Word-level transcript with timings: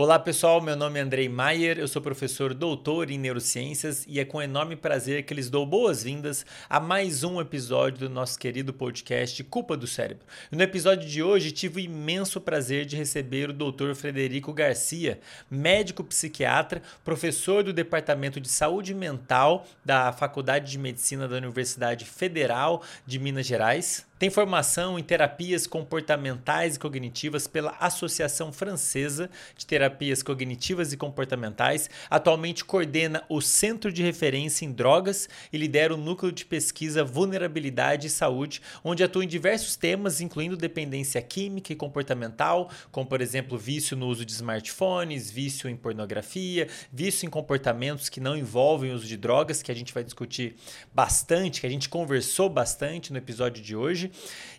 Olá 0.00 0.16
pessoal, 0.16 0.60
meu 0.60 0.76
nome 0.76 1.00
é 1.00 1.02
Andrei 1.02 1.28
Maier, 1.28 1.76
eu 1.76 1.88
sou 1.88 2.00
professor 2.00 2.54
doutor 2.54 3.10
em 3.10 3.18
neurociências 3.18 4.04
e 4.06 4.20
é 4.20 4.24
com 4.24 4.40
enorme 4.40 4.76
prazer 4.76 5.24
que 5.24 5.34
lhes 5.34 5.50
dou 5.50 5.66
boas-vindas 5.66 6.46
a 6.70 6.78
mais 6.78 7.24
um 7.24 7.40
episódio 7.40 8.08
do 8.08 8.08
nosso 8.08 8.38
querido 8.38 8.72
podcast 8.72 9.42
Culpa 9.42 9.76
do 9.76 9.88
Cérebro. 9.88 10.24
No 10.52 10.62
episódio 10.62 11.08
de 11.08 11.20
hoje 11.20 11.50
tive 11.50 11.80
o 11.80 11.84
imenso 11.84 12.40
prazer 12.40 12.84
de 12.84 12.94
receber 12.94 13.50
o 13.50 13.52
Dr. 13.52 13.92
Frederico 13.96 14.52
Garcia, 14.52 15.18
médico 15.50 16.04
psiquiatra, 16.04 16.80
professor 17.04 17.64
do 17.64 17.72
Departamento 17.72 18.40
de 18.40 18.48
Saúde 18.48 18.94
Mental 18.94 19.66
da 19.84 20.12
Faculdade 20.12 20.70
de 20.70 20.78
Medicina 20.78 21.26
da 21.26 21.36
Universidade 21.38 22.04
Federal 22.04 22.84
de 23.04 23.18
Minas 23.18 23.46
Gerais. 23.46 24.06
Tem 24.18 24.30
formação 24.30 24.98
em 24.98 25.02
terapias 25.02 25.64
comportamentais 25.64 26.74
e 26.74 26.78
cognitivas 26.80 27.46
pela 27.46 27.76
Associação 27.78 28.52
Francesa 28.52 29.30
de 29.56 29.64
Terapias 29.64 30.24
Cognitivas 30.24 30.92
e 30.92 30.96
Comportamentais. 30.96 31.88
Atualmente 32.10 32.64
coordena 32.64 33.22
o 33.28 33.40
Centro 33.40 33.92
de 33.92 34.02
Referência 34.02 34.64
em 34.64 34.72
Drogas 34.72 35.28
e 35.52 35.56
lidera 35.56 35.94
o 35.94 35.96
Núcleo 35.96 36.32
de 36.32 36.44
Pesquisa 36.44 37.04
Vulnerabilidade 37.04 38.08
e 38.08 38.10
Saúde, 38.10 38.60
onde 38.82 39.04
atua 39.04 39.24
em 39.24 39.28
diversos 39.28 39.76
temas, 39.76 40.20
incluindo 40.20 40.56
dependência 40.56 41.22
química 41.22 41.72
e 41.72 41.76
comportamental, 41.76 42.72
como, 42.90 43.06
por 43.06 43.20
exemplo, 43.20 43.56
vício 43.56 43.96
no 43.96 44.08
uso 44.08 44.24
de 44.24 44.32
smartphones, 44.32 45.30
vício 45.30 45.70
em 45.70 45.76
pornografia, 45.76 46.66
vício 46.92 47.24
em 47.24 47.30
comportamentos 47.30 48.08
que 48.08 48.18
não 48.20 48.36
envolvem 48.36 48.90
o 48.90 48.94
uso 48.96 49.06
de 49.06 49.16
drogas, 49.16 49.62
que 49.62 49.70
a 49.70 49.74
gente 49.76 49.94
vai 49.94 50.02
discutir 50.02 50.56
bastante, 50.92 51.60
que 51.60 51.66
a 51.68 51.70
gente 51.70 51.88
conversou 51.88 52.48
bastante 52.48 53.12
no 53.12 53.18
episódio 53.18 53.62
de 53.62 53.76
hoje 53.76 54.07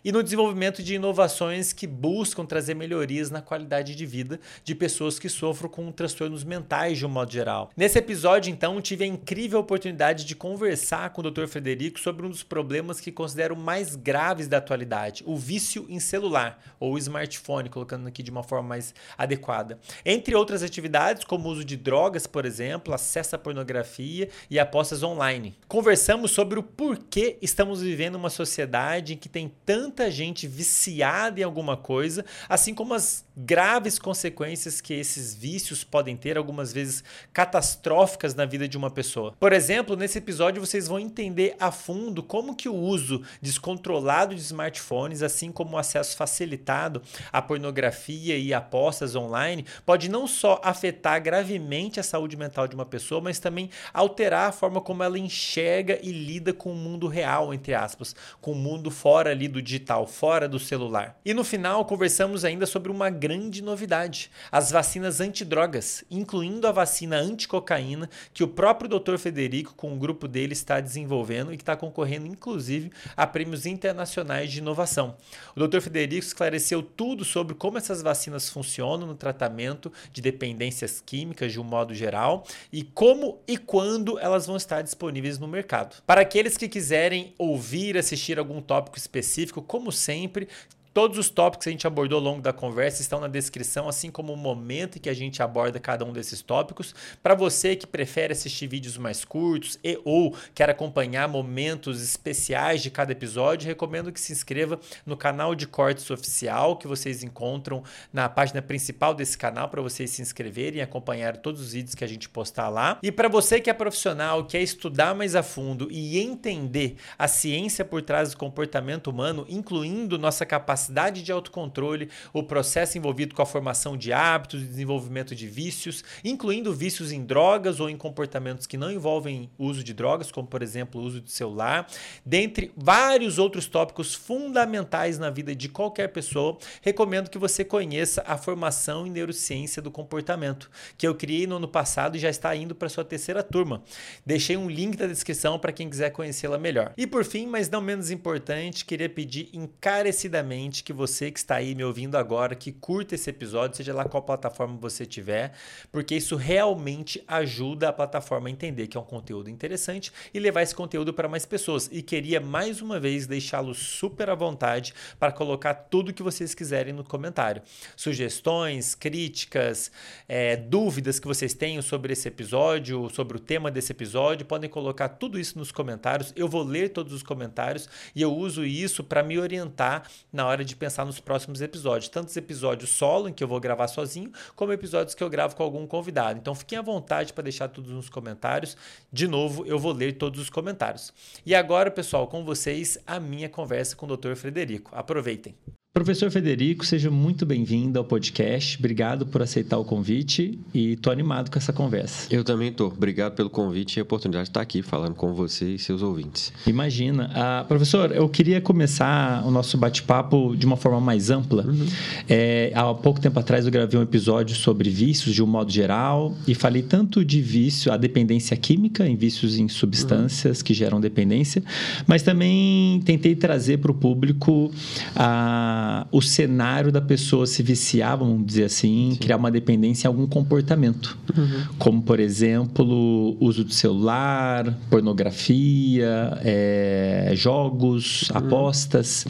e 0.04 0.12
no 0.12 0.22
desenvolvimento 0.22 0.82
de 0.82 0.94
inovações 0.94 1.72
que 1.72 1.86
buscam 1.86 2.44
trazer 2.44 2.74
melhorias 2.74 3.30
na 3.30 3.42
qualidade 3.42 3.94
de 3.94 4.06
vida 4.06 4.40
de 4.64 4.74
pessoas 4.74 5.18
que 5.18 5.28
sofrem 5.28 5.70
com 5.70 5.90
transtornos 5.92 6.44
mentais 6.44 6.98
de 6.98 7.06
um 7.06 7.08
modo 7.08 7.32
geral. 7.32 7.70
Nesse 7.76 7.98
episódio, 7.98 8.50
então, 8.50 8.80
tive 8.80 9.04
a 9.04 9.06
incrível 9.06 9.58
oportunidade 9.58 10.24
de 10.24 10.34
conversar 10.34 11.10
com 11.10 11.20
o 11.20 11.30
Dr. 11.30 11.46
Frederico 11.46 12.00
sobre 12.00 12.26
um 12.26 12.30
dos 12.30 12.42
problemas 12.42 13.00
que 13.00 13.12
considero 13.12 13.56
mais 13.56 13.94
graves 13.94 14.48
da 14.48 14.58
atualidade, 14.58 15.22
o 15.26 15.36
vício 15.36 15.86
em 15.88 16.00
celular 16.00 16.62
ou 16.78 16.96
smartphone, 16.98 17.68
colocando 17.68 18.06
aqui 18.06 18.22
de 18.22 18.30
uma 18.30 18.42
forma 18.42 18.68
mais 18.68 18.94
adequada. 19.16 19.78
Entre 20.04 20.34
outras 20.34 20.62
atividades, 20.62 21.24
como 21.24 21.48
o 21.48 21.52
uso 21.52 21.64
de 21.64 21.76
drogas, 21.76 22.26
por 22.26 22.44
exemplo, 22.44 22.94
acesso 22.94 23.36
à 23.36 23.38
pornografia 23.38 24.28
e 24.50 24.58
apostas 24.58 25.02
online. 25.02 25.54
Conversamos 25.68 26.30
sobre 26.30 26.58
o 26.58 26.62
porquê 26.62 27.38
estamos 27.42 27.82
vivendo 27.82 28.16
uma 28.16 28.30
sociedade 28.30 29.14
em 29.14 29.16
que 29.16 29.28
tem 29.28 29.39
tem 29.40 29.50
tanta 29.64 30.10
gente 30.10 30.46
viciada 30.46 31.40
em 31.40 31.42
alguma 31.42 31.74
coisa, 31.74 32.24
assim 32.46 32.74
como 32.74 32.92
as 32.92 33.24
graves 33.34 33.98
consequências 33.98 34.82
que 34.82 34.92
esses 34.92 35.34
vícios 35.34 35.82
podem 35.82 36.14
ter, 36.14 36.36
algumas 36.36 36.74
vezes 36.74 37.02
catastróficas 37.32 38.34
na 38.34 38.44
vida 38.44 38.68
de 38.68 38.76
uma 38.76 38.90
pessoa. 38.90 39.32
Por 39.40 39.54
exemplo, 39.54 39.96
nesse 39.96 40.18
episódio 40.18 40.64
vocês 40.64 40.86
vão 40.86 40.98
entender 40.98 41.56
a 41.58 41.70
fundo 41.70 42.22
como 42.22 42.54
que 42.54 42.68
o 42.68 42.74
uso 42.74 43.22
descontrolado 43.40 44.34
de 44.34 44.42
smartphones, 44.42 45.22
assim 45.22 45.50
como 45.50 45.76
o 45.76 45.78
acesso 45.78 46.16
facilitado 46.16 47.00
à 47.32 47.40
pornografia 47.40 48.36
e 48.36 48.52
apostas 48.52 49.16
online, 49.16 49.64
pode 49.86 50.10
não 50.10 50.26
só 50.26 50.60
afetar 50.62 51.22
gravemente 51.22 51.98
a 51.98 52.02
saúde 52.02 52.36
mental 52.36 52.68
de 52.68 52.74
uma 52.74 52.84
pessoa, 52.84 53.22
mas 53.22 53.38
também 53.38 53.70
alterar 53.94 54.50
a 54.50 54.52
forma 54.52 54.82
como 54.82 55.02
ela 55.02 55.18
enxerga 55.18 55.98
e 56.02 56.12
lida 56.12 56.52
com 56.52 56.72
o 56.72 56.76
mundo 56.76 57.06
real, 57.06 57.54
entre 57.54 57.72
aspas, 57.72 58.14
com 58.38 58.52
o 58.52 58.56
mundo 58.56 58.90
fora 58.90 59.29
fora 59.30 59.32
ali 59.32 59.48
do 59.48 59.62
digital, 59.62 60.06
fora 60.06 60.48
do 60.48 60.58
celular. 60.58 61.18
E 61.24 61.32
no 61.32 61.44
final 61.44 61.84
conversamos 61.84 62.44
ainda 62.44 62.66
sobre 62.66 62.90
uma 62.90 63.10
grande 63.10 63.62
novidade: 63.62 64.30
as 64.50 64.70
vacinas 64.70 65.20
antidrogas, 65.20 66.04
incluindo 66.10 66.66
a 66.66 66.72
vacina 66.72 67.16
anticocaína 67.16 68.08
que 68.34 68.42
o 68.42 68.48
próprio 68.48 68.88
Dr. 68.88 69.16
Federico 69.18 69.74
com 69.74 69.94
o 69.94 69.98
grupo 69.98 70.26
dele 70.26 70.52
está 70.52 70.80
desenvolvendo 70.80 71.52
e 71.52 71.56
que 71.56 71.62
está 71.62 71.76
concorrendo 71.76 72.26
inclusive 72.26 72.90
a 73.16 73.26
prêmios 73.26 73.66
internacionais 73.66 74.50
de 74.50 74.58
inovação. 74.58 75.16
O 75.54 75.66
Dr. 75.66 75.80
Federico 75.80 76.24
esclareceu 76.24 76.82
tudo 76.82 77.24
sobre 77.24 77.54
como 77.54 77.78
essas 77.78 78.02
vacinas 78.02 78.48
funcionam 78.48 79.06
no 79.06 79.14
tratamento 79.14 79.92
de 80.12 80.20
dependências 80.20 81.00
químicas 81.04 81.52
de 81.52 81.60
um 81.60 81.64
modo 81.64 81.94
geral 81.94 82.44
e 82.72 82.82
como 82.82 83.38
e 83.46 83.56
quando 83.56 84.18
elas 84.18 84.46
vão 84.46 84.56
estar 84.56 84.82
disponíveis 84.82 85.38
no 85.38 85.46
mercado. 85.46 86.02
Para 86.06 86.22
aqueles 86.22 86.56
que 86.56 86.68
quiserem 86.68 87.34
ouvir, 87.38 87.96
assistir 87.96 88.38
algum 88.38 88.60
tópico 88.60 88.98
específico 88.98 89.19
específico, 89.20 89.62
como 89.62 89.92
sempre, 89.92 90.48
Todos 90.92 91.18
os 91.18 91.30
tópicos 91.30 91.64
que 91.64 91.68
a 91.68 91.72
gente 91.72 91.86
abordou 91.86 92.18
ao 92.18 92.24
longo 92.24 92.42
da 92.42 92.52
conversa 92.52 93.00
estão 93.00 93.20
na 93.20 93.28
descrição, 93.28 93.88
assim 93.88 94.10
como 94.10 94.32
o 94.32 94.36
momento 94.36 94.98
em 94.98 95.00
que 95.00 95.08
a 95.08 95.14
gente 95.14 95.40
aborda 95.40 95.78
cada 95.78 96.04
um 96.04 96.12
desses 96.12 96.42
tópicos. 96.42 96.92
Para 97.22 97.36
você 97.36 97.76
que 97.76 97.86
prefere 97.86 98.32
assistir 98.32 98.66
vídeos 98.66 98.98
mais 98.98 99.24
curtos 99.24 99.78
e 99.84 100.00
ou 100.04 100.34
quer 100.52 100.68
acompanhar 100.68 101.28
momentos 101.28 102.02
especiais 102.02 102.82
de 102.82 102.90
cada 102.90 103.12
episódio, 103.12 103.68
recomendo 103.68 104.10
que 104.10 104.20
se 104.20 104.32
inscreva 104.32 104.80
no 105.06 105.16
canal 105.16 105.54
de 105.54 105.64
cortes 105.64 106.10
oficial 106.10 106.76
que 106.76 106.88
vocês 106.88 107.22
encontram 107.22 107.84
na 108.12 108.28
página 108.28 108.60
principal 108.60 109.14
desse 109.14 109.38
canal 109.38 109.68
para 109.68 109.80
vocês 109.80 110.10
se 110.10 110.22
inscreverem 110.22 110.80
e 110.80 110.82
acompanhar 110.82 111.36
todos 111.36 111.60
os 111.60 111.72
vídeos 111.72 111.94
que 111.94 112.02
a 112.02 112.08
gente 112.08 112.28
postar 112.28 112.68
lá. 112.68 112.98
E 113.00 113.12
para 113.12 113.28
você 113.28 113.60
que 113.60 113.70
é 113.70 113.72
profissional, 113.72 114.44
quer 114.44 114.60
estudar 114.60 115.14
mais 115.14 115.36
a 115.36 115.42
fundo 115.44 115.86
e 115.88 116.18
entender 116.18 116.96
a 117.16 117.28
ciência 117.28 117.84
por 117.84 118.02
trás 118.02 118.32
do 118.32 118.36
comportamento 118.36 119.06
humano, 119.06 119.46
incluindo 119.48 120.18
nossa 120.18 120.44
capacidade 120.44 120.79
capacidade 120.80 121.22
de 121.22 121.30
autocontrole, 121.30 122.08
o 122.32 122.42
processo 122.42 122.96
envolvido 122.96 123.34
com 123.34 123.42
a 123.42 123.46
formação 123.46 123.96
de 123.96 124.12
hábitos 124.12 124.62
e 124.62 124.64
desenvolvimento 124.64 125.34
de 125.34 125.46
vícios, 125.46 126.02
incluindo 126.24 126.72
vícios 126.72 127.12
em 127.12 127.24
drogas 127.24 127.80
ou 127.80 127.90
em 127.90 127.96
comportamentos 127.96 128.66
que 128.66 128.78
não 128.78 128.90
envolvem 128.90 129.50
uso 129.58 129.84
de 129.84 129.92
drogas, 129.92 130.32
como 130.32 130.48
por 130.48 130.62
exemplo 130.62 131.00
o 131.00 131.04
uso 131.04 131.20
de 131.20 131.30
celular, 131.30 131.86
dentre 132.24 132.72
vários 132.76 133.38
outros 133.38 133.66
tópicos 133.66 134.14
fundamentais 134.14 135.18
na 135.18 135.28
vida 135.28 135.54
de 135.54 135.68
qualquer 135.68 136.08
pessoa, 136.08 136.56
recomendo 136.80 137.28
que 137.28 137.38
você 137.38 137.64
conheça 137.64 138.24
a 138.26 138.38
formação 138.38 139.06
em 139.06 139.10
neurociência 139.10 139.82
do 139.82 139.90
comportamento, 139.90 140.70
que 140.96 141.06
eu 141.06 141.14
criei 141.14 141.46
no 141.46 141.56
ano 141.56 141.68
passado 141.68 142.16
e 142.16 142.20
já 142.20 142.30
está 142.30 142.54
indo 142.56 142.74
para 142.74 142.88
sua 142.88 143.04
terceira 143.04 143.42
turma. 143.42 143.82
Deixei 144.24 144.56
um 144.56 144.70
link 144.70 144.98
na 144.98 145.06
descrição 145.06 145.58
para 145.58 145.72
quem 145.72 145.90
quiser 145.90 146.10
conhecê-la 146.10 146.58
melhor. 146.58 146.92
E 146.96 147.06
por 147.06 147.24
fim, 147.24 147.46
mas 147.46 147.68
não 147.68 147.80
menos 147.80 148.10
importante, 148.10 148.84
queria 148.84 149.08
pedir 149.08 149.50
encarecidamente 149.52 150.69
que 150.70 150.92
você 150.92 151.30
que 151.30 151.38
está 151.38 151.56
aí 151.56 151.74
me 151.74 151.82
ouvindo 151.82 152.16
agora, 152.16 152.54
que 152.54 152.70
curta 152.70 153.16
esse 153.16 153.28
episódio, 153.28 153.76
seja 153.76 153.92
lá 153.92 154.04
qual 154.04 154.22
plataforma 154.22 154.78
você 154.80 155.04
tiver, 155.04 155.52
porque 155.90 156.14
isso 156.14 156.36
realmente 156.36 157.22
ajuda 157.26 157.88
a 157.88 157.92
plataforma 157.92 158.48
a 158.48 158.50
entender 158.52 158.86
que 158.86 158.96
é 158.96 159.00
um 159.00 159.04
conteúdo 159.04 159.50
interessante 159.50 160.12
e 160.32 160.38
levar 160.38 160.62
esse 160.62 160.74
conteúdo 160.74 161.12
para 161.12 161.28
mais 161.28 161.44
pessoas. 161.44 161.88
E 161.90 162.02
queria 162.02 162.40
mais 162.40 162.80
uma 162.80 163.00
vez 163.00 163.26
deixá-lo 163.26 163.74
super 163.74 164.30
à 164.30 164.34
vontade 164.34 164.94
para 165.18 165.32
colocar 165.32 165.74
tudo 165.74 166.12
que 166.12 166.22
vocês 166.22 166.54
quiserem 166.54 166.92
no 166.92 167.02
comentário. 167.02 167.62
Sugestões, 167.96 168.94
críticas, 168.94 169.90
é, 170.28 170.56
dúvidas 170.56 171.18
que 171.18 171.26
vocês 171.26 171.52
tenham 171.54 171.82
sobre 171.82 172.12
esse 172.12 172.28
episódio, 172.28 173.10
sobre 173.10 173.36
o 173.36 173.40
tema 173.40 173.70
desse 173.70 173.92
episódio, 173.92 174.46
podem 174.46 174.70
colocar 174.70 175.08
tudo 175.08 175.38
isso 175.38 175.58
nos 175.58 175.72
comentários. 175.72 176.32
Eu 176.36 176.48
vou 176.48 176.62
ler 176.62 176.90
todos 176.90 177.12
os 177.12 177.22
comentários 177.22 177.88
e 178.14 178.22
eu 178.22 178.32
uso 178.32 178.64
isso 178.64 179.02
para 179.02 179.22
me 179.22 179.38
orientar 179.38 180.08
na 180.32 180.46
hora 180.46 180.59
hora 180.60 180.64
de 180.64 180.76
pensar 180.76 181.04
nos 181.04 181.18
próximos 181.18 181.60
episódios. 181.60 182.08
Tantos 182.08 182.36
episódios 182.36 182.90
solo, 182.90 183.28
em 183.28 183.32
que 183.32 183.42
eu 183.42 183.48
vou 183.48 183.58
gravar 183.58 183.88
sozinho, 183.88 184.30
como 184.54 184.72
episódios 184.72 185.14
que 185.14 185.22
eu 185.22 185.30
gravo 185.30 185.56
com 185.56 185.62
algum 185.62 185.86
convidado. 185.86 186.38
Então 186.38 186.54
fiquem 186.54 186.78
à 186.78 186.82
vontade 186.82 187.32
para 187.32 187.44
deixar 187.44 187.68
tudo 187.68 187.90
nos 187.92 188.08
comentários. 188.08 188.76
De 189.12 189.26
novo, 189.26 189.66
eu 189.66 189.78
vou 189.78 189.92
ler 189.92 190.18
todos 190.18 190.40
os 190.40 190.50
comentários. 190.50 191.12
E 191.44 191.54
agora, 191.54 191.90
pessoal, 191.90 192.26
com 192.28 192.44
vocês, 192.44 192.98
a 193.06 193.18
minha 193.18 193.48
conversa 193.48 193.96
com 193.96 194.06
o 194.06 194.16
Dr. 194.16 194.34
Frederico. 194.34 194.90
Aproveitem. 194.94 195.79
Professor 195.92 196.30
Federico, 196.30 196.86
seja 196.86 197.10
muito 197.10 197.44
bem-vindo 197.44 197.98
ao 197.98 198.04
podcast. 198.04 198.78
Obrigado 198.78 199.26
por 199.26 199.42
aceitar 199.42 199.76
o 199.76 199.84
convite 199.84 200.56
e 200.72 200.92
estou 200.92 201.12
animado 201.12 201.50
com 201.50 201.58
essa 201.58 201.72
conversa. 201.72 202.32
Eu 202.32 202.44
também 202.44 202.68
estou. 202.68 202.92
Obrigado 202.96 203.34
pelo 203.34 203.50
convite 203.50 203.96
e 203.96 203.98
a 203.98 204.04
oportunidade 204.04 204.44
de 204.44 204.50
estar 204.50 204.60
aqui 204.60 204.82
falando 204.82 205.16
com 205.16 205.34
você 205.34 205.74
e 205.74 205.78
seus 205.80 206.00
ouvintes. 206.00 206.52
Imagina. 206.64 207.28
Uh, 207.34 207.66
professor, 207.66 208.12
eu 208.12 208.28
queria 208.28 208.60
começar 208.60 209.44
o 209.44 209.50
nosso 209.50 209.76
bate-papo 209.76 210.54
de 210.56 210.64
uma 210.64 210.76
forma 210.76 211.00
mais 211.00 211.28
ampla. 211.28 211.64
Uhum. 211.66 211.88
É, 212.28 212.70
há 212.72 212.94
pouco 212.94 213.20
tempo 213.20 213.40
atrás 213.40 213.66
eu 213.66 213.72
gravei 213.72 213.98
um 213.98 214.04
episódio 214.04 214.54
sobre 214.54 214.88
vícios 214.90 215.34
de 215.34 215.42
um 215.42 215.46
modo 215.48 215.72
geral 215.72 216.36
e 216.46 216.54
falei 216.54 216.82
tanto 216.82 217.24
de 217.24 217.42
vício, 217.42 217.92
a 217.92 217.96
dependência 217.96 218.56
química, 218.56 219.08
em 219.08 219.16
vícios 219.16 219.58
em 219.58 219.66
substâncias 219.66 220.58
uhum. 220.58 220.64
que 220.64 220.72
geram 220.72 221.00
dependência, 221.00 221.64
mas 222.06 222.22
também 222.22 223.02
tentei 223.04 223.34
trazer 223.34 223.78
para 223.78 223.90
o 223.90 223.94
público 223.94 224.70
a 225.16 225.79
a, 225.80 226.06
o 226.12 226.20
cenário 226.20 226.92
da 226.92 227.00
pessoa 227.00 227.46
se 227.46 227.62
viciar, 227.62 228.18
vamos 228.18 228.44
dizer 228.44 228.64
assim, 228.64 229.10
Sim. 229.12 229.18
criar 229.18 229.36
uma 229.36 229.50
dependência 229.50 230.06
em 230.06 230.08
algum 230.08 230.26
comportamento. 230.26 231.16
Uhum. 231.36 231.64
Como, 231.78 232.02
por 232.02 232.20
exemplo, 232.20 233.36
uso 233.40 233.64
do 233.64 233.72
celular, 233.72 234.78
pornografia, 234.90 236.38
é, 236.42 237.32
jogos, 237.34 238.28
uhum. 238.30 238.38
apostas. 238.38 239.26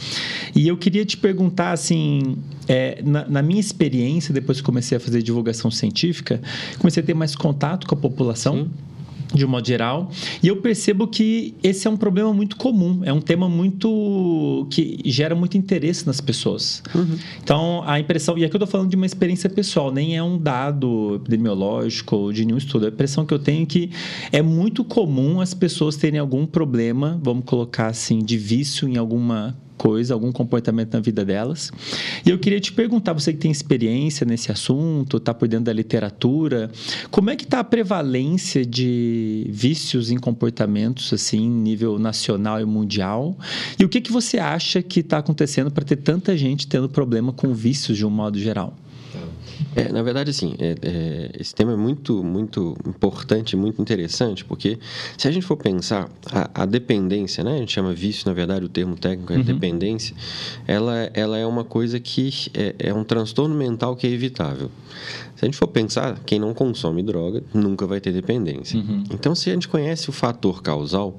E 0.55 0.67
eu 0.67 0.77
queria 0.77 1.05
te 1.05 1.17
perguntar, 1.17 1.73
assim, 1.73 2.37
é, 2.67 3.01
na, 3.05 3.29
na, 3.29 3.43
minha 3.43 3.61
experiência, 3.61 4.35
depois 4.35 4.59
que 4.59 4.65
comecei 4.65 4.97
a 4.97 5.01
fazer 5.01 5.23
divulgação 5.23 5.71
científica, 5.71 6.41
comecei 6.79 7.03
a 7.03 7.07
ter 7.07 7.15
mais 7.15 7.35
contato 7.35 7.87
com 7.87 7.95
a 7.95 7.99
população. 7.99 8.65
Sim 8.65 8.90
de 9.33 9.45
um 9.45 9.49
modo 9.49 9.67
geral. 9.67 10.11
E 10.43 10.49
eu 10.49 10.57
percebo 10.57 11.07
que 11.07 11.55
esse 11.63 11.87
é 11.87 11.91
um 11.91 11.97
problema 11.97 12.33
muito 12.33 12.57
comum, 12.57 13.01
é 13.05 13.13
um 13.13 13.21
tema 13.21 13.49
muito 13.49 14.67
que 14.71 15.01
gera 15.05 15.35
muito 15.35 15.57
interesse 15.57 16.07
nas 16.07 16.21
pessoas. 16.21 16.83
Uhum. 16.95 17.17
Então, 17.43 17.83
a 17.87 17.99
impressão, 17.99 18.37
e 18.37 18.45
aqui 18.45 18.55
eu 18.55 18.59
estou 18.59 18.69
falando 18.69 18.91
de 18.91 18.97
uma 18.97 19.07
experiência 19.07 19.49
pessoal, 19.49 19.93
nem 19.93 20.17
é 20.17 20.23
um 20.23 20.39
dado 20.39 21.17
epidemiológico 21.17 22.33
de 22.33 22.45
nenhum 22.45 22.59
estudo. 22.59 22.87
A 22.87 22.89
impressão 22.89 23.25
que 23.25 23.35
eu 23.35 23.39
tenho 23.39 23.63
é 23.63 23.67
que 23.67 23.91
é 24.33 24.43
muito 24.43 24.85
comum 24.85 25.41
as 25.41 25.55
pessoas 25.55 25.97
terem 25.97 26.19
algum 26.19 26.47
problema, 26.47 27.19
vamos 27.23 27.45
colocar 27.45 27.89
assim, 27.89 28.19
de 28.19 28.37
vício 28.37 28.89
em 28.89 28.97
alguma 28.97 29.57
coisa, 29.81 30.13
algum 30.13 30.31
comportamento 30.31 30.93
na 30.93 31.01
vida 31.01 31.25
delas. 31.25 31.73
E 32.27 32.29
eu 32.29 32.39
queria 32.39 32.61
te 32.61 32.71
perguntar, 32.71 33.15
você 33.15 33.33
que 33.33 33.39
tem 33.39 33.51
experiência 33.51 34.27
nesse 34.27 34.53
assunto, 34.53 35.17
está 35.17 35.33
por 35.33 35.49
dentro 35.49 35.65
da 35.65 35.73
literatura, 35.73 36.71
como 37.11 37.31
é 37.31 37.37
que 37.37 37.45
está 37.45 37.61
a 37.61 37.65
prevalência 37.65 38.63
de 38.63 39.47
vícios 39.49 40.11
em 40.11 40.19
comportamentos 40.19 41.11
assim, 41.15 41.49
nível 41.49 41.99
nacional 41.99 42.61
e 42.61 42.65
mundial? 42.67 43.35
E 43.79 43.85
o 43.85 43.89
que, 43.89 44.03
que 44.03 44.13
você 44.13 44.39
acha 44.39 44.83
que 44.83 45.01
está 45.01 45.17
acontecendo 45.17 45.71
para 45.71 45.83
ter 45.83 45.97
tanta 45.97 46.37
gente 46.37 46.67
tendo 46.67 46.87
problema 46.87 47.33
com 47.33 47.55
vícios 47.55 47.97
de 47.97 48.05
um 48.05 48.11
modo 48.11 48.39
geral? 48.39 48.77
É, 49.75 49.93
na 49.93 50.03
verdade, 50.03 50.33
sim. 50.33 50.55
É, 50.59 50.75
é, 50.83 51.31
esse 51.39 51.55
tema 51.55 51.73
é 51.73 51.77
muito, 51.77 52.23
muito 52.23 52.77
importante, 52.87 53.57
muito 53.57 53.81
interessante, 53.81 54.45
porque 54.45 54.79
se 55.17 55.29
a 55.29 55.31
gente 55.31 55.47
for 55.47 55.57
pensar 55.57 56.09
a, 56.31 56.63
a, 56.63 56.67
dependência, 56.67 57.45
né? 57.45 57.55
A 57.55 57.59
gente 57.59 57.73
chama 57.73 57.93
vício, 57.93 58.27
na 58.27 58.33
verdade, 58.33 58.65
o 58.65 58.69
termo 58.69 58.97
técnico 58.97 59.33
é 59.33 59.37
uhum. 59.37 59.43
dependência. 59.43 60.15
Ela, 60.67 61.11
ela 61.15 61.39
é 61.39 61.47
uma 61.47 61.65
coisa 61.65 61.99
que 62.01 62.31
é, 62.55 62.75
é 62.79 62.95
um 62.95 63.05
transtorno 63.05 63.55
mental 63.55 63.97
que 63.97 64.07
é 64.07 64.11
evitável. 64.11 64.71
Se 65.41 65.47
a 65.47 65.49
gente 65.49 65.57
for 65.57 65.69
pensar, 65.69 66.21
quem 66.27 66.39
não 66.39 66.53
consome 66.53 67.03
droga 67.03 67.43
nunca 67.55 67.87
vai 67.87 67.99
ter 67.99 68.13
dependência. 68.13 68.79
Uhum. 68.79 69.05
Então, 69.11 69.35
se 69.35 69.49
a 69.49 69.55
gente 69.55 69.69
conhece 69.69 70.11
o 70.11 70.13
fator 70.13 70.63
causal, 70.63 71.17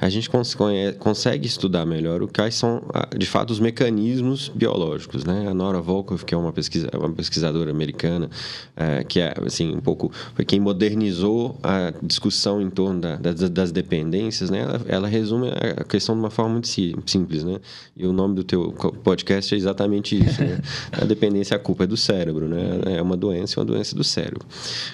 a 0.00 0.08
gente 0.08 0.28
cons 0.28 0.56
consegue 0.98 1.46
estudar 1.46 1.86
melhor 1.86 2.20
o 2.20 2.26
quais 2.26 2.56
são, 2.56 2.82
de 3.16 3.26
fato, 3.26 3.50
os 3.50 3.60
mecanismos 3.60 4.48
biológicos. 4.52 5.24
Né? 5.24 5.46
A 5.48 5.54
Nora 5.54 5.80
Volkow, 5.80 6.18
que 6.18 6.34
é 6.34 6.36
uma, 6.36 6.52
pesquisa, 6.52 6.90
uma 6.92 7.12
pesquisadora 7.12 7.70
americana, 7.70 8.28
é, 8.74 9.04
que 9.04 9.20
é 9.20 9.34
assim 9.46 9.72
um 9.72 9.80
pouco 9.80 10.10
foi 10.34 10.44
quem 10.44 10.58
modernizou 10.58 11.56
a 11.62 11.92
discussão 12.02 12.60
em 12.60 12.70
torno 12.70 13.00
da, 13.00 13.14
das, 13.14 13.50
das, 13.50 13.70
dependências, 13.70 14.50
né? 14.50 14.62
Ela, 14.62 14.80
ela, 14.88 15.08
resume 15.08 15.48
a 15.48 15.84
questão 15.84 16.16
de 16.16 16.20
uma 16.20 16.30
forma 16.30 16.54
muito 16.54 16.66
simples, 17.06 17.44
né? 17.44 17.60
E 17.96 18.04
o 18.04 18.12
nome 18.12 18.34
do 18.34 18.42
teu 18.42 18.72
podcast 19.04 19.54
é 19.54 19.56
exatamente 19.56 20.18
isso. 20.18 20.42
Né? 20.42 20.58
a 20.90 21.04
dependência, 21.04 21.56
a 21.56 21.60
culpa 21.60 21.84
é 21.84 21.86
do 21.86 21.96
cérebro, 21.96 22.48
né? 22.48 22.96
É 22.96 23.02
uma 23.02 23.16
doença 23.16 23.59
uma 23.60 23.64
doença 23.64 23.94
do 23.94 24.02
cérebro. 24.02 24.44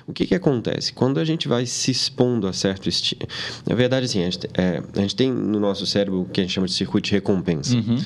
O 0.06 0.12
que, 0.12 0.26
que 0.26 0.34
acontece? 0.34 0.92
Quando 0.92 1.18
a 1.18 1.24
gente 1.24 1.48
vai 1.48 1.66
se 1.66 1.90
expondo 1.90 2.46
a 2.46 2.52
certo 2.52 2.88
estímulo... 2.88 3.28
Na 3.66 3.74
verdade, 3.74 4.06
assim, 4.06 4.22
a 4.22 4.30
gente, 4.30 4.48
é, 4.54 4.82
a 4.94 5.00
gente, 5.00 5.16
tem 5.16 5.32
no 5.32 5.58
nosso 5.58 5.86
cérebro 5.86 6.22
o 6.22 6.24
que 6.26 6.40
a 6.40 6.44
gente 6.44 6.52
chama 6.52 6.66
de 6.66 6.72
circuito 6.72 7.08
de 7.08 7.14
recompensa. 7.14 7.74
Uhum. 7.76 7.98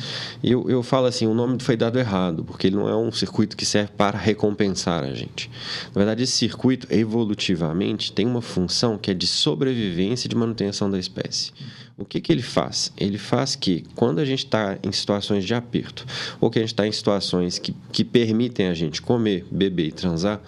Eu, 0.42 0.70
eu 0.70 0.82
falo 0.82 1.06
assim, 1.06 1.26
o 1.26 1.34
nome 1.34 1.58
foi 1.60 1.76
dado 1.76 1.98
errado, 1.98 2.44
porque 2.44 2.66
ele 2.66 2.76
não 2.76 2.88
é 2.88 2.96
um 2.96 3.10
circuito 3.10 3.56
que 3.56 3.64
serve 3.64 3.92
para 3.96 4.18
recompensar 4.18 5.02
a 5.04 5.14
gente. 5.14 5.50
Na 5.94 5.98
verdade, 5.98 6.22
esse 6.22 6.32
circuito, 6.32 6.86
evolutivamente, 6.90 8.12
tem 8.12 8.26
uma 8.26 8.42
função 8.42 8.98
que 8.98 9.10
é 9.10 9.14
de 9.14 9.26
sobrevivência 9.26 10.26
e 10.26 10.30
de 10.30 10.36
manutenção 10.36 10.90
da 10.90 10.98
espécie. 10.98 11.52
O 12.00 12.04
que, 12.06 12.18
que 12.18 12.32
ele 12.32 12.40
faz? 12.40 12.90
Ele 12.96 13.18
faz 13.18 13.54
que, 13.54 13.84
quando 13.94 14.20
a 14.20 14.24
gente 14.24 14.46
está 14.46 14.78
em 14.82 14.90
situações 14.90 15.44
de 15.44 15.52
aperto, 15.52 16.06
ou 16.40 16.48
que 16.50 16.58
a 16.58 16.62
gente 16.62 16.72
está 16.72 16.86
em 16.86 16.92
situações 16.92 17.58
que, 17.58 17.76
que 17.92 18.02
permitem 18.02 18.68
a 18.68 18.74
gente 18.74 19.02
comer, 19.02 19.46
beber 19.50 19.88
e 19.88 19.92
transar, 19.92 20.40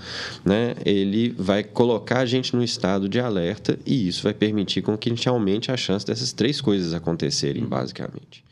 né, 0.43 0.75
ele 0.83 1.29
vai 1.39 1.63
colocar 1.63 2.21
a 2.21 2.27
gente 2.27 2.57
num 2.57 2.63
estado 2.63 3.07
de 3.07 3.21
alerta 3.21 3.79
e 3.85 4.09
isso 4.09 4.23
vai 4.23 4.33
permitir 4.33 4.81
com 4.81 4.97
que 4.97 5.11
a 5.11 5.15
gente 5.15 5.29
aumente 5.29 5.71
a 5.71 5.77
chance 5.77 6.07
dessas 6.07 6.33
três 6.33 6.59
coisas 6.59 6.95
acontecerem, 6.95 7.67
basicamente. 7.67 8.43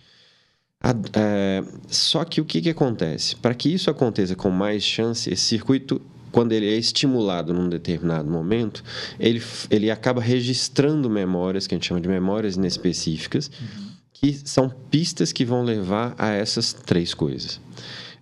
A, 0.82 0.94
é, 1.14 1.64
só 1.88 2.22
que 2.22 2.38
o 2.38 2.44
que, 2.44 2.60
que 2.60 2.68
acontece? 2.68 3.34
Para 3.34 3.54
que 3.54 3.72
isso 3.72 3.90
aconteça 3.90 4.34
com 4.34 4.50
mais 4.50 4.82
chance, 4.82 5.30
esse 5.32 5.42
circuito 5.42 6.02
quando 6.30 6.52
ele 6.52 6.66
é 6.66 6.76
estimulado 6.76 7.52
num 7.52 7.68
determinado 7.68 8.30
momento, 8.30 8.82
ele, 9.18 9.42
ele 9.70 9.90
acaba 9.90 10.20
registrando 10.20 11.08
memórias, 11.10 11.66
que 11.66 11.74
a 11.74 11.76
gente 11.76 11.86
chama 11.86 12.00
de 12.00 12.08
memórias 12.08 12.56
inespecíficas, 12.56 13.50
uhum. 13.60 13.90
que 14.12 14.40
são 14.44 14.68
pistas 14.90 15.32
que 15.32 15.44
vão 15.44 15.62
levar 15.62 16.14
a 16.18 16.30
essas 16.30 16.72
três 16.72 17.14
coisas. 17.14 17.60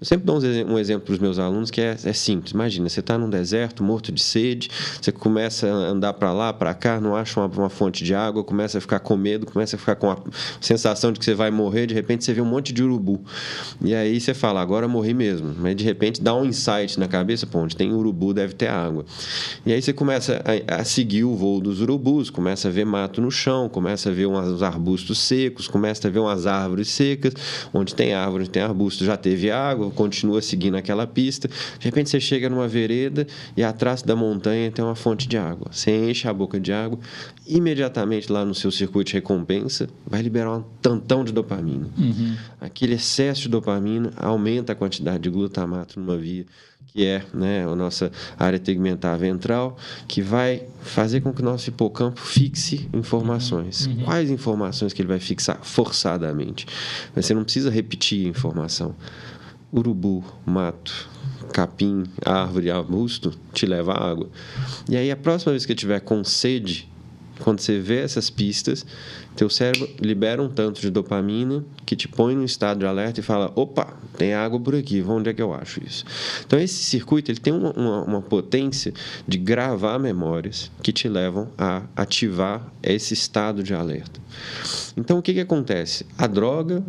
Eu 0.00 0.06
sempre 0.06 0.26
dou 0.26 0.38
um 0.38 0.78
exemplo 0.78 1.06
para 1.06 1.12
os 1.14 1.18
meus 1.18 1.40
alunos 1.40 1.72
que 1.72 1.80
é, 1.80 1.96
é 2.04 2.12
simples. 2.12 2.52
Imagina, 2.52 2.88
você 2.88 3.00
está 3.00 3.18
num 3.18 3.28
deserto, 3.28 3.82
morto 3.82 4.12
de 4.12 4.22
sede, 4.22 4.70
você 5.02 5.10
começa 5.10 5.66
a 5.66 5.70
andar 5.70 6.12
para 6.12 6.32
lá, 6.32 6.52
para 6.52 6.72
cá, 6.72 7.00
não 7.00 7.16
acha 7.16 7.40
uma, 7.40 7.48
uma, 7.48 7.68
fonte 7.68 8.04
de 8.04 8.14
água, 8.14 8.44
começa 8.44 8.78
a 8.78 8.80
ficar 8.80 9.00
com 9.00 9.16
medo, 9.16 9.44
começa 9.44 9.74
a 9.74 9.78
ficar 9.78 9.96
com 9.96 10.08
a 10.08 10.16
sensação 10.60 11.10
de 11.10 11.18
que 11.18 11.24
você 11.24 11.34
vai 11.34 11.50
morrer, 11.50 11.88
de 11.88 11.94
repente 11.94 12.24
você 12.24 12.32
vê 12.32 12.40
um 12.40 12.44
monte 12.44 12.72
de 12.72 12.80
urubu. 12.80 13.20
E 13.82 13.92
aí 13.92 14.20
você 14.20 14.32
fala, 14.32 14.60
agora 14.60 14.86
morri 14.86 15.12
mesmo. 15.12 15.52
Mas 15.58 15.74
de 15.74 15.82
repente 15.82 16.22
dá 16.22 16.32
um 16.32 16.44
insight 16.44 16.96
na 16.96 17.08
cabeça, 17.08 17.44
pô, 17.44 17.58
onde 17.58 17.74
tem 17.74 17.92
urubu 17.92 18.32
deve 18.32 18.54
ter 18.54 18.68
água. 18.68 19.04
E 19.66 19.72
aí 19.72 19.82
você 19.82 19.92
começa 19.92 20.40
a, 20.68 20.76
a 20.76 20.84
seguir 20.84 21.24
o 21.24 21.34
voo 21.34 21.60
dos 21.60 21.80
urubus, 21.80 22.30
começa 22.30 22.68
a 22.68 22.70
ver 22.70 22.86
mato 22.86 23.20
no 23.20 23.32
chão, 23.32 23.68
começa 23.68 24.10
a 24.10 24.12
ver 24.12 24.26
uns 24.26 24.62
arbustos 24.62 25.18
secos, 25.18 25.66
começa 25.66 26.06
a 26.06 26.10
ver 26.10 26.20
umas 26.20 26.46
árvores 26.46 26.86
secas, 26.86 27.34
onde 27.74 27.96
tem 27.96 28.14
árvore, 28.14 28.46
tem 28.46 28.62
arbusto, 28.62 29.04
já 29.04 29.16
teve 29.16 29.50
água, 29.50 29.87
continua 29.90 30.40
seguindo 30.40 30.76
aquela 30.76 31.06
pista. 31.06 31.48
De 31.48 31.84
repente 31.84 32.10
você 32.10 32.20
chega 32.20 32.48
numa 32.48 32.68
vereda 32.68 33.26
e 33.56 33.62
atrás 33.62 34.02
da 34.02 34.14
montanha 34.14 34.70
tem 34.70 34.84
uma 34.84 34.94
fonte 34.94 35.28
de 35.28 35.36
água. 35.36 35.68
Você 35.70 36.10
enche 36.10 36.28
a 36.28 36.32
boca 36.32 36.58
de 36.58 36.72
água, 36.72 36.98
imediatamente 37.46 38.30
lá 38.30 38.44
no 38.44 38.54
seu 38.54 38.70
circuito 38.70 39.08
de 39.10 39.14
recompensa 39.14 39.88
vai 40.06 40.22
liberar 40.22 40.56
um 40.56 40.64
tantão 40.82 41.24
de 41.24 41.32
dopamina. 41.32 41.88
Uhum. 41.96 42.36
Aquele 42.60 42.94
excesso 42.94 43.42
de 43.42 43.48
dopamina 43.48 44.12
aumenta 44.16 44.72
a 44.72 44.76
quantidade 44.76 45.20
de 45.20 45.30
glutamato 45.30 45.98
numa 45.98 46.16
via 46.16 46.46
que 46.88 47.04
é 47.04 47.22
né, 47.34 47.64
a 47.64 47.76
nossa 47.76 48.10
área 48.38 48.58
tegmentar 48.58 49.16
ventral, 49.18 49.76
que 50.06 50.22
vai 50.22 50.64
fazer 50.80 51.20
com 51.20 51.32
que 51.32 51.42
o 51.42 51.44
nosso 51.44 51.68
hipocampo 51.68 52.20
fixe 52.20 52.88
informações. 52.92 53.86
Uhum. 53.86 54.04
Quais 54.04 54.30
informações 54.30 54.92
que 54.92 55.02
ele 55.02 55.08
vai 55.08 55.20
fixar 55.20 55.58
forçadamente? 55.62 56.66
Você 57.14 57.34
não 57.34 57.44
precisa 57.44 57.70
repetir 57.70 58.26
a 58.26 58.30
informação 58.30 58.94
urubu, 59.72 60.24
mato, 60.46 61.08
capim, 61.52 62.04
árvore, 62.24 62.70
arbusto, 62.70 63.32
te 63.52 63.66
leva 63.66 63.92
à 63.92 64.10
água. 64.10 64.28
E 64.88 64.96
aí, 64.96 65.10
a 65.10 65.16
próxima 65.16 65.52
vez 65.52 65.66
que 65.66 65.74
tiver 65.74 66.00
com 66.00 66.24
sede, 66.24 66.88
quando 67.40 67.60
você 67.60 67.78
vê 67.78 68.00
essas 68.00 68.30
pistas, 68.30 68.84
teu 69.36 69.48
cérebro 69.48 69.88
libera 70.00 70.42
um 70.42 70.48
tanto 70.48 70.80
de 70.80 70.90
dopamina 70.90 71.64
que 71.86 71.94
te 71.94 72.08
põe 72.08 72.34
num 72.34 72.44
estado 72.44 72.80
de 72.80 72.86
alerta 72.86 73.20
e 73.20 73.22
fala: 73.22 73.52
opa, 73.54 73.94
tem 74.16 74.34
água 74.34 74.58
por 74.58 74.74
aqui, 74.74 75.02
onde 75.06 75.30
é 75.30 75.34
que 75.34 75.40
eu 75.40 75.54
acho 75.54 75.80
isso? 75.84 76.04
Então, 76.44 76.58
esse 76.58 76.82
circuito 76.82 77.30
ele 77.30 77.38
tem 77.38 77.52
uma, 77.52 77.70
uma, 77.72 78.02
uma 78.02 78.22
potência 78.22 78.92
de 79.26 79.38
gravar 79.38 79.98
memórias 79.98 80.70
que 80.82 80.92
te 80.92 81.08
levam 81.08 81.48
a 81.56 81.82
ativar 81.94 82.66
esse 82.82 83.14
estado 83.14 83.62
de 83.62 83.74
alerta. 83.74 84.20
Então, 84.96 85.18
o 85.18 85.22
que, 85.22 85.34
que 85.34 85.40
acontece? 85.40 86.04
A 86.16 86.26
droga 86.26 86.82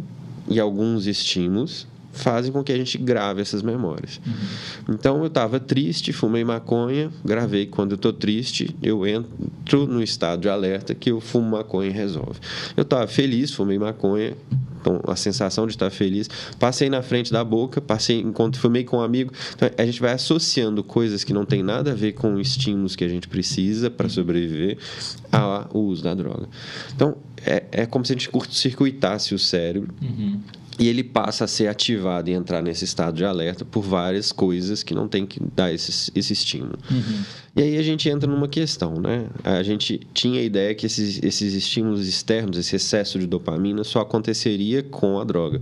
e 0.47 0.59
alguns 0.59 1.05
estímulos 1.05 1.87
fazem 2.11 2.51
com 2.51 2.63
que 2.63 2.71
a 2.71 2.77
gente 2.77 2.97
grave 2.97 3.41
essas 3.41 3.61
memórias. 3.61 4.19
Uhum. 4.25 4.95
Então 4.95 5.19
eu 5.19 5.27
estava 5.27 5.59
triste, 5.59 6.11
fumei 6.11 6.43
maconha, 6.43 7.11
gravei 7.23 7.65
quando 7.65 7.91
eu 7.91 7.95
estou 7.95 8.13
triste, 8.13 8.75
eu 8.81 9.05
entro 9.05 9.85
no 9.87 10.01
estado 10.01 10.41
de 10.41 10.49
alerta 10.49 10.95
que 10.95 11.11
eu 11.11 11.19
fumo 11.19 11.51
maconha 11.51 11.89
e 11.89 11.93
resolve. 11.93 12.39
Eu 12.75 12.83
estava 12.83 13.07
feliz, 13.07 13.53
fumei 13.53 13.77
maconha, 13.77 14.35
então 14.81 15.01
a 15.07 15.15
sensação 15.15 15.67
de 15.67 15.73
estar 15.73 15.89
feliz, 15.89 16.29
passei 16.57 16.89
na 16.89 17.01
frente 17.01 17.31
da 17.31 17.43
boca, 17.43 17.81
passei 17.81 18.19
enquanto 18.19 18.59
fumei 18.59 18.83
com 18.83 18.97
um 18.97 19.01
amigo. 19.01 19.31
Então 19.55 19.69
a 19.77 19.85
gente 19.85 19.99
vai 19.99 20.13
associando 20.13 20.83
coisas 20.83 21.23
que 21.23 21.33
não 21.33 21.45
tem 21.45 21.61
nada 21.61 21.91
a 21.91 21.95
ver 21.95 22.13
com 22.13 22.39
estímulos 22.39 22.95
que 22.95 23.03
a 23.03 23.09
gente 23.09 23.27
precisa 23.27 23.89
para 23.89 24.09
sobreviver 24.09 24.77
ao 25.31 25.69
uso 25.73 26.03
da 26.03 26.13
droga. 26.13 26.47
Então 26.95 27.17
é, 27.45 27.63
é 27.71 27.85
como 27.85 28.05
se 28.05 28.13
a 28.13 28.15
gente 28.15 28.29
curto-circuitasse 28.29 29.33
o 29.33 29.39
cérebro. 29.39 29.93
Uhum 30.01 30.39
e 30.79 30.87
ele 30.87 31.03
passa 31.03 31.43
a 31.43 31.47
ser 31.47 31.67
ativado 31.67 32.29
e 32.29 32.33
entrar 32.33 32.61
nesse 32.61 32.85
estado 32.85 33.17
de 33.17 33.25
alerta 33.25 33.65
por 33.65 33.83
várias 33.83 34.31
coisas 34.31 34.81
que 34.81 34.95
não 34.95 35.09
tem 35.09 35.25
que 35.25 35.41
dar 35.53 35.73
esse, 35.73 36.09
esse 36.15 36.31
estímulo. 36.31 36.79
Uhum. 36.89 37.23
E 37.57 37.61
aí 37.61 37.77
a 37.77 37.81
gente 37.83 38.07
entra 38.07 38.29
numa 38.31 38.47
questão, 38.47 38.93
né? 38.93 39.27
A 39.43 39.61
gente 39.61 39.99
tinha 40.13 40.39
a 40.39 40.43
ideia 40.43 40.73
que 40.73 40.85
esses, 40.85 41.21
esses 41.21 41.53
estímulos 41.53 42.07
externos, 42.07 42.57
esse 42.57 42.77
excesso 42.77 43.19
de 43.19 43.27
dopamina, 43.27 43.83
só 43.83 43.99
aconteceria 43.99 44.81
com 44.81 45.19
a 45.19 45.25
droga. 45.25 45.61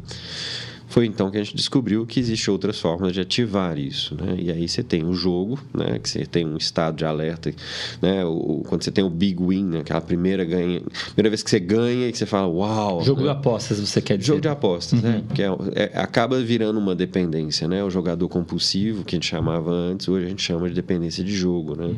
Foi 0.88 1.06
então 1.06 1.30
que 1.30 1.38
a 1.38 1.44
gente 1.44 1.56
descobriu 1.56 2.06
que 2.06 2.20
existe 2.20 2.50
outras 2.50 2.80
formas 2.80 3.14
de 3.14 3.20
ativar 3.20 3.78
isso, 3.78 4.16
né? 4.16 4.36
E 4.40 4.52
aí 4.52 4.68
você 4.68 4.82
tem 4.82 5.06
o 5.06 5.14
jogo, 5.14 5.60
né? 5.74 6.00
Que 6.00 6.10
você 6.10 6.26
tem 6.26 6.46
um 6.46 6.58
estado 6.58 6.98
de 6.98 7.06
alerta, 7.06 7.54
né? 8.02 8.24
O, 8.24 8.64
quando 8.68 8.84
você 8.84 8.92
tem 8.92 9.04
o 9.04 9.10
big 9.10 9.44
win, 9.44 9.66
né? 9.66 9.80
aquela 9.80 10.02
primeira 10.02 10.46
ganha, 10.46 10.82
primeira 11.14 11.30
vez 11.30 11.44
que 11.44 11.50
você 11.50 11.60
ganha 11.60 12.08
e 12.08 12.12
que 12.12 12.18
você 12.18 12.26
fala, 12.26 12.48
uau. 12.48 13.04
Jogo 13.04 13.22
né? 13.22 13.28
de 13.28 13.32
apostas, 13.32 13.80
você 13.80 14.02
quer 14.02 14.18
dizer? 14.18 14.28
Jogo 14.28 14.42
de 14.42 14.48
apostas, 14.48 15.02
né? 15.02 15.10
uhum. 15.10 15.16
né? 15.18 15.24
Porque 15.28 15.44
é, 15.44 15.92
é, 15.94 16.00
acaba 16.00 16.42
virando 16.42 16.80
uma 16.80 16.96
dependência, 16.96 17.68
né? 17.68 17.84
O 17.84 17.90
jogador 17.90 18.28
compulsivo 18.30 19.04
que 19.04 19.16
a 19.16 19.18
gente 19.18 19.28
chamava 19.28 19.72
antes, 19.72 20.08
hoje 20.08 20.26
a 20.26 20.30
gente 20.30 20.42
chama 20.42 20.70
de 20.70 20.76
dependência 20.76 21.24
de 21.24 21.36
jogo, 21.36 21.76
né? 21.76 21.86
Uhum. 21.86 21.98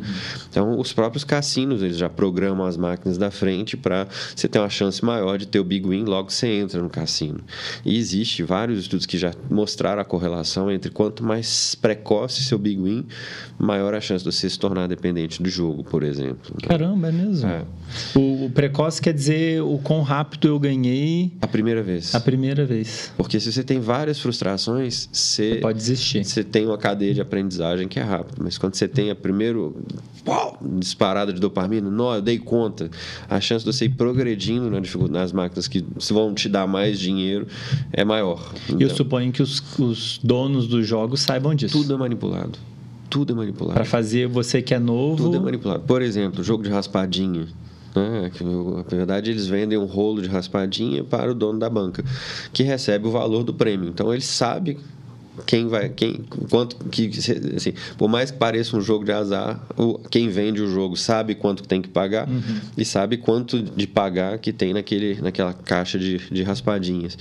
Então 0.49 0.79
os 0.79 0.91
próprios 0.93 1.23
cassinos 1.23 1.83
eles 1.83 1.97
já 1.97 2.09
programam 2.09 2.65
as 2.65 2.75
máquinas 2.75 3.17
da 3.17 3.29
frente 3.29 3.77
para 3.77 4.07
você 4.35 4.47
ter 4.47 4.59
uma 4.59 4.69
chance 4.69 5.03
maior 5.05 5.37
de 5.37 5.45
ter 5.45 5.59
o 5.59 5.63
big 5.63 5.87
win 5.87 6.05
logo 6.05 6.27
que 6.27 6.33
você 6.33 6.47
entra 6.47 6.81
no 6.81 6.89
cassino. 6.89 7.39
E 7.85 7.97
existe 7.97 8.41
vários 8.43 8.78
estudos 8.83 9.05
que 9.05 9.17
já 9.17 9.33
mostraram 9.49 10.01
a 10.01 10.05
correlação 10.05 10.71
entre 10.71 10.91
quanto 10.91 11.23
mais 11.23 11.75
precoce 11.75 12.43
seu 12.43 12.57
big 12.57 12.81
win, 12.81 13.05
maior 13.57 13.93
a 13.93 14.01
chance 14.01 14.23
de 14.23 14.31
você 14.31 14.49
se 14.49 14.57
tornar 14.57 14.87
dependente 14.87 15.41
do 15.41 15.49
jogo, 15.49 15.83
por 15.83 16.03
exemplo. 16.03 16.55
Caramba, 16.67 17.09
é 17.09 17.11
mesmo? 17.11 17.49
É. 17.49 17.63
O, 18.15 18.45
o, 18.45 18.49
precoce 18.49 19.01
quer 19.01 19.13
dizer 19.13 19.61
o 19.61 19.79
quão 19.79 20.01
rápido 20.01 20.47
eu 20.47 20.59
ganhei... 20.59 21.31
A 21.41 21.47
primeira 21.47 21.81
vez. 21.81 22.13
A 22.13 22.19
primeira 22.19 22.65
vez. 22.65 23.11
Porque 23.17 23.39
se 23.39 23.51
você 23.51 23.63
tem 23.63 23.79
várias 23.79 24.19
frustrações, 24.19 25.09
você... 25.11 25.55
você 25.55 25.59
pode 25.61 25.77
desistir. 25.77 26.23
Você 26.23 26.43
tem 26.43 26.65
uma 26.65 26.77
cadeia 26.77 27.13
de 27.13 27.21
aprendizagem 27.21 27.87
que 27.87 27.99
é 27.99 28.03
rápida. 28.03 28.37
Mas 28.43 28.57
quando 28.57 28.75
você 28.75 28.87
tem 28.87 29.09
a 29.09 29.15
primeiro 29.15 29.75
uau, 30.27 30.57
disparada 30.61 31.33
de 31.33 31.39
dopamina, 31.39 31.89
não, 31.89 32.13
eu 32.13 32.21
dei 32.21 32.37
conta, 32.37 32.89
a 33.29 33.39
chance 33.39 33.65
de 33.65 33.73
você 33.73 33.85
ir 33.85 33.89
progredindo 33.89 34.69
na 34.69 34.79
dificuldade, 34.79 35.19
nas 35.19 35.31
máquinas 35.31 35.67
que 35.67 35.83
vão 36.11 36.33
te 36.33 36.47
dar 36.47 36.67
mais 36.67 36.99
dinheiro 36.99 37.47
é 37.91 38.03
maior. 38.03 38.53
Então, 38.75 38.87
eu 38.87 38.95
suponho 38.95 39.31
que 39.31 39.41
os, 39.41 39.61
os 39.79 40.19
donos 40.23 40.67
dos 40.67 40.87
jogos 40.87 41.21
saibam 41.21 41.53
disso. 41.55 41.77
Tudo 41.77 41.93
é 41.93 41.97
manipulado. 41.97 42.57
Tudo 43.09 43.33
é 43.33 43.35
manipulado. 43.35 43.73
Para 43.73 43.85
fazer 43.85 44.27
você 44.27 44.61
que 44.61 44.73
é 44.73 44.79
novo. 44.79 45.23
Tudo 45.23 45.37
é 45.37 45.39
manipulado. 45.39 45.81
Por 45.81 46.01
exemplo, 46.01 46.43
jogo 46.43 46.63
de 46.63 46.69
raspadinha. 46.69 47.47
Né? 47.95 48.31
Que, 48.33 48.43
na 48.43 48.83
verdade, 48.83 49.31
eles 49.31 49.47
vendem 49.47 49.77
um 49.77 49.85
rolo 49.85 50.21
de 50.21 50.27
raspadinha 50.27 51.03
para 51.03 51.31
o 51.31 51.33
dono 51.33 51.57
da 51.57 51.69
banca, 51.69 52.03
que 52.53 52.61
recebe 52.63 53.07
o 53.07 53.11
valor 53.11 53.43
do 53.43 53.53
prêmio. 53.53 53.89
Então, 53.89 54.13
ele 54.13 54.21
sabe 54.21 54.77
quem 55.45 55.67
vai 55.67 55.89
quem 55.89 56.21
quanto 56.49 56.75
que 56.89 57.09
assim 57.55 57.73
por 57.97 58.09
mais 58.09 58.31
que 58.31 58.37
pareça 58.37 58.75
um 58.75 58.81
jogo 58.81 59.05
de 59.05 59.11
azar 59.11 59.59
o, 59.77 59.97
quem 60.09 60.29
vende 60.29 60.61
o 60.61 60.67
jogo 60.69 60.95
sabe 60.95 61.35
quanto 61.35 61.63
tem 61.63 61.81
que 61.81 61.87
pagar 61.87 62.27
uhum. 62.27 62.59
e 62.77 62.85
sabe 62.85 63.17
quanto 63.17 63.61
de 63.61 63.87
pagar 63.87 64.37
que 64.39 64.51
tem 64.51 64.73
naquele 64.73 65.21
naquela 65.21 65.53
caixa 65.53 65.97
de, 65.97 66.17
de 66.17 66.43
raspadinhas 66.43 67.17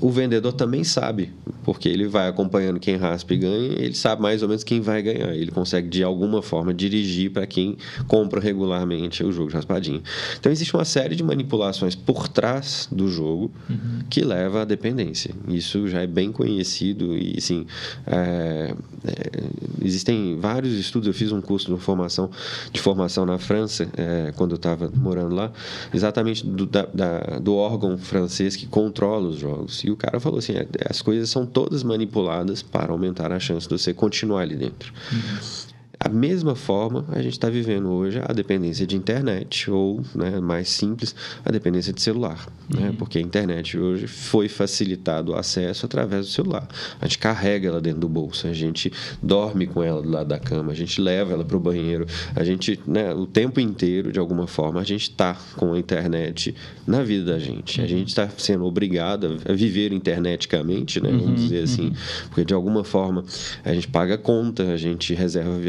o 0.00 0.10
vendedor 0.10 0.52
também 0.52 0.84
sabe 0.84 1.32
porque 1.64 1.88
ele 1.88 2.06
vai 2.06 2.28
acompanhando 2.28 2.80
quem 2.80 2.96
raspa 2.96 3.34
e 3.34 3.36
ganha 3.36 3.72
ele 3.78 3.94
sabe 3.94 4.22
mais 4.22 4.42
ou 4.42 4.48
menos 4.48 4.64
quem 4.64 4.80
vai 4.80 5.02
ganhar 5.02 5.34
ele 5.34 5.50
consegue 5.50 5.88
de 5.88 6.02
alguma 6.02 6.42
forma 6.42 6.72
dirigir 6.72 7.30
para 7.30 7.46
quem 7.46 7.76
compra 8.06 8.40
regularmente 8.40 9.22
o 9.22 9.32
jogo 9.32 9.48
de 9.48 9.56
raspadinha 9.56 10.02
então 10.38 10.50
existe 10.50 10.74
uma 10.74 10.84
série 10.84 11.14
de 11.14 11.22
manipulações 11.22 11.94
por 11.94 12.28
trás 12.28 12.88
do 12.90 13.08
jogo 13.08 13.50
uhum. 13.68 14.00
que 14.08 14.22
leva 14.22 14.62
à 14.62 14.64
dependência 14.64 15.34
isso 15.48 15.88
já 15.88 16.02
é 16.02 16.06
bem 16.06 16.32
conhecido 16.32 17.16
e 17.16 17.40
assim, 17.42 17.66
é, 18.06 18.74
é, 19.04 19.84
existem 19.84 20.38
vários 20.38 20.74
estudos. 20.74 21.06
Eu 21.06 21.14
fiz 21.14 21.32
um 21.32 21.40
curso 21.40 21.74
de 21.74 21.80
formação, 21.80 22.30
de 22.72 22.80
formação 22.80 23.26
na 23.26 23.38
França, 23.38 23.88
é, 23.96 24.32
quando 24.36 24.52
eu 24.52 24.56
estava 24.56 24.90
morando 24.94 25.34
lá, 25.34 25.52
exatamente 25.92 26.46
do, 26.46 26.66
da, 26.66 26.86
da, 26.86 27.18
do 27.38 27.54
órgão 27.54 27.98
francês 27.98 28.56
que 28.56 28.66
controla 28.66 29.28
os 29.28 29.38
jogos. 29.38 29.82
E 29.84 29.90
o 29.90 29.96
cara 29.96 30.20
falou 30.20 30.38
assim: 30.38 30.52
é, 30.52 30.66
as 30.88 31.02
coisas 31.02 31.28
são 31.30 31.44
todas 31.46 31.82
manipuladas 31.82 32.62
para 32.62 32.92
aumentar 32.92 33.32
a 33.32 33.40
chance 33.40 33.68
de 33.68 33.78
você 33.78 33.92
continuar 33.92 34.42
ali 34.42 34.56
dentro. 34.56 34.92
Uhum. 35.12 35.71
A 36.04 36.08
mesma 36.08 36.56
forma, 36.56 37.04
a 37.10 37.22
gente 37.22 37.34
está 37.34 37.48
vivendo 37.48 37.88
hoje 37.88 38.20
a 38.20 38.32
dependência 38.32 38.84
de 38.84 38.96
internet, 38.96 39.70
ou, 39.70 40.00
né, 40.12 40.40
mais 40.40 40.68
simples, 40.68 41.14
a 41.44 41.50
dependência 41.52 41.92
de 41.92 42.02
celular. 42.02 42.44
Né? 42.68 42.80
Uhum. 42.80 42.86
Né? 42.86 42.94
Porque 42.98 43.18
a 43.18 43.20
internet 43.20 43.78
hoje 43.78 44.08
foi 44.08 44.48
facilitado 44.48 45.30
o 45.30 45.36
acesso 45.36 45.86
através 45.86 46.26
do 46.26 46.32
celular. 46.32 46.66
A 47.00 47.06
gente 47.06 47.18
carrega 47.18 47.68
ela 47.68 47.80
dentro 47.80 48.00
do 48.00 48.08
bolso, 48.08 48.48
a 48.48 48.52
gente 48.52 48.92
dorme 49.22 49.64
com 49.64 49.80
ela 49.80 50.02
do 50.02 50.10
lado 50.10 50.26
da 50.26 50.40
cama, 50.40 50.72
a 50.72 50.74
gente 50.74 51.00
leva 51.00 51.34
ela 51.34 51.44
para 51.44 51.56
o 51.56 51.60
banheiro, 51.60 52.04
a 52.34 52.42
gente, 52.42 52.80
né, 52.84 53.14
o 53.14 53.24
tempo 53.24 53.60
inteiro, 53.60 54.10
de 54.10 54.18
alguma 54.18 54.48
forma, 54.48 54.80
a 54.80 54.84
gente 54.84 55.02
está 55.02 55.36
com 55.56 55.72
a 55.72 55.78
internet 55.78 56.52
na 56.84 57.04
vida 57.04 57.32
da 57.32 57.38
gente. 57.38 57.80
A 57.80 57.86
gente 57.86 58.08
está 58.08 58.28
sendo 58.38 58.64
obrigado 58.64 59.36
a 59.48 59.52
viver 59.52 59.92
interneticamente, 59.92 61.00
né, 61.00 61.10
vamos 61.10 61.26
uhum. 61.26 61.34
dizer 61.34 61.62
assim, 61.62 61.86
uhum. 61.86 61.94
porque 62.26 62.44
de 62.44 62.54
alguma 62.54 62.82
forma 62.82 63.24
a 63.64 63.72
gente 63.72 63.86
paga 63.86 64.18
conta, 64.18 64.64
a 64.64 64.76
gente 64.76 65.14
reserva 65.14 65.60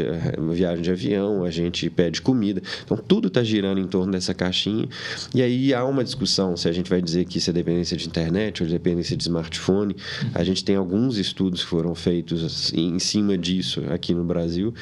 viagem 0.52 0.82
de 0.82 0.90
avião, 0.90 1.44
a 1.44 1.50
gente 1.50 1.88
pede 1.90 2.20
comida. 2.22 2.62
Então, 2.84 2.96
tudo 2.96 3.28
está 3.28 3.42
girando 3.42 3.80
em 3.80 3.86
torno 3.86 4.12
dessa 4.12 4.34
caixinha. 4.34 4.88
E 5.34 5.42
aí 5.42 5.74
há 5.74 5.84
uma 5.84 6.04
discussão 6.04 6.56
se 6.56 6.68
a 6.68 6.72
gente 6.72 6.90
vai 6.90 7.00
dizer 7.00 7.24
que 7.24 7.38
isso 7.38 7.50
é 7.50 7.52
dependência 7.52 7.96
de 7.96 8.06
internet 8.06 8.62
ou 8.62 8.68
dependência 8.68 9.16
de 9.16 9.22
smartphone. 9.22 9.96
A 10.34 10.44
gente 10.44 10.64
tem 10.64 10.76
alguns 10.76 11.16
estudos 11.18 11.62
que 11.62 11.68
foram 11.68 11.94
feitos 11.94 12.44
assim, 12.44 12.94
em 12.94 12.98
cima 12.98 13.36
disso 13.36 13.82
aqui 13.90 14.14
no 14.14 14.24
Brasil. 14.24 14.74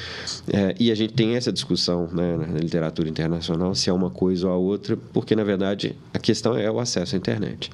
É, 0.51 0.75
e 0.79 0.91
a 0.91 0.95
gente 0.95 1.13
tem 1.13 1.35
essa 1.35 1.51
discussão 1.51 2.07
né, 2.11 2.37
na 2.37 2.59
literatura 2.59 3.09
internacional 3.09 3.73
se 3.75 3.89
é 3.89 3.93
uma 3.93 4.09
coisa 4.09 4.47
ou 4.47 4.53
a 4.53 4.57
outra, 4.57 4.97
porque, 5.13 5.35
na 5.35 5.43
verdade, 5.43 5.95
a 6.13 6.19
questão 6.19 6.57
é 6.57 6.69
o 6.69 6.79
acesso 6.79 7.15
à 7.15 7.17
internet. 7.17 7.69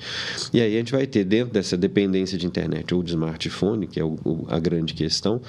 E 0.53 0.61
aí 0.61 0.75
a 0.75 0.79
gente 0.79 0.91
vai 0.91 1.05
ter, 1.05 1.23
dentro 1.23 1.53
dessa 1.53 1.77
dependência 1.77 2.37
de 2.37 2.45
internet 2.45 2.93
ou 2.93 3.03
de 3.03 3.11
smartphone, 3.11 3.87
que 3.87 3.99
é 3.99 4.03
o, 4.03 4.45
a 4.47 4.59
grande 4.59 4.93
questão, 4.93 5.41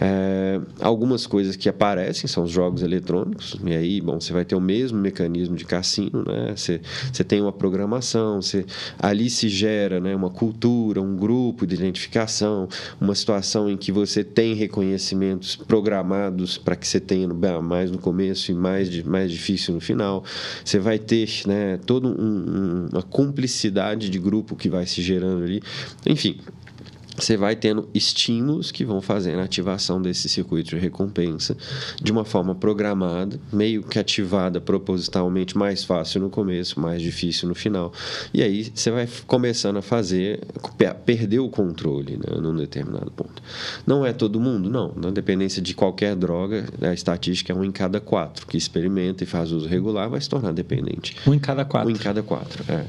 é, 0.00 0.60
algumas 0.80 1.26
coisas 1.26 1.55
que 1.56 1.68
aparecem 1.68 2.28
são 2.28 2.44
os 2.44 2.50
jogos 2.50 2.82
eletrônicos, 2.82 3.56
e 3.64 3.74
aí, 3.74 4.00
bom, 4.00 4.20
você 4.20 4.32
vai 4.32 4.44
ter 4.44 4.54
o 4.54 4.60
mesmo 4.60 4.98
mecanismo 4.98 5.56
de 5.56 5.64
cassino, 5.64 6.24
né? 6.24 6.54
Você, 6.56 6.80
você 7.12 7.24
tem 7.24 7.40
uma 7.40 7.52
programação, 7.52 8.40
você, 8.40 8.64
ali 8.98 9.28
se 9.30 9.48
gera 9.48 10.00
né, 10.00 10.14
uma 10.14 10.30
cultura, 10.30 11.00
um 11.00 11.16
grupo 11.16 11.66
de 11.66 11.74
identificação, 11.74 12.68
uma 13.00 13.14
situação 13.14 13.70
em 13.70 13.76
que 13.76 13.90
você 13.90 14.22
tem 14.22 14.54
reconhecimentos 14.54 15.56
programados 15.56 16.58
para 16.58 16.76
que 16.76 16.86
você 16.86 17.00
tenha 17.00 17.26
mais 17.62 17.90
no 17.90 17.98
começo 17.98 18.50
e 18.50 18.54
mais, 18.54 19.02
mais 19.02 19.30
difícil 19.30 19.74
no 19.74 19.80
final. 19.80 20.24
Você 20.64 20.78
vai 20.78 20.98
ter 20.98 21.28
né, 21.46 21.78
toda 21.84 22.06
um, 22.06 22.12
um, 22.12 22.88
uma 22.92 23.02
cumplicidade 23.02 24.08
de 24.10 24.18
grupo 24.18 24.56
que 24.56 24.68
vai 24.68 24.86
se 24.86 25.02
gerando 25.02 25.44
ali. 25.44 25.62
Enfim, 26.06 26.38
você 27.16 27.36
vai 27.36 27.56
tendo 27.56 27.88
estímulos 27.94 28.70
que 28.70 28.84
vão 28.84 29.00
fazendo 29.00 29.40
a 29.40 29.44
ativação 29.44 30.00
desse 30.00 30.28
circuito 30.28 30.70
de 30.70 30.78
recompensa 30.78 31.56
de 32.00 32.12
uma 32.12 32.24
forma 32.24 32.54
programada, 32.54 33.40
meio 33.52 33.82
que 33.82 33.98
ativada 33.98 34.60
propositalmente, 34.60 35.56
mais 35.56 35.84
fácil 35.84 36.20
no 36.20 36.30
começo, 36.30 36.78
mais 36.78 37.00
difícil 37.00 37.48
no 37.48 37.54
final. 37.54 37.92
E 38.32 38.42
aí 38.42 38.70
você 38.74 38.90
vai 38.90 39.08
começando 39.26 39.78
a 39.78 39.82
fazer, 39.82 40.40
perder 41.04 41.38
o 41.38 41.48
controle 41.48 42.16
né, 42.16 42.40
num 42.40 42.54
determinado 42.56 43.10
ponto. 43.10 43.42
Não 43.86 44.04
é 44.04 44.12
todo 44.12 44.40
mundo? 44.40 44.68
Não. 44.68 44.92
Na 44.96 45.10
dependência 45.10 45.62
de 45.62 45.74
qualquer 45.74 46.14
droga, 46.14 46.66
a 46.80 46.92
estatística 46.92 47.52
é 47.52 47.56
um 47.56 47.64
em 47.64 47.72
cada 47.72 48.00
quatro 48.00 48.46
que 48.46 48.56
experimenta 48.56 49.24
e 49.24 49.26
faz 49.26 49.52
uso 49.52 49.68
regular 49.68 50.08
vai 50.08 50.20
se 50.20 50.28
tornar 50.28 50.52
dependente. 50.52 51.16
Um 51.26 51.34
em 51.34 51.38
cada 51.38 51.64
quatro? 51.64 51.88
Um 51.88 51.92
em 51.92 51.98
cada 51.98 52.22
quatro, 52.22 52.64
é. 52.68 52.84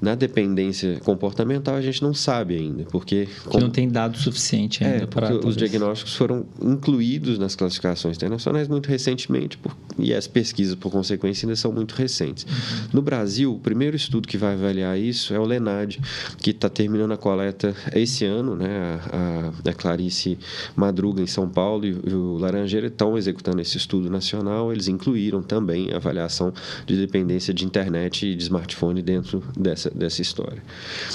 Na 0.00 0.14
dependência 0.14 0.98
comportamental 1.00 1.74
a 1.74 1.80
gente 1.80 2.02
não 2.02 2.14
sabe 2.14 2.56
ainda, 2.56 2.84
porque... 2.84 3.28
Não 3.70 3.72
tem 3.72 3.88
dado 3.88 4.18
suficiente 4.18 4.82
ainda 4.82 5.04
é, 5.04 5.06
para. 5.06 5.46
Os 5.46 5.56
diagnósticos 5.56 6.16
foram 6.16 6.44
incluídos 6.60 7.38
nas 7.38 7.54
classificações 7.54 8.16
internacionais 8.16 8.66
muito 8.66 8.88
recentemente, 8.88 9.56
por, 9.56 9.76
e 9.96 10.12
as 10.12 10.26
pesquisas, 10.26 10.74
por 10.74 10.90
consequência, 10.90 11.46
ainda 11.46 11.54
são 11.54 11.70
muito 11.70 11.94
recentes. 11.94 12.44
Uhum. 12.44 12.88
No 12.94 13.02
Brasil, 13.02 13.54
o 13.54 13.60
primeiro 13.60 13.94
estudo 13.94 14.26
que 14.26 14.36
vai 14.36 14.54
avaliar 14.54 14.98
isso 14.98 15.32
é 15.32 15.38
o 15.38 15.44
Lenad, 15.44 16.00
que 16.38 16.50
está 16.50 16.68
terminando 16.68 17.12
a 17.12 17.16
coleta 17.16 17.72
esse 17.94 18.24
ano, 18.24 18.56
né? 18.56 18.98
A, 19.12 19.52
a, 19.66 19.70
a, 19.70 19.72
Clarice 19.72 20.36
Madruga, 20.74 21.22
em 21.22 21.28
São 21.28 21.48
Paulo, 21.48 21.86
e, 21.86 21.90
e 21.90 22.12
o 22.12 22.38
Laranjeira 22.38 22.88
estão 22.88 23.16
executando 23.16 23.60
esse 23.60 23.76
estudo 23.76 24.10
nacional. 24.10 24.72
Eles 24.72 24.88
incluíram 24.88 25.42
também 25.42 25.92
a 25.92 25.96
avaliação 25.96 26.52
de 26.84 26.96
dependência 26.96 27.54
de 27.54 27.64
internet 27.64 28.26
e 28.26 28.34
de 28.34 28.42
smartphone 28.42 29.00
dentro 29.00 29.44
dessa, 29.56 29.90
dessa 29.90 30.20
história. 30.20 30.60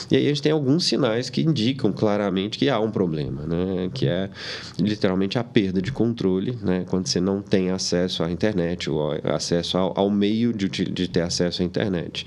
E 0.09 0.15
aí 0.15 0.24
a 0.25 0.29
gente 0.29 0.41
tem 0.41 0.53
alguns 0.53 0.85
sinais 0.85 1.29
que 1.29 1.41
indicam 1.41 1.91
claramente 1.91 2.44
que 2.49 2.69
há 2.69 2.79
um 2.79 2.91
problema, 2.91 3.43
né? 3.45 3.89
que 3.93 4.07
é 4.07 4.29
literalmente 4.79 5.37
a 5.37 5.43
perda 5.43 5.81
de 5.81 5.91
controle, 5.91 6.57
né? 6.61 6.85
quando 6.89 7.07
você 7.07 7.19
não 7.19 7.41
tem 7.41 7.71
acesso 7.71 8.23
à 8.23 8.31
internet 8.31 8.89
ou 8.89 9.11
acesso 9.23 9.77
ao, 9.77 9.93
ao 9.97 10.09
meio 10.09 10.53
de, 10.53 10.67
de, 10.67 11.07
ter 11.07 11.21
acesso 11.21 11.61
à 11.61 11.65
internet. 11.65 12.25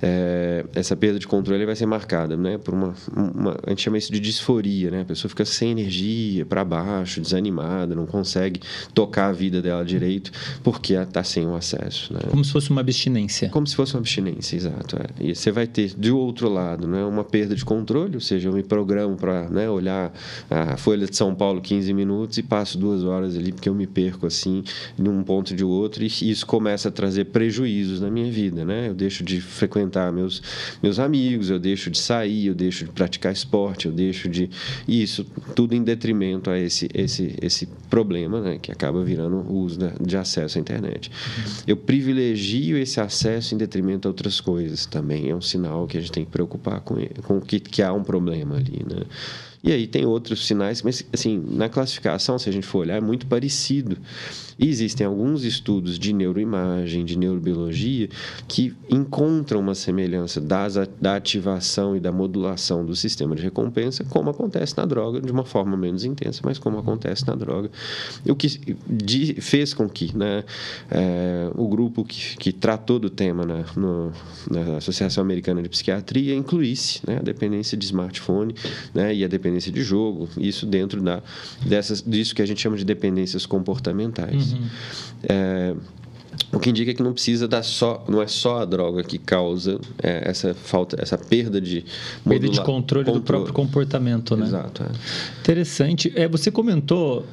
É, 0.00 0.64
essa 0.74 0.96
perda 0.96 1.18
de 1.18 1.26
controle 1.26 1.64
vai 1.66 1.74
ser 1.74 1.86
marcada 1.86 2.36
né? 2.36 2.58
por 2.58 2.74
uma, 2.74 2.94
uma, 3.14 3.56
A 3.66 3.70
gente 3.70 3.82
chama 3.82 3.98
isso 3.98 4.12
de 4.12 4.20
disforia, 4.20 4.90
né? 4.90 5.00
a 5.02 5.04
pessoa 5.04 5.28
fica 5.28 5.44
sem 5.44 5.72
energia, 5.72 6.46
para 6.46 6.64
baixo, 6.64 7.20
desanimada, 7.20 7.94
não 7.94 8.06
consegue 8.06 8.60
tocar 8.94 9.28
a 9.28 9.32
vida 9.32 9.60
dela 9.60 9.84
direito 9.84 10.30
porque 10.62 10.94
está 10.94 11.22
sem 11.22 11.46
o 11.46 11.54
acesso. 11.54 12.12
Né? 12.12 12.20
Como 12.30 12.44
se 12.44 12.52
fosse 12.52 12.70
uma 12.70 12.80
abstinência. 12.80 13.48
Como 13.48 13.66
se 13.66 13.74
fosse 13.74 13.94
uma 13.94 14.00
abstinência, 14.00 14.56
exato. 14.56 14.96
É. 14.96 15.24
E 15.24 15.34
você 15.34 15.50
vai 15.50 15.66
ter, 15.66 15.94
do 15.94 16.18
outro 16.18 16.48
lado, 16.48 16.86
né, 16.86 17.04
uma 17.04 17.24
perda 17.24 17.54
de 17.54 17.64
controle, 17.64 18.14
ou 18.14 18.20
seja, 18.20 18.48
eu 18.48 18.52
me 18.52 18.62
programo 18.62 19.16
para 19.16 19.47
né, 19.50 19.68
olhar 19.68 20.12
a 20.50 20.76
Folha 20.76 21.06
de 21.06 21.16
São 21.16 21.34
Paulo 21.34 21.60
15 21.60 21.92
minutos 21.92 22.38
e 22.38 22.42
passo 22.42 22.78
duas 22.78 23.04
horas 23.04 23.36
ali 23.36 23.52
porque 23.52 23.68
eu 23.68 23.74
me 23.74 23.86
perco 23.86 24.26
assim, 24.26 24.62
num 24.96 25.22
ponto 25.22 25.54
de 25.54 25.64
outro, 25.64 26.02
e 26.02 26.06
isso 26.06 26.46
começa 26.46 26.88
a 26.88 26.92
trazer 26.92 27.26
prejuízos 27.26 28.00
na 28.00 28.10
minha 28.10 28.30
vida. 28.30 28.64
Né? 28.64 28.88
Eu 28.88 28.94
deixo 28.94 29.24
de 29.24 29.40
frequentar 29.40 30.12
meus, 30.12 30.42
meus 30.82 30.98
amigos, 30.98 31.50
eu 31.50 31.58
deixo 31.58 31.90
de 31.90 31.98
sair, 31.98 32.46
eu 32.46 32.54
deixo 32.54 32.84
de 32.84 32.90
praticar 32.90 33.32
esporte, 33.32 33.86
eu 33.86 33.92
deixo 33.92 34.28
de. 34.28 34.50
Isso, 34.86 35.24
tudo 35.54 35.74
em 35.74 35.82
detrimento 35.82 36.50
a 36.50 36.58
esse, 36.58 36.88
esse, 36.94 37.34
esse 37.40 37.66
problema, 37.88 38.40
né, 38.40 38.58
que 38.60 38.70
acaba 38.70 39.02
virando 39.02 39.36
o 39.36 39.58
uso 39.58 39.78
de 40.00 40.16
acesso 40.16 40.58
à 40.58 40.60
internet. 40.60 41.10
Eu 41.66 41.76
privilegio 41.76 42.76
esse 42.76 43.00
acesso 43.00 43.54
em 43.54 43.58
detrimento 43.58 44.08
a 44.08 44.10
outras 44.10 44.40
coisas 44.40 44.86
também. 44.86 45.30
É 45.30 45.34
um 45.34 45.40
sinal 45.40 45.86
que 45.86 45.96
a 45.96 46.00
gente 46.00 46.12
tem 46.12 46.24
que 46.24 46.30
preocupar 46.30 46.80
com, 46.80 46.96
com 47.22 47.40
que, 47.40 47.60
que 47.60 47.82
há 47.82 47.92
um 47.92 48.02
problema 48.02 48.56
ali, 48.56 48.84
né? 48.88 49.02
E 49.62 49.72
aí 49.72 49.86
tem 49.86 50.06
outros 50.06 50.46
sinais, 50.46 50.82
mas 50.82 51.04
assim, 51.12 51.42
na 51.50 51.68
classificação, 51.68 52.38
se 52.38 52.48
a 52.48 52.52
gente 52.52 52.66
for 52.66 52.78
olhar, 52.78 52.96
é 52.96 53.00
muito 53.00 53.26
parecido. 53.26 53.96
E 54.58 54.68
existem 54.68 55.06
alguns 55.06 55.44
estudos 55.44 55.98
de 55.98 56.12
neuroimagem, 56.12 57.04
de 57.04 57.16
neurobiologia, 57.16 58.08
que 58.48 58.74
encontram 58.90 59.60
uma 59.60 59.74
semelhança 59.74 60.40
das, 60.40 60.74
da 61.00 61.14
ativação 61.14 61.96
e 61.96 62.00
da 62.00 62.10
modulação 62.10 62.84
do 62.84 62.96
sistema 62.96 63.36
de 63.36 63.42
recompensa, 63.42 64.04
como 64.04 64.30
acontece 64.30 64.76
na 64.76 64.84
droga, 64.84 65.20
de 65.20 65.30
uma 65.30 65.44
forma 65.44 65.76
menos 65.76 66.04
intensa, 66.04 66.40
mas 66.44 66.58
como 66.58 66.78
acontece 66.78 67.26
na 67.26 67.36
droga. 67.36 67.70
O 68.26 68.34
que 68.34 68.76
de, 68.86 69.34
fez 69.40 69.72
com 69.72 69.88
que 69.88 70.16
né, 70.16 70.42
é, 70.90 71.50
o 71.54 71.68
grupo 71.68 72.04
que, 72.04 72.36
que 72.36 72.52
tratou 72.52 72.98
do 72.98 73.10
tema 73.10 73.46
na, 73.46 73.64
no, 73.76 74.12
na 74.50 74.78
Associação 74.78 75.22
Americana 75.22 75.62
de 75.62 75.68
Psiquiatria 75.68 76.34
incluísse 76.34 77.00
né, 77.06 77.18
a 77.18 77.22
dependência 77.22 77.78
de 77.78 77.84
smartphone 77.84 78.54
né, 78.92 79.14
e 79.14 79.24
a 79.24 79.28
dependência 79.28 79.47
de 79.70 79.82
jogo, 79.82 80.28
isso 80.38 80.66
dentro 80.66 81.00
da, 81.00 81.22
dessas, 81.64 82.02
disso 82.02 82.34
que 82.34 82.42
a 82.42 82.46
gente 82.46 82.60
chama 82.60 82.76
de 82.76 82.84
dependências 82.84 83.46
comportamentais. 83.46 84.52
Uhum. 84.52 84.66
É, 85.22 85.74
o 86.50 86.58
que 86.58 86.70
indica 86.70 86.94
que 86.94 87.02
não 87.02 87.12
precisa 87.12 87.46
dar 87.46 87.62
só, 87.62 88.04
não 88.08 88.22
é 88.22 88.26
só 88.26 88.62
a 88.62 88.64
droga 88.64 89.02
que 89.02 89.18
causa 89.18 89.78
é, 90.02 90.30
essa 90.30 90.54
falta, 90.54 90.96
essa 91.00 91.18
perda 91.18 91.60
de 91.60 91.84
perda 92.26 92.48
de 92.48 92.60
controle, 92.62 93.04
controle, 93.04 93.12
do 93.12 93.20
próprio 93.20 93.52
comportamento, 93.52 94.34
né? 94.34 94.46
Exato. 94.46 94.82
É. 94.82 95.40
Interessante. 95.40 96.10
É, 96.16 96.26
você 96.26 96.50
comentou, 96.50 97.26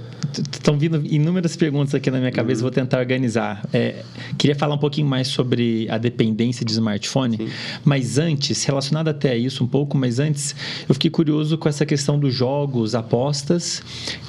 estão 0.51 0.77
vindo 0.77 1.01
inúmeras 1.05 1.55
perguntas 1.55 1.95
aqui 1.95 2.11
na 2.11 2.19
minha 2.19 2.31
cabeça, 2.31 2.59
uhum. 2.59 2.63
vou 2.63 2.71
tentar 2.71 2.99
organizar. 2.99 3.65
É, 3.71 4.03
queria 4.37 4.55
falar 4.55 4.75
um 4.75 4.79
pouquinho 4.79 5.07
mais 5.07 5.29
sobre 5.29 5.87
a 5.89 5.97
dependência 5.97 6.65
de 6.65 6.73
smartphone, 6.73 7.37
Sim. 7.37 7.49
mas 7.85 8.17
antes, 8.17 8.65
relacionado 8.65 9.07
até 9.07 9.31
a 9.31 9.37
isso 9.37 9.63
um 9.63 9.67
pouco, 9.67 9.97
mas 9.97 10.19
antes, 10.19 10.53
eu 10.89 10.93
fiquei 10.93 11.09
curioso 11.09 11.57
com 11.57 11.69
essa 11.69 11.85
questão 11.85 12.19
dos 12.19 12.33
jogos, 12.33 12.93
apostas, 12.93 13.81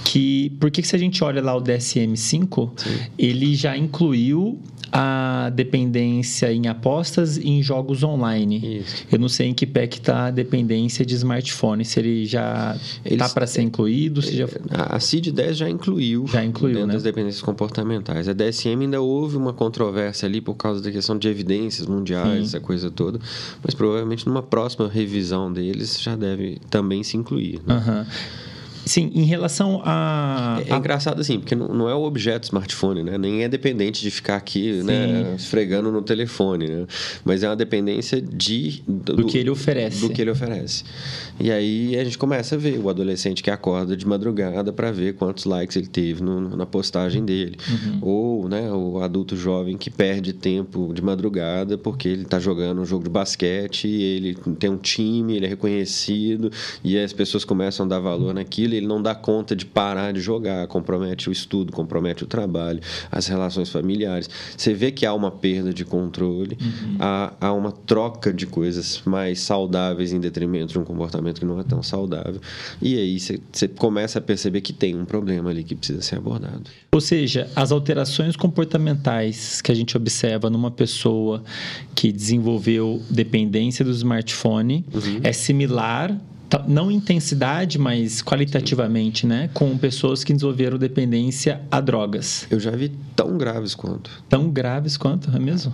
que 0.05 0.51
por 0.61 0.71
que 0.71 0.81
se 0.85 0.95
a 0.95 0.99
gente 0.99 1.25
olha 1.25 1.43
lá 1.43 1.57
o 1.57 1.61
DSM-5, 1.61 2.71
ele 3.19 3.57
já 3.57 3.77
incluiu 3.77 4.61
a 4.99 5.51
dependência 5.51 6.51
em 6.51 6.69
apostas 6.69 7.37
e 7.37 7.49
em 7.49 7.63
jogos 7.63 8.03
online. 8.03 8.81
Isso. 8.81 9.05
Eu 9.13 9.19
não 9.19 9.29
sei 9.29 9.49
em 9.49 9.55
que 9.55 9.67
pé 9.67 9.87
que 9.87 9.99
está 9.99 10.29
a 10.29 10.31
dependência 10.31 11.05
de 11.05 11.15
smartphone, 11.15 11.85
se 11.85 12.01
ele 12.01 12.25
já 12.25 12.75
está 13.05 13.29
para 13.29 13.47
ser 13.47 13.61
incluído, 13.61 14.23
se 14.23 14.35
já... 14.35 14.47
A 14.71 14.99
CID-10 14.99 15.53
já 15.53 15.69
incluiu, 15.69 16.27
já 16.27 16.43
incluiu 16.43 16.75
dentro 16.75 16.89
né? 16.89 16.95
das 16.95 17.03
dependências 17.03 17.43
comportamentais. 17.43 18.27
A 18.27 18.33
DSM 18.33 18.81
ainda 18.81 19.01
houve 19.03 19.37
uma 19.37 19.53
controvérsia 19.53 20.27
ali 20.27 20.41
por 20.41 20.55
causa 20.55 20.83
da 20.83 20.91
questão 20.91 21.19
de 21.19 21.29
evidências 21.29 21.87
mundiais, 21.87 22.39
Sim. 22.39 22.45
essa 22.45 22.61
coisa 22.61 22.91
toda, 22.91 23.21
mas 23.63 23.75
provavelmente 23.75 24.27
numa 24.27 24.43
próxima 24.43 24.89
revisão 24.89 25.53
deles 25.53 26.01
já 26.01 26.17
deve 26.17 26.59
também 26.71 27.03
se 27.03 27.19
incluir. 27.19 27.61
Né? 27.67 27.75
Uhum. 27.75 28.46
Sim, 28.87 29.11
em 29.13 29.25
relação 29.25 29.83
a. 29.85 30.63
É, 30.65 30.73
é 30.73 30.77
engraçado 30.77 31.21
assim, 31.21 31.41
porque 31.41 31.57
não, 31.57 31.67
não, 31.67 31.89
é 31.89 31.95
o 31.95 32.03
objeto 32.03 32.45
smartphone, 32.45 33.03
né? 33.03 33.19
Nem 33.19 33.43
é 33.43 33.49
dependente 33.49 34.01
de 34.01 34.13
ficar 34.13 34.37
aqui, 34.37 34.81
né, 34.85 35.35
esfregando 35.37 35.91
no 35.91 36.01
telefone, 36.03 36.69
né? 36.69 36.87
Mas 37.25 37.43
é 37.43 37.49
uma 37.49 37.57
dependência 37.57 38.23
de 38.23 38.85
do, 38.87 39.17
do, 39.17 39.27
que 39.27 39.39
ele 39.39 39.51
oferece. 39.51 40.01
Do 40.01 40.11
que 40.11 40.23
ele 40.23 40.31
oferece. 40.31 40.85
E 41.41 41.51
aí 41.51 41.99
a 41.99 42.05
gente 42.05 42.17
começa 42.17 42.55
a 42.55 42.59
ver 42.59 42.79
o 42.79 42.89
adolescente 42.89 43.43
que 43.43 43.51
acorda 43.51 43.97
de 43.97 44.07
madrugada 44.07 44.73
para 44.73 44.93
ver 44.93 45.15
quantos 45.15 45.45
likes 45.47 45.77
ele 45.77 45.89
teve 45.89 46.23
no, 46.23 46.57
na 46.57 46.65
postagem 46.65 47.25
dele, 47.25 47.57
uhum. 47.69 47.99
ou, 48.03 48.49
né, 48.49 48.71
o 48.71 49.01
adulto 49.01 49.37
jovem 49.37 49.77
que 49.77 49.91
perde 49.91 50.33
tempo 50.33 50.95
de 50.95 51.03
madrugada 51.03 51.77
porque 51.77 52.09
ele 52.09 52.23
está 52.23 52.39
jogando 52.39 52.81
um 52.81 52.87
jogo 52.87 53.03
de 53.03 53.11
basquete, 53.11 53.89
ele 53.89 54.37
tem 54.61 54.71
um 54.71 54.77
time, 54.77 55.37
ele 55.37 55.47
é 55.47 55.49
reconhecido 55.49 56.53
e 56.85 56.97
as 56.97 57.13
pessoas 57.13 57.45
começam 57.45 57.85
a 57.85 57.89
dar 57.89 57.99
valor 57.99 58.33
naquilo 58.33 58.76
ele 58.77 58.87
não 58.87 59.03
dá 59.03 59.15
conta 59.15 59.55
de 59.55 59.65
parar 59.65 60.13
de 60.13 60.21
jogar, 60.21 60.67
compromete 60.67 61.29
o 61.29 61.33
estudo, 61.33 61.73
compromete 61.73 62.25
o 62.25 62.27
trabalho, 62.27 62.81
as 63.11 63.27
relações 63.27 63.69
familiares. 63.69 64.29
Você 64.57 64.75
vê 64.75 64.91
que 64.91 65.05
há 65.05 65.13
uma 65.13 65.31
perda 65.31 65.73
de 65.73 65.85
controle, 65.85 66.59
uhum. 66.61 66.97
há, 66.99 67.33
há 67.41 67.53
uma 67.53 67.73
troca 67.73 68.33
de 68.33 68.47
coisas 68.47 69.03
mais 69.05 69.41
saudáveis 69.41 70.13
em 70.13 70.21
detrimento 70.21 70.73
de 70.73 70.79
um 70.79 70.85
comportamento 70.85 71.41
que 71.41 71.47
não 71.47 71.59
é 71.61 71.65
tão 71.65 71.83
saudável. 71.83 72.41
E 72.81 72.99
aí 72.99 73.19
você, 73.19 73.41
você 73.53 73.69
começa 73.69 74.19
a 74.19 74.23
perceber 74.23 74.61
que 74.61 74.73
tem 74.73 74.95
um 74.97 75.05
problema 75.05 75.51
ali 75.51 75.65
que 75.65 75.75
precisa 75.75 76.03
ser 76.03 76.17
abordado. 76.17 76.65
Ou 76.93 77.01
seja, 77.01 77.49
as 77.55 77.73
alterações 77.73 78.37
comportamentais 78.37 79.61
que 79.61 79.71
a 79.71 79.75
gente 79.75 79.97
observa 79.97 80.49
numa 80.49 80.71
pessoa 80.71 81.43
que 81.95 82.11
desenvolveu 82.13 83.03
dependência 83.11 83.85
do 83.85 83.91
smartphone 83.91 84.85
uhum. 84.93 85.21
é 85.23 85.33
similar 85.33 86.17
não 86.67 86.91
intensidade, 86.91 87.79
mas 87.79 88.23
qualitativamente, 88.23 89.27
né? 89.27 89.51
Com 89.53 89.77
pessoas 89.77 90.23
que 90.23 90.33
desenvolveram 90.33 90.79
dependência 90.79 91.61
a 91.71 91.81
drogas. 91.81 92.47
Eu 92.51 92.61
já 92.61 92.71
vi 92.71 92.93
tão 93.15 93.37
graves 93.37 93.75
quanto. 93.75 94.11
Tão 94.29 94.51
graves 94.51 94.97
quanto, 94.97 95.35
é 95.35 95.39
mesmo? 95.39 95.73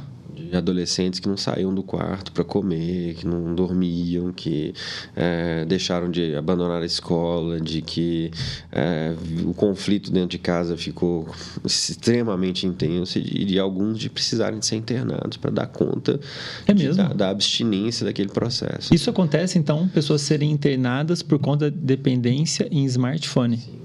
De 0.52 0.58
adolescentes 0.58 1.18
que 1.18 1.26
não 1.26 1.36
saíam 1.36 1.74
do 1.74 1.82
quarto 1.82 2.30
para 2.30 2.44
comer, 2.44 3.14
que 3.14 3.26
não 3.26 3.54
dormiam, 3.54 4.30
que 4.32 4.74
é, 5.16 5.64
deixaram 5.64 6.10
de 6.10 6.34
abandonar 6.36 6.82
a 6.82 6.84
escola, 6.84 7.58
de 7.58 7.80
que 7.80 8.30
é, 8.70 9.14
o 9.46 9.54
conflito 9.54 10.12
dentro 10.12 10.28
de 10.28 10.38
casa 10.38 10.76
ficou 10.76 11.26
extremamente 11.64 12.66
intenso 12.66 13.18
e 13.18 13.44
de, 13.46 13.58
alguns 13.58 13.98
de 13.98 14.10
precisarem 14.10 14.58
de 14.58 14.66
ser 14.66 14.76
internados 14.76 15.38
para 15.38 15.50
dar 15.50 15.66
conta 15.66 16.20
é 16.66 16.74
de, 16.74 16.92
da, 16.92 17.08
da, 17.14 17.30
abstinência 17.30 18.04
daquele 18.04 18.28
processo. 18.28 18.94
Isso 18.94 19.08
acontece, 19.08 19.58
então, 19.58 19.88
pessoas 19.88 20.20
serem 20.20 20.50
internadas 20.50 21.22
por 21.22 21.38
conta 21.38 21.70
de 21.70 21.78
dependência 21.78 22.68
em 22.70 22.84
smartphone? 22.84 23.56
Sim. 23.56 23.80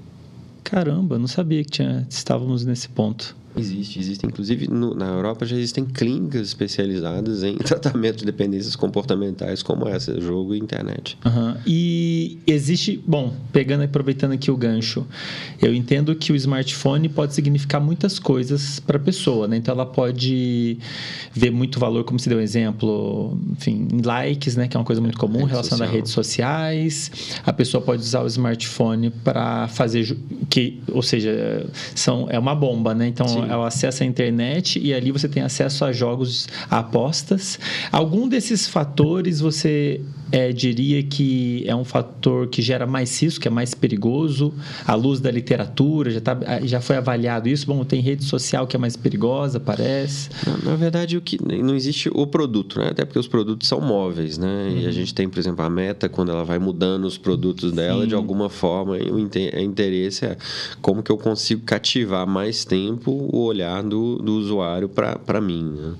Caramba, 0.62 1.18
não 1.18 1.26
sabia 1.26 1.64
que 1.64 1.70
tinha, 1.70 2.06
estávamos 2.10 2.66
nesse 2.66 2.90
ponto. 2.90 3.34
Existe, 3.60 3.98
existe. 3.98 4.26
Inclusive, 4.26 4.68
no, 4.68 4.94
na 4.94 5.06
Europa 5.06 5.44
já 5.44 5.56
existem 5.56 5.84
clínicas 5.84 6.48
especializadas 6.48 7.42
em 7.42 7.56
tratamento 7.58 8.18
de 8.18 8.24
dependências 8.24 8.76
comportamentais, 8.76 9.62
como 9.62 9.88
essa, 9.88 10.20
jogo 10.20 10.54
e 10.54 10.58
internet. 10.58 11.18
Uhum. 11.24 11.56
E 11.66 12.38
existe, 12.46 13.02
bom, 13.06 13.34
pegando 13.52 13.82
e 13.82 13.86
aproveitando 13.86 14.32
aqui 14.32 14.50
o 14.50 14.56
gancho, 14.56 15.06
eu 15.60 15.74
entendo 15.74 16.14
que 16.14 16.32
o 16.32 16.36
smartphone 16.36 17.08
pode 17.08 17.34
significar 17.34 17.80
muitas 17.80 18.18
coisas 18.18 18.80
para 18.80 18.96
a 18.96 19.00
pessoa, 19.00 19.48
né? 19.48 19.56
Então, 19.56 19.74
ela 19.74 19.86
pode 19.86 20.78
ver 21.32 21.50
muito 21.50 21.78
valor, 21.80 22.04
como 22.04 22.18
se 22.18 22.28
deu 22.28 22.38
um 22.38 22.42
exemplo, 22.42 23.38
enfim, 23.52 23.88
em 23.92 24.02
likes, 24.02 24.56
né? 24.56 24.68
Que 24.68 24.76
é 24.76 24.80
uma 24.80 24.86
coisa 24.86 25.00
muito 25.00 25.18
comum 25.18 25.44
relacionada 25.44 25.90
a 25.90 25.92
redes 25.92 26.12
sociais. 26.12 27.10
A 27.44 27.52
pessoa 27.52 27.82
pode 27.82 28.02
usar 28.02 28.22
o 28.22 28.26
smartphone 28.26 29.10
para 29.10 29.68
fazer, 29.68 30.16
que, 30.48 30.80
ou 30.92 31.02
seja, 31.02 31.66
são, 31.94 32.26
é 32.30 32.38
uma 32.38 32.54
bomba, 32.54 32.94
né? 32.94 33.08
Então, 33.08 33.26
Sim 33.26 33.47
é 33.48 33.56
o 33.56 33.62
acesso 33.62 34.02
à 34.02 34.06
internet 34.06 34.78
e 34.78 34.92
ali 34.92 35.10
você 35.10 35.28
tem 35.28 35.42
acesso 35.42 35.84
a 35.84 35.92
jogos, 35.92 36.48
a 36.70 36.78
apostas. 36.78 37.58
Algum 37.90 38.28
desses 38.28 38.66
fatores 38.66 39.40
você 39.40 40.00
é, 40.30 40.52
diria 40.52 41.02
que 41.02 41.64
é 41.66 41.74
um 41.74 41.84
fator 41.84 42.48
que 42.48 42.60
gera 42.60 42.86
mais 42.86 43.20
risco, 43.22 43.40
que 43.40 43.48
é 43.48 43.50
mais 43.50 43.74
perigoso? 43.74 44.52
À 44.86 44.94
luz 44.94 45.20
da 45.20 45.30
literatura, 45.30 46.10
já, 46.10 46.20
tá, 46.20 46.38
já 46.64 46.80
foi 46.80 46.96
avaliado 46.96 47.48
isso? 47.48 47.66
Bom, 47.66 47.84
tem 47.84 48.00
rede 48.00 48.24
social 48.24 48.66
que 48.66 48.76
é 48.76 48.78
mais 48.78 48.96
perigosa, 48.96 49.58
parece? 49.58 50.30
Na, 50.46 50.70
na 50.70 50.76
verdade, 50.76 51.16
o 51.16 51.20
que 51.20 51.38
não 51.42 51.74
existe 51.74 52.10
o 52.12 52.26
produto, 52.26 52.78
né? 52.78 52.88
Até 52.90 53.04
porque 53.04 53.18
os 53.18 53.28
produtos 53.28 53.68
são 53.68 53.80
móveis, 53.80 54.38
né? 54.38 54.68
Uhum. 54.68 54.78
E 54.78 54.82
a 54.82 54.86
uhum. 54.86 54.92
gente 54.92 55.14
tem, 55.14 55.28
por 55.28 55.38
exemplo, 55.38 55.64
a 55.64 55.70
meta, 55.70 56.08
quando 56.08 56.30
ela 56.30 56.44
vai 56.44 56.58
mudando 56.58 57.04
os 57.04 57.16
produtos 57.16 57.72
dela, 57.72 58.02
Sim. 58.02 58.08
de 58.08 58.14
alguma 58.14 58.48
forma, 58.48 58.96
o 58.96 59.18
interesse 59.18 60.24
é 60.24 60.36
como 60.80 61.02
que 61.02 61.10
eu 61.10 61.16
consigo 61.16 61.62
cativar 61.64 62.26
mais 62.26 62.64
tempo 62.64 63.10
o 63.32 63.40
olhar 63.44 63.82
do, 63.82 64.16
do 64.16 64.34
usuário 64.34 64.88
para 64.88 65.40
mim. 65.40 65.64
Né? 65.64 65.94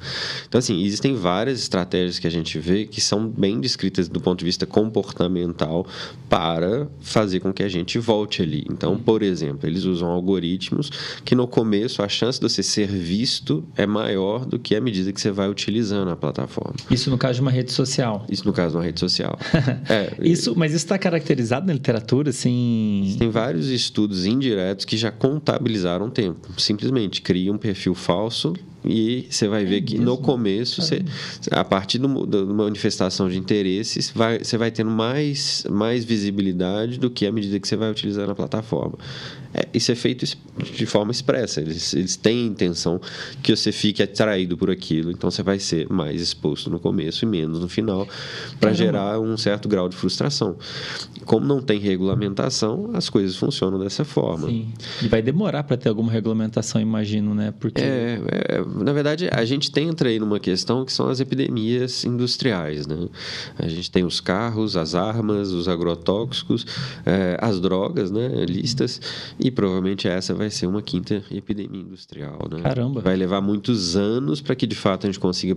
Então, 0.49 0.59
assim, 0.59 0.83
existem 0.83 1.15
várias 1.15 1.61
estratégias 1.61 2.19
que 2.19 2.27
a 2.27 2.31
gente 2.31 2.59
vê 2.59 2.87
que 2.87 3.01
são 3.01 3.29
bem 3.29 3.61
descritas 3.61 4.09
do 4.09 4.18
ponto 4.21 4.39
de 4.39 4.45
vista 4.45 4.67
comportamental 4.67 5.87
para 6.29 6.89
fazer 7.01 7.41
com 7.41 7.53
que 7.53 7.63
a 7.63 7.69
gente 7.69 7.99
volte 7.99 8.43
ali. 8.43 8.65
Então, 8.71 8.93
uhum. 8.93 8.99
por 8.99 9.23
exemplo, 9.23 9.69
eles 9.69 9.85
usam 9.85 10.09
algoritmos 10.09 10.91
que 11.25 11.35
no 11.35 11.47
começo 11.47 12.03
a 12.03 12.09
chance 12.09 12.39
de 12.39 12.49
você 12.49 12.63
ser 12.63 12.89
visto 12.89 13.65
é 13.77 13.87
maior 13.87 14.45
do 14.45 14.59
que 14.59 14.75
a 14.75 14.81
medida 14.81 15.13
que 15.13 15.21
você 15.21 15.31
vai 15.31 15.49
utilizando 15.49 16.11
a 16.11 16.17
plataforma. 16.17 16.75
Isso 16.91 17.11
no 17.11 17.19
caso 17.19 17.35
de 17.37 17.41
uma 17.43 17.51
rede 17.51 17.73
social. 17.73 18.27
Isso 18.29 18.47
no 18.47 18.53
caso 18.53 18.73
de 18.73 18.77
uma 18.79 18.85
rede 18.85 19.01
social. 19.01 19.39
é, 19.89 20.15
isso, 20.23 20.55
mas 20.57 20.73
isso 20.73 20.85
está 20.85 20.99
caracterizado 20.99 21.67
na 21.67 21.73
literatura, 21.73 22.31
assim. 22.31 23.17
Tem 23.19 23.31
vários 23.31 23.69
estudos 23.69 24.27
indiretos 24.27 24.85
que 24.85 24.97
já 24.97 25.11
contabilizaram 25.11 26.11
tempo. 26.11 26.49
Simplesmente 26.59 27.23
cria 27.23 27.53
um 27.53 27.59
perfil 27.59 27.95
falso 27.95 28.55
e 28.89 29.27
você 29.29 29.47
vai 29.47 29.67
ver 29.67 29.83
que 29.83 29.99
no 29.99 30.17
começo, 30.17 30.81
você, 30.81 31.05
a 31.51 31.63
partir 31.63 31.99
do, 31.99 32.25
da 32.25 32.43
manifestação 32.43 33.29
de 33.29 33.37
interesses, 33.37 34.11
vai, 34.15 34.39
você 34.39 34.57
vai 34.57 34.71
tendo 34.71 34.91
mais, 34.91 35.67
mais 35.71 36.07
visibilidade 36.07 36.99
do 36.99 37.11
que 37.11 37.27
à 37.27 37.31
medida 37.31 37.61
que 37.61 37.69
você 37.69 37.77
vai 37.77 37.91
utilizando 37.91 38.31
a 38.31 38.35
plataforma. 38.35 38.97
É, 39.53 39.67
isso 39.75 39.93
é 39.93 39.95
feito 39.95 40.25
de 40.75 40.87
forma 40.87 41.11
expressa. 41.11 41.61
Eles, 41.61 41.93
eles 41.93 42.17
têm 42.17 42.45
a 42.45 42.47
intenção 42.47 42.99
que 43.43 43.55
você 43.55 43.73
fique 43.73 44.03
atraído 44.03 44.57
por 44.57 44.71
aquilo, 44.71 45.11
então 45.11 45.31
você 45.31 45.43
vai 45.43 45.59
ser 45.59 45.87
mais 45.91 46.23
exposto 46.23 46.71
no 46.71 46.81
começo 46.81 47.27
e 47.27 47.29
menos 47.29 47.61
no 47.61 47.69
final, 47.69 48.09
para 48.59 48.73
gerar 48.73 49.21
um 49.21 49.37
certo 49.37 49.69
grau 49.69 49.89
de 49.89 49.97
frustração. 49.97 50.57
Como 51.27 51.45
não 51.47 51.61
tem 51.61 51.79
regulamentação, 51.79 52.91
as 52.95 53.11
coisas 53.11 53.37
funcionam 53.37 53.79
dessa 53.79 54.03
forma. 54.03 54.49
Sim. 54.49 54.69
E 55.03 55.09
vai 55.09 55.21
demorar 55.21 55.65
para 55.65 55.77
ter 55.77 55.91
alguma 55.91 56.11
regulamentação, 56.11 56.81
imagino, 56.81 57.35
né? 57.35 57.53
Porque... 57.59 57.83
É, 57.83 58.21
é, 58.49 58.78
na 58.85 58.93
verdade, 58.93 59.29
a 59.33 59.45
gente 59.45 59.71
tem 59.71 59.89
entra 59.89 60.11
aí 60.11 60.19
numa 60.19 60.39
questão 60.39 60.85
que 60.85 60.93
são 60.93 61.09
as 61.09 61.19
epidemias 61.19 62.05
industriais. 62.05 62.87
Né? 62.87 63.09
A 63.59 63.67
gente 63.69 63.91
tem 63.91 64.05
os 64.05 64.21
carros, 64.21 64.77
as 64.77 64.95
armas, 64.95 65.51
os 65.51 65.67
agrotóxicos, 65.67 66.67
é, 67.05 67.37
as 67.41 67.61
drogas 67.61 68.11
né, 68.11 68.29
listas, 68.47 69.01
e 69.41 69.51
provavelmente 69.51 70.07
essa 70.07 70.35
vai 70.35 70.51
ser 70.51 70.67
uma 70.67 70.83
quinta 70.83 71.25
epidemia 71.31 71.81
industrial. 71.81 72.39
Né? 72.51 72.61
Caramba! 72.61 73.01
Vai 73.01 73.17
levar 73.17 73.41
muitos 73.41 73.97
anos 73.97 74.41
para 74.41 74.55
que 74.55 74.67
de 74.67 74.77
fato 74.77 75.07
a 75.07 75.11
gente 75.11 75.19
consiga 75.19 75.57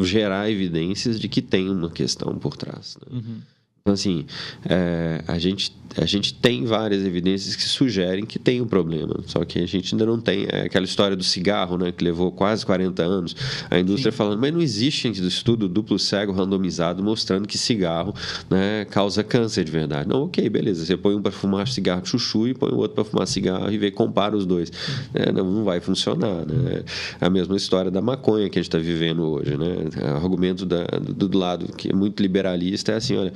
gerar 0.00 0.50
evidências 0.50 1.20
de 1.20 1.28
que 1.28 1.42
tem 1.42 1.68
uma 1.68 1.90
questão 1.90 2.36
por 2.38 2.56
trás. 2.56 2.96
Né? 3.00 3.18
Uhum. 3.18 3.40
Então, 3.86 3.94
assim, 3.94 4.26
é, 4.68 5.22
a 5.28 5.38
gente 5.38 5.72
a 5.96 6.04
gente 6.04 6.34
tem 6.34 6.64
várias 6.64 7.04
evidências 7.04 7.56
que 7.56 7.62
sugerem 7.62 8.24
que 8.26 8.38
tem 8.38 8.60
um 8.60 8.66
problema, 8.66 9.16
só 9.26 9.44
que 9.44 9.58
a 9.58 9.66
gente 9.66 9.94
ainda 9.94 10.04
não 10.04 10.20
tem 10.20 10.46
é 10.50 10.62
aquela 10.62 10.84
história 10.84 11.16
do 11.16 11.24
cigarro, 11.24 11.78
né, 11.78 11.92
que 11.92 12.04
levou 12.04 12.30
quase 12.30 12.66
40 12.66 13.02
anos, 13.02 13.36
a 13.70 13.78
indústria 13.78 14.12
Sim. 14.12 14.18
falando, 14.18 14.40
mas 14.40 14.52
não 14.52 14.60
existe 14.60 15.08
estudo 15.26 15.68
duplo 15.68 15.98
cego 15.98 16.32
randomizado 16.32 17.02
mostrando 17.02 17.48
que 17.48 17.56
cigarro 17.56 18.14
né, 18.50 18.84
causa 18.86 19.24
câncer 19.24 19.64
de 19.64 19.72
verdade. 19.72 20.08
Não, 20.08 20.24
ok, 20.24 20.48
beleza, 20.48 20.84
você 20.84 20.96
põe 20.96 21.14
um 21.14 21.22
para 21.22 21.32
fumar 21.32 21.66
cigarro 21.68 22.02
de 22.02 22.10
chuchu 22.10 22.48
e 22.48 22.54
põe 22.54 22.70
o 22.70 22.76
outro 22.76 22.94
para 22.94 23.04
fumar 23.04 23.26
cigarro 23.26 23.70
e 23.70 23.78
vê, 23.78 23.90
compara 23.90 24.36
os 24.36 24.44
dois. 24.44 24.70
É, 25.14 25.32
não, 25.32 25.50
não 25.50 25.64
vai 25.64 25.80
funcionar, 25.80 26.44
né? 26.46 26.82
É 27.20 27.26
a 27.26 27.30
mesma 27.30 27.56
história 27.56 27.90
da 27.90 28.02
maconha 28.02 28.48
que 28.50 28.58
a 28.58 28.62
gente 28.62 28.68
está 28.68 28.78
vivendo 28.78 29.22
hoje, 29.22 29.56
né? 29.56 29.76
O 30.14 30.16
argumento 30.16 30.66
da, 30.66 30.84
do, 30.84 31.28
do 31.28 31.38
lado 31.38 31.72
que 31.72 31.90
é 31.90 31.92
muito 31.92 32.22
liberalista 32.22 32.92
é 32.92 32.96
assim, 32.96 33.16
olha, 33.16 33.32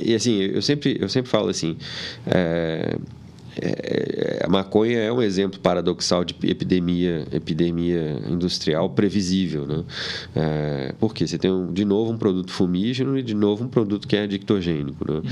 e 0.00 0.14
assim, 0.14 0.40
eu 0.40 0.62
sempre, 0.62 0.96
eu 1.00 1.08
sempre 1.08 1.30
falo 1.30 1.48
assim, 1.48 1.76
é, 2.26 2.96
é, 3.60 4.40
é, 4.40 4.46
a 4.46 4.48
maconha 4.48 4.98
é 4.98 5.12
um 5.12 5.20
exemplo 5.20 5.60
paradoxal 5.60 6.24
de 6.24 6.34
epidemia, 6.44 7.26
epidemia 7.32 8.18
industrial 8.28 8.88
previsível, 8.90 9.66
né? 9.66 9.84
É, 10.34 10.94
porque 10.98 11.26
você 11.26 11.36
tem 11.36 11.50
um, 11.50 11.72
de 11.72 11.84
novo 11.84 12.12
um 12.12 12.16
produto 12.16 12.50
fumígeno 12.50 13.18
e 13.18 13.22
de 13.22 13.34
novo 13.34 13.64
um 13.64 13.68
produto 13.68 14.08
que 14.08 14.16
é 14.16 14.22
adictogênico, 14.22 15.10
né? 15.10 15.18
Uhum. 15.18 15.22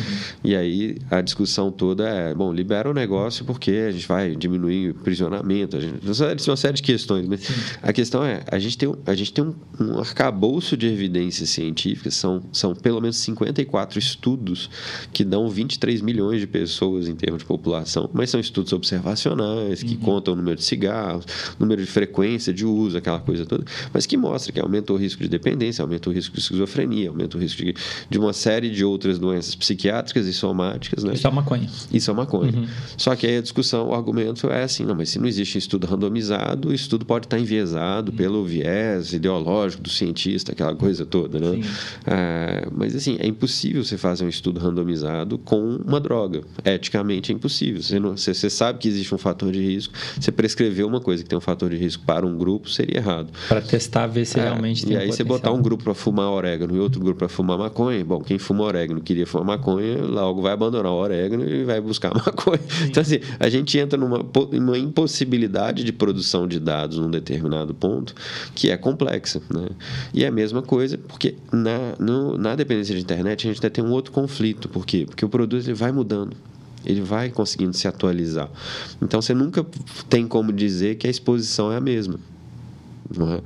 E 0.45 0.55
aí 0.55 0.99
a 1.11 1.21
discussão 1.21 1.71
toda 1.71 2.09
é, 2.09 2.35
bom, 2.35 2.53
libera 2.53 2.91
o 2.91 2.95
negócio 2.95 3.45
porque 3.45 3.71
a 3.71 3.91
gente 3.91 4.07
vai 4.07 4.37
diminuir 4.37 4.91
o 4.91 4.95
prisionamento, 4.95 5.77
a 5.77 5.81
gente, 5.81 6.01
uma 6.49 6.57
série 6.57 6.75
de 6.75 6.83
questões, 6.83 7.27
mas 7.27 7.41
Sim. 7.41 7.55
a 7.83 7.93
questão 7.93 8.25
é, 8.25 8.43
a 8.51 8.59
gente 8.59 8.77
tem, 8.77 8.95
a 9.07 9.15
gente 9.15 9.33
tem 9.33 9.45
um, 9.45 9.55
um 9.81 9.99
arcabouço 9.99 10.77
de 10.77 10.87
evidências 10.87 11.51
científicas, 11.51 12.15
são, 12.15 12.43
são 12.53 12.75
pelo 12.75 13.01
menos 13.01 13.17
54 13.17 13.99
estudos 13.99 14.69
que 15.13 15.25
dão 15.25 15.49
23 15.49 16.03
milhões 16.03 16.41
de 16.41 16.47
pessoas 16.47 17.09
em 17.09 17.15
termos 17.15 17.41
de 17.41 17.47
população 17.47 18.10
mas 18.13 18.31
são 18.31 18.41
estudos 18.41 18.73
observacionais 18.73 19.83
que 19.83 19.95
uhum. 19.95 20.01
contam 20.01 20.35
o 20.35 20.37
número 20.37 20.57
de 20.57 20.65
cigarros, 20.65 21.25
número 21.59 21.81
de 21.81 21.91
frequência 21.91 22.53
de 22.53 22.65
uso, 22.65 22.97
aquela 22.97 23.21
coisa 23.21 23.47
toda, 23.47 23.65
mas 23.93 24.07
que 24.07 24.17
mostra 24.17 24.53
que 24.53 24.61
aumenta 24.61 24.93
o 24.93 24.97
risco 24.97 25.23
de 25.23 25.29
dependência, 25.29 25.83
aumenta 25.83 26.09
o 26.09 26.13
risco 26.13 26.35
de 26.35 26.41
esquizofrenia, 26.41 27.09
aumenta 27.09 27.37
o 27.37 27.41
risco 27.41 27.65
de, 27.65 27.75
de 28.09 28.19
uma 28.19 28.33
série 28.33 28.71
de 28.71 28.85
outras 28.85 29.19
doenças 29.19 29.55
psiquiátricas 29.55 30.27
e 30.27 30.33
somáticas. 30.33 31.05
Né? 31.05 31.15
Isso 31.15 31.27
é 31.27 31.31
maconha. 31.31 31.71
Isso 31.93 32.11
é 32.11 32.15
maconha. 32.15 32.53
Uhum. 32.53 32.67
Só 32.97 33.15
que 33.15 33.27
aí 33.27 33.37
a 33.37 33.43
discussão, 33.43 33.89
o 33.89 33.95
argumento 33.95 34.49
é 34.51 34.63
assim, 34.63 34.85
não, 34.85 34.95
mas 34.95 35.11
se 35.11 35.19
não 35.19 35.27
existe 35.27 35.59
estudo 35.59 35.87
randomizado, 35.87 36.69
o 36.69 36.75
estudo 36.75 37.05
pode 37.05 37.27
estar 37.27 37.39
enviesado 37.39 38.11
uhum. 38.11 38.17
pelo 38.17 38.45
viés 38.45 39.13
ideológico 39.13 39.83
do 39.83 39.91
cientista, 39.91 40.53
aquela 40.53 40.75
coisa 40.75 41.05
toda, 41.05 41.39
né? 41.39 41.61
Ah, 42.07 42.69
mas 42.73 42.95
assim, 42.97 43.17
é 43.21 43.27
impossível 43.27 43.85
você 43.85 43.97
fazer 43.97 44.25
um 44.25 44.29
estudo 44.29 44.59
randomizado 44.59 45.39
com 45.39 45.77
uma 45.77 46.01
droga. 46.01 46.43
Eticamente 46.65 47.33
é 47.33 47.35
impossível. 47.35 47.83
Você 47.83 48.00
não, 48.01 48.17
você, 48.17 48.35
você 48.35 48.51
sabe 48.51 48.79
que 48.79 48.89
existe 48.89 49.15
um 49.15 49.19
fator 49.19 49.53
de 49.53 49.61
risco, 49.61 49.95
você 50.19 50.33
prescrever 50.33 50.85
uma 50.85 51.01
coisa 51.01 51.23
que 51.23 51.29
tem 51.29 51.37
um 51.37 51.41
fator 51.41 51.71
de 51.71 51.77
risco 51.77 52.03
para 52.05 52.27
um 52.27 52.37
grupo 52.37 52.69
seria 52.69 52.99
errado. 52.99 53.31
Para 53.49 53.61
testar, 53.61 54.07
ver 54.07 54.25
se 54.25 54.39
é, 54.39 54.45
realmente 54.45 54.85
tem 54.85 54.93
E 54.93 54.97
aí 54.97 55.09
potencial. 55.09 55.17
você 55.17 55.25
botar 55.25 55.53
um 55.53 55.63
grupo 55.63 55.85
para 55.85 55.95
fumar 55.95 56.31
orégano 56.31 56.75
e 56.75 56.81
outro 56.81 57.01
grupo 57.01 57.19
para 57.19 57.29
fumar 57.29 57.59
maconha, 57.59 58.05
bom, 58.05 58.21
quem 58.21 58.39
fuma 58.39 58.65
orégano 58.65 59.01
queria 59.01 59.27
fumar 59.27 59.59
maconha, 59.59 60.03
logo 60.03 60.43
vai 60.43 60.53
abandonar 60.53 60.93
o 60.93 60.97
orégano 60.97 61.49
e 61.49 61.65
vai 61.65 61.81
buscar 61.81 62.13
maconha. 62.15 62.61
Sim. 62.69 62.87
Então, 62.87 63.01
assim, 63.03 63.21
a 63.39 63.49
gente 63.49 63.79
entra 63.79 63.99
numa, 63.99 64.25
numa 64.53 64.79
impossibilidade 64.79 65.85
de 65.85 65.93
produção 65.93 66.47
de 66.47 66.59
dados 66.59 66.99
num 66.99 67.11
determinado 67.11 67.75
ponto 67.75 68.15
que 68.55 68.71
é 68.71 68.77
complexa. 68.77 69.41
Né? 69.53 69.69
E 70.13 70.25
é 70.25 70.29
a 70.29 70.33
mesma 70.33 70.63
coisa, 70.63 70.99
porque 70.99 71.35
na, 71.53 71.95
no, 71.99 72.37
na 72.37 72.55
dependência 72.55 72.95
de 72.95 73.01
internet 73.01 73.47
a 73.47 73.53
gente 73.53 73.59
ainda 73.59 73.71
tem 73.71 73.85
um 73.85 73.91
outro 73.91 74.13
conflito. 74.13 74.69
Por 74.69 74.87
quê? 74.87 75.05
Porque 75.07 75.25
o 75.25 75.29
produto 75.29 75.65
ele 75.65 75.75
vai 75.75 75.93
mudando 75.93 76.37
ele 76.85 77.01
vai 77.01 77.31
conseguindo 77.31 77.77
se 77.77 77.87
atualizar. 77.87 78.49
Então 79.01 79.21
você 79.21 79.35
nunca 79.35 79.65
tem 80.09 80.27
como 80.27 80.53
dizer 80.53 80.97
que 80.97 81.07
a 81.07 81.11
exposição 81.11 81.73
é 81.73 81.77
a 81.77 81.81
mesma. 81.81 82.19
É? 83.19 83.23
Uhum. 83.23 83.43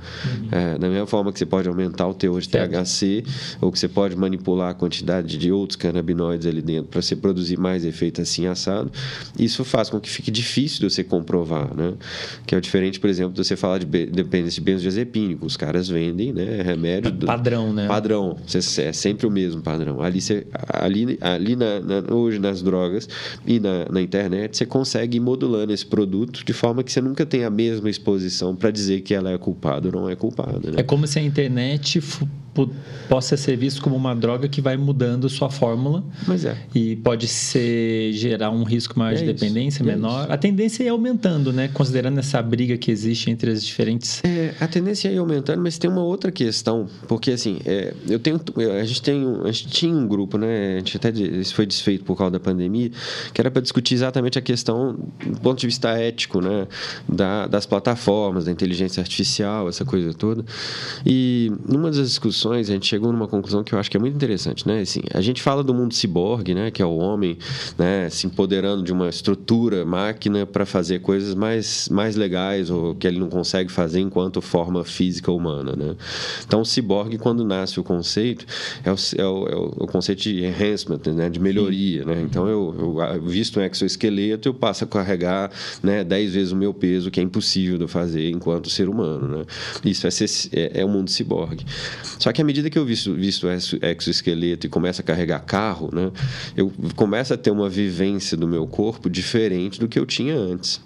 É, 0.51 0.77
da 0.77 0.87
mesma 0.87 1.07
forma 1.07 1.33
que 1.33 1.39
você 1.39 1.45
pode 1.45 1.67
aumentar 1.67 2.07
o 2.07 2.13
teor 2.13 2.39
de 2.39 2.49
certo. 2.49 2.71
THC, 2.71 3.23
ou 3.59 3.71
que 3.71 3.79
você 3.79 3.87
pode 3.87 4.15
manipular 4.15 4.69
a 4.69 4.73
quantidade 4.73 5.37
de 5.37 5.51
outros 5.51 5.75
canabinoides 5.75 6.45
ali 6.47 6.61
dentro 6.61 6.85
para 6.85 7.01
você 7.01 7.15
produzir 7.15 7.57
mais 7.57 7.83
efeito 7.83 8.21
assim 8.21 8.45
assado, 8.45 8.91
isso 9.37 9.63
faz 9.63 9.89
com 9.89 9.99
que 9.99 10.09
fique 10.09 10.29
difícil 10.29 10.87
de 10.87 10.93
você 10.93 11.03
comprovar. 11.03 11.75
Né? 11.75 11.93
Que 12.45 12.53
é 12.53 12.57
o 12.57 12.61
diferente, 12.61 12.99
por 12.99 13.09
exemplo, 13.09 13.33
de 13.33 13.43
você 13.43 13.55
falar 13.55 13.79
de 13.79 13.85
dependência 13.85 14.61
de 14.61 14.65
benzodiazepínico. 14.65 15.45
Os 15.45 15.57
caras 15.57 15.89
vendem 15.89 16.31
né, 16.31 16.61
remédio. 16.61 17.11
Padrão, 17.25 17.73
né? 17.73 17.87
Padrão. 17.87 18.37
É 18.77 18.93
sempre 18.93 19.25
o 19.25 19.31
mesmo 19.31 19.61
padrão. 19.61 20.01
Ali, 20.01 20.21
você, 20.21 20.45
ali, 20.69 21.17
ali 21.21 21.55
na, 21.55 21.79
na, 21.79 22.13
hoje 22.13 22.39
nas 22.39 22.61
drogas 22.61 23.09
e 23.45 23.59
na, 23.59 23.85
na 23.89 24.01
internet, 24.01 24.57
você 24.57 24.65
consegue 24.65 25.17
ir 25.17 25.19
modulando 25.19 25.73
esse 25.73 25.85
produto 25.85 26.45
de 26.45 26.53
forma 26.53 26.83
que 26.83 26.91
você 26.91 27.01
nunca 27.01 27.25
tem 27.25 27.43
a 27.43 27.49
mesma 27.49 27.89
exposição 27.89 28.55
para 28.55 28.71
dizer 28.71 29.01
que 29.01 29.13
ela 29.13 29.31
é 29.31 29.37
culpada 29.37 29.54
culpado 29.55 29.91
não 29.91 30.09
é 30.09 30.15
culpado. 30.15 30.71
Né? 30.71 30.77
É 30.77 30.83
como 30.83 31.07
se 31.07 31.17
a 31.17 31.21
internet 31.21 32.01
possa 33.09 33.35
ser 33.35 33.57
visto 33.57 33.81
como 33.81 33.95
uma 33.95 34.15
droga 34.15 34.47
que 34.47 34.61
vai 34.61 34.77
mudando 34.77 35.29
sua 35.29 35.49
fórmula. 35.49 36.03
É. 36.45 36.55
E 36.73 36.95
pode 36.97 37.27
ser 37.27 38.13
gerar 38.13 38.51
um 38.51 38.63
risco 38.63 38.97
maior 38.97 39.17
é 39.17 39.19
de 39.19 39.25
dependência, 39.25 39.83
é 39.83 39.85
menor. 39.85 40.31
a 40.31 40.37
tendência 40.37 40.83
é 40.83 40.85
ir 40.87 40.89
aumentando, 40.89 41.51
né? 41.51 41.67
Considerando 41.67 42.17
essa 42.19 42.41
briga 42.41 42.77
que 42.77 42.89
existe 42.91 43.29
entre 43.29 43.51
as 43.51 43.63
diferentes. 43.63 44.21
É, 44.23 44.53
a 44.59 44.67
tendência 44.67 45.09
é 45.09 45.13
ir 45.13 45.17
aumentando, 45.17 45.61
mas 45.61 45.77
tem 45.77 45.89
uma 45.89 46.03
outra 46.03 46.31
questão, 46.31 46.87
porque 47.07 47.31
assim, 47.31 47.59
é, 47.65 47.93
eu 48.07 48.19
tenho, 48.19 48.39
a 48.79 48.85
gente 48.85 49.01
tem, 49.01 49.23
a 49.43 49.51
gente 49.51 49.67
tinha 49.67 49.93
um 49.93 50.07
grupo, 50.07 50.37
né? 50.37 50.75
A 50.75 50.77
gente 50.77 50.97
até 50.97 51.09
isso 51.09 51.53
foi 51.53 51.65
desfeito 51.65 52.05
por 52.05 52.17
causa 52.17 52.31
da 52.31 52.39
pandemia, 52.39 52.91
que 53.33 53.41
era 53.41 53.51
para 53.51 53.61
discutir 53.61 53.95
exatamente 53.95 54.39
a 54.39 54.41
questão 54.41 54.95
do 55.25 55.39
ponto 55.41 55.59
de 55.59 55.67
vista 55.67 55.89
ético, 55.89 56.39
né? 56.39 56.67
Da, 57.07 57.47
das 57.47 57.65
plataformas, 57.65 58.45
da 58.45 58.51
inteligência 58.51 59.01
artificial, 59.01 59.67
essa 59.67 59.83
coisa 59.83 60.13
toda. 60.13 60.45
E 61.05 61.51
numa 61.67 61.89
das 61.89 62.07
discussões 62.07 62.44
discussões, 62.45 62.69
a 62.69 62.73
gente 62.73 62.85
chegou 62.85 63.11
numa 63.11 63.27
conclusão 63.27 63.63
que 63.63 63.73
eu 63.73 63.79
acho 63.79 63.89
que 63.89 63.97
é 63.97 63.99
muito 63.99 64.15
interessante, 64.15 64.67
né? 64.67 64.81
Assim, 64.81 65.01
a 65.13 65.21
gente 65.21 65.41
fala 65.41 65.63
do 65.63 65.73
mundo 65.73 65.93
ciborgue, 65.93 66.53
né? 66.53 66.69
Que 66.69 66.81
é 66.81 66.85
o 66.85 66.95
homem, 66.95 67.37
né? 67.77 68.09
Se 68.09 68.27
empoderando 68.27 68.83
de 68.83 68.93
uma 68.93 69.09
estrutura, 69.09 69.83
máquina, 69.83 70.45
para 70.45 70.65
fazer 70.65 70.99
coisas 70.99 71.33
mais, 71.33 71.89
mais 71.89 72.15
legais 72.15 72.69
ou 72.69 72.95
que 72.95 73.07
ele 73.07 73.19
não 73.19 73.29
consegue 73.29 73.71
fazer 73.71 73.99
enquanto 73.99 74.41
forma 74.41 74.83
física 74.83 75.31
humana, 75.31 75.75
né? 75.75 75.95
Então, 76.45 76.61
o 76.61 76.65
ciborgue, 76.65 77.17
quando 77.17 77.43
nasce 77.43 77.79
o 77.79 77.83
conceito, 77.83 78.45
é 78.83 78.91
o, 78.91 78.95
é 79.17 79.25
o, 79.25 79.47
é 79.47 79.55
o 79.83 79.87
conceito 79.87 80.21
de 80.21 80.45
enhancement, 80.45 81.01
né? 81.13 81.29
De 81.29 81.39
melhoria, 81.39 82.05
né? 82.05 82.21
Então, 82.21 82.47
eu, 82.47 82.99
eu 83.15 83.21
visto 83.21 83.59
um 83.59 83.63
exoesqueleto, 83.63 84.47
eu 84.47 84.53
passo 84.53 84.83
a 84.83 84.87
carregar, 84.87 85.51
né? 85.81 86.03
10 86.03 86.33
vezes 86.33 86.51
o 86.51 86.55
meu 86.55 86.73
peso, 86.73 87.09
que 87.09 87.19
é 87.19 87.23
impossível 87.23 87.77
de 87.77 87.87
fazer 87.87 88.29
enquanto 88.29 88.69
ser 88.69 88.87
humano, 88.89 89.27
né? 89.27 89.45
Isso 89.83 90.05
é, 90.05 90.11
ser, 90.11 90.29
é, 90.53 90.81
é 90.81 90.85
o 90.85 90.89
mundo 90.89 91.09
ciborgue. 91.09 91.65
Só 92.19 92.31
que 92.31 92.34
à 92.41 92.45
medida 92.45 92.69
que 92.69 92.77
eu 92.77 92.85
visto, 92.85 93.13
visto 93.13 93.47
exoesqueleto 93.47 94.67
e 94.67 94.69
começo 94.69 95.01
a 95.01 95.03
carregar 95.03 95.39
carro, 95.39 95.89
né, 95.93 96.11
eu 96.55 96.71
começo 96.95 97.33
a 97.33 97.37
ter 97.37 97.51
uma 97.51 97.69
vivência 97.69 98.37
do 98.37 98.47
meu 98.47 98.67
corpo 98.67 99.09
diferente 99.09 99.79
do 99.79 99.87
que 99.87 99.97
eu 99.97 100.05
tinha 100.05 100.35
antes. 100.35 100.81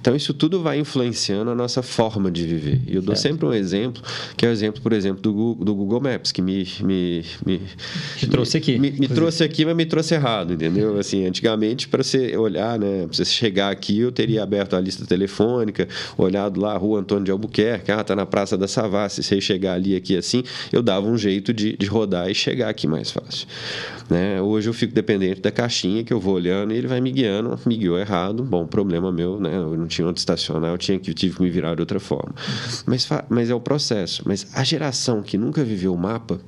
Então, 0.00 0.14
isso 0.14 0.32
tudo 0.32 0.62
vai 0.62 0.78
influenciando 0.78 1.50
a 1.50 1.54
nossa 1.54 1.82
forma 1.82 2.30
de 2.30 2.46
viver. 2.46 2.80
E 2.86 2.96
eu 2.96 3.02
dou 3.02 3.16
sempre 3.16 3.46
um 3.46 3.52
exemplo, 3.52 4.02
que 4.36 4.46
é 4.46 4.48
o 4.48 4.52
exemplo, 4.52 4.80
por 4.80 4.92
exemplo, 4.92 5.20
do 5.20 5.32
Google, 5.32 5.64
do 5.64 5.74
Google 5.74 6.00
Maps, 6.00 6.32
que 6.32 6.42
me... 6.42 6.66
me, 6.82 7.24
me 7.44 7.60
Te 8.16 8.26
trouxe 8.26 8.56
aqui. 8.56 8.78
Me, 8.78 8.90
me 8.90 9.08
trouxe 9.08 9.44
aqui, 9.44 9.64
mas 9.64 9.76
me 9.76 9.86
trouxe 9.86 10.14
errado, 10.14 10.52
entendeu? 10.54 10.98
Assim, 10.98 11.26
antigamente, 11.26 11.88
para 11.88 12.02
você 12.02 12.36
olhar, 12.36 12.78
né, 12.78 13.06
para 13.06 13.16
você 13.16 13.24
chegar 13.24 13.70
aqui, 13.70 13.98
eu 13.98 14.12
teria 14.12 14.42
aberto 14.42 14.74
a 14.74 14.80
lista 14.80 15.04
telefônica, 15.04 15.88
olhado 16.16 16.60
lá, 16.60 16.76
Rua 16.76 17.00
Antônio 17.00 17.24
de 17.24 17.30
Albuquerque, 17.30 17.90
ah, 17.92 18.02
tá 18.02 18.16
na 18.16 18.26
Praça 18.26 18.56
da 18.56 18.68
Savassi, 18.68 19.22
se 19.22 19.28
você 19.28 19.40
chegar 19.40 19.74
ali, 19.74 19.96
aqui, 19.96 20.16
assim, 20.16 20.42
eu 20.72 20.82
dava 20.82 21.06
um 21.06 21.16
jeito 21.16 21.52
de, 21.52 21.76
de 21.76 21.86
rodar 21.86 22.30
e 22.30 22.34
chegar 22.34 22.68
aqui 22.68 22.86
mais 22.86 23.10
fácil. 23.10 23.46
Né? 24.08 24.40
Hoje 24.42 24.68
eu 24.68 24.74
fico 24.74 24.92
dependente 24.92 25.40
da 25.40 25.50
caixinha 25.50 26.02
que 26.02 26.12
eu 26.12 26.18
vou 26.18 26.34
olhando 26.34 26.72
e 26.72 26.76
ele 26.76 26.86
vai 26.86 27.00
me 27.00 27.12
guiando, 27.12 27.58
me 27.64 27.76
guiou 27.76 27.98
errado, 27.98 28.42
bom, 28.42 28.66
problema 28.66 29.12
meu, 29.12 29.38
né? 29.38 29.49
Eu 29.54 29.76
não 29.76 29.86
tinha 29.86 30.06
onde 30.06 30.18
estacionar, 30.18 30.70
eu 30.70 30.78
tinha 30.78 30.98
que, 30.98 31.12
tive 31.12 31.36
que 31.36 31.42
me 31.42 31.50
virar 31.50 31.74
de 31.74 31.82
outra 31.82 32.00
forma. 32.00 32.34
Mas, 32.86 33.08
mas 33.28 33.50
é 33.50 33.54
o 33.54 33.60
processo. 33.60 34.22
Mas 34.26 34.46
a 34.54 34.64
geração 34.64 35.22
que 35.22 35.36
nunca 35.36 35.64
viveu 35.64 35.94
o 35.94 35.98
mapa, 35.98 36.40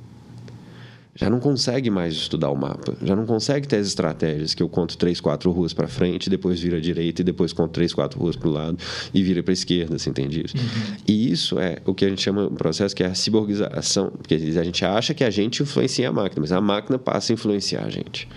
já 1.15 1.29
não 1.29 1.39
consegue 1.39 1.89
mais 1.91 2.13
estudar 2.13 2.49
o 2.49 2.55
mapa, 2.55 2.95
já 3.03 3.15
não 3.15 3.25
consegue 3.25 3.67
ter 3.67 3.77
as 3.77 3.87
estratégias 3.87 4.55
que 4.55 4.63
eu 4.63 4.69
conto 4.69 4.97
três, 4.97 5.21
quatro 5.21 5.51
ruas 5.51 5.71
para 5.71 5.87
frente, 5.87 6.29
depois 6.29 6.59
vira 6.59 6.77
à 6.77 6.81
direita 6.81 7.21
e 7.21 7.23
depois 7.23 7.53
conto 7.53 7.71
três, 7.71 7.93
quatro 7.93 8.19
ruas 8.19 8.35
para 8.35 8.49
o 8.49 8.51
lado 8.51 8.77
e 9.13 9.21
vira 9.21 9.43
para 9.43 9.51
a 9.51 9.53
esquerda, 9.53 9.97
você 9.97 10.09
entende 10.09 10.43
isso? 10.43 10.57
Uhum. 10.57 10.95
E 11.07 11.31
isso 11.31 11.59
é 11.59 11.77
o 11.85 11.93
que 11.93 12.05
a 12.05 12.09
gente 12.09 12.21
chama 12.21 12.47
um 12.47 12.55
processo 12.55 12.95
que 12.95 13.03
é 13.03 13.07
a 13.07 13.13
ciborgização, 13.13 14.09
porque 14.09 14.33
a 14.33 14.63
gente 14.63 14.83
acha 14.83 15.13
que 15.13 15.23
a 15.23 15.29
gente 15.29 15.61
influencia 15.61 16.09
a 16.09 16.11
máquina, 16.11 16.41
mas 16.41 16.51
a 16.51 16.59
máquina 16.59 16.97
passa 16.97 17.31
a 17.31 17.33
influenciar 17.35 17.83
a 17.83 17.89
gente. 17.89 18.27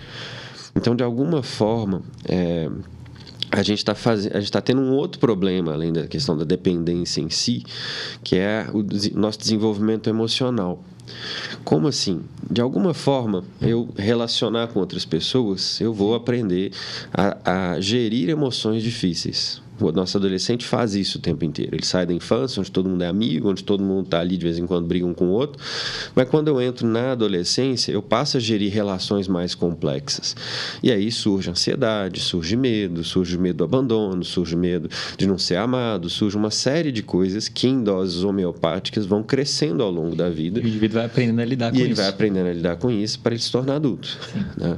Então, 0.75 0.95
de 0.95 1.03
alguma 1.03 1.41
forma, 1.41 2.03
é, 2.25 2.69
a 3.51 3.63
gente 3.63 3.79
está 3.79 3.93
gente 4.15 4.43
está 4.43 4.61
tendo 4.61 4.81
um 4.81 4.91
outro 4.91 5.19
problema 5.19 5.73
além 5.73 5.93
da 5.93 6.07
questão 6.07 6.37
da 6.37 6.43
dependência 6.43 7.21
em 7.21 7.29
si, 7.29 7.63
que 8.23 8.35
é 8.35 8.67
o 8.73 8.83
nosso 9.17 9.39
desenvolvimento 9.39 10.09
emocional. 10.09 10.83
Como 11.63 11.87
assim? 11.87 12.21
De 12.49 12.59
alguma 12.59 12.93
forma, 12.93 13.43
eu 13.61 13.89
relacionar 13.97 14.67
com 14.67 14.79
outras 14.79 15.05
pessoas, 15.05 15.79
eu 15.79 15.93
vou 15.93 16.15
aprender 16.15 16.71
a, 17.13 17.73
a 17.73 17.79
gerir 17.79 18.29
emoções 18.29 18.83
difíceis. 18.83 19.61
O 19.79 19.91
nosso 19.91 20.17
adolescente 20.17 20.65
faz 20.65 20.95
isso 20.95 21.17
o 21.17 21.21
tempo 21.21 21.45
inteiro. 21.45 21.75
Ele 21.75 21.85
sai 21.85 22.05
da 22.05 22.13
infância, 22.13 22.59
onde 22.59 22.71
todo 22.71 22.89
mundo 22.89 23.03
é 23.03 23.07
amigo, 23.07 23.49
onde 23.49 23.63
todo 23.63 23.83
mundo 23.83 24.05
está 24.05 24.19
ali 24.19 24.37
de 24.37 24.43
vez 24.43 24.57
em 24.57 24.65
quando 24.65 24.87
briga 24.87 25.05
um 25.05 25.13
com 25.13 25.27
o 25.27 25.31
outro. 25.31 25.61
Mas 26.15 26.27
quando 26.29 26.47
eu 26.47 26.61
entro 26.61 26.87
na 26.87 27.11
adolescência, 27.11 27.91
eu 27.91 28.01
passo 28.01 28.37
a 28.37 28.39
gerir 28.39 28.71
relações 28.71 29.27
mais 29.27 29.53
complexas. 29.53 30.35
E 30.81 30.91
aí 30.91 31.11
surge 31.11 31.49
ansiedade, 31.49 32.19
surge 32.19 32.55
medo, 32.55 33.03
surge 33.03 33.37
medo 33.37 33.57
do 33.57 33.63
abandono, 33.63 34.23
surge 34.23 34.55
medo 34.55 34.89
de 35.17 35.27
não 35.27 35.37
ser 35.37 35.55
amado, 35.55 36.09
surge 36.09 36.35
uma 36.35 36.51
série 36.51 36.91
de 36.91 37.03
coisas 37.03 37.47
que 37.47 37.67
em 37.67 37.83
doses 37.83 38.23
homeopáticas 38.23 39.05
vão 39.05 39.23
crescendo 39.23 39.83
ao 39.83 39.91
longo 39.91 40.15
da 40.15 40.29
vida. 40.29 40.59
E 40.59 40.63
o 40.63 40.67
indivíduo 40.67 40.95
vai 40.95 41.05
aprendendo 41.05 41.41
a 41.41 41.45
lidar 41.45 41.71
com 41.71 41.77
e 41.77 41.79
isso. 41.79 41.87
E 41.87 41.89
ele 41.89 41.95
vai 41.95 42.07
aprendendo 42.07 42.47
a 42.47 42.53
lidar 42.53 42.75
com 42.77 42.89
isso 42.89 43.19
para 43.19 43.33
ele 43.33 43.41
se 43.41 43.51
tornar 43.51 43.75
adulto. 43.75 44.17
Né? 44.57 44.77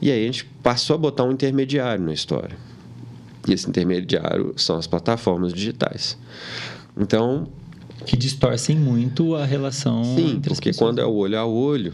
E 0.00 0.10
aí 0.10 0.22
a 0.22 0.26
gente 0.26 0.44
passou 0.62 0.94
a 0.94 0.98
botar 0.98 1.24
um 1.24 1.32
intermediário 1.32 2.04
na 2.04 2.12
história. 2.12 2.67
E 3.46 3.52
esse 3.52 3.68
intermediário 3.68 4.54
são 4.56 4.76
as 4.76 4.86
plataformas 4.86 5.52
digitais. 5.52 6.16
Então. 6.96 7.48
Que 8.06 8.16
distorcem 8.16 8.76
muito 8.76 9.34
a 9.34 9.44
relação. 9.44 10.04
Sim, 10.04 10.40
porque 10.42 10.72
quando 10.72 11.00
é 11.00 11.04
o 11.04 11.12
olho 11.12 11.38
a 11.38 11.44
olho, 11.44 11.92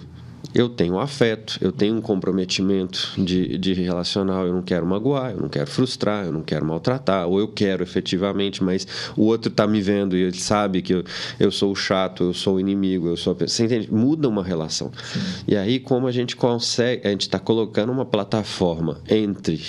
eu 0.54 0.68
tenho 0.68 0.98
afeto, 0.98 1.58
eu 1.60 1.72
tenho 1.72 1.96
um 1.96 2.00
comprometimento 2.00 3.12
de, 3.18 3.58
de 3.58 3.72
relacional, 3.72 4.46
eu 4.46 4.52
não 4.52 4.62
quero 4.62 4.86
magoar, 4.86 5.32
eu 5.32 5.40
não 5.40 5.48
quero 5.48 5.66
frustrar, 5.66 6.26
eu 6.26 6.32
não 6.32 6.42
quero 6.42 6.64
maltratar, 6.64 7.26
ou 7.26 7.40
eu 7.40 7.48
quero 7.48 7.82
efetivamente, 7.82 8.62
mas 8.62 8.86
o 9.16 9.22
outro 9.22 9.50
está 9.50 9.66
me 9.66 9.80
vendo 9.80 10.16
e 10.16 10.22
ele 10.22 10.38
sabe 10.38 10.80
que 10.80 10.94
eu, 10.94 11.04
eu 11.40 11.50
sou 11.50 11.72
o 11.72 11.76
chato, 11.76 12.24
eu 12.24 12.34
sou 12.34 12.56
o 12.56 12.60
inimigo, 12.60 13.08
eu 13.08 13.16
sou 13.16 13.32
a 13.32 13.46
Você 13.46 13.64
entende? 13.64 13.92
Muda 13.92 14.28
uma 14.28 14.44
relação. 14.44 14.92
Sim. 15.12 15.20
E 15.48 15.56
aí, 15.56 15.80
como 15.80 16.06
a 16.06 16.12
gente 16.12 16.36
consegue, 16.36 17.06
a 17.06 17.10
gente 17.10 17.22
está 17.22 17.40
colocando 17.40 17.90
uma 17.90 18.04
plataforma 18.04 19.00
entre 19.08 19.60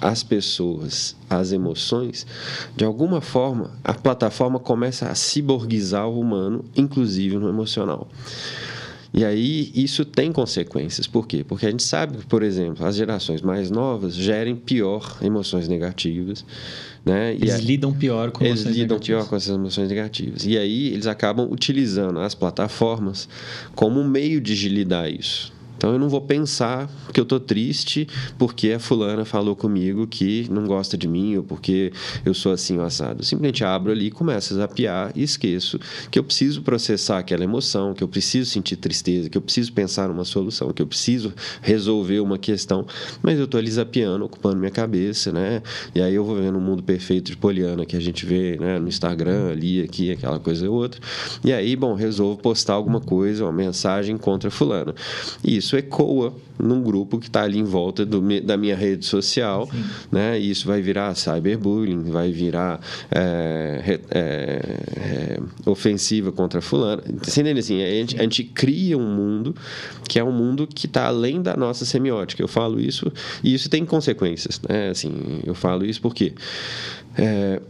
as 0.00 0.22
pessoas, 0.22 1.16
as 1.28 1.52
emoções, 1.52 2.26
de 2.76 2.84
alguma 2.84 3.20
forma 3.20 3.70
a 3.82 3.94
plataforma 3.94 4.58
começa 4.58 5.08
a 5.08 5.14
ciborguizar 5.14 6.08
o 6.08 6.20
humano, 6.20 6.64
inclusive 6.76 7.36
no 7.36 7.48
emocional. 7.48 8.08
E 9.16 9.24
aí 9.24 9.70
isso 9.76 10.04
tem 10.04 10.32
consequências. 10.32 11.06
Por 11.06 11.28
quê? 11.28 11.44
Porque 11.46 11.64
a 11.64 11.70
gente 11.70 11.84
sabe 11.84 12.18
que, 12.18 12.26
por 12.26 12.42
exemplo, 12.42 12.84
as 12.84 12.96
gerações 12.96 13.40
mais 13.40 13.70
novas 13.70 14.12
gerem 14.12 14.56
pior 14.56 15.18
emoções 15.22 15.68
negativas. 15.68 16.44
Né? 17.04 17.32
Eles 17.34 17.60
lidam 17.60 17.92
pior 17.92 18.32
com 18.32 18.44
eles 18.44 18.62
lidam 18.62 18.96
negativas. 18.96 19.06
pior 19.06 19.28
com 19.28 19.36
essas 19.36 19.54
emoções 19.54 19.88
negativas. 19.88 20.44
E 20.44 20.58
aí 20.58 20.88
eles 20.88 21.06
acabam 21.06 21.46
utilizando 21.48 22.18
as 22.18 22.34
plataformas 22.34 23.28
como 23.76 24.00
um 24.00 24.08
meio 24.08 24.40
de 24.40 24.68
lidar 24.68 25.08
isso. 25.08 25.53
Então 25.84 25.92
eu 25.92 25.98
não 25.98 26.08
vou 26.08 26.22
pensar 26.22 26.88
que 27.12 27.20
eu 27.20 27.26
tô 27.26 27.38
triste 27.38 28.08
porque 28.38 28.70
a 28.70 28.78
fulana 28.78 29.22
falou 29.26 29.54
comigo 29.54 30.06
que 30.06 30.48
não 30.50 30.64
gosta 30.64 30.96
de 30.96 31.06
mim 31.06 31.36
ou 31.36 31.42
porque 31.42 31.92
eu 32.24 32.32
sou 32.32 32.52
assim 32.52 32.80
assado. 32.80 33.20
Eu 33.20 33.24
simplesmente 33.24 33.62
abro 33.62 33.92
ali, 33.92 34.10
começo 34.10 34.54
a 34.54 34.56
zapear 34.56 35.12
e 35.14 35.22
esqueço 35.22 35.78
que 36.10 36.18
eu 36.18 36.24
preciso 36.24 36.62
processar 36.62 37.18
aquela 37.18 37.44
emoção, 37.44 37.92
que 37.92 38.02
eu 38.02 38.08
preciso 38.08 38.50
sentir 38.50 38.76
tristeza, 38.76 39.28
que 39.28 39.36
eu 39.36 39.42
preciso 39.42 39.74
pensar 39.74 40.08
numa 40.08 40.24
solução, 40.24 40.72
que 40.72 40.80
eu 40.80 40.86
preciso 40.86 41.34
resolver 41.60 42.20
uma 42.20 42.38
questão, 42.38 42.86
mas 43.22 43.38
eu 43.38 43.46
tô 43.46 43.58
ali 43.58 43.70
zapeando, 43.70 44.24
ocupando 44.24 44.56
minha 44.56 44.70
cabeça, 44.70 45.32
né? 45.32 45.62
E 45.94 46.00
aí 46.00 46.14
eu 46.14 46.24
vou 46.24 46.36
vendo 46.36 46.56
o 46.56 46.62
mundo 46.62 46.82
perfeito 46.82 47.30
de 47.30 47.36
Poliana 47.36 47.84
que 47.84 47.94
a 47.94 48.00
gente 48.00 48.24
vê, 48.24 48.56
né, 48.56 48.78
no 48.78 48.88
Instagram 48.88 49.50
ali, 49.50 49.82
aqui, 49.82 50.10
aquela 50.10 50.38
coisa 50.38 50.64
e 50.64 50.68
outra. 50.68 50.98
E 51.44 51.52
aí, 51.52 51.76
bom, 51.76 51.92
resolvo 51.92 52.40
postar 52.40 52.72
alguma 52.72 53.00
coisa, 53.00 53.44
uma 53.44 53.52
mensagem 53.52 54.16
contra 54.16 54.50
fulano. 54.50 54.94
E 55.44 55.58
isso 55.58 55.73
ecoa 55.76 56.34
num 56.58 56.82
grupo 56.82 57.18
que 57.18 57.26
está 57.26 57.42
ali 57.42 57.58
em 57.58 57.64
volta 57.64 58.06
do, 58.06 58.22
da 58.40 58.56
minha 58.56 58.76
rede 58.76 59.04
social, 59.04 59.68
Sim. 59.70 59.84
né? 60.10 60.38
E 60.38 60.50
isso 60.50 60.66
vai 60.66 60.80
virar 60.80 61.14
cyberbullying, 61.14 62.04
vai 62.04 62.30
virar 62.30 62.80
é, 63.10 64.00
é, 64.10 64.60
é, 64.96 65.40
ofensiva 65.66 66.30
contra 66.30 66.60
fulano. 66.60 67.02
Entendendo 67.08 67.58
assim, 67.58 67.82
a 67.82 67.88
gente, 67.88 68.16
a 68.16 68.22
gente, 68.22 68.44
cria 68.44 68.96
um 68.96 69.14
mundo 69.14 69.54
que 70.08 70.18
é 70.18 70.24
um 70.24 70.32
mundo 70.32 70.66
que 70.66 70.86
está 70.86 71.06
além 71.06 71.42
da 71.42 71.56
nossa 71.56 71.84
semiótica. 71.84 72.42
Eu 72.42 72.48
falo 72.48 72.80
isso 72.80 73.12
e 73.42 73.52
isso 73.52 73.68
tem 73.68 73.84
consequências, 73.84 74.60
né? 74.68 74.90
Assim, 74.90 75.40
eu 75.44 75.54
falo 75.54 75.84
isso 75.84 76.00
porque 76.00 76.34
é, 77.16 77.60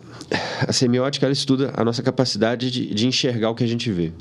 a 0.66 0.72
semiótica 0.72 1.26
ela 1.26 1.32
estuda 1.32 1.72
a 1.74 1.84
nossa 1.84 2.02
capacidade 2.02 2.70
de, 2.70 2.92
de 2.92 3.06
enxergar 3.06 3.50
o 3.50 3.54
que 3.54 3.64
a 3.64 3.68
gente 3.68 3.90
vê. 3.90 4.12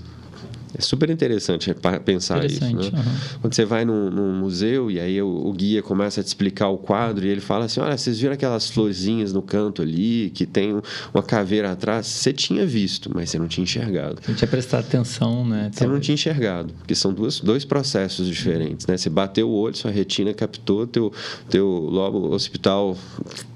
É 0.77 0.81
super 0.81 1.09
interessante 1.09 1.73
pensar 2.03 2.37
interessante, 2.37 2.87
isso. 2.87 2.95
Né? 2.95 2.99
Uhum. 2.99 3.39
Quando 3.41 3.53
você 3.53 3.65
vai 3.65 3.85
num, 3.85 4.09
num, 4.09 4.33
museu 4.33 4.89
e 4.89 4.99
aí 4.99 5.21
o, 5.21 5.27
o, 5.27 5.53
guia 5.53 5.81
começa 5.81 6.21
a 6.21 6.23
te 6.23 6.27
explicar 6.27 6.69
o 6.69 6.77
quadro 6.77 7.25
e 7.25 7.29
ele 7.29 7.41
fala 7.41 7.65
assim: 7.65 7.79
Olha, 7.79 7.97
vocês 7.97 8.19
viram 8.19 8.33
aquelas 8.33 8.69
florzinhas 8.69 9.31
no 9.33 9.41
canto 9.41 9.81
ali, 9.81 10.31
que 10.33 10.45
tem 10.45 10.81
uma 11.13 11.23
caveira 11.23 11.71
atrás? 11.71 12.07
Você 12.07 12.33
tinha 12.33 12.65
visto, 12.65 13.11
mas 13.13 13.29
você 13.29 13.37
não 13.37 13.47
tinha 13.47 13.63
enxergado. 13.63 14.21
Você 14.21 14.33
tinha 14.33 14.47
prestado 14.47 14.81
atenção, 14.81 15.45
né? 15.45 15.69
Você 15.71 15.85
não 15.85 15.99
tinha 15.99 16.15
enxergado, 16.15 16.73
porque 16.73 16.95
são 16.95 17.13
duas, 17.13 17.39
dois 17.39 17.63
processos 17.65 18.27
diferentes, 18.27 18.87
né? 18.87 18.97
Você 18.97 19.09
bateu 19.09 19.49
o 19.49 19.53
olho, 19.53 19.75
sua 19.75 19.91
retina 19.91 20.33
captou, 20.33 20.87
teu, 20.87 21.11
teu 21.49 21.67
lobo 21.67 22.33
hospital 22.33 22.97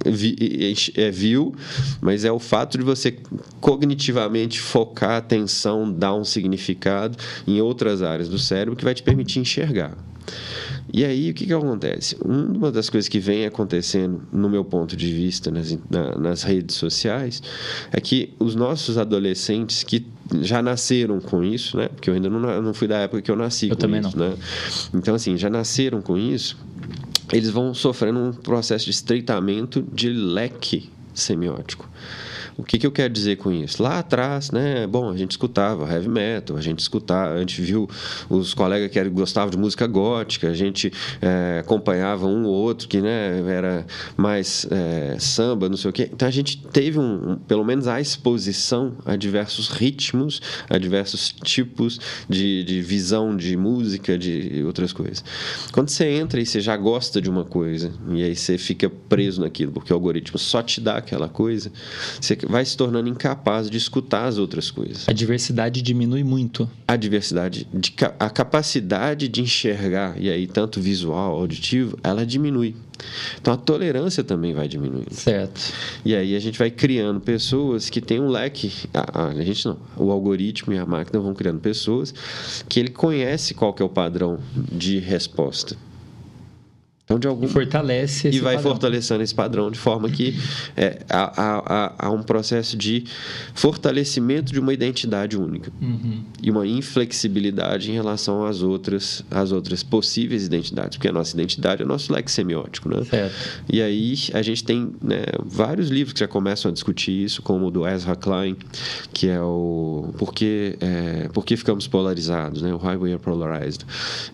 vi, 0.06 0.36
é, 0.96 1.12
viu, 1.12 1.56
mas 2.02 2.26
é 2.26 2.32
o 2.32 2.40
fato 2.40 2.78
de 2.78 2.84
você 2.84 3.18
cognitivamente 3.60 4.60
focar 4.60 5.12
a 5.12 5.18
atenção, 5.18 5.92
dar 5.92 6.14
um 6.14 6.24
significado 6.24 7.07
em 7.48 7.62
outras 7.62 8.02
áreas 8.02 8.28
do 8.28 8.40
cérebro 8.40 8.76
que 8.76 8.84
vai 8.84 8.94
te 8.94 9.04
permitir 9.04 9.40
enxergar. 9.40 9.98
E 10.94 11.04
aí, 11.04 11.32
o 11.32 11.34
que, 11.34 11.46
que 11.46 11.54
acontece? 11.54 12.18
Uma 12.24 12.72
das 12.72 12.90
coisas 12.90 13.10
que 13.10 13.20
vem 13.20 13.46
acontecendo, 13.46 14.22
no 14.32 14.50
meu 14.50 14.64
ponto 14.64 14.96
de 14.96 15.12
vista, 15.12 15.52
nas, 15.52 15.78
na, 15.90 16.18
nas 16.18 16.44
redes 16.44 16.76
sociais, 16.78 17.42
é 17.92 18.00
que 18.00 18.34
os 18.40 18.56
nossos 18.56 18.98
adolescentes 18.98 19.84
que 19.84 20.06
já 20.42 20.62
nasceram 20.62 21.20
com 21.20 21.44
isso, 21.44 21.78
né? 21.78 21.90
Porque 21.90 22.10
eu 22.10 22.14
ainda 22.14 22.30
não, 22.30 22.62
não 22.62 22.74
fui 22.74 22.88
da 22.88 23.00
época 23.00 23.22
que 23.22 23.30
eu 23.30 23.36
nasci 23.36 23.68
eu 23.68 23.76
com 23.76 23.82
também 23.82 24.00
isso, 24.00 24.18
não. 24.18 24.30
né? 24.30 24.38
Então, 24.94 25.16
assim, 25.16 25.38
já 25.38 25.50
nasceram 25.50 26.02
com 26.02 26.18
isso, 26.18 26.58
eles 27.34 27.50
vão 27.50 27.74
sofrendo 27.74 28.20
um 28.20 28.32
processo 28.32 28.86
de 28.86 28.92
estreitamento 28.92 29.86
de 29.94 30.10
leque 30.10 30.90
semiótico. 31.14 31.90
O 32.58 32.64
que, 32.64 32.80
que 32.80 32.88
eu 32.88 32.92
quero 32.92 33.14
dizer 33.14 33.36
com 33.38 33.52
isso? 33.52 33.84
Lá 33.84 34.00
atrás, 34.00 34.50
né, 34.50 34.88
bom, 34.88 35.12
a 35.12 35.16
gente 35.16 35.32
escutava 35.32 35.88
heavy 35.94 36.10
metal, 36.10 36.58
a 36.58 36.62
gente 36.62 36.80
escutava, 36.80 37.36
a 37.36 37.40
gente 37.40 37.62
viu 37.62 37.88
os 38.28 38.56
colegas 38.56 38.90
que 38.90 39.10
gostavam 39.10 39.52
de 39.52 39.58
música 39.58 39.86
gótica, 39.86 40.50
a 40.50 40.56
gente 40.56 40.92
é, 41.22 41.60
acompanhava 41.60 42.26
um 42.26 42.46
ou 42.46 42.56
outro 42.56 42.88
que 42.88 43.00
né, 43.00 43.44
era 43.48 43.86
mais 44.16 44.66
é, 44.72 45.18
samba, 45.20 45.70
não 45.70 45.78
sei 45.78 45.92
o 45.92 45.94
quê. 45.94 46.10
Então 46.12 46.28
a 46.28 46.32
gente 46.32 46.58
teve 46.58 46.98
um, 46.98 47.38
pelo 47.48 47.64
menos 47.64 47.88
a 47.88 48.02
exposição 48.02 48.96
a 49.06 49.16
diversos 49.16 49.70
ritmos, 49.70 50.42
a 50.68 50.80
diversos 50.80 51.32
tipos 51.44 52.00
de, 52.28 52.64
de 52.64 52.82
visão 52.82 53.38
de 53.38 53.56
música, 53.56 54.18
de 54.18 54.64
outras 54.66 54.92
coisas. 54.92 55.24
Quando 55.72 55.90
você 55.90 56.08
entra 56.08 56.42
e 56.42 56.46
você 56.46 56.60
já 56.60 56.76
gosta 56.76 57.22
de 57.22 57.30
uma 57.30 57.46
coisa, 57.46 57.94
e 58.10 58.24
aí 58.24 58.36
você 58.36 58.58
fica 58.58 58.90
preso 58.90 59.42
naquilo, 59.42 59.72
porque 59.72 59.94
o 59.94 59.96
algoritmo 59.96 60.40
só 60.40 60.64
te 60.64 60.82
dá 60.82 60.98
aquela 60.98 61.30
coisa, 61.30 61.72
você 62.20 62.36
vai 62.48 62.64
se 62.66 62.76
tornando 62.76 63.10
incapaz 63.10 63.70
de 63.70 63.78
escutar 63.78 64.26
as 64.26 64.38
outras 64.38 64.72
coisas. 64.72 65.08
A 65.08 65.14
diversidade 65.14 65.82
diminui 65.82 66.24
muito. 66.24 66.70
A 66.88 66.96
diversidade, 66.96 67.68
de, 67.74 67.94
a 68.20 68.30
capacidade 68.30 69.28
de 69.28 69.42
enxergar, 69.42 70.16
e 70.20 70.30
aí 70.30 70.48
tanto 70.48 70.80
visual, 70.80 71.36
auditivo, 71.36 71.98
ela 72.04 72.26
diminui. 72.26 72.76
Então 73.40 73.54
a 73.54 73.58
tolerância 73.58 74.24
também 74.24 74.54
vai 74.54 74.68
diminuindo. 74.68 75.14
Certo. 75.14 75.74
E 76.04 76.16
aí 76.16 76.36
a 76.36 76.40
gente 76.40 76.58
vai 76.58 76.72
criando 76.72 77.20
pessoas 77.20 77.90
que 77.90 78.02
têm 78.02 78.20
um 78.20 78.30
leque. 78.30 78.72
A, 78.94 79.28
a, 79.28 79.44
gente 79.44 79.66
não. 79.68 79.78
O 79.96 80.12
algoritmo 80.12 80.74
e 80.74 80.78
a 80.78 80.86
máquina 80.86 81.20
vão 81.20 81.34
criando 81.34 81.60
pessoas 81.60 82.14
que 82.68 82.80
ele 82.80 82.90
conhece 82.90 83.54
qual 83.54 83.74
que 83.74 83.82
é 83.82 83.86
o 83.86 83.90
padrão 83.90 84.40
de 84.56 84.98
resposta. 85.00 85.78
Então, 87.08 87.18
de 87.18 87.26
algum... 87.26 87.46
E 87.46 87.48
fortalece 87.48 88.28
E 88.28 88.40
vai 88.42 88.56
padrão. 88.56 88.72
fortalecendo 88.72 89.24
esse 89.24 89.34
padrão 89.34 89.72
de 89.72 89.80
forma 89.80 90.10
que 90.10 90.38
é, 90.76 91.00
há, 91.10 91.32
há, 91.42 92.08
há, 92.08 92.12
um 92.12 92.22
processo 92.22 92.76
de 92.76 93.06
fortalecimento 93.54 94.52
de 94.52 94.60
uma 94.60 94.74
identidade 94.74 95.38
única 95.38 95.72
uhum. 95.82 96.22
e 96.44 96.52
uma 96.52 96.68
inflexibilidade 96.68 97.90
em 97.90 97.94
relação 97.94 98.46
às 98.46 98.62
outras, 98.62 99.24
às 99.32 99.54
outras 99.54 99.84
possíveis 99.84 100.46
identidades, 100.46 100.98
porque 100.98 101.08
a 101.08 101.14
nossa 101.14 101.34
identidade 101.34 101.82
é 101.82 101.86
o 101.86 101.88
nosso 101.88 102.12
leque 102.12 102.30
semiótico. 102.30 102.90
Né? 102.90 103.02
Certo. 103.06 103.34
E 103.72 103.82
aí 103.82 104.16
a 104.34 104.42
gente 104.42 104.66
tem 104.66 104.92
né, 105.02 105.24
vários 105.46 105.88
livros 105.88 106.12
que 106.12 106.20
já 106.20 106.28
começam 106.28 106.70
a 106.70 106.74
discutir 106.74 107.24
isso, 107.24 107.42
como 107.42 107.68
o 107.68 107.72
do 107.72 107.88
Ezra 107.88 108.18
Klein, 108.18 108.58
que 109.14 109.30
é 109.30 109.40
o 109.40 110.14
Por 110.18 110.34
que, 110.34 110.76
é, 110.82 111.30
Por 111.32 111.46
que 111.46 111.56
Ficamos 111.56 111.88
Polarizados, 111.88 112.62
né? 112.62 112.74
o 112.74 112.78
Highway 112.78 113.14
Are 113.14 113.22
Polarized. 113.22 113.86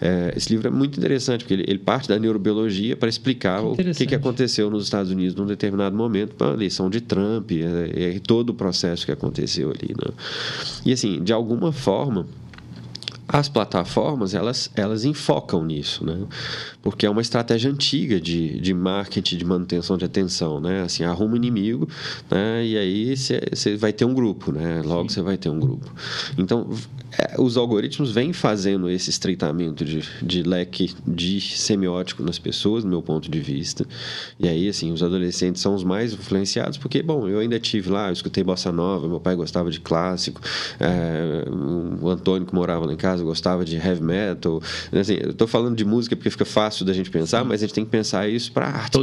É, 0.01 0.33
esse 0.35 0.49
livro 0.51 0.67
é 0.67 0.71
muito 0.71 0.97
interessante, 0.97 1.41
porque 1.41 1.53
ele, 1.53 1.65
ele 1.67 1.77
parte 1.77 2.09
da 2.09 2.17
neurobiologia 2.17 2.62
para 2.97 3.09
explicar 3.09 3.61
que 3.61 3.81
o 3.81 3.93
que, 3.93 4.05
que 4.07 4.15
aconteceu 4.15 4.69
nos 4.69 4.83
Estados 4.85 5.11
Unidos 5.11 5.35
num 5.35 5.45
determinado 5.45 5.95
momento 5.95 6.35
para 6.35 6.51
a 6.51 6.53
eleição 6.53 6.89
de 6.89 7.01
Trump 7.01 7.51
e, 7.51 7.63
e, 7.63 8.19
todo 8.19 8.51
o 8.51 8.53
processo 8.53 9.05
que 9.05 9.11
aconteceu 9.11 9.69
ali. 9.69 9.89
Né? 9.89 10.13
E 10.85 10.93
assim, 10.93 11.23
de 11.23 11.33
alguma 11.33 11.71
forma, 11.71 12.25
as 13.27 13.47
plataformas 13.47 14.33
elas, 14.33 14.69
elas 14.75 15.05
enfocam 15.05 15.63
nisso, 15.63 16.05
né? 16.05 16.19
porque 16.81 17.05
é 17.05 17.09
uma 17.09 17.21
estratégia 17.21 17.71
antiga 17.71 18.19
de, 18.19 18.59
de 18.59 18.73
marketing, 18.73 19.37
de 19.37 19.45
manutenção 19.45 19.97
de 19.97 20.05
atenção. 20.05 20.59
Né? 20.59 20.81
Assim, 20.81 21.03
arruma 21.03 21.33
um 21.33 21.35
inimigo 21.35 21.87
né? 22.29 22.65
e 22.65 22.77
aí 22.77 23.15
você 23.15 23.75
vai 23.77 23.93
ter 23.93 24.05
um 24.05 24.13
grupo, 24.13 24.51
né? 24.51 24.81
logo 24.83 25.09
você 25.09 25.21
vai 25.21 25.37
ter 25.37 25.49
um 25.49 25.59
grupo. 25.59 25.91
Então, 26.37 26.69
é, 26.71 27.02
os 27.37 27.57
algoritmos 27.57 28.11
vêm 28.11 28.33
fazendo 28.33 28.89
esse 28.89 29.09
estreitamento 29.09 29.83
de, 29.85 30.03
de 30.21 30.43
leque 30.43 30.93
de 31.05 31.39
semiótico 31.41 32.23
nas 32.23 32.39
pessoas, 32.39 32.83
do 32.83 32.89
meu 32.89 33.01
ponto 33.01 33.29
de 33.29 33.39
vista. 33.39 33.85
E 34.39 34.47
aí, 34.47 34.67
assim, 34.67 34.91
os 34.91 35.03
adolescentes 35.03 35.61
são 35.61 35.75
os 35.75 35.83
mais 35.83 36.13
influenciados, 36.13 36.77
porque, 36.77 37.01
bom, 37.01 37.27
eu 37.27 37.39
ainda 37.39 37.59
tive 37.59 37.89
lá, 37.89 38.07
eu 38.09 38.13
escutei 38.13 38.43
bossa 38.43 38.71
nova, 38.71 39.07
meu 39.07 39.19
pai 39.19 39.35
gostava 39.35 39.69
de 39.69 39.79
clássico, 39.79 40.41
é, 40.79 41.45
o 42.01 42.09
Antônio 42.09 42.47
que 42.47 42.53
morava 42.53 42.85
lá 42.85 42.93
em 42.93 42.97
casa 42.97 43.23
gostava 43.23 43.63
de 43.65 43.75
heavy 43.75 44.03
metal. 44.03 44.61
Assim, 44.91 45.17
eu 45.21 45.31
estou 45.31 45.47
falando 45.47 45.75
de 45.75 45.85
música 45.85 46.15
porque 46.15 46.29
fica 46.29 46.45
fácil 46.45 46.85
da 46.85 46.93
gente 46.93 47.09
pensar, 47.09 47.43
mas 47.43 47.61
a 47.61 47.65
gente 47.65 47.75
tem 47.75 47.85
que 47.85 47.91
pensar 47.91 48.27
isso 48.29 48.51
para 48.51 48.67
artes, 48.67 49.01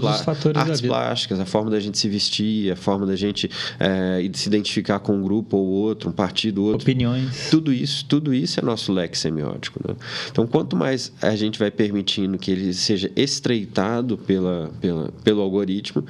artes 0.55 0.81
plásticas, 0.81 1.41
a 1.41 1.45
forma 1.45 1.71
da 1.71 1.81
gente 1.81 1.99
se 1.99 2.09
vestir, 2.09 2.73
a 2.73 2.77
forma 2.77 3.07
da 3.07 3.17
gente 3.17 3.51
é, 3.79 4.29
se 4.33 4.49
identificar 4.49 4.99
com 5.01 5.15
um 5.17 5.23
grupo 5.23 5.57
ou 5.57 5.67
outro, 5.67 6.09
um 6.09 6.13
partido 6.13 6.63
ou 6.63 6.73
outro. 6.73 6.83
Opiniões. 6.83 7.51
Tudo 7.51 7.73
isso, 7.73 8.00
tudo 8.05 8.35
isso 8.35 8.61
é 8.61 8.63
nosso 8.63 8.93
leque 8.93 9.17
semiótico. 9.17 9.81
Né? 9.87 9.95
Então, 10.31 10.47
quanto 10.47 10.77
mais 10.77 11.13
a 11.21 11.35
gente 11.37 11.59
vai 11.59 11.71
permitindo 11.71 12.39
que 12.39 12.51
ele 12.51 12.73
seja 12.73 13.11
estreitado 13.17 14.17
pela, 14.17 14.71
pela, 14.81 15.13
pelo 15.25 15.41
algoritmo, 15.41 16.05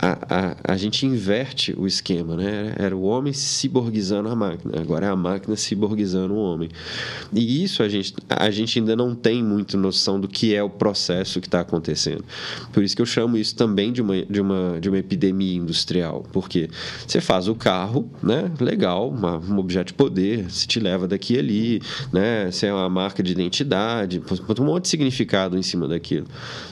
a, 0.00 0.18
a, 0.30 0.72
a 0.72 0.76
gente 0.76 1.04
inverte 1.04 1.74
o 1.76 1.86
esquema, 1.86 2.36
né? 2.36 2.74
Era 2.78 2.96
o 2.96 3.02
homem 3.02 3.32
ciborguizando 3.32 4.28
a 4.28 4.36
máquina, 4.36 4.80
agora 4.80 5.06
é 5.06 5.08
a 5.08 5.16
máquina 5.16 5.56
ciborguizando 5.56 6.34
o 6.34 6.38
homem. 6.38 6.68
E 7.32 7.62
isso 7.64 7.82
a 7.82 7.88
gente, 7.88 8.14
a 8.28 8.50
gente 8.50 8.78
ainda 8.78 8.94
não 8.94 9.14
tem 9.14 9.42
muito 9.42 9.76
noção 9.76 10.20
do 10.20 10.28
que 10.28 10.54
é 10.54 10.62
o 10.62 10.70
processo 10.70 11.40
que 11.40 11.46
está 11.46 11.60
acontecendo. 11.60 12.24
Por 12.72 12.82
isso 12.82 12.94
que 12.94 13.02
eu 13.02 13.06
chamo 13.06 13.36
isso 13.36 13.56
também 13.56 13.92
de 13.92 14.00
uma, 14.00 14.24
de 14.24 14.40
uma, 14.40 14.80
de 14.80 14.88
uma 14.88 14.98
epidemia 14.98 15.56
industrial, 15.56 16.24
porque 16.32 16.70
você 17.06 17.20
faz 17.20 17.48
o 17.48 17.54
carro, 17.54 18.08
né? 18.22 18.50
Legal, 18.60 19.08
uma, 19.10 19.38
um 19.38 19.58
objeto 19.58 19.88
de 19.88 19.94
poder, 19.94 20.50
se 20.50 20.66
te 20.66 20.78
leva 20.78 21.08
daqui 21.08 21.34
e 21.34 21.38
ali, 21.38 21.82
né? 22.12 22.50
Você 22.50 22.66
é 22.66 22.72
uma 22.72 22.88
marca 22.88 23.22
de 23.22 23.32
identidade, 23.32 24.22
um 24.58 24.64
monte 24.64 24.84
de 24.84 24.88
significado 24.88 25.58
em 25.58 25.62
cima 25.62 25.88
daquilo. 25.88 26.26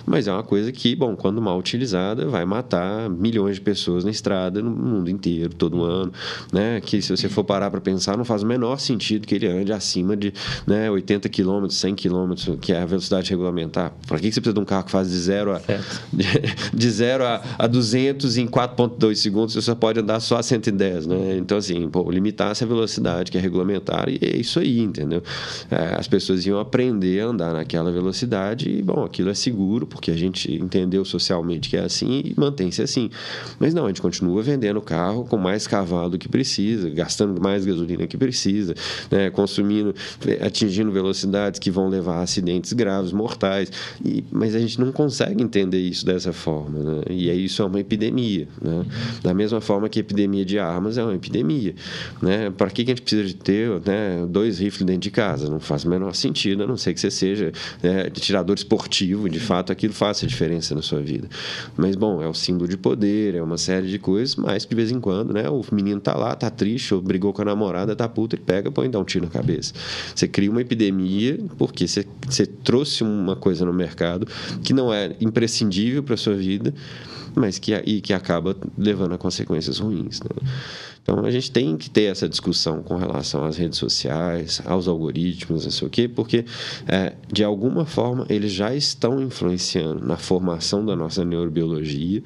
Mas 0.05 0.29
é 0.29 0.33
uma 0.33 0.43
coisa 0.43 0.71
que, 0.71 0.95
bom, 0.95 1.17
quando 1.17 1.43
mal 1.43 1.59
utilizada, 1.59 2.27
vai 2.29 2.45
matar 2.45 3.09
milhões 3.17 3.57
de 3.57 3.61
pessoas 3.61 4.05
na 4.05 4.11
estrada 4.11 4.63
no 4.63 4.71
mundo 4.71 5.11
inteiro, 5.11 5.55
todo 5.55 5.83
ano, 5.83 6.13
né? 6.53 6.81
Que 6.81 7.01
se 7.03 7.15
você 7.15 7.29
for 7.29 7.45
parar 7.45 7.71
para 7.71 7.81
pensar, 7.81 8.17
não 8.17 8.25
faz 8.25 8.43
o 8.43 8.47
menor 8.47 8.79
sentido 8.79 9.27
que 9.27 9.35
ele 9.35 9.47
ande 9.47 9.73
acima 9.73 10.17
de 10.17 10.33
né, 10.67 10.91
80 10.91 11.29
km, 11.29 11.69
100 11.69 11.95
km, 11.95 12.35
que 12.61 12.73
é 12.73 12.81
a 12.81 12.87
velocidade 12.87 13.31
regulamentar. 13.31 13.93
Para 14.07 14.19
que 14.19 14.31
você 14.31 14.41
precisa 14.41 14.55
de 14.55 14.61
um 14.61 14.65
carro 14.65 14.85
que 14.85 14.91
faz 14.91 15.09
de 15.09 15.17
zero 15.19 15.53
a, 15.53 15.61
de, 16.13 16.25
de 16.75 16.91
zero 16.91 17.25
a, 17.25 17.43
a 17.59 17.67
200 17.67 18.37
em 18.37 18.47
4,2 18.47 19.15
segundos, 19.17 19.55
você 19.55 19.63
só 19.63 19.75
pode 19.75 20.01
andar 20.01 20.21
só 20.21 20.37
a 20.37 20.43
110, 20.43 21.07
né? 21.07 21.37
Então, 21.39 21.59
assim, 21.59 21.89
pô, 21.89 22.11
limitar 22.11 22.51
essa 22.51 22.67
velocidade 22.67 23.31
que 23.31 23.39
é 23.39 23.41
regulamentar, 23.41 24.09
e 24.09 24.19
é 24.21 24.37
isso 24.37 24.59
aí, 24.59 24.81
entendeu? 24.81 25.23
É, 25.71 25.97
as 25.99 26.09
pessoas 26.09 26.45
iam 26.47 26.59
aprender 26.59 27.21
a 27.21 27.27
andar 27.27 27.53
naquela 27.53 27.91
velocidade 27.91 28.71
e, 28.71 28.83
bom, 28.83 29.05
aquilo 29.05 29.31
é 29.31 29.35
seguro, 29.35 29.87
porque 29.87 30.11
a 30.11 30.17
gente 30.17 30.53
entendeu 30.53 31.05
socialmente 31.05 31.69
que 31.69 31.77
é 31.77 31.85
assim 31.85 32.23
e 32.25 32.35
mantém-se 32.37 32.83
assim. 32.83 33.06
Mas 33.59 33.75
não, 33.75 33.85
a 33.85 33.89
gente 33.89 34.03
continua 34.03 34.43
vendendo 34.43 34.79
o 34.79 34.83
carro 34.83 35.25
com 35.25 35.37
mais 35.37 35.67
cavalo 35.67 36.11
do 36.11 36.19
que 36.19 36.29
precisa, 36.29 36.91
gastando 36.91 37.41
mais 37.41 37.65
gasolina 37.65 38.07
que 38.07 38.17
precisa, 38.17 38.75
né? 39.11 39.31
consumindo, 39.31 39.95
atingindo 40.41 40.91
velocidades 40.91 41.59
que 41.59 41.71
vão 41.71 41.89
levar 41.89 42.17
a 42.17 42.23
acidentes 42.23 42.73
graves, 42.73 43.13
mortais. 43.13 43.71
E, 44.05 44.25
mas 44.31 44.55
a 44.55 44.59
gente 44.59 44.81
não 44.81 44.93
consegue 44.93 45.43
entender 45.43 45.81
isso 45.81 46.05
dessa 46.05 46.33
forma. 46.33 46.79
Né? 46.79 47.03
E 47.11 47.31
aí 47.31 47.45
isso 47.45 47.63
é 47.63 47.65
uma 47.65 47.81
epidemia. 47.81 48.49
Né? 48.61 48.85
Da 49.23 49.35
mesma 49.35 49.61
forma 49.61 49.89
que 49.89 49.99
a 49.99 50.01
epidemia 50.01 50.45
de 50.45 50.59
armas 50.59 50.99
é 50.99 51.03
uma 51.03 51.15
epidemia. 51.15 51.75
Né? 52.21 52.51
Para 52.51 52.71
que, 52.71 52.85
que 52.85 52.91
a 52.91 52.95
gente 52.95 53.03
precisa 53.03 53.25
de 53.25 53.35
ter 53.35 53.71
né, 53.85 54.27
dois 54.29 54.59
rifles 54.59 54.85
dentro 54.85 55.03
de 55.03 55.11
casa? 55.11 55.49
Não 55.49 55.61
faz 55.61 55.85
o 55.85 55.91
menor 55.91 56.15
sentido, 56.15 56.63
a 56.63 56.67
não 56.67 56.77
ser 56.77 56.95
que 56.95 57.01
você 57.01 57.11
seja 57.11 57.53
né, 57.83 58.11
tirador 58.11 58.57
esportivo, 58.57 59.29
de 59.29 59.41
fato 59.41 59.73
aquilo 59.73 59.93
faça 59.93 60.27
diferença 60.27 60.75
na 60.75 60.83
sua 60.83 61.01
vida. 61.01 61.29
Mas, 61.77 61.97
bom, 61.97 62.23
é 62.23 62.29
o 62.29 62.35
símbolo 62.35 62.69
de 62.69 62.77
poder 62.77 62.96
poder, 62.97 63.35
é 63.35 63.43
uma 63.43 63.59
série 63.59 63.87
de 63.87 63.99
coisas, 63.99 64.35
mas 64.35 64.65
de 64.65 64.75
vez 64.75 64.91
em 64.91 64.99
quando, 64.99 65.35
né, 65.35 65.49
o 65.49 65.63
menino 65.71 66.01
tá 66.01 66.17
lá, 66.17 66.35
tá 66.35 66.51
triste, 66.51 66.95
ou 66.95 67.03
brigou 67.03 67.33
com 67.33 67.43
a 67.43 67.45
namorada, 67.45 67.95
tá 67.95 68.09
puto, 68.09 68.35
ele 68.35 68.43
pega, 68.45 68.71
põe 68.71 68.91
dá 68.91 68.99
um 68.99 69.05
tiro 69.05 69.27
na 69.27 69.31
cabeça. 69.31 69.75
Você 70.15 70.27
cria 70.27 70.51
uma 70.51 70.63
epidemia 70.63 71.39
porque 71.59 71.87
você, 71.87 72.07
você 72.27 72.47
trouxe 72.47 73.05
uma 73.05 73.37
coisa 73.37 73.65
no 73.65 73.73
mercado 73.73 74.27
que 74.65 74.73
não 74.73 74.93
é 74.93 75.15
imprescindível 75.21 76.03
para 76.03 76.17
sua 76.17 76.35
vida, 76.35 76.75
mas 77.35 77.59
que, 77.59 77.75
e 77.75 78.01
que 78.01 78.15
acaba 78.15 78.57
levando 78.79 79.13
a 79.13 79.19
consequências 79.19 79.79
ruins. 79.79 80.21
Né? 80.21 80.31
Então 81.07 81.25
a 81.25 81.31
gente 81.31 81.53
tem 81.53 81.77
que 81.77 81.89
ter 81.89 82.11
essa 82.11 82.29
discussão 82.29 82.83
com 82.83 82.97
relação 82.97 83.45
às 83.45 83.57
redes 83.57 83.79
sociais, 83.79 84.61
aos 84.65 84.89
algoritmos, 84.89 85.65
não 85.65 85.71
sei 85.71 85.87
o 85.87 85.91
quê, 85.91 86.09
porque 86.09 86.45
é, 86.89 87.13
de 87.33 87.45
alguma 87.45 87.87
forma 87.87 88.27
eles 88.29 88.53
já 88.53 88.75
estão 88.75 89.23
influenciando 89.23 90.05
na 90.05 90.17
formação 90.17 90.85
da 90.85 90.97
nossa 90.97 91.25
neurobiologia 91.25 92.21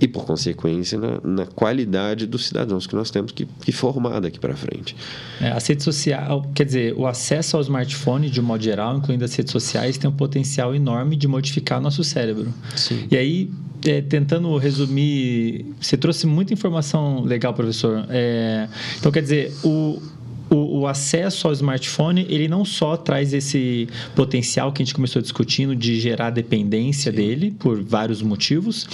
e, 0.00 0.08
por 0.08 0.24
consequência, 0.24 0.98
na, 0.98 1.20
na 1.22 1.46
qualidade 1.46 2.26
dos 2.26 2.46
cidadãos 2.46 2.86
que 2.86 2.96
nós 2.96 3.12
temos 3.12 3.30
que, 3.30 3.46
que 3.46 3.70
formar 3.70 4.20
daqui 4.20 4.40
para 4.40 4.56
frente. 4.56 4.96
É, 5.40 5.48
a 5.48 5.58
rede 5.58 5.84
social, 5.84 6.42
quer 6.52 6.64
dizer, 6.64 6.94
o 6.96 7.06
acesso 7.06 7.56
ao 7.56 7.62
smartphone, 7.62 8.28
de 8.28 8.40
um 8.40 8.44
modo 8.44 8.62
geral, 8.62 8.96
incluindo 8.96 9.24
as 9.24 9.34
redes 9.34 9.52
sociais, 9.52 9.96
tem 9.96 10.10
um 10.10 10.12
potencial 10.12 10.74
enorme 10.74 11.14
de 11.14 11.28
modificar 11.28 11.80
nosso 11.80 12.02
cérebro. 12.02 12.52
Sim. 12.74 13.06
E 13.08 13.16
aí, 13.16 13.50
é, 13.86 14.00
tentando 14.00 14.56
resumir, 14.56 15.66
você 15.80 15.96
trouxe 15.96 16.26
muita 16.26 16.52
informação 16.52 17.22
legal, 17.22 17.54
professor. 17.54 18.06
É, 18.08 18.68
então, 18.98 19.12
quer 19.12 19.22
dizer, 19.22 19.52
o, 19.64 20.00
o, 20.50 20.80
o, 20.80 20.86
acesso 20.86 21.46
ao 21.46 21.52
smartphone, 21.52 22.26
ele 22.28 22.48
não 22.48 22.64
só 22.64 22.96
traz 22.96 23.32
esse 23.32 23.88
potencial 24.14 24.72
que 24.72 24.82
a 24.82 24.84
gente 24.84 24.94
começou 24.94 25.20
discutindo 25.20 25.74
de 25.74 25.98
gerar 26.00 26.30
dependência 26.30 27.10
Sim. 27.10 27.16
dele 27.16 27.50
por 27.58 27.82
vários 27.82 28.22
motivos, 28.22 28.86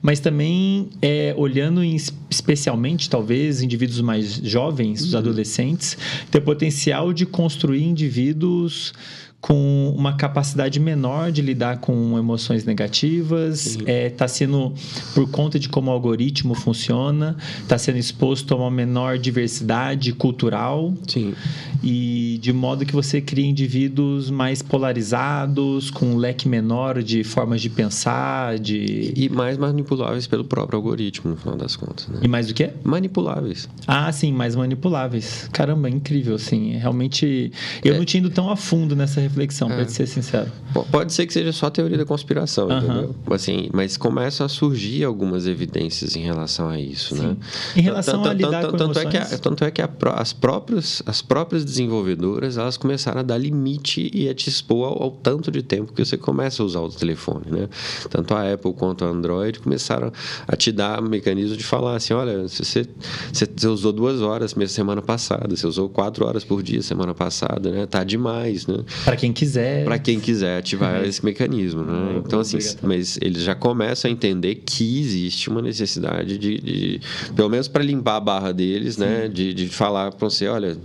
mas 0.00 0.20
também 0.20 0.88
é, 1.02 1.34
olhando 1.36 1.82
em, 1.82 1.96
especialmente, 2.28 3.10
talvez, 3.10 3.62
indivíduos 3.62 4.00
mais 4.00 4.34
jovens, 4.34 5.00
uhum. 5.00 5.08
os 5.08 5.14
adolescentes, 5.14 5.96
tem 6.30 6.40
o 6.40 6.44
potencial 6.44 7.12
de 7.12 7.26
construir 7.26 7.82
indivíduos 7.82 8.92
com 9.40 9.94
uma 9.96 10.16
capacidade 10.16 10.78
menor 10.78 11.32
de 11.32 11.40
lidar 11.40 11.78
com 11.78 12.18
emoções 12.18 12.64
negativas, 12.64 13.76
está 13.76 13.90
é, 13.90 14.10
tá 14.10 14.28
sendo, 14.28 14.74
por 15.14 15.30
conta 15.30 15.58
de 15.58 15.68
como 15.68 15.90
o 15.90 15.94
algoritmo 15.94 16.54
funciona, 16.54 17.36
está 17.62 17.78
sendo 17.78 17.96
exposto 17.96 18.52
a 18.52 18.56
uma 18.56 18.70
menor 18.70 19.16
diversidade 19.18 20.12
cultural. 20.12 20.92
Sim. 21.08 21.34
E 21.82 22.38
de 22.42 22.52
modo 22.52 22.84
que 22.84 22.92
você 22.92 23.22
cria 23.22 23.46
indivíduos 23.46 24.30
mais 24.30 24.60
polarizados, 24.60 25.90
com 25.90 26.06
um 26.06 26.16
leque 26.16 26.46
menor 26.46 27.02
de 27.02 27.24
formas 27.24 27.62
de 27.62 27.70
pensar, 27.70 28.58
de... 28.58 29.14
E 29.16 29.30
mais 29.30 29.56
manipuláveis 29.56 30.26
pelo 30.26 30.44
próprio 30.44 30.76
algoritmo, 30.76 31.30
no 31.30 31.36
final 31.38 31.56
das 31.56 31.76
contas. 31.76 32.06
Né? 32.08 32.20
E 32.22 32.28
mais 32.28 32.50
o 32.50 32.54
quê? 32.54 32.70
Manipuláveis. 32.84 33.66
Ah, 33.86 34.12
sim, 34.12 34.32
mais 34.32 34.54
manipuláveis. 34.54 35.48
Caramba, 35.52 35.88
incrível, 35.88 36.34
assim. 36.34 36.72
Realmente, 36.76 37.50
eu 37.82 37.94
é. 37.94 37.98
não 37.98 38.04
tinha 38.04 38.20
ido 38.20 38.28
tão 38.28 38.50
a 38.50 38.56
fundo 38.56 38.94
nessa 38.94 39.29
reflexão, 39.30 39.70
é. 39.70 39.76
para 39.76 39.88
ser 39.88 40.06
sincero. 40.06 40.50
Pode 40.90 41.12
ser 41.12 41.26
que 41.26 41.32
seja 41.32 41.52
só 41.52 41.70
teoria 41.70 41.96
da 41.96 42.04
conspiração, 42.04 42.68
uh 42.68 42.70
-huh. 42.70 42.84
entendeu? 42.84 43.16
Assim, 43.30 43.70
mas 43.72 43.96
começam 43.96 44.44
a 44.44 44.48
surgir 44.48 45.04
algumas 45.04 45.46
evidências 45.46 46.16
em 46.16 46.20
relação 46.20 46.68
a 46.68 46.78
isso, 46.78 47.14
Sim. 47.14 47.22
né? 47.22 47.36
Em 47.76 47.80
relação 47.80 48.24
a 48.24 48.32
lidar 48.32 48.66
com 48.66 48.76
tanto 48.76 48.98
é 48.98 49.06
que 49.06 49.16
a, 49.16 49.38
Tanto 49.38 49.64
é 49.64 49.70
que 49.70 49.82
a, 49.82 49.88
as, 50.16 50.32
próprias, 50.32 51.02
as 51.06 51.22
próprias 51.22 51.64
desenvolvedoras, 51.64 52.56
elas 52.56 52.76
começaram 52.76 53.20
a 53.20 53.22
dar 53.22 53.38
limite 53.38 54.10
e 54.12 54.28
a 54.28 54.34
te 54.34 54.48
expor 54.48 54.86
ao, 54.86 55.02
ao, 55.02 55.10
tanto 55.10 55.50
de 55.50 55.62
tempo 55.62 55.92
que 55.92 56.04
você 56.04 56.16
começa 56.16 56.62
a 56.62 56.66
usar 56.66 56.80
o 56.80 56.88
telefone, 56.88 57.46
né? 57.50 57.68
Tanto 58.08 58.34
a 58.34 58.52
Apple 58.52 58.72
quanto 58.72 59.04
a 59.04 59.08
Android 59.08 59.60
começaram 59.60 60.12
a 60.46 60.56
te 60.56 60.72
dar 60.72 61.00
mecanismo 61.02 61.56
de 61.56 61.64
falar 61.64 61.96
assim, 61.96 62.14
olha, 62.14 62.48
se 62.48 62.64
você, 62.64 62.86
você 63.32 63.68
usou 63.68 63.92
duas 63.92 64.20
horas 64.20 64.54
semana 64.70 65.02
passada, 65.02 65.54
você 65.54 65.66
usou 65.66 65.88
quatro 65.88 66.26
horas 66.26 66.44
por 66.44 66.62
dia 66.62 66.82
semana 66.82 67.14
passada, 67.14 67.70
né? 67.70 67.86
Tá 67.86 68.04
demais, 68.04 68.66
né? 68.66 68.78
Para 69.04 69.16
quem 69.20 69.32
quiser. 69.32 69.84
Para 69.84 69.98
quem 69.98 70.18
quiser 70.18 70.58
ativar 70.58 71.04
esse 71.04 71.22
mecanismo, 71.22 71.82
né? 71.82 72.22
Então, 72.24 72.40
assim, 72.40 72.58
mas 72.82 73.18
eles 73.20 73.42
já 73.42 73.54
começam 73.54 74.10
a 74.10 74.12
entender 74.12 74.62
que 74.64 74.98
existe 74.98 75.50
uma 75.50 75.60
necessidade 75.60 76.38
de, 76.38 76.58
de 76.58 77.00
pelo 77.36 77.50
menos 77.50 77.68
para 77.68 77.84
limpar 77.84 78.16
a 78.16 78.20
barra 78.20 78.52
deles, 78.52 78.96
né? 78.96 79.06
Sim. 79.06 79.12
né? 79.22 79.28
De, 79.28 79.54
de 79.54 79.68
falar 79.68 80.12
para 80.12 80.28
você, 80.28 80.48
olha, 80.48 80.76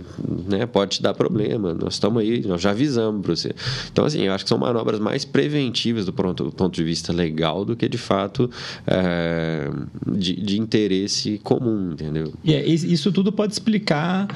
né? 0.46 0.66
Pode 0.66 0.96
te 0.96 1.02
dar 1.02 1.14
problema, 1.14 1.72
nós 1.72 1.94
estamos 1.94 2.22
aí, 2.22 2.46
nós 2.46 2.60
já 2.60 2.70
avisamos 2.70 3.22
para 3.22 3.34
você. 3.34 3.54
Então, 3.90 4.04
assim, 4.04 4.22
eu 4.22 4.32
acho 4.32 4.44
que 4.44 4.48
são 4.48 4.58
manobras 4.58 5.00
mais 5.00 5.24
preventivas 5.24 6.04
do 6.04 6.12
ponto, 6.12 6.44
do 6.44 6.52
ponto 6.52 6.74
de 6.74 6.84
vista 6.84 7.12
legal 7.12 7.64
do 7.64 7.74
que, 7.74 7.88
de 7.88 7.98
fato, 7.98 8.50
é, 8.86 9.70
de, 10.06 10.34
de 10.34 10.60
interesse 10.60 11.40
comum, 11.42 11.92
entendeu? 11.92 12.32
E 12.44 12.52
yeah, 12.52 12.68
isso 12.68 13.10
tudo 13.10 13.32
pode 13.32 13.54
explicar 13.54 14.28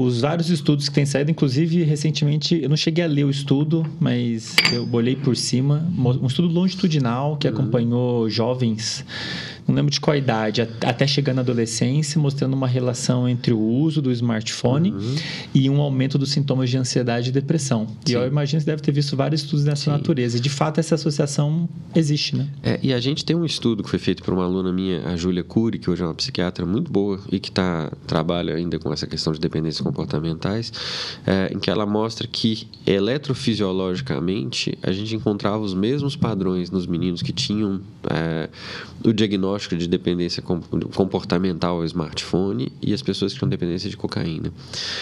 os 0.00 0.20
vários 0.20 0.48
estudos 0.48 0.88
que 0.88 0.94
têm 0.94 1.04
saído, 1.04 1.30
inclusive 1.30 1.82
recentemente, 1.82 2.60
eu 2.62 2.68
não 2.68 2.76
cheguei 2.76 3.02
a 3.02 3.06
ler 3.08 3.24
o 3.24 3.30
estudo, 3.30 3.84
mas 3.98 4.54
eu 4.72 4.88
olhei 4.92 5.16
por 5.16 5.36
cima, 5.36 5.84
um 5.96 6.26
estudo 6.26 6.46
longitudinal 6.46 7.36
que 7.36 7.48
uhum. 7.48 7.54
acompanhou 7.54 8.30
jovens 8.30 9.04
não 9.68 9.74
lembro 9.74 9.92
de 9.92 10.00
qual 10.00 10.16
idade, 10.16 10.62
até 10.62 11.06
chegando 11.06 11.36
na 11.36 11.42
adolescência, 11.42 12.18
mostrando 12.18 12.54
uma 12.54 12.66
relação 12.66 13.28
entre 13.28 13.52
o 13.52 13.60
uso 13.60 14.00
do 14.00 14.10
smartphone 14.10 14.92
uhum. 14.92 15.16
e 15.54 15.68
um 15.68 15.78
aumento 15.82 16.16
dos 16.16 16.30
sintomas 16.30 16.70
de 16.70 16.78
ansiedade 16.78 17.28
e 17.28 17.32
depressão. 17.32 17.86
Sim. 17.86 18.12
E 18.12 18.12
eu 18.14 18.26
imagino 18.26 18.60
que 18.60 18.64
você 18.64 18.70
deve 18.70 18.80
ter 18.80 18.92
visto 18.92 19.14
vários 19.14 19.42
estudos 19.42 19.66
dessa 19.66 19.84
Sim. 19.84 19.90
natureza. 19.90 20.38
E, 20.38 20.40
de 20.40 20.48
fato, 20.48 20.80
essa 20.80 20.94
associação 20.94 21.68
existe, 21.94 22.34
né? 22.34 22.48
É, 22.62 22.80
e 22.82 22.94
a 22.94 23.00
gente 23.00 23.26
tem 23.26 23.36
um 23.36 23.44
estudo 23.44 23.82
que 23.82 23.90
foi 23.90 23.98
feito 23.98 24.22
por 24.22 24.32
uma 24.32 24.44
aluna 24.44 24.72
minha, 24.72 25.06
a 25.06 25.16
Júlia 25.16 25.44
Cury, 25.44 25.78
que 25.78 25.90
hoje 25.90 26.02
é 26.02 26.06
uma 26.06 26.14
psiquiatra 26.14 26.64
muito 26.64 26.90
boa 26.90 27.20
e 27.30 27.38
que 27.38 27.52
tá, 27.52 27.92
trabalha 28.06 28.54
ainda 28.54 28.78
com 28.78 28.90
essa 28.90 29.06
questão 29.06 29.34
de 29.34 29.38
dependências 29.38 29.82
comportamentais, 29.82 30.72
é, 31.26 31.52
em 31.52 31.58
que 31.58 31.70
ela 31.70 31.84
mostra 31.84 32.26
que 32.26 32.66
eletrofisiologicamente 32.86 34.78
a 34.82 34.92
gente 34.92 35.14
encontrava 35.14 35.58
os 35.58 35.74
mesmos 35.74 36.16
padrões 36.16 36.70
nos 36.70 36.86
meninos 36.86 37.20
que 37.20 37.32
tinham 37.32 37.82
é, 38.08 38.48
o 39.04 39.12
diagnóstico 39.12 39.57
diagnóstico 39.58 39.76
de 39.76 39.88
dependência 39.88 40.42
comportamental 40.42 41.76
ao 41.76 41.84
smartphone 41.84 42.72
e 42.80 42.94
as 42.94 43.02
pessoas 43.02 43.32
que 43.32 43.38
tinham 43.38 43.48
dependência 43.48 43.90
de 43.90 43.96
cocaína. 43.96 44.52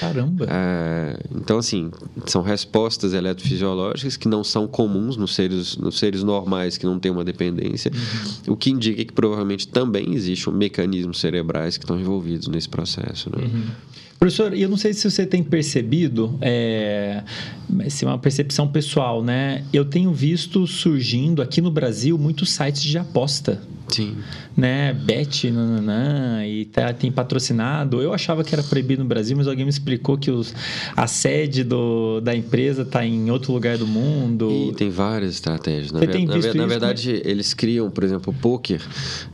Caramba! 0.00 0.46
É, 0.48 1.18
então, 1.34 1.58
assim, 1.58 1.90
são 2.26 2.42
respostas 2.42 3.12
eletrofisiológicas 3.12 4.16
que 4.16 4.28
não 4.28 4.42
são 4.42 4.66
comuns 4.66 5.16
nos 5.16 5.34
seres, 5.34 5.76
nos 5.76 5.98
seres 5.98 6.22
normais 6.22 6.78
que 6.78 6.86
não 6.86 6.98
têm 6.98 7.12
uma 7.12 7.24
dependência, 7.24 7.92
uhum. 7.92 8.54
o 8.54 8.56
que 8.56 8.70
indica 8.70 9.04
que 9.04 9.12
provavelmente 9.12 9.68
também 9.68 10.14
existe 10.14 10.48
um 10.48 10.52
mecanismos 10.52 11.20
cerebrais 11.20 11.76
que 11.76 11.84
estão 11.84 12.00
envolvidos 12.00 12.48
nesse 12.48 12.68
processo. 12.68 13.30
Né? 13.36 13.44
Uhum. 13.44 13.64
Professor, 14.18 14.54
eu 14.54 14.68
não 14.68 14.76
sei 14.76 14.92
se 14.94 15.08
você 15.08 15.26
tem 15.26 15.42
percebido, 15.42 16.38
é, 16.40 17.22
se 17.88 18.04
é 18.04 18.08
uma 18.08 18.18
percepção 18.18 18.66
pessoal, 18.66 19.22
né? 19.22 19.64
Eu 19.72 19.84
tenho 19.84 20.12
visto 20.12 20.66
surgindo 20.66 21.42
aqui 21.42 21.60
no 21.60 21.70
Brasil 21.70 22.16
muitos 22.16 22.50
sites 22.50 22.82
de 22.82 22.98
aposta. 22.98 23.60
Sim. 23.88 24.16
Né? 24.56 24.92
Bet, 24.92 25.50
nananã, 25.50 26.44
e 26.46 26.64
tá, 26.64 26.92
tem 26.92 27.12
patrocinado. 27.12 28.00
Eu 28.00 28.12
achava 28.12 28.42
que 28.42 28.54
era 28.54 28.62
proibido 28.62 29.02
no 29.02 29.08
Brasil, 29.08 29.36
mas 29.36 29.46
alguém 29.46 29.64
me 29.64 29.70
explicou 29.70 30.16
que 30.18 30.30
os, 30.30 30.54
a 30.96 31.06
sede 31.06 31.62
do, 31.62 32.20
da 32.20 32.34
empresa 32.34 32.82
está 32.82 33.04
em 33.04 33.30
outro 33.30 33.52
lugar 33.52 33.78
do 33.78 33.86
mundo. 33.86 34.50
E 34.50 34.72
tem 34.74 34.90
várias 34.90 35.34
estratégias. 35.34 35.92
Na, 35.92 36.00
Você 36.00 36.06
tem 36.06 36.26
visto 36.26 36.56
na, 36.56 36.62
na 36.62 36.66
verdade, 36.66 37.22
eles 37.24 37.54
criam, 37.54 37.90
por 37.90 38.02
exemplo, 38.02 38.32
o 38.36 38.40
poker 38.40 38.80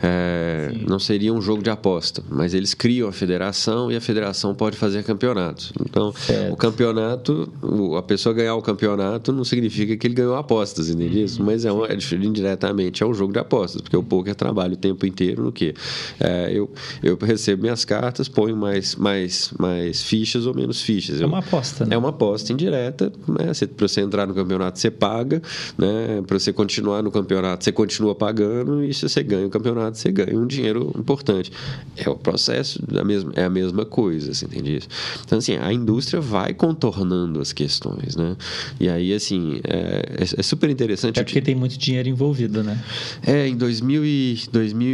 é, 0.02 0.72
não 0.86 0.98
seria 0.98 1.32
um 1.32 1.40
jogo 1.40 1.62
de 1.62 1.70
aposta, 1.70 2.22
mas 2.28 2.52
eles 2.52 2.74
criam 2.74 3.08
a 3.08 3.12
federação 3.12 3.90
e 3.90 3.96
a 3.96 4.00
federação 4.00 4.54
pode 4.54 4.71
fazer 4.76 5.02
campeonatos. 5.02 5.72
Então, 5.80 6.12
certo. 6.12 6.52
o 6.52 6.56
campeonato, 6.56 7.52
a 7.96 8.02
pessoa 8.02 8.34
ganhar 8.34 8.54
o 8.54 8.62
campeonato 8.62 9.32
não 9.32 9.44
significa 9.44 9.96
que 9.96 10.06
ele 10.06 10.14
ganhou 10.14 10.36
apostas, 10.36 10.88
entende 10.88 11.18
uhum. 11.18 11.24
isso? 11.24 11.42
Mas 11.42 11.64
é, 11.64 11.72
um, 11.72 11.84
é 11.84 11.96
indiretamente 12.12 13.02
é 13.02 13.06
um 13.06 13.14
jogo 13.14 13.32
de 13.32 13.38
apostas, 13.38 13.80
porque 13.80 13.96
o 13.96 14.02
poker 14.02 14.34
trabalho 14.34 14.74
o 14.74 14.76
tempo 14.76 15.06
inteiro 15.06 15.42
no 15.42 15.52
que 15.52 15.74
é, 16.20 16.50
eu, 16.52 16.70
eu 17.02 17.16
recebo 17.20 17.62
minhas 17.62 17.84
cartas, 17.84 18.28
ponho 18.28 18.56
mais, 18.56 18.96
mais, 18.96 19.52
mais 19.58 20.02
fichas 20.02 20.46
ou 20.46 20.54
menos 20.54 20.80
fichas. 20.80 21.20
É 21.20 21.26
uma 21.26 21.38
aposta, 21.38 21.84
né? 21.84 21.94
É 21.94 21.98
uma 21.98 22.10
aposta 22.10 22.52
indireta. 22.52 23.12
Né? 23.28 23.52
Para 23.76 23.88
você 23.88 24.00
entrar 24.00 24.26
no 24.26 24.34
campeonato, 24.34 24.78
você 24.78 24.90
paga. 24.90 25.42
Né? 25.76 26.22
Para 26.26 26.38
você 26.38 26.52
continuar 26.52 27.02
no 27.02 27.10
campeonato, 27.10 27.64
você 27.64 27.72
continua 27.72 28.14
pagando. 28.14 28.84
E 28.84 28.92
se 28.92 29.08
você 29.08 29.22
ganha 29.22 29.46
o 29.46 29.50
campeonato, 29.50 29.98
você 29.98 30.10
ganha 30.10 30.38
um 30.38 30.46
dinheiro 30.46 30.92
importante. 30.96 31.50
É 31.96 32.08
o 32.08 32.16
processo, 32.16 32.84
da 32.86 33.04
mesma, 33.04 33.32
é 33.34 33.44
a 33.44 33.50
mesma 33.50 33.84
coisa, 33.84 34.32
entende 34.44 34.61
isso? 34.68 34.88
Então, 35.24 35.38
assim, 35.38 35.56
a 35.56 35.72
indústria 35.72 36.20
vai 36.20 36.54
contornando 36.54 37.40
as 37.40 37.52
questões, 37.52 38.16
né? 38.16 38.36
E 38.80 38.88
aí, 38.88 39.12
assim, 39.12 39.60
é, 39.64 40.02
é, 40.18 40.40
é 40.40 40.42
super 40.42 40.70
interessante. 40.70 41.18
É 41.18 41.24
porque 41.24 41.40
tem 41.40 41.54
muito 41.54 41.78
dinheiro 41.78 42.08
envolvido, 42.08 42.62
né? 42.62 42.82
É, 43.26 43.46
em 43.46 43.56
2000 43.56 44.04
e 44.04 44.42
2000 44.50 44.92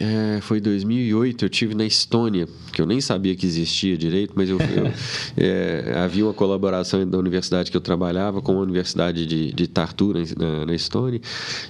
é, 0.00 0.40
foi 0.40 0.60
2008, 0.60 1.44
eu 1.44 1.48
tive 1.48 1.74
na 1.74 1.84
Estônia, 1.84 2.48
que 2.72 2.80
eu 2.80 2.86
nem 2.86 3.00
sabia 3.00 3.34
que 3.34 3.46
existia 3.46 3.96
direito, 3.96 4.32
mas 4.34 4.48
eu, 4.48 4.58
eu 4.58 4.92
é, 5.36 5.94
havia 5.96 6.24
uma 6.24 6.34
colaboração 6.34 7.08
da 7.08 7.18
universidade 7.18 7.70
que 7.70 7.76
eu 7.76 7.80
trabalhava 7.80 8.40
com 8.40 8.58
a 8.58 8.60
Universidade 8.60 9.26
de, 9.26 9.52
de 9.52 9.66
Tartu, 9.66 10.12
na, 10.36 10.66
na, 10.66 10.74
Estônia, 10.74 11.20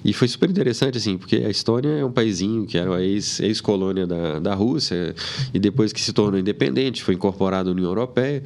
e 0.04 0.12
foi 0.12 0.28
super 0.28 0.50
interessante, 0.50 0.98
assim, 0.98 1.16
porque 1.16 1.36
a 1.36 1.50
Estônia 1.50 1.90
é 1.90 2.04
um 2.04 2.12
paísinho 2.12 2.66
que 2.66 2.78
era 2.78 2.94
a 2.94 3.02
ex-colônia 3.02 4.02
ex 4.02 4.08
da, 4.08 4.38
da 4.38 4.54
Rússia, 4.54 5.14
e 5.52 5.58
depois 5.58 5.92
que 5.92 6.00
se 6.00 6.12
tornou 6.12 6.38
independente, 6.38 7.02
foi 7.02 7.14
incorporado 7.14 7.33
à 7.68 7.70
União 7.70 7.88
Europeia, 7.88 8.42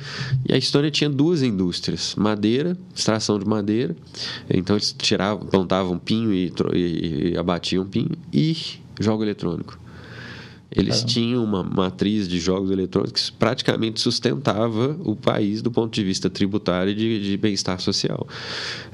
e 0.49 0.53
a 0.53 0.57
Estônia 0.57 0.91
tinha 0.91 1.11
duas 1.11 1.43
indústrias, 1.43 2.14
madeira, 2.16 2.76
extração 2.95 3.39
de 3.39 3.47
madeira, 3.47 3.95
então 4.49 4.76
eles 4.76 4.95
tiravam, 4.97 5.47
plantavam 5.47 5.99
pinho 5.99 6.32
e, 6.32 6.53
e, 6.74 7.32
e 7.32 7.39
abatiam 7.39 7.86
pinho, 7.86 8.12
e 8.32 8.57
jogo 9.01 9.22
eletrônico. 9.22 9.78
Eles 10.70 10.96
Caramba. 10.96 11.12
tinham 11.12 11.44
uma 11.44 11.62
matriz 11.62 12.28
de 12.28 12.38
jogos 12.38 12.70
eletrônicos 12.70 13.30
que 13.30 13.36
praticamente 13.36 14.00
sustentava 14.00 14.96
o 15.02 15.16
país 15.16 15.62
do 15.62 15.70
ponto 15.70 15.94
de 15.94 16.04
vista 16.04 16.28
tributário 16.28 16.92
e 16.92 16.94
de, 16.94 17.22
de 17.22 17.36
bem-estar 17.38 17.80
social. 17.80 18.26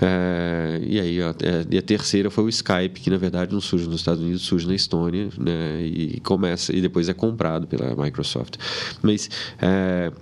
É, 0.00 0.80
e 0.86 1.00
aí 1.00 1.20
a, 1.20 1.34
é, 1.42 1.66
e 1.68 1.76
a 1.76 1.82
terceira 1.82 2.30
foi 2.30 2.44
o 2.44 2.48
Skype, 2.48 3.00
que 3.00 3.10
na 3.10 3.18
verdade 3.18 3.52
não 3.52 3.60
surge 3.60 3.86
nos 3.86 3.96
Estados 3.96 4.22
Unidos, 4.22 4.42
surge 4.42 4.68
na 4.68 4.74
Estônia, 4.74 5.28
né, 5.36 5.84
e 5.84 6.20
começa 6.20 6.74
e 6.74 6.80
depois 6.80 7.08
é 7.08 7.14
comprado 7.14 7.66
pela 7.66 7.96
Microsoft. 7.96 8.56
Mas 9.02 9.28
é, 9.60 10.12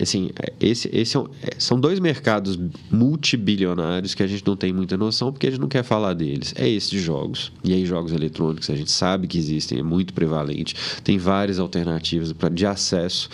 assim, 0.00 0.30
esse, 0.60 0.88
esse 0.92 1.16
é, 1.16 1.20
é, 1.42 1.54
são 1.58 1.78
dois 1.78 1.98
mercados 2.00 2.58
multibilionários 2.90 4.14
que 4.14 4.22
a 4.22 4.26
gente 4.26 4.46
não 4.46 4.56
tem 4.56 4.72
muita 4.72 4.96
noção 4.96 5.32
porque 5.32 5.46
a 5.46 5.50
gente 5.50 5.60
não 5.60 5.68
quer 5.68 5.82
falar 5.82 6.14
deles. 6.14 6.54
É 6.56 6.68
esse 6.68 6.90
de 6.90 7.00
jogos. 7.00 7.52
E 7.62 7.72
aí, 7.72 7.84
jogos 7.84 8.12
eletrônicos, 8.12 8.70
a 8.70 8.76
gente 8.76 8.90
sabe 8.90 9.26
que 9.26 9.36
existem, 9.38 9.78
é 9.78 9.82
muito 9.82 10.14
prevalente. 10.14 10.74
Tem 11.04 11.18
várias 11.18 11.58
alternativas 11.58 12.34
de 12.52 12.66
acesso. 12.66 13.28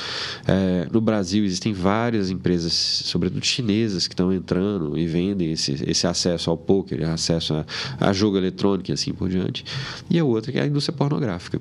É, 0.47 0.89
no 0.93 1.01
Brasil, 1.01 1.45
existem 1.45 1.72
várias 1.72 2.30
empresas, 2.30 2.72
sobretudo 2.72 3.45
chinesas, 3.45 4.09
que 4.09 4.14
estão 4.14 4.32
entrando 4.32 4.99
e 4.99 5.07
vendem 5.07 5.53
esse, 5.53 5.85
esse 5.87 6.07
acesso 6.07 6.51
ao 6.51 6.57
poker, 6.57 7.09
acesso 7.09 7.55
a, 7.55 7.64
a 8.01 8.12
jogo 8.12 8.37
eletrônico 8.37 8.91
e 8.91 8.93
assim 8.93 9.12
por 9.12 9.28
diante. 9.28 9.64
E 10.11 10.18
a 10.18 10.24
outra 10.24 10.51
que 10.51 10.59
é 10.59 10.62
a 10.62 10.66
indústria 10.66 10.97
pornográfica. 10.97 11.61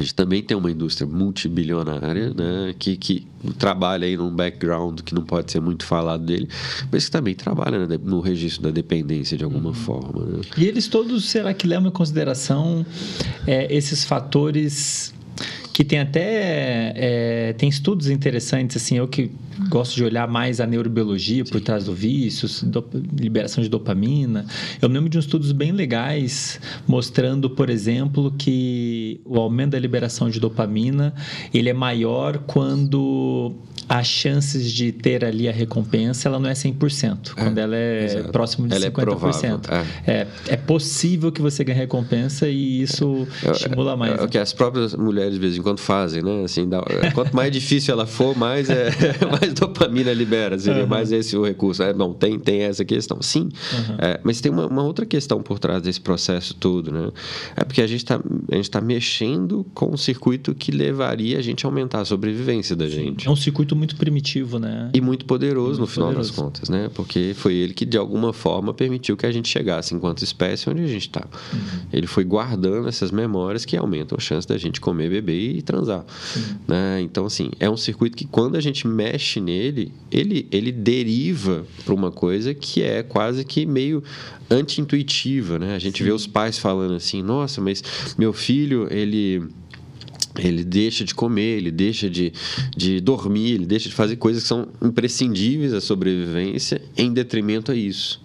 A 0.00 0.02
gente 0.02 0.14
também 0.14 0.42
tem 0.42 0.56
uma 0.56 0.70
indústria 0.70 1.06
multibilionária, 1.06 2.32
né, 2.32 2.74
que, 2.78 2.96
que 2.96 3.26
trabalha 3.58 4.06
aí 4.06 4.16
num 4.16 4.34
background 4.34 5.00
que 5.00 5.14
não 5.14 5.22
pode 5.22 5.52
ser 5.52 5.60
muito 5.60 5.84
falado 5.84 6.24
dele, 6.24 6.48
mas 6.90 7.04
que 7.04 7.10
também 7.10 7.34
trabalha 7.34 7.86
né, 7.86 7.98
no 8.02 8.18
registro 8.20 8.62
da 8.62 8.70
dependência 8.70 9.36
de 9.36 9.44
alguma 9.44 9.68
uhum. 9.68 9.74
forma. 9.74 10.24
Né? 10.24 10.40
E 10.56 10.64
eles 10.64 10.88
todos, 10.88 11.28
será 11.28 11.52
que 11.52 11.66
levam 11.66 11.88
em 11.88 11.92
consideração 11.92 12.86
é, 13.46 13.70
esses 13.74 14.02
fatores 14.02 15.12
que 15.72 15.84
tem 15.84 15.98
até 15.98 16.92
é, 16.94 17.52
tem 17.54 17.68
estudos 17.68 18.08
interessantes 18.08 18.76
assim 18.76 18.98
eu 18.98 19.08
que 19.08 19.30
gosto 19.68 19.94
de 19.94 20.04
olhar 20.04 20.26
mais 20.26 20.60
a 20.60 20.66
neurobiologia 20.66 21.44
por 21.44 21.60
trás 21.60 21.84
do 21.84 21.94
vício 21.94 22.48
liberação 23.18 23.62
de 23.62 23.68
dopamina. 23.68 24.46
Eu 24.80 24.88
me 24.88 24.94
lembro 24.94 25.10
de 25.10 25.18
uns 25.18 25.24
estudos 25.24 25.52
bem 25.52 25.72
legais 25.72 26.60
mostrando 26.86 27.50
por 27.50 27.68
exemplo 27.68 28.32
que 28.38 29.20
o 29.24 29.38
aumento 29.38 29.72
da 29.72 29.78
liberação 29.78 30.30
de 30.30 30.40
dopamina 30.40 31.14
ele 31.52 31.68
é 31.68 31.74
maior 31.74 32.38
quando 32.38 33.54
as 33.90 34.06
chances 34.06 34.70
de 34.70 34.92
ter 34.92 35.24
ali 35.24 35.48
a 35.48 35.52
recompensa 35.52 36.28
ela 36.28 36.38
não 36.38 36.48
é 36.48 36.52
100%, 36.52 37.32
é, 37.36 37.42
quando 37.42 37.58
ela 37.58 37.74
é 37.74 38.04
exato. 38.04 38.28
próximo 38.28 38.68
de 38.68 38.76
ela 38.76 38.88
50%. 38.88 39.68
É, 40.06 40.12
é, 40.12 40.28
é, 40.46 40.56
possível 40.56 41.32
que 41.32 41.42
você 41.42 41.64
ganhe 41.64 41.76
recompensa 41.76 42.48
e 42.48 42.82
isso 42.82 43.26
é, 43.44 43.50
estimula 43.50 43.96
mais. 43.96 44.12
É, 44.12 44.16
né? 44.18 44.22
o 44.22 44.28
que 44.28 44.38
as 44.38 44.52
próprias 44.52 44.94
mulheres 44.94 45.34
de 45.34 45.40
vez 45.40 45.56
em 45.56 45.62
quando 45.62 45.80
fazem, 45.80 46.22
né? 46.22 46.44
Assim, 46.44 46.68
dá, 46.68 46.80
quanto 47.12 47.34
mais 47.34 47.50
difícil 47.50 47.92
ela 47.92 48.06
for, 48.06 48.38
mais, 48.38 48.70
é, 48.70 48.90
mais 49.28 49.52
dopamina 49.54 50.12
libera, 50.12 50.56
seria 50.56 50.84
uhum. 50.84 50.88
mais 50.88 51.10
esse 51.10 51.36
o 51.36 51.44
recurso. 51.44 51.82
É, 51.82 51.92
não, 51.92 52.14
tem, 52.14 52.38
tem 52.38 52.62
essa 52.62 52.84
questão. 52.84 53.20
Sim, 53.20 53.48
uhum. 53.72 53.96
mas 54.22 54.40
tem 54.40 54.52
uma, 54.52 54.68
uma, 54.68 54.84
outra 54.84 55.04
questão 55.04 55.42
por 55.42 55.58
trás 55.58 55.82
desse 55.82 56.00
processo 56.00 56.54
todo, 56.54 56.92
né? 56.92 57.10
É 57.56 57.64
porque 57.64 57.82
a 57.82 57.88
gente 57.88 58.04
está 58.04 58.20
tá 58.70 58.80
mexendo 58.80 59.66
com 59.74 59.86
um 59.86 59.96
circuito 59.96 60.54
que 60.54 60.70
levaria 60.70 61.38
a 61.38 61.42
gente 61.42 61.66
a 61.66 61.68
aumentar 61.68 62.02
a 62.02 62.04
sobrevivência 62.04 62.76
da 62.76 62.86
gente. 62.86 63.26
É 63.26 63.30
um 63.30 63.34
circuito 63.34 63.79
muito 63.80 63.96
primitivo, 63.96 64.58
né? 64.58 64.90
E 64.92 65.00
muito 65.00 65.24
poderoso 65.24 65.78
muito 65.78 65.80
no 65.80 65.86
final 65.86 66.08
poderoso. 66.08 66.30
das 66.30 66.38
contas, 66.38 66.68
né? 66.68 66.90
Porque 66.92 67.32
foi 67.34 67.54
ele 67.54 67.72
que, 67.72 67.86
de 67.86 67.96
alguma 67.96 68.32
forma, 68.32 68.74
permitiu 68.74 69.16
que 69.16 69.24
a 69.24 69.32
gente 69.32 69.48
chegasse 69.48 69.94
enquanto 69.94 70.22
espécie 70.22 70.68
onde 70.68 70.82
a 70.82 70.86
gente 70.86 71.08
está. 71.08 71.26
Uhum. 71.52 71.58
Ele 71.90 72.06
foi 72.06 72.22
guardando 72.22 72.86
essas 72.86 73.10
memórias 73.10 73.64
que 73.64 73.74
aumentam 73.76 74.16
a 74.18 74.20
chance 74.20 74.46
da 74.46 74.58
gente 74.58 74.82
comer, 74.82 75.08
beber 75.08 75.56
e 75.56 75.62
transar. 75.62 76.04
Né? 76.68 77.00
Então, 77.00 77.24
assim, 77.24 77.50
é 77.58 77.70
um 77.70 77.76
circuito 77.76 78.16
que 78.16 78.26
quando 78.26 78.56
a 78.56 78.60
gente 78.60 78.86
mexe 78.86 79.40
nele, 79.40 79.92
ele, 80.10 80.46
ele 80.52 80.70
deriva 80.70 81.64
para 81.82 81.94
uma 81.94 82.10
coisa 82.10 82.52
que 82.52 82.82
é 82.82 83.02
quase 83.02 83.44
que 83.46 83.64
meio 83.64 84.04
anti-intuitiva, 84.50 85.58
né? 85.58 85.74
A 85.74 85.78
gente 85.78 85.98
Sim. 85.98 86.04
vê 86.04 86.12
os 86.12 86.26
pais 86.26 86.58
falando 86.58 86.94
assim, 86.94 87.22
nossa, 87.22 87.60
mas 87.60 87.82
meu 88.18 88.32
filho, 88.32 88.86
ele 88.90 89.48
ele 90.38 90.64
deixa 90.64 91.04
de 91.04 91.14
comer, 91.14 91.58
ele 91.58 91.70
deixa 91.70 92.08
de, 92.08 92.32
de 92.76 93.00
dormir, 93.00 93.52
ele 93.52 93.66
deixa 93.66 93.88
de 93.88 93.94
fazer 93.94 94.16
coisas 94.16 94.42
que 94.42 94.48
são 94.48 94.68
imprescindíveis 94.82 95.72
à 95.72 95.80
sobrevivência 95.80 96.80
em 96.96 97.12
detrimento 97.12 97.72
a 97.72 97.74
isso 97.74 98.20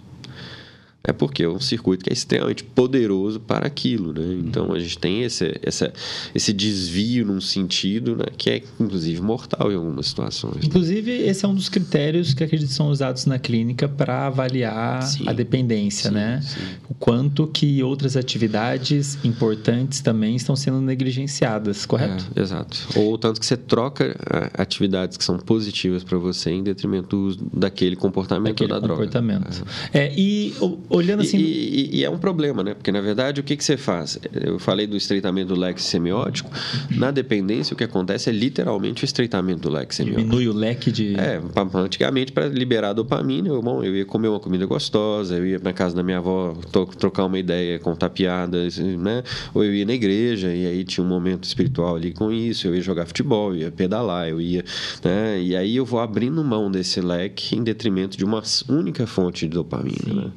é 1.07 1.13
porque 1.13 1.43
é 1.43 1.49
um 1.49 1.59
circuito 1.59 2.03
que 2.03 2.09
é 2.09 2.13
extremamente 2.13 2.63
poderoso 2.63 3.39
para 3.39 3.67
aquilo, 3.67 4.11
né? 4.13 4.41
Então 4.45 4.73
a 4.73 4.79
gente 4.79 4.97
tem 4.97 5.23
esse, 5.23 5.59
esse, 5.63 5.91
esse 6.33 6.51
desvio 6.51 7.25
num 7.25 7.39
sentido 7.39 8.15
né, 8.15 8.25
que 8.37 8.49
é 8.49 8.63
inclusive 8.79 9.21
mortal 9.21 9.71
em 9.71 9.75
algumas 9.75 10.07
situações. 10.07 10.55
Né? 10.55 10.61
Inclusive 10.65 11.11
esse 11.11 11.45
é 11.45 11.47
um 11.47 11.55
dos 11.55 11.69
critérios 11.69 12.33
que 12.33 12.43
acredito 12.43 12.71
são 12.71 12.89
usados 12.89 13.25
na 13.25 13.37
clínica 13.37 13.87
para 13.87 14.27
avaliar 14.27 15.03
sim, 15.03 15.23
a 15.27 15.33
dependência, 15.33 16.09
sim, 16.09 16.15
né? 16.15 16.41
Sim. 16.41 16.61
O 16.89 16.93
quanto 16.93 17.47
que 17.47 17.83
outras 17.83 18.17
atividades 18.17 19.17
importantes 19.23 20.01
também 20.01 20.35
estão 20.35 20.55
sendo 20.55 20.81
negligenciadas, 20.81 21.85
correto? 21.85 22.25
É, 22.35 22.41
exato. 22.41 22.77
Ou 22.95 23.17
tanto 23.17 23.39
que 23.39 23.45
você 23.45 23.57
troca 23.57 24.05
é, 24.05 24.61
atividades 24.61 25.17
que 25.17 25.23
são 25.23 25.37
positivas 25.37 26.03
para 26.03 26.17
você 26.17 26.51
em 26.51 26.63
detrimento 26.63 27.37
daquele 27.53 27.95
comportamento 27.95 28.55
daquele 28.55 28.69
da 28.69 28.81
comportamento. 28.81 29.49
droga. 29.49 29.71
É. 29.93 30.05
é 30.05 30.13
e 30.15 30.53
olhando 30.95 31.21
assim. 31.21 31.37
E, 31.37 31.41
e, 31.41 31.97
e, 31.97 32.03
é 32.03 32.09
um 32.09 32.17
problema, 32.17 32.63
né? 32.63 32.73
Porque, 32.73 32.91
na 32.91 33.01
verdade, 33.01 33.41
o 33.41 33.43
que, 33.43 33.55
que 33.55 33.63
você 33.63 33.77
faz? 33.77 34.19
Eu 34.33 34.59
falei 34.59 34.87
do 34.87 34.95
estreitamento 34.95 35.53
do 35.53 35.59
leque 35.59 35.81
semiótico. 35.81 36.49
Na 36.91 37.11
dependência, 37.11 37.73
o 37.73 37.77
que 37.77 37.83
acontece 37.83 38.29
é 38.29 38.33
literalmente 38.33 39.03
o 39.03 39.05
estreitamento 39.05 39.61
do 39.61 39.69
leque 39.69 39.93
semiótico. 39.93 40.23
Diminui 40.23 40.47
o 40.47 40.53
leque 40.53 40.91
de. 40.91 41.15
É, 41.15 41.41
antigamente, 41.75 42.31
para 42.31 42.47
liberar 42.47 42.93
dopamina, 42.93 43.49
eu, 43.49 43.61
bom, 43.61 43.83
eu 43.83 43.95
ia 43.95 44.05
comer 44.05 44.27
uma 44.27 44.39
comida 44.39 44.65
gostosa, 44.65 45.35
eu 45.37 45.45
ia 45.45 45.59
na 45.59 45.73
casa 45.73 45.95
da 45.95 46.03
minha 46.03 46.17
avó 46.17 46.55
trocar 46.97 47.25
uma 47.25 47.39
ideia, 47.39 47.79
contar 47.79 48.09
piadas, 48.09 48.77
né? 48.77 49.23
Ou 49.53 49.63
eu 49.63 49.73
ia 49.73 49.85
na 49.85 49.93
igreja 49.93 50.53
e 50.53 50.65
aí 50.65 50.83
tinha 50.83 51.03
um 51.03 51.07
momento 51.07 51.43
espiritual 51.43 51.95
ali 51.95 52.11
com 52.11 52.31
isso, 52.31 52.67
eu 52.67 52.75
ia 52.75 52.81
jogar 52.81 53.05
futebol, 53.05 53.53
eu 53.53 53.61
ia 53.61 53.71
pedalar, 53.71 54.27
eu 54.27 54.39
ia. 54.39 54.63
Né? 55.03 55.41
E 55.41 55.55
aí 55.55 55.75
eu 55.75 55.85
vou 55.85 55.99
abrindo 55.99 56.43
mão 56.43 56.71
desse 56.71 57.01
leque 57.01 57.55
em 57.55 57.63
detrimento 57.63 58.17
de 58.17 58.25
uma 58.25 58.41
única 58.69 59.05
fonte 59.07 59.47
de 59.47 59.53
dopamina. 59.53 60.13
Né? 60.13 60.31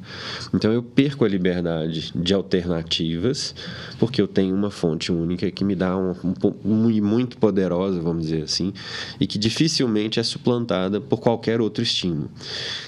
Então 0.53 0.71
eu 0.71 0.81
perco 0.81 1.25
a 1.25 1.27
liberdade 1.27 2.11
de 2.15 2.33
alternativas, 2.33 3.53
porque 3.97 4.21
eu 4.21 4.27
tenho 4.27 4.55
uma 4.55 4.71
fonte 4.71 5.11
única 5.11 5.49
que 5.51 5.63
me 5.63 5.75
dá 5.75 5.95
uma 5.95 6.15
um, 6.63 6.89
muito 7.01 7.37
poderosa, 7.37 7.99
vamos 8.01 8.23
dizer 8.23 8.43
assim, 8.43 8.73
e 9.19 9.27
que 9.27 9.37
dificilmente 9.37 10.19
é 10.19 10.23
suplantada 10.23 10.99
por 10.99 11.19
qualquer 11.19 11.61
outro 11.61 11.83
estímulo. 11.83 12.29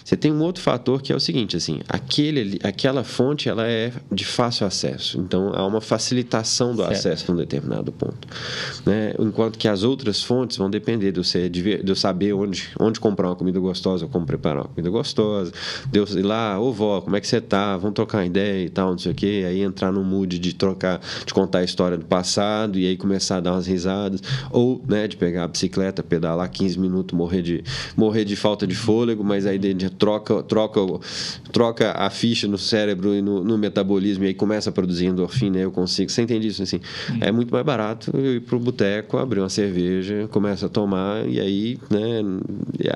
Você 0.04 0.16
tem 0.18 0.32
um 0.32 0.42
outro 0.42 0.62
fator 0.62 1.02
que 1.02 1.12
é 1.12 1.16
o 1.16 1.20
seguinte, 1.20 1.56
assim, 1.56 1.82
aquele, 1.88 2.60
aquela 2.64 3.04
fonte 3.04 3.50
ela 3.50 3.68
é 3.68 3.92
de 4.12 4.26
fácil 4.26 4.66
acesso, 4.66 5.20
então 5.20 5.54
há 5.54 5.66
uma 5.66 5.82
facilitação 5.82 6.72
do 6.72 6.82
certo. 6.84 6.92
acesso 6.92 7.32
a 7.32 7.34
um 7.34 7.38
determinado 7.38 7.92
ponto, 7.92 8.28
né? 8.86 9.14
Enquanto 9.20 9.58
que 9.58 9.68
as 9.68 9.84
outras 9.84 10.24
fontes 10.24 10.58
vão 10.58 10.70
depender 10.70 11.12
de 11.12 11.20
eu, 11.20 11.50
de 11.50 11.92
eu 11.92 11.96
saber 11.96 12.34
onde, 12.34 12.70
onde 12.80 13.00
comprar 13.00 13.28
uma 13.28 13.36
comida 13.36 13.60
gostosa, 13.60 14.06
ou 14.06 14.12
como 14.12 14.26
preparar 14.26 14.64
uma 14.64 14.70
comida 14.70 14.90
gostosa, 14.90 15.52
de 15.92 16.00
eu 16.00 16.06
ir 16.06 16.24
lá, 16.24 16.60
ô 16.60 16.72
vó, 16.72 17.02
como 17.02 17.16
é 17.16 17.22
que 17.22 17.28
você 17.28 17.41
tá? 17.42 17.78
Vamos 17.78 17.96
trocar 17.96 18.20
uma 18.20 18.26
ideia 18.26 18.66
e 18.66 18.70
tal, 18.70 18.92
não 18.92 18.98
sei 18.98 19.12
o 19.12 19.16
quê. 19.16 19.44
Aí 19.48 19.62
entrar 19.62 19.92
no 19.92 20.04
mood 20.04 20.40
de 20.40 20.54
trocar, 20.54 21.00
de 21.26 21.34
contar 21.34 21.60
a 21.60 21.64
história 21.64 21.98
do 21.98 22.06
passado 22.06 22.78
e 22.78 22.88
aí 22.88 22.98
começar 22.98 23.38
a 23.38 23.40
dar 23.40 23.54
umas 23.54 23.68
risadas. 23.68 24.22
Ou, 24.50 24.82
né, 24.88 25.08
de 25.08 25.18
pegar 25.18 25.46
a 25.46 25.48
bicicleta, 25.48 26.04
pedalar 26.04 26.50
15 26.50 26.80
minutos, 26.80 27.18
morrer 27.18 27.42
de, 27.42 27.64
morrer 27.96 28.26
de 28.26 28.36
falta 28.36 28.66
de 28.66 28.76
fôlego, 28.76 29.24
mas 29.24 29.46
aí 29.46 29.58
de, 29.58 29.90
troca, 29.90 30.44
troca, 30.44 30.80
troca 31.52 31.92
a 31.92 32.10
ficha 32.10 32.48
no 32.48 32.58
cérebro 32.58 33.16
e 33.16 33.22
no, 33.22 33.44
no 33.44 33.58
metabolismo 33.58 34.24
e 34.24 34.28
aí 34.28 34.34
começa 34.34 34.70
a 34.70 34.74
produzir 34.74 35.08
endorfina. 35.08 35.58
Eu 35.58 35.72
consigo. 35.72 36.12
Você 36.12 36.22
entende 36.22 36.48
isso? 36.48 36.64
Assim, 36.64 36.80
é 37.20 37.32
muito 37.32 37.52
mais 37.52 37.66
barato 37.66 38.12
eu 38.14 38.36
ir 38.36 38.42
pro 38.42 38.60
boteco, 38.60 39.18
abrir 39.18 39.40
uma 39.40 39.50
cerveja, 39.50 40.28
começa 40.32 40.66
a 40.66 40.70
tomar 40.70 41.28
e 41.28 41.40
aí, 41.40 41.78
né, 41.90 42.22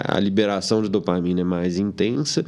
a 0.07 0.19
liberação 0.19 0.81
de 0.81 0.89
dopamina 0.89 1.41
é 1.41 1.43
mais 1.43 1.77
intensa 1.77 2.45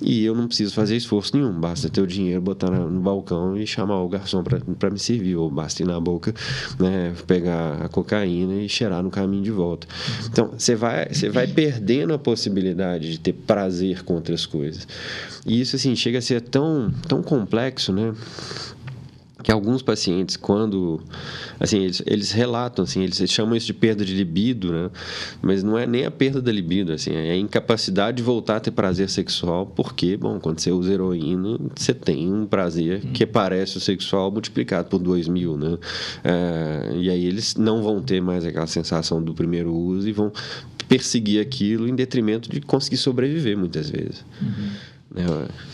e 0.00 0.24
eu 0.24 0.34
não 0.34 0.46
preciso 0.46 0.74
fazer 0.74 0.96
esforço 0.96 1.36
nenhum. 1.36 1.39
Basta 1.48 1.88
ter 1.88 2.00
o 2.00 2.06
dinheiro, 2.06 2.40
botar 2.40 2.70
no 2.70 3.00
balcão 3.00 3.56
e 3.56 3.66
chamar 3.66 4.02
o 4.02 4.08
garçom 4.08 4.42
para 4.42 4.90
me 4.90 4.98
servir. 4.98 5.36
Ou 5.36 5.50
basta 5.50 5.82
ir 5.82 5.86
na 5.86 6.00
boca, 6.00 6.34
né, 6.78 7.14
pegar 7.26 7.82
a 7.82 7.88
cocaína 7.88 8.62
e 8.62 8.68
cheirar 8.68 9.02
no 9.02 9.10
caminho 9.10 9.42
de 9.42 9.50
volta. 9.50 9.86
Então, 10.26 10.50
você 10.56 10.74
vai, 10.74 11.08
você 11.08 11.28
vai 11.28 11.46
perdendo 11.46 12.12
a 12.12 12.18
possibilidade 12.18 13.10
de 13.10 13.20
ter 13.20 13.32
prazer 13.32 14.02
com 14.02 14.14
outras 14.14 14.46
coisas. 14.46 14.86
E 15.46 15.60
isso, 15.60 15.76
assim, 15.76 15.94
chega 15.96 16.18
a 16.18 16.22
ser 16.22 16.40
tão, 16.40 16.92
tão 17.08 17.22
complexo, 17.22 17.92
né? 17.92 18.12
Que 19.42 19.50
alguns 19.50 19.82
pacientes 19.82 20.36
quando 20.36 21.00
assim 21.58 21.84
eles, 21.84 22.02
eles 22.06 22.32
relatam 22.32 22.84
assim 22.84 23.02
eles 23.02 23.18
chamam 23.30 23.56
isso 23.56 23.66
de 23.66 23.74
perda 23.74 24.04
de 24.04 24.14
libido 24.14 24.72
né? 24.72 24.90
Mas 25.40 25.62
não 25.62 25.78
é 25.78 25.86
nem 25.86 26.04
a 26.04 26.10
perda 26.10 26.40
da 26.40 26.52
libido 26.52 26.92
assim 26.92 27.12
é 27.12 27.32
a 27.32 27.36
incapacidade 27.36 28.18
de 28.18 28.22
voltar 28.22 28.56
a 28.56 28.60
ter 28.60 28.70
prazer 28.70 29.08
sexual 29.08 29.66
porque 29.66 30.16
bom 30.16 30.38
quando 30.38 30.60
você 30.60 30.70
usa 30.70 30.92
heroína 30.92 31.58
você 31.74 31.94
tem 31.94 32.32
um 32.32 32.46
prazer 32.46 33.00
que 33.12 33.26
parece 33.26 33.76
o 33.76 33.80
sexual 33.80 34.30
multiplicado 34.30 34.88
por 34.88 34.98
dois 34.98 35.28
mil 35.28 35.56
né? 35.56 35.78
É, 36.24 36.92
e 36.96 37.10
aí 37.10 37.24
eles 37.24 37.56
não 37.56 37.82
vão 37.82 38.00
ter 38.00 38.20
mais 38.20 38.44
aquela 38.44 38.66
sensação 38.66 39.22
do 39.22 39.34
primeiro 39.34 39.72
uso 39.72 40.08
e 40.08 40.12
vão 40.12 40.32
perseguir 40.90 41.40
aquilo 41.40 41.88
em 41.88 41.94
detrimento 41.94 42.50
de 42.50 42.60
conseguir 42.60 42.96
sobreviver 42.96 43.56
muitas 43.56 43.88
vezes. 43.88 44.24
Uhum. 44.42 44.70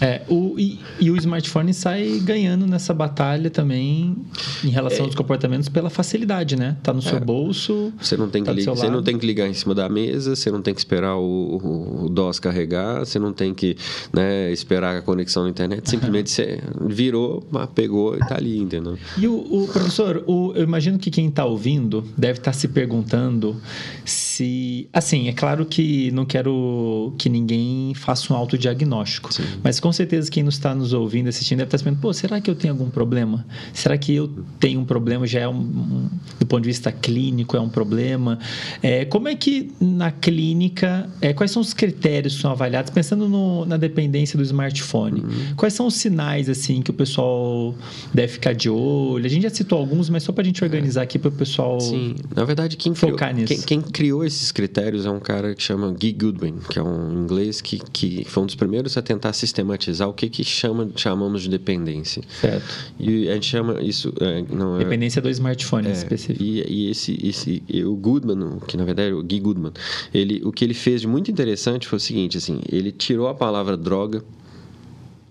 É, 0.00 0.22
o, 0.28 0.54
e, 0.58 0.80
e, 0.98 1.10
o 1.10 1.16
smartphone 1.16 1.74
sai 1.74 2.20
ganhando 2.24 2.66
nessa 2.66 2.94
batalha 2.94 3.50
também 3.50 4.16
em 4.64 4.70
relação 4.70 5.00
é, 5.00 5.02
aos 5.02 5.14
comportamentos 5.14 5.68
pela 5.68 5.90
facilidade, 5.90 6.56
né? 6.56 6.78
Tá 6.82 6.90
no 6.90 7.02
seu 7.02 7.18
é, 7.18 7.20
bolso. 7.20 7.92
Você 8.00 8.16
não 8.16 8.30
tem 8.30 8.42
que 8.42 8.46
tá 8.46 8.54
ligar, 8.54 8.74
você 8.74 8.88
não 8.88 9.02
tem 9.02 9.18
que 9.18 9.26
ligar 9.26 9.46
em 9.46 9.52
cima 9.52 9.74
da 9.74 9.90
mesa, 9.90 10.34
você 10.34 10.50
não 10.50 10.62
tem 10.62 10.72
que 10.72 10.80
esperar 10.80 11.16
o, 11.16 11.20
o, 11.22 12.04
o 12.06 12.08
DOS 12.08 12.40
carregar, 12.40 13.00
você 13.00 13.18
não 13.18 13.30
tem 13.30 13.52
que 13.52 13.76
né, 14.10 14.50
esperar 14.52 14.96
a 14.96 15.02
conexão 15.02 15.42
na 15.42 15.50
internet. 15.50 15.86
Simplesmente 15.86 16.30
você 16.30 16.58
virou, 16.80 17.46
pegou 17.74 18.16
e 18.16 18.20
tá 18.20 18.36
ali, 18.36 18.58
entendeu? 18.58 18.96
E 19.18 19.28
o, 19.28 19.34
o 19.34 19.68
professor, 19.68 20.24
o, 20.26 20.54
eu 20.54 20.62
imagino 20.62 20.98
que 20.98 21.10
quem 21.10 21.28
está 21.28 21.44
ouvindo 21.44 22.02
deve 22.16 22.38
estar 22.38 22.52
tá 22.52 22.56
se 22.56 22.68
perguntando 22.68 23.60
se, 24.02 24.88
assim, 24.94 25.28
é 25.28 25.32
claro 25.32 25.66
que 25.66 26.10
não 26.12 26.24
quero 26.24 27.12
que 27.18 27.28
ninguém 27.28 27.92
faça 27.94 28.32
um 28.32 28.36
autodiagnóstico 28.36 29.25
Sim. 29.30 29.44
Mas 29.62 29.80
com 29.80 29.92
certeza 29.92 30.30
quem 30.30 30.46
está 30.46 30.74
nos 30.74 30.92
ouvindo, 30.92 31.28
assistindo, 31.28 31.58
deve 31.58 31.68
estar 31.68 31.78
pensando, 31.78 32.00
pô, 32.00 32.12
será 32.12 32.40
que 32.40 32.50
eu 32.50 32.54
tenho 32.54 32.74
algum 32.74 32.90
problema? 32.90 33.46
Será 33.72 33.96
que 33.96 34.14
eu 34.14 34.28
tenho 34.58 34.80
um 34.80 34.84
problema? 34.84 35.26
Já 35.26 35.40
é 35.40 35.48
um, 35.48 35.54
um 35.54 36.08
do 36.38 36.46
ponto 36.46 36.62
de 36.62 36.68
vista 36.68 36.92
clínico, 36.92 37.56
é 37.56 37.60
um 37.60 37.68
problema? 37.68 38.38
É, 38.82 39.04
como 39.04 39.28
é 39.28 39.34
que 39.34 39.72
na 39.80 40.10
clínica, 40.10 41.08
é, 41.20 41.32
quais 41.32 41.50
são 41.50 41.62
os 41.62 41.72
critérios 41.72 42.36
que 42.36 42.42
são 42.42 42.50
avaliados? 42.50 42.90
Pensando 42.90 43.28
no, 43.28 43.64
na 43.64 43.76
dependência 43.76 44.36
do 44.36 44.42
smartphone, 44.42 45.20
uhum. 45.20 45.54
quais 45.56 45.74
são 45.74 45.86
os 45.86 45.94
sinais, 45.94 46.48
assim, 46.48 46.82
que 46.82 46.90
o 46.90 46.94
pessoal 46.94 47.74
deve 48.12 48.32
ficar 48.34 48.54
de 48.54 48.68
olho? 48.68 49.24
A 49.24 49.28
gente 49.28 49.42
já 49.42 49.50
citou 49.50 49.78
alguns, 49.78 50.08
mas 50.08 50.22
só 50.22 50.32
para 50.32 50.42
a 50.42 50.44
gente 50.44 50.62
organizar 50.62 51.02
aqui 51.02 51.18
para 51.18 51.28
o 51.28 51.32
pessoal 51.32 51.80
Sim, 51.80 52.14
na 52.34 52.44
verdade, 52.44 52.76
quem 52.76 52.94
focar 52.94 53.30
criou, 53.30 53.48
nisso. 53.48 53.66
Quem, 53.66 53.80
quem, 53.80 53.90
criou 53.90 54.24
esses 54.24 54.52
critérios 54.52 55.06
é 55.06 55.10
um 55.10 55.20
cara 55.20 55.54
que 55.54 55.62
chama 55.62 55.90
Guy 55.92 56.12
Goodwin, 56.12 56.58
que 56.70 56.78
é 56.78 56.82
um 56.82 57.24
inglês 57.24 57.60
que, 57.60 57.78
que 57.92 58.24
foi 58.28 58.42
um 58.42 58.46
dos 58.46 58.54
primeiros 58.54 58.96
a 58.96 59.02
tentar 59.02 59.15
tentar 59.16 59.32
sistematizar 59.32 60.08
o 60.08 60.12
que, 60.12 60.28
que 60.28 60.44
chama, 60.44 60.88
chamamos 60.94 61.42
de 61.42 61.50
dependência. 61.50 62.22
Certo. 62.40 62.64
E 62.98 63.28
a 63.28 63.34
gente 63.34 63.46
chama 63.46 63.82
isso. 63.82 64.12
É, 64.20 64.44
não, 64.54 64.76
é 64.76 64.78
dependência 64.78 65.20
é, 65.20 65.22
do 65.22 65.30
smartphone 65.30 65.88
é, 65.88 65.92
específico. 65.92 66.42
E, 66.42 66.62
e, 66.68 66.90
esse, 66.90 67.18
esse, 67.22 67.62
o 67.84 67.96
Goodman, 67.96 68.58
que 68.66 68.76
na 68.76 68.84
verdade 68.84 69.10
é 69.10 69.14
o 69.14 69.22
Guy 69.22 69.40
Goodman, 69.40 69.72
ele, 70.12 70.42
o 70.44 70.52
que 70.52 70.64
ele 70.64 70.74
fez 70.74 71.00
de 71.00 71.06
muito 71.06 71.30
interessante 71.30 71.88
foi 71.88 71.96
o 71.96 72.00
seguinte: 72.00 72.36
assim, 72.36 72.60
ele 72.70 72.92
tirou 72.92 73.28
a 73.28 73.34
palavra 73.34 73.76
droga 73.76 74.22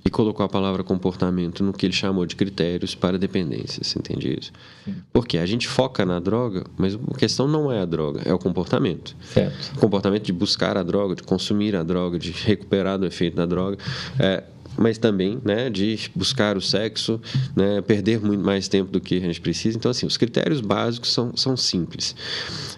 e 0.05 0.09
colocou 0.09 0.45
a 0.45 0.49
palavra 0.49 0.83
comportamento 0.83 1.63
no 1.63 1.73
que 1.73 1.83
ele 1.83 1.93
chamou 1.93 2.27
de 2.27 2.35
critérios 2.35 2.93
para 2.93 3.17
dependência. 3.17 3.83
Você 3.83 3.97
entende 3.97 4.37
isso? 4.39 4.51
Sim. 4.85 4.95
Porque 5.11 5.39
a 5.39 5.45
gente 5.47 5.67
foca 5.67 6.05
na 6.05 6.19
droga, 6.19 6.63
mas 6.77 6.93
a 6.93 7.17
questão 7.17 7.47
não 7.47 7.71
é 7.71 7.81
a 7.81 7.85
droga, 7.85 8.21
é 8.23 8.31
o 8.31 8.37
comportamento. 8.37 9.15
Certo. 9.21 9.73
O 9.75 9.79
comportamento 9.79 10.23
de 10.23 10.31
buscar 10.31 10.77
a 10.77 10.83
droga, 10.83 11.15
de 11.15 11.23
consumir 11.23 11.75
a 11.75 11.81
droga, 11.81 12.19
de 12.19 12.31
recuperar 12.31 12.99
do 12.99 13.07
efeito 13.07 13.35
da 13.35 13.47
droga. 13.47 13.77
É, 14.19 14.43
mas 14.77 14.97
também 14.97 15.39
né, 15.43 15.69
de 15.69 16.09
buscar 16.15 16.57
o 16.57 16.61
sexo, 16.61 17.19
né, 17.55 17.81
perder 17.81 18.19
muito 18.19 18.43
mais 18.43 18.67
tempo 18.67 18.91
do 18.91 18.99
que 18.99 19.17
a 19.17 19.21
gente 19.21 19.41
precisa. 19.41 19.77
Então, 19.77 19.91
assim, 19.91 20.05
os 20.05 20.17
critérios 20.17 20.61
básicos 20.61 21.13
são, 21.13 21.35
são 21.35 21.55
simples. 21.55 22.15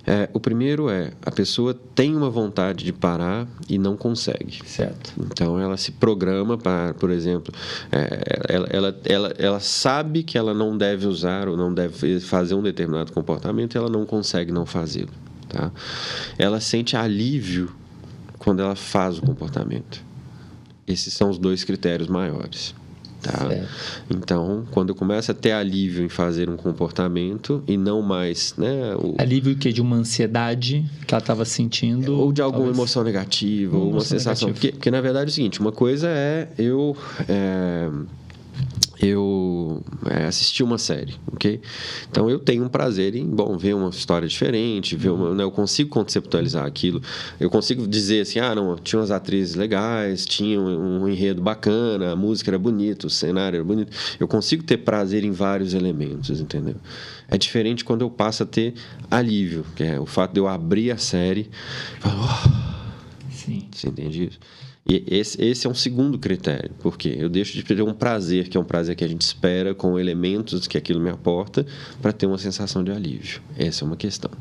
É, 0.06 0.30
o 0.34 0.40
primeiro 0.40 0.90
é 0.90 1.12
a 1.26 1.32
pessoa 1.32 1.74
tem 1.74 2.16
uma 2.16 2.30
vontade 2.30 2.86
de 2.86 2.94
parar 2.94 3.48
e 3.68 3.78
não 3.78 3.98
consegue. 3.98 4.60
Certo. 4.66 5.14
Então, 5.20 5.60
ela 5.60 5.78
se 5.78 5.92
programa 5.92 6.58
para, 6.58 6.94
por 6.94 7.10
exemplo, 7.10 7.54
é, 7.92 8.54
ela, 8.54 8.68
ela, 8.70 9.00
ela, 9.06 9.34
ela 9.38 9.60
sabe 9.60 10.24
que 10.24 10.38
ela 10.38 10.54
não 10.54 10.78
deve 10.78 11.08
usar 11.08 11.48
ou 11.48 11.58
não 11.58 11.74
deve 11.74 12.20
fazer 12.20 12.56
um 12.56 12.62
determinado 12.62 13.12
comportamento 13.12 13.76
e 13.76 13.78
ela 13.78 13.90
não 13.90 14.06
consegue 14.06 14.52
não 14.52 14.66
fazê-lo. 14.66 15.12
Tá? 15.50 15.72
Ela 16.38 16.60
sente 16.60 16.96
alívio 16.96 17.74
quando 18.38 18.62
ela 18.62 18.76
faz 18.76 19.18
o 19.18 19.22
comportamento. 19.22 20.07
Esses 20.88 21.14
são 21.14 21.30
os 21.30 21.38
dois 21.38 21.64
critérios 21.64 22.08
maiores. 22.08 22.74
Tá? 23.22 23.50
Então, 24.10 24.66
quando 24.72 24.90
eu 24.90 24.96
começo 24.96 25.32
a 25.32 25.34
ter 25.34 25.52
alívio 25.52 26.06
em 26.06 26.10
fazer 26.10 26.50
um 26.50 26.56
comportamento 26.56 27.64
e 27.68 27.76
não 27.76 28.02
mais, 28.02 28.54
né? 28.58 28.96
O... 28.96 29.16
Alívio 29.18 29.56
que 29.56 29.74
de 29.74 29.82
uma 29.82 29.96
ansiedade 29.98 30.86
que 31.06 31.14
ela 31.14 31.20
estava 31.20 31.44
sentindo, 31.44 32.14
ou 32.14 32.32
de 32.32 32.42
alguma 32.42 32.66
talvez... 32.66 32.78
emoção 32.78 33.04
negativa, 33.04 33.76
uma 33.76 33.86
ou 33.86 33.92
uma 33.92 34.02
sensação. 34.02 34.52
Porque, 34.54 34.72
porque, 34.72 34.92
na 34.92 35.02
verdade 35.02 35.26
é 35.26 35.32
o 35.32 35.34
seguinte, 35.34 35.60
uma 35.60 35.72
coisa 35.72 36.08
é 36.08 36.48
eu 36.58 36.96
é 37.28 37.90
eu 39.02 39.84
é, 40.06 40.26
assisti 40.26 40.64
uma 40.64 40.78
série, 40.78 41.14
ok? 41.32 41.62
Então 42.10 42.30
eu 42.30 42.40
tenho 42.40 42.64
um 42.64 42.70
prazer 42.70 43.16
em, 43.16 43.26
bom, 43.26 43.58
ver 43.58 43.76
uma 43.76 43.90
história 43.90 44.28
diferente, 44.28 44.96
ver 44.96 45.10
uma, 45.10 45.36
né, 45.36 45.44
eu 45.44 45.52
consigo 45.52 45.90
conceptualizar 45.90 46.66
aquilo, 46.66 47.02
eu 47.40 47.50
consigo 47.50 47.88
dizer 47.88 48.22
assim, 48.22 48.40
ah, 48.40 48.56
não, 48.56 48.76
tinha 48.76 49.00
umas 49.00 49.12
atrizes 49.12 49.56
legais, 49.56 50.26
tinha 50.26 50.60
um, 50.60 51.04
um 51.04 51.08
enredo 51.08 51.42
bacana, 51.42 52.14
a 52.14 52.16
música 52.16 52.50
era 52.50 52.58
bonita, 52.58 53.06
o 53.08 53.10
cenário 53.10 53.58
era 53.58 53.64
bonito, 53.64 53.92
eu 54.20 54.28
consigo 54.28 54.64
ter 54.64 54.78
prazer 54.78 55.24
em 55.24 55.32
vários 55.32 55.74
elementos, 55.74 56.40
entendeu? 56.40 56.76
É 57.28 57.38
diferente 57.38 57.86
quando 57.86 58.02
eu 58.02 58.10
passo 58.10 58.44
a 58.44 58.46
ter 58.46 58.74
alívio, 59.12 59.66
que 59.76 59.84
é 59.84 60.00
o 60.00 60.06
fato 60.06 60.34
de 60.34 60.40
eu 60.40 60.48
abrir 60.48 60.92
a 60.92 60.98
série, 60.98 61.50
e 61.98 62.02
falar, 62.02 62.44
oh, 62.46 63.32
Sim. 63.32 63.68
você 63.72 63.90
entende 63.90 64.28
isso? 64.28 64.40
E 64.90 65.04
esse, 65.08 65.42
esse 65.44 65.68
é 65.68 65.70
um 65.70 65.76
segundo 65.76 66.18
critério, 66.18 66.72
porque 66.80 67.14
eu 67.20 67.28
deixo 67.28 67.54
de 67.54 67.64
ter 67.64 67.82
um 67.82 67.94
prazer, 67.94 68.48
que 68.48 68.56
é 68.56 68.60
um 68.60 68.64
prazer 68.64 68.96
que 68.96 69.04
a 69.04 69.08
gente 69.08 69.22
espera, 69.22 69.76
com 69.76 70.00
elementos 70.00 70.66
que 70.66 70.78
aquilo 70.78 71.02
me 71.02 71.10
aporta, 71.10 71.66
para 72.02 72.14
ter 72.14 72.26
uma 72.26 72.38
sensação 72.38 72.84
de 72.84 72.92
alívio. 72.92 73.42
Essa 73.58 73.84
é 73.84 73.86
uma 73.86 73.98
questão. 73.98 74.32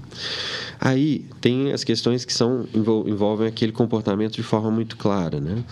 Aí 0.80 1.26
tem 1.40 1.72
as 1.72 1.82
questões 1.82 2.24
que 2.24 2.32
são 2.32 2.66
envolvem 2.74 3.48
aquele 3.48 3.72
comportamento 3.72 4.34
de 4.34 4.42
forma 4.44 4.70
muito 4.70 4.96
clara, 4.96 5.40
né? 5.40 5.64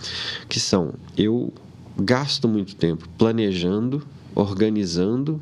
Que 0.49 0.59
são 0.59 0.93
eu 1.17 1.53
gasto 1.97 2.47
muito 2.47 2.75
tempo 2.75 3.07
planejando, 3.17 4.05
organizando 4.35 5.41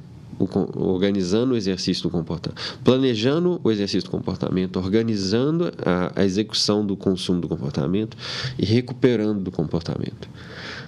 organizando 0.75 1.53
o 1.53 1.57
exercício 1.57 2.03
do 2.03 2.09
comportamento, 2.09 2.79
planejando 2.84 3.59
o 3.63 3.71
exercício 3.71 4.09
do 4.09 4.11
comportamento, 4.11 4.77
organizando 4.77 5.71
a, 5.86 6.21
a 6.21 6.25
execução 6.25 6.86
do 6.86 6.95
consumo 6.95 7.41
do 7.41 7.47
comportamento 7.47 8.17
e 8.57 8.65
recuperando 8.65 9.41
do 9.41 9.51
comportamento. 9.51 10.27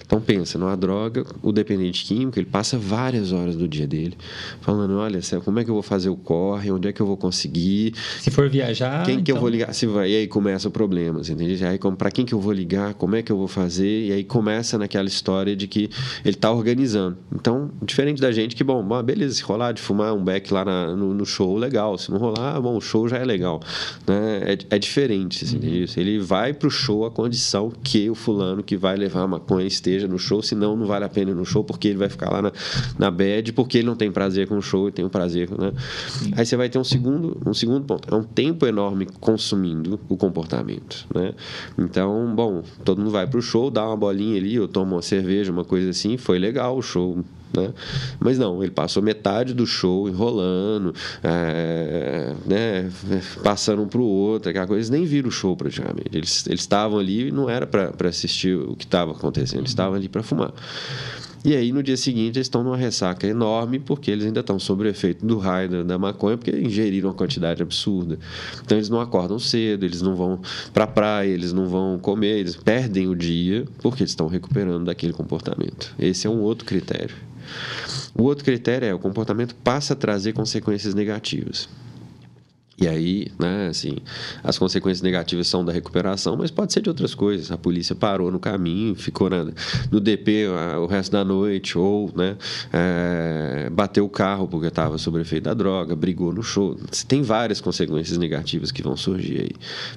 Então 0.06 0.20
pensa, 0.20 0.56
numa 0.56 0.76
droga, 0.76 1.26
o 1.42 1.50
dependente 1.50 2.04
químico, 2.04 2.38
ele 2.38 2.46
passa 2.46 2.78
várias 2.78 3.32
horas 3.32 3.56
do 3.56 3.66
dia 3.66 3.86
dele 3.86 4.16
falando, 4.60 4.96
olha, 4.96 5.18
como 5.44 5.58
é 5.58 5.64
que 5.64 5.70
eu 5.70 5.74
vou 5.74 5.82
fazer 5.82 6.08
o 6.08 6.16
corre, 6.16 6.70
onde 6.70 6.88
é 6.88 6.92
que 6.92 7.02
eu 7.02 7.06
vou 7.06 7.16
conseguir? 7.16 7.92
Se 8.20 8.30
for 8.30 8.48
viajar, 8.48 9.04
quem 9.04 9.16
que 9.16 9.22
então... 9.22 9.36
eu 9.36 9.40
vou 9.40 9.50
ligar? 9.50 9.74
Se 9.74 9.84
vai, 9.84 10.10
e 10.10 10.16
aí 10.16 10.26
começa 10.28 10.68
o 10.68 10.70
problema, 10.70 11.20
entende? 11.20 11.64
Aí 11.64 11.78
para 11.98 12.10
quem 12.10 12.24
que 12.24 12.32
eu 12.32 12.40
vou 12.40 12.52
ligar? 12.52 12.94
Como 12.94 13.16
é 13.16 13.22
que 13.22 13.32
eu 13.32 13.36
vou 13.36 13.48
fazer? 13.48 14.06
E 14.06 14.12
aí 14.12 14.22
começa 14.22 14.78
naquela 14.78 15.08
história 15.08 15.56
de 15.56 15.66
que 15.66 15.90
ele 16.24 16.36
está 16.36 16.52
organizando. 16.52 17.16
Então, 17.34 17.70
diferente 17.82 18.20
da 18.20 18.30
gente 18.30 18.54
que, 18.54 18.62
bom, 18.62 18.86
beleza, 19.02 19.34
se 19.34 19.42
rolar 19.42 19.72
de 19.72 19.82
fumar 19.82 20.14
um 20.14 20.22
beck 20.22 20.52
lá 20.52 20.64
na, 20.64 20.94
no, 20.94 21.14
no, 21.14 21.26
show, 21.26 21.56
legal. 21.56 21.98
Se 21.98 22.10
não 22.12 22.18
rolar, 22.18 22.60
bom, 22.60 22.76
o 22.76 22.80
show 22.80 23.08
já 23.08 23.16
é 23.16 23.24
legal. 23.24 23.60
Né? 24.06 24.54
É, 24.70 24.76
é 24.76 24.78
diferente, 24.78 25.44
assim, 25.44 25.56
uhum. 25.56 25.86
Ele 25.96 26.18
vai 26.18 26.52
para 26.52 26.68
o 26.68 26.70
show 26.70 27.04
a 27.04 27.10
condição 27.10 27.72
que 27.82 28.08
o 28.08 28.14
fulano 28.14 28.62
que 28.62 28.76
vai 28.76 28.96
levar 28.96 29.22
a 29.22 29.26
maconha 29.26 29.66
esteja 29.66 29.95
esteja 29.96 30.08
no 30.08 30.18
show, 30.18 30.42
senão 30.42 30.76
não 30.76 30.86
vale 30.86 31.04
a 31.04 31.08
pena 31.08 31.30
ir 31.30 31.34
no 31.34 31.44
show, 31.44 31.64
porque 31.64 31.88
ele 31.88 31.98
vai 31.98 32.08
ficar 32.08 32.30
lá 32.30 32.42
na, 32.42 32.52
na 32.98 33.10
bad, 33.10 33.52
porque 33.52 33.78
ele 33.78 33.86
não 33.86 33.96
tem 33.96 34.12
prazer 34.12 34.46
com 34.46 34.56
o 34.56 34.62
show 34.62 34.88
e 34.88 34.92
tem 34.92 35.04
um 35.04 35.08
prazer, 35.08 35.50
né? 35.50 35.72
Aí 36.36 36.44
você 36.44 36.56
vai 36.56 36.68
ter 36.68 36.78
um 36.78 36.84
segundo, 36.84 37.40
um 37.46 37.54
segundo 37.54 37.84
ponto. 37.84 38.12
É 38.12 38.16
um 38.16 38.22
tempo 38.22 38.66
enorme 38.66 39.06
consumindo 39.20 39.98
o 40.08 40.16
comportamento, 40.16 41.06
né? 41.14 41.32
Então, 41.78 42.32
bom, 42.34 42.62
todo 42.84 42.98
mundo 42.98 43.10
vai 43.10 43.26
pro 43.26 43.40
show, 43.40 43.70
dá 43.70 43.86
uma 43.86 43.96
bolinha 43.96 44.38
ali, 44.38 44.58
ou 44.60 44.68
toma 44.68 44.96
uma 44.96 45.02
cerveja, 45.02 45.50
uma 45.50 45.64
coisa 45.64 45.90
assim, 45.90 46.16
foi 46.16 46.38
legal 46.38 46.76
o 46.76 46.82
show, 46.82 47.24
né? 47.56 47.72
Mas 48.20 48.38
não, 48.38 48.62
ele 48.62 48.72
passou 48.72 49.02
metade 49.02 49.54
do 49.54 49.66
show 49.66 50.08
enrolando, 50.08 50.94
é, 51.22 52.34
né? 52.46 52.90
passando 53.42 53.82
um 53.82 53.88
para 53.88 54.00
o 54.00 54.04
outro, 54.04 54.50
aquela 54.50 54.66
coisa. 54.66 54.80
Eles 54.80 54.90
nem 54.90 55.04
viram 55.04 55.28
o 55.28 55.32
show 55.32 55.56
praticamente. 55.56 56.10
Eles, 56.12 56.46
estavam 56.46 56.98
ali 56.98 57.28
e 57.28 57.32
não 57.32 57.48
era 57.48 57.66
para 57.66 58.08
assistir 58.08 58.56
o 58.56 58.74
que 58.76 58.84
estava 58.84 59.12
acontecendo, 59.12 59.60
eles 59.60 59.70
estavam 59.70 59.94
ali 59.94 60.08
para 60.08 60.22
fumar. 60.22 60.52
E 61.46 61.54
aí, 61.54 61.70
no 61.70 61.80
dia 61.80 61.96
seguinte, 61.96 62.38
eles 62.38 62.46
estão 62.46 62.64
numa 62.64 62.76
ressaca 62.76 63.24
enorme, 63.24 63.78
porque 63.78 64.10
eles 64.10 64.26
ainda 64.26 64.40
estão 64.40 64.58
sob 64.58 64.82
o 64.82 64.88
efeito 64.88 65.24
do 65.24 65.38
raio 65.38 65.68
da, 65.70 65.82
da 65.84 65.96
maconha, 65.96 66.36
porque 66.36 66.50
ingeriram 66.50 67.08
uma 67.08 67.14
quantidade 67.14 67.62
absurda. 67.62 68.18
Então, 68.64 68.76
eles 68.76 68.88
não 68.88 69.00
acordam 69.00 69.38
cedo, 69.38 69.86
eles 69.86 70.02
não 70.02 70.16
vão 70.16 70.40
para 70.74 70.82
a 70.82 70.86
praia, 70.88 71.28
eles 71.28 71.52
não 71.52 71.68
vão 71.68 72.00
comer, 72.00 72.40
eles 72.40 72.56
perdem 72.56 73.06
o 73.06 73.14
dia, 73.14 73.64
porque 73.80 74.02
eles 74.02 74.10
estão 74.10 74.26
recuperando 74.26 74.86
daquele 74.86 75.12
comportamento. 75.12 75.94
Esse 76.00 76.26
é 76.26 76.30
um 76.30 76.40
outro 76.40 76.64
critério. 76.66 77.14
O 78.14 78.22
outro 78.22 78.44
critério 78.44 78.86
é 78.88 78.94
o 78.94 78.98
comportamento 78.98 79.54
passa 79.54 79.92
a 79.92 79.96
trazer 79.96 80.32
consequências 80.32 80.94
negativas. 80.94 81.68
E 82.78 82.86
aí, 82.86 83.28
né, 83.38 83.68
assim, 83.68 83.96
as 84.44 84.58
consequências 84.58 85.00
negativas 85.00 85.48
são 85.48 85.64
da 85.64 85.72
recuperação, 85.72 86.36
mas 86.36 86.50
pode 86.50 86.74
ser 86.74 86.82
de 86.82 86.90
outras 86.90 87.14
coisas. 87.14 87.50
A 87.50 87.56
polícia 87.56 87.94
parou 87.94 88.30
no 88.30 88.38
caminho, 88.38 88.94
ficou 88.94 89.30
na, 89.30 89.46
no 89.90 89.98
DP 89.98 90.46
a, 90.46 90.78
o 90.78 90.86
resto 90.86 91.12
da 91.12 91.24
noite, 91.24 91.78
ou 91.78 92.12
né, 92.14 92.36
é, 92.70 93.70
bateu 93.70 94.04
o 94.04 94.10
carro 94.10 94.46
porque 94.46 94.66
estava 94.66 94.98
sob 94.98 95.18
efeito 95.18 95.44
da 95.44 95.54
droga, 95.54 95.96
brigou 95.96 96.34
no 96.34 96.42
show. 96.42 96.78
Tem 97.08 97.22
várias 97.22 97.62
consequências 97.62 98.18
negativas 98.18 98.70
que 98.70 98.82
vão 98.82 98.94
surgir 98.94 99.40
aí. 99.40 99.50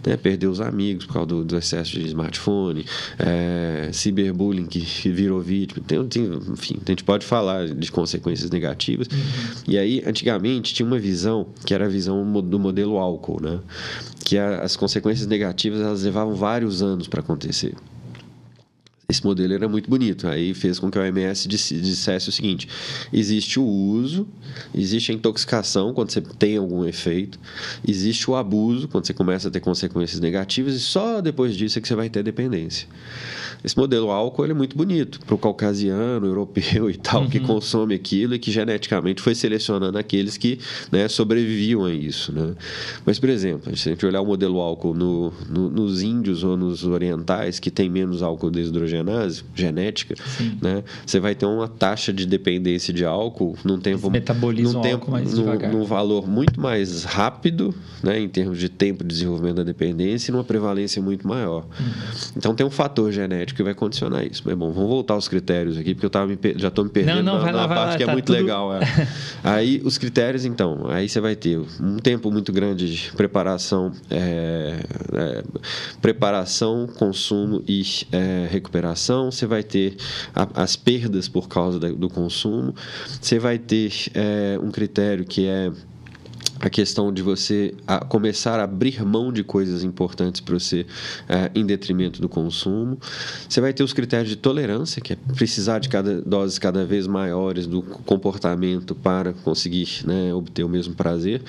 Né? 0.06 0.16
Perder 0.16 0.48
os 0.48 0.62
amigos 0.62 1.06
por 1.06 1.14
causa 1.14 1.28
do, 1.28 1.44
do 1.44 1.58
excesso 1.58 1.92
de 1.92 2.08
smartphone, 2.08 2.86
é, 3.18 3.90
ciberbullying 3.92 4.66
que, 4.66 4.80
que 4.80 5.10
virou 5.10 5.42
vítima. 5.42 5.84
Tem, 5.86 6.08
tem, 6.08 6.24
enfim, 6.54 6.80
a 6.86 6.90
gente 6.90 7.04
pode 7.04 7.26
falar 7.26 7.68
de 7.68 7.92
consequências 7.92 8.50
negativas. 8.50 9.08
Uhum. 9.08 9.64
E 9.68 9.78
aí, 9.78 10.02
antigamente, 10.06 10.74
tinha 10.74 10.86
uma 10.86 10.98
visão 10.98 11.48
que 11.66 11.74
era 11.74 11.86
a 11.86 11.90
visão 11.90 12.24
do 12.42 12.68
modelo 12.70 12.97
álcool, 12.97 13.41
né? 13.41 13.59
Que 14.24 14.38
a, 14.38 14.61
as 14.61 14.76
consequências 14.76 15.28
negativas 15.28 15.82
elas 15.82 16.03
levavam 16.03 16.36
vários 16.36 16.82
anos 16.82 17.07
para 17.07 17.20
acontecer. 17.20 17.76
Esse 19.10 19.26
modelo 19.26 19.53
era 19.53 19.68
muito 19.68 19.89
bonito. 19.89 20.28
Aí 20.28 20.53
fez 20.53 20.78
com 20.78 20.91
que 20.91 20.97
a 20.99 21.01
OMS 21.01 21.47
dissesse 21.47 22.30
o 22.30 22.32
seguinte: 22.32 22.68
existe 23.12 23.60
o 23.60 23.66
uso, 23.66 24.28
existe 24.74 25.12
a 25.12 25.16
intoxicação 25.16 25.93
quando 25.93 26.12
você 26.12 26.22
tem 26.22 26.57
algum 26.57 26.86
efeito, 26.86 27.39
existe 27.88 28.30
o 28.30 28.36
abuso 28.36 28.88
quando 28.88 29.07
você 29.07 29.14
começa 29.14 29.47
a 29.47 29.51
ter 29.51 29.62
consequências 29.62 30.20
negativas 30.20 30.76
e 30.76 30.80
só 30.80 31.22
depois 31.22 31.57
disso 31.57 31.80
é 31.80 31.82
que 31.82 31.88
você 31.88 31.95
vai 31.95 32.07
ter 32.07 32.22
dependência. 32.22 32.88
Esse 33.64 33.78
modelo 33.78 34.10
álcool 34.10 34.45
é 34.45 34.53
muito 34.53 34.78
bonito 34.78 35.20
para 35.20 35.36
o 35.36 35.38
caucasiano, 35.38 36.26
europeu 36.26 36.89
e 36.89 36.95
tal, 36.95 37.24
uhum. 37.24 37.30
que 37.30 37.39
consome 37.39 37.93
aquilo 37.93 38.34
e 38.34 38.39
que 38.39 38.51
geneticamente 38.51 39.22
foi 39.22 39.36
selecionando 39.36 39.97
aqueles 39.97 40.38
que 40.38 40.60
né, 40.91 41.07
sobreviviam 41.10 41.84
a 41.84 41.93
isso. 41.93 42.32
Né? 42.32 42.55
Mas, 43.05 43.20
por 43.20 43.28
exemplo, 43.28 43.76
se 43.76 43.89
a 43.89 43.91
gente 43.91 44.05
olhar 44.05 44.22
o 44.22 44.26
modelo 44.26 44.60
álcool 44.60 44.93
no, 44.93 45.34
no, 45.49 45.70
nos 45.70 46.01
índios 46.01 46.43
ou 46.43 46.55
nos 46.55 46.86
orientais, 46.86 47.60
que 47.60 47.70
tem 47.70 47.89
menos 47.89 48.24
álcool 48.24 48.49
genética, 49.54 50.16
né, 50.62 50.84
você 51.06 51.20
vai 51.20 51.36
ter 51.36 51.45
uma 51.45 51.68
taxa 51.68 52.12
de 52.12 52.26
dependência 52.26 52.93
de 52.93 53.06
álcool 53.06 53.58
num 53.64 53.80
tempo, 53.80 54.10
num, 54.10 54.82
tempo 54.82 55.12
mais 55.12 55.34
num, 55.34 55.70
num 55.72 55.84
valor 55.84 56.28
muito 56.28 56.60
mais 56.60 57.04
rápido, 57.04 57.74
né, 58.04 58.20
em 58.20 58.28
termos 58.28 58.58
de 58.58 58.70
tempo 58.70 59.04
de 59.04 59.10
desenvolvimento 59.10 59.58
da 59.58 59.64
dependência 59.64 60.32
e 60.32 60.34
numa 60.34 60.43
prevalência 60.43 61.02
muito 61.02 61.28
maior. 61.28 61.66
Uhum. 61.80 61.86
Então, 62.38 62.56
tem 62.56 62.66
um 62.66 62.70
fator 62.70 63.12
genético 63.12 63.58
que 63.58 63.64
vai 63.64 63.74
condicionar 63.74 64.26
isso. 64.26 64.41
Mas 64.45 64.56
bom, 64.56 64.72
vamos 64.72 64.89
voltar 64.89 65.14
aos 65.16 65.28
critérios 65.28 65.78
aqui, 65.78 65.93
porque 65.93 66.06
eu 66.06 66.10
tava 66.10 66.28
me, 66.28 66.38
já 66.56 66.70
estou 66.70 66.84
me 66.84 66.89
perdendo 66.89 67.24
não, 67.24 67.38
não, 67.38 67.45
na, 67.45 67.52
na 67.52 67.66
lá, 67.66 67.68
parte 67.68 67.97
que 67.97 68.04
é 68.04 68.06
tá 68.06 68.14
muito 68.14 68.26
tudo... 68.26 68.38
legal. 68.38 68.74
É. 68.74 68.80
aí, 69.43 69.82
os 69.84 69.97
critérios, 69.97 70.45
então, 70.45 70.86
aí 70.88 71.08
você 71.08 71.20
vai 71.20 71.36
ter 71.36 71.60
um 71.80 71.97
tempo 71.97 72.32
muito 72.32 72.52
grande 72.52 72.89
de 72.93 73.12
preparação, 73.12 73.91
é, 74.10 74.80
é, 75.14 75.43
preparação, 76.02 76.88
consumo 76.97 77.64
e 77.68 77.84
é, 78.12 78.47
recuperação. 78.90 79.32
Você 79.32 79.46
vai 79.46 79.64
ter 79.64 79.96
a, 80.36 80.64
as 80.64 80.76
perdas 80.76 81.28
por 81.28 81.48
causa 81.48 81.80
da, 81.80 81.90
do 81.90 82.10
consumo. 82.10 82.74
Você 83.22 83.40
vai 83.40 83.58
ter 83.58 83.92
é, 84.14 84.60
um 84.62 84.72
critério 84.72 85.26
que 85.26 85.48
é 85.48 85.72
a 86.60 86.70
questão 86.70 87.12
de 87.12 87.22
você 87.22 87.74
a 87.88 87.99
começar 88.03 88.60
a 88.60 88.64
abrir 88.64 89.03
mão 89.05 89.32
de 89.32 89.43
coisas 89.43 89.84
importantes 89.84 90.41
para 90.41 90.57
você 90.57 90.86
é, 91.28 91.49
em 91.55 91.66
detrimento 91.66 92.22
do 92.22 92.28
consumo. 92.28 92.97
Você 93.47 93.62
vai 93.62 93.74
ter 93.74 93.84
os 93.84 93.93
critérios 93.93 94.30
de 94.30 94.36
tolerância, 94.36 95.01
que 95.01 95.14
é 95.14 95.18
precisar 95.36 95.80
de 95.80 95.89
cada 95.89 96.22
doses 96.22 96.60
cada 96.60 96.86
vez 96.86 97.07
maiores 97.07 97.66
do 97.66 97.82
comportamento 97.82 98.93
para 98.93 99.34
conseguir 99.34 100.01
né, 100.05 100.34
obter 100.34 100.64
o 100.64 100.70
mesmo 100.70 100.93
prazer. 100.95 101.41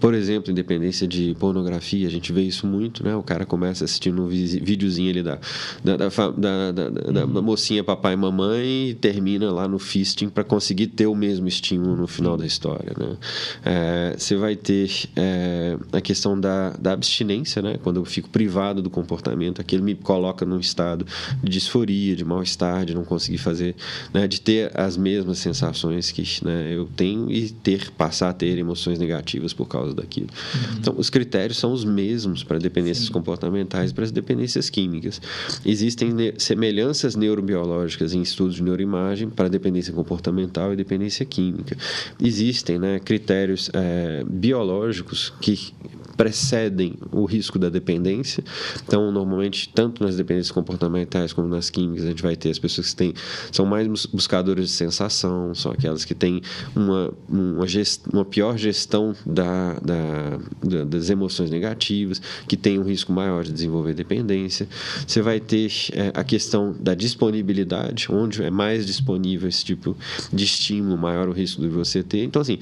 Por 0.00 0.14
exemplo, 0.14 0.50
independência 0.50 1.06
de 1.06 1.36
pornografia, 1.38 2.06
a 2.06 2.10
gente 2.10 2.32
vê 2.32 2.42
isso 2.42 2.66
muito, 2.66 3.04
né? 3.04 3.14
O 3.14 3.22
cara 3.22 3.44
começa 3.44 3.84
assistindo 3.84 4.22
um 4.22 4.28
videozinho 4.28 5.10
ali 5.10 5.22
da, 5.22 5.38
da, 5.82 5.96
da, 5.96 6.72
da, 6.72 6.72
da, 6.72 7.26
da 7.26 7.42
mocinha 7.42 7.84
papai 7.84 8.14
e 8.14 8.16
mamãe 8.16 8.90
e 8.90 8.94
termina 8.94 9.50
lá 9.52 9.68
no 9.68 9.78
fisting 9.78 10.28
para 10.28 10.44
conseguir 10.44 10.88
ter 10.88 11.06
o 11.06 11.14
mesmo 11.14 11.46
estímulo 11.46 11.96
no 11.96 12.06
final 12.06 12.36
da 12.36 12.46
história, 12.46 12.92
né? 12.98 13.16
É, 13.64 14.14
você 14.16 14.36
vai 14.36 14.53
vai 14.54 14.56
ter 14.56 14.90
é, 15.16 15.76
a 15.92 16.00
questão 16.00 16.38
da, 16.38 16.70
da 16.70 16.92
abstinência, 16.92 17.60
né? 17.60 17.76
Quando 17.82 18.00
eu 18.00 18.04
fico 18.04 18.28
privado 18.30 18.80
do 18.80 18.88
comportamento, 18.88 19.60
aquilo 19.60 19.82
me 19.82 19.94
coloca 19.94 20.46
num 20.46 20.60
estado 20.60 21.04
de 21.42 21.50
disforia, 21.50 22.14
de 22.14 22.24
mal-estar, 22.24 22.84
de 22.84 22.94
não 22.94 23.04
conseguir 23.04 23.38
fazer, 23.38 23.74
né? 24.12 24.26
De 24.28 24.40
ter 24.40 24.70
as 24.78 24.96
mesmas 24.96 25.38
sensações 25.38 26.10
que 26.10 26.24
né, 26.44 26.72
eu 26.72 26.88
tenho 26.96 27.30
e 27.30 27.50
ter, 27.50 27.90
passar 27.90 28.30
a 28.30 28.32
ter 28.32 28.56
emoções 28.56 28.98
negativas 28.98 29.52
por 29.52 29.66
causa 29.66 29.94
daquilo. 29.94 30.28
Uhum. 30.54 30.76
Então, 30.78 30.94
os 30.96 31.10
critérios 31.10 31.58
são 31.58 31.72
os 31.72 31.84
mesmos 31.84 32.44
para 32.44 32.58
dependências 32.58 33.06
Sim. 33.06 33.12
comportamentais 33.12 33.90
e 33.90 33.94
para 33.94 34.04
as 34.04 34.12
dependências 34.12 34.70
químicas. 34.70 35.20
Existem 35.64 36.12
ne 36.12 36.34
semelhanças 36.38 37.16
neurobiológicas 37.16 38.14
em 38.14 38.22
estudos 38.22 38.56
de 38.56 38.62
neuroimagem 38.62 39.28
para 39.28 39.48
dependência 39.48 39.92
comportamental 39.92 40.72
e 40.72 40.76
dependência 40.76 41.24
química. 41.24 41.76
Existem 42.20 42.78
né, 42.78 42.98
critérios 42.98 43.70
é, 43.72 44.24
biológicos 44.44 45.32
que 45.40 45.72
precedem 46.16 46.94
o 47.10 47.24
risco 47.24 47.58
da 47.58 47.68
dependência. 47.68 48.42
Então, 48.86 49.10
normalmente, 49.10 49.68
tanto 49.68 50.02
nas 50.02 50.16
dependências 50.16 50.50
comportamentais 50.50 51.32
como 51.32 51.48
nas 51.48 51.70
químicas, 51.70 52.04
a 52.04 52.08
gente 52.08 52.22
vai 52.22 52.36
ter 52.36 52.50
as 52.50 52.58
pessoas 52.58 52.90
que 52.90 52.96
têm, 52.96 53.14
são 53.50 53.66
mais 53.66 53.86
buscadoras 54.06 54.66
de 54.66 54.72
sensação, 54.72 55.54
são 55.54 55.72
aquelas 55.72 56.04
que 56.04 56.14
têm 56.14 56.40
uma, 56.74 57.12
uma, 57.28 57.66
gest, 57.66 58.02
uma 58.12 58.24
pior 58.24 58.56
gestão 58.56 59.14
da, 59.26 59.74
da, 59.74 60.38
da, 60.62 60.84
das 60.84 61.10
emoções 61.10 61.50
negativas, 61.50 62.20
que 62.48 62.56
têm 62.56 62.78
um 62.78 62.84
risco 62.84 63.12
maior 63.12 63.44
de 63.44 63.52
desenvolver 63.52 63.94
dependência. 63.94 64.68
Você 65.06 65.20
vai 65.20 65.40
ter 65.40 65.70
é, 65.92 66.12
a 66.14 66.24
questão 66.24 66.74
da 66.78 66.94
disponibilidade, 66.94 68.06
onde 68.10 68.42
é 68.42 68.50
mais 68.50 68.86
disponível 68.86 69.48
esse 69.48 69.64
tipo 69.64 69.96
de 70.32 70.44
estímulo, 70.44 70.96
maior 70.96 71.28
o 71.28 71.32
risco 71.32 71.60
de 71.60 71.68
você 71.68 72.02
ter. 72.02 72.24
Então, 72.24 72.40
assim, 72.40 72.58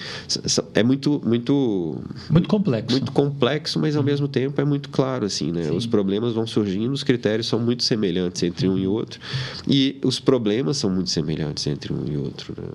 é 0.74 0.82
muito, 0.82 1.20
muito, 1.24 2.00
muito 2.30 2.48
complexo. 2.48 2.90
Muito 2.90 3.12
complexo 3.12 3.41
complexo, 3.42 3.80
mas 3.80 3.96
ao 3.96 4.02
mesmo 4.02 4.28
tempo 4.28 4.60
é 4.60 4.64
muito 4.64 4.88
claro 4.88 5.26
assim, 5.26 5.50
né? 5.50 5.64
Sim. 5.64 5.76
Os 5.76 5.86
problemas 5.86 6.32
vão 6.32 6.46
surgindo, 6.46 6.92
os 6.92 7.02
critérios 7.02 7.48
são 7.48 7.58
muito 7.58 7.82
semelhantes 7.82 8.42
entre 8.44 8.68
um 8.68 8.78
e 8.78 8.86
outro, 8.86 9.18
e 9.66 9.98
os 10.04 10.20
problemas 10.20 10.76
são 10.76 10.88
muito 10.88 11.10
semelhantes 11.10 11.66
entre 11.66 11.92
um 11.92 12.04
e 12.06 12.16
outro, 12.16 12.54
né? 12.56 12.68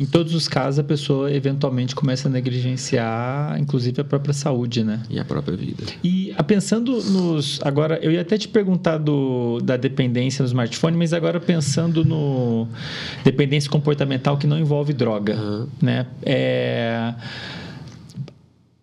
Em 0.00 0.06
todos 0.06 0.32
os 0.32 0.46
casos, 0.46 0.78
a 0.78 0.84
pessoa 0.84 1.32
eventualmente 1.32 1.92
começa 1.92 2.28
a 2.28 2.30
negligenciar, 2.30 3.58
inclusive 3.58 4.00
a 4.00 4.04
própria 4.04 4.32
saúde, 4.32 4.84
né? 4.84 5.02
E 5.10 5.18
a 5.18 5.24
própria 5.24 5.56
vida. 5.56 5.82
E 6.04 6.32
ah, 6.36 6.44
pensando 6.44 7.02
nos. 7.02 7.58
Agora, 7.64 7.98
eu 8.00 8.12
ia 8.12 8.20
até 8.20 8.38
te 8.38 8.46
perguntar 8.46 8.98
do, 8.98 9.58
da 9.60 9.76
dependência 9.76 10.44
no 10.44 10.46
smartphone, 10.46 10.96
mas 10.96 11.12
agora 11.12 11.40
pensando 11.40 12.04
no 12.04 12.68
dependência 13.24 13.68
comportamental 13.68 14.38
que 14.38 14.46
não 14.46 14.56
envolve 14.56 14.92
droga, 14.92 15.34
uhum. 15.34 15.66
né? 15.82 16.06
É 16.22 17.14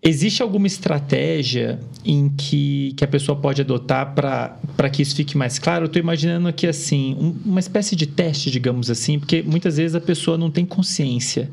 Existe 0.07 0.43
alguma 0.43 0.67
estratégia 0.67 1.79
em 2.05 2.29
que, 2.29 2.93
que 2.95 3.03
a 3.03 3.07
pessoa 3.07 3.35
pode 3.35 3.61
adotar 3.61 4.13
para 4.13 4.89
que 4.91 5.01
isso 5.01 5.15
fique 5.15 5.35
mais 5.35 5.57
claro? 5.57 5.85
Eu 5.85 5.87
estou 5.87 5.99
imaginando 5.99 6.47
aqui 6.47 6.67
assim, 6.67 7.15
um, 7.19 7.35
uma 7.43 7.59
espécie 7.59 7.95
de 7.95 8.05
teste, 8.05 8.51
digamos 8.51 8.91
assim, 8.91 9.17
porque 9.17 9.41
muitas 9.41 9.77
vezes 9.77 9.95
a 9.95 9.99
pessoa 9.99 10.37
não 10.37 10.51
tem 10.51 10.63
consciência. 10.63 11.49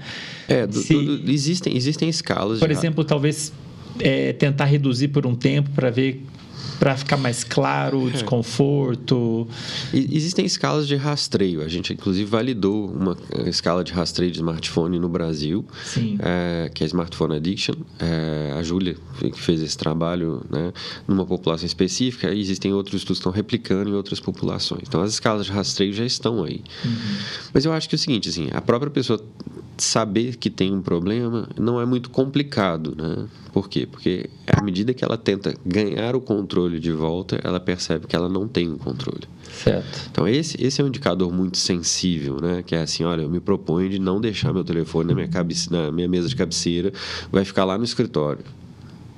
É, 0.47 0.67
do, 0.67 0.77
Se, 0.77 0.93
do, 0.93 1.31
existem, 1.31 1.75
existem 1.75 2.11
escalas. 2.11 2.59
Por 2.59 2.71
exemplo, 2.71 3.03
talvez 3.05 3.55
é, 3.99 4.35
tentar 4.35 4.67
reduzir 4.67 5.09
por 5.09 5.27
um 5.27 5.35
tempo 5.35 5.71
para 5.71 5.89
ver 5.89 6.23
para 6.83 6.97
ficar 6.97 7.17
mais 7.17 7.45
claro 7.45 8.01
o 8.01 8.09
é. 8.09 8.11
desconforto? 8.11 9.47
Existem 9.95 10.45
escalas 10.45 10.89
de 10.89 10.97
rastreio. 10.97 11.63
A 11.63 11.69
gente, 11.69 11.93
inclusive, 11.93 12.29
validou 12.29 12.91
uma 12.91 13.17
escala 13.47 13.85
de 13.85 13.93
rastreio 13.93 14.33
de 14.33 14.39
smartphone 14.39 14.99
no 14.99 15.09
Brasil, 15.09 15.65
é, 16.19 16.69
que 16.75 16.83
é 16.83 16.85
a 16.85 16.89
Smartphone 16.89 17.37
Addiction. 17.37 17.75
É, 18.01 18.53
a 18.59 18.65
Júlia, 18.65 18.97
que 19.21 19.41
fez 19.41 19.63
esse 19.63 19.79
trabalho 19.79 20.43
né, 20.51 20.73
numa 21.07 21.25
população 21.25 21.67
específica, 21.67 22.35
e 22.35 22.41
existem 22.41 22.73
outros 22.73 22.97
estudos 22.97 23.19
que 23.19 23.29
estão 23.29 23.33
replicando 23.33 23.89
em 23.89 23.95
outras 23.95 24.19
populações. 24.19 24.83
Então, 24.89 25.03
as 25.03 25.13
escalas 25.13 25.47
de 25.47 25.53
rastreio 25.53 25.93
já 25.93 26.05
estão 26.05 26.43
aí. 26.43 26.65
Uhum. 26.85 27.17
Mas 27.55 27.65
eu 27.65 27.73
acho 27.73 27.89
que 27.89 27.95
é 27.95 27.97
o 27.97 27.99
seguinte, 28.01 28.29
assim, 28.29 28.49
a 28.51 28.61
própria 28.61 28.91
pessoa 28.91 29.25
saber 29.83 30.37
que 30.37 30.49
tem 30.49 30.73
um 30.73 30.81
problema 30.81 31.49
não 31.59 31.81
é 31.81 31.85
muito 31.85 32.11
complicado, 32.11 32.95
né? 32.97 33.27
Por 33.53 33.69
quê? 33.69 33.87
Porque 33.91 34.31
à 34.47 34.63
medida 34.63 34.95
que 34.95 35.05
ela 35.05 35.17
tenta 35.17 35.55
ganhar 35.65 36.17
o 36.17 36.21
controle 36.21 36.81
de 36.81 36.93
volta, 36.93 37.39
ela 37.43 37.61
percebe 37.61 38.07
que 38.07 38.17
ela 38.17 38.29
não 38.29 38.49
tem 38.49 38.73
o 38.73 38.79
controle. 38.79 39.29
Certo. 39.53 40.09
Então 40.11 40.27
esse, 40.27 40.63
esse 40.63 40.81
é 40.81 40.85
um 40.85 40.89
indicador 40.89 41.33
muito 41.33 41.59
sensível, 41.59 42.39
né? 42.41 42.63
Que 42.63 42.75
é 42.75 42.83
assim, 42.83 43.05
olha, 43.05 43.23
eu 43.23 43.31
me 43.31 43.41
proponho 43.41 43.89
de 43.91 43.99
não 43.99 44.21
deixar 44.21 44.53
meu 44.53 44.65
telefone 44.65 45.09
na 45.09 45.15
minha, 45.15 45.29
cabe... 45.29 45.55
na 45.71 45.93
minha 45.93 46.09
mesa 46.09 46.29
de 46.29 46.37
cabeceira, 46.37 46.93
vai 47.31 47.45
ficar 47.45 47.65
lá 47.65 47.77
no 47.77 47.85
escritório 47.85 48.45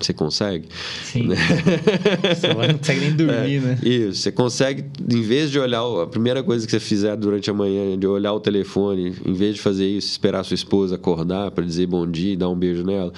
Você 0.04 0.12
consegue? 0.12 0.68
Sim. 1.04 1.28
Né? 1.28 1.36
Você 2.34 2.48
não 2.48 2.78
consegue 2.78 3.00
nem 3.00 3.12
dormir, 3.12 3.56
é, 3.56 3.60
né? 3.60 3.78
Isso. 3.82 4.22
Você 4.22 4.32
consegue, 4.32 4.84
em 5.10 5.22
vez 5.22 5.50
de 5.50 5.58
olhar, 5.58 5.82
a 6.02 6.06
primeira 6.06 6.42
coisa 6.42 6.66
que 6.66 6.70
você 6.70 6.80
fizer 6.80 7.16
durante 7.16 7.50
a 7.50 7.54
manhã, 7.54 7.96
de 7.98 8.06
olhar 8.06 8.32
o 8.32 8.40
telefone, 8.40 9.14
em 9.24 9.32
vez 9.32 9.56
de 9.56 9.60
fazer 9.60 9.86
isso, 9.86 10.08
esperar 10.08 10.40
a 10.40 10.44
sua 10.44 10.54
esposa 10.54 10.94
acordar 10.94 11.50
para 11.50 11.64
dizer 11.64 11.86
bom 11.86 12.08
dia 12.10 12.32
e 12.32 12.36
dar 12.36 12.48
um 12.48 12.56
beijo 12.56 12.82
nela, 12.82 13.12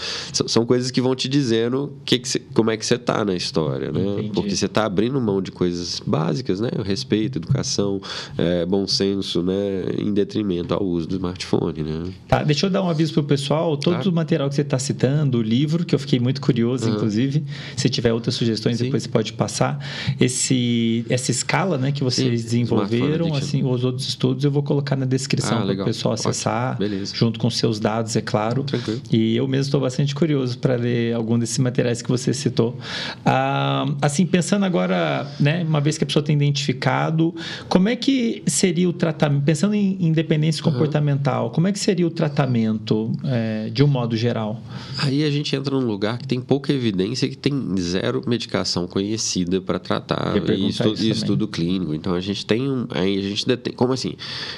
são 0.47 0.66
coisas 0.66 0.91
que 0.91 1.01
vão 1.01 1.14
te 1.14 1.28
dizendo 1.28 1.93
que 2.05 2.18
que 2.18 2.28
você, 2.28 2.39
como 2.55 2.70
é 2.70 2.76
que 2.76 2.84
você 2.84 2.99
tá 2.99 3.24
na 3.24 3.34
história, 3.34 3.91
né? 3.93 4.01
Entendi. 4.01 4.30
Porque 4.34 4.55
você 4.55 4.66
está 4.66 4.84
abrindo 4.84 5.20
mão 5.20 5.41
de 5.41 5.51
coisas 5.51 6.01
básicas, 6.05 6.61
né? 6.61 6.70
Respeito, 6.84 7.39
educação, 7.39 8.01
é, 8.37 8.66
bom 8.66 8.87
senso, 8.87 9.43
né? 9.43 9.55
Em 9.99 10.12
detrimento 10.12 10.74
ao 10.74 10.82
uso 10.82 11.07
do 11.07 11.16
smartphone, 11.16 11.82
né? 11.82 12.05
Tá, 12.28 12.43
deixa 12.43 12.66
eu 12.66 12.70
dar 12.70 12.82
um 12.82 12.89
aviso 12.89 13.12
pro 13.12 13.24
pessoal. 13.24 13.76
Todo 13.76 14.03
tá. 14.03 14.09
o 14.09 14.12
material 14.12 14.49
que 14.49 14.55
você 14.55 14.62
está 14.62 14.78
citando, 14.78 15.39
o 15.39 15.43
livro, 15.43 15.84
que 15.84 15.95
eu 15.95 15.99
fiquei 15.99 16.18
muito 16.18 16.41
curioso, 16.41 16.76
uhum. 16.83 16.95
inclusive, 16.95 17.45
se 17.77 17.89
tiver 17.89 18.12
outras 18.12 18.35
sugestões, 18.35 18.79
Sim. 18.79 18.85
depois 18.85 19.03
você 19.03 19.09
pode 19.09 19.33
passar. 19.33 19.79
Esse, 20.20 21.05
essa 21.09 21.31
escala, 21.31 21.79
né? 21.79 21.93
Que 21.93 22.03
vocês 22.03 22.41
Sim, 22.41 22.45
desenvolveram, 22.45 23.35
assim, 23.35 23.64
os 23.64 23.85
outros 23.85 24.09
estudos, 24.09 24.45
eu 24.45 24.51
vou 24.51 24.62
colocar 24.62 24.97
na 24.97 25.07
descrição 25.07 25.59
ah, 25.59 25.66
para 25.66 25.83
o 25.83 25.85
pessoal 25.85 26.14
acessar, 26.14 26.79
junto 27.12 27.39
com 27.39 27.51
seus 27.51 27.79
dados, 27.79 28.16
é 28.16 28.20
claro. 28.20 28.64
Tranquilo. 28.64 29.01
E 29.11 29.37
eu 29.37 29.47
mesmo 29.47 29.66
estou 29.66 29.81
bastante 29.81 30.14
curioso 30.14 30.59
para 30.59 30.77
ler 30.77 31.14
algum 31.14 31.39
desses 31.39 31.59
materiais 31.59 32.03
que 32.03 32.09
você 32.09 32.33
citou. 32.33 32.77
Ah, 33.24 33.87
assim, 34.01 34.27
pensando 34.27 34.64
agora, 34.64 35.27
né, 35.39 35.64
uma 35.64 35.81
vez 35.81 35.99
que 35.99 36.05
a 36.05 36.07
pessoa 36.07 36.22
tem 36.22 36.37
identificado, 36.37 37.35
como 37.68 37.89
é 37.89 37.97
que 37.97 38.43
seria 38.47 38.89
o 38.89 38.93
tratamento? 38.93 39.45
Pensando 39.45 39.74
em 39.74 39.97
independência 40.01 40.64
uhum. 40.64 40.72
comportamental, 40.72 41.51
como 41.51 41.68
é 41.68 41.72
que 41.72 41.79
seria 41.79 42.07
o 42.07 42.11
tratamento 42.11 43.12
é, 43.24 43.70
de 43.70 43.83
um 43.83 43.87
modo 43.87 44.16
geral? 44.16 44.61
Aí 44.99 45.24
a 45.24 45.31
gente 45.31 45.55
entra 45.55 45.74
num 45.74 45.87
lugar 45.87 46.18
que 46.18 46.27
tem 46.27 46.41
pouca 46.57 46.73
evidência, 46.73 47.29
que 47.29 47.37
tem 47.37 47.77
zero 47.79 48.23
medicação 48.27 48.87
conhecida 48.87 49.61
para 49.61 49.79
tratar 49.79 50.35
e 50.51 50.69
estudo, 50.69 51.05
estudo 51.05 51.49
clínico. 51.49 51.93
Então 51.93 52.15
a 52.15 52.21
gente 52.21 52.47
tem 52.47 52.71
um, 52.71 52.87
aí 52.91 53.19
a 53.19 53.23
gente 53.23 53.47
detém, 53.47 53.75
como 53.75 53.93
assim? 53.93 54.15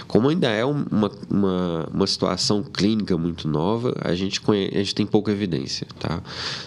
Como 0.06 0.28
ainda 0.28 0.48
é 0.48 0.64
uma, 0.64 1.10
uma, 1.28 1.88
uma 1.92 2.06
situação 2.06 2.62
clínica 2.62 3.18
muito 3.18 3.48
nova, 3.48 3.96
a 4.00 4.14
gente, 4.14 4.40
conhece, 4.40 4.76
a 4.76 4.78
gente 4.78 4.94
tem 4.94 5.06
pouca 5.06 5.32
evidência, 5.32 5.88
tá? 5.98 6.22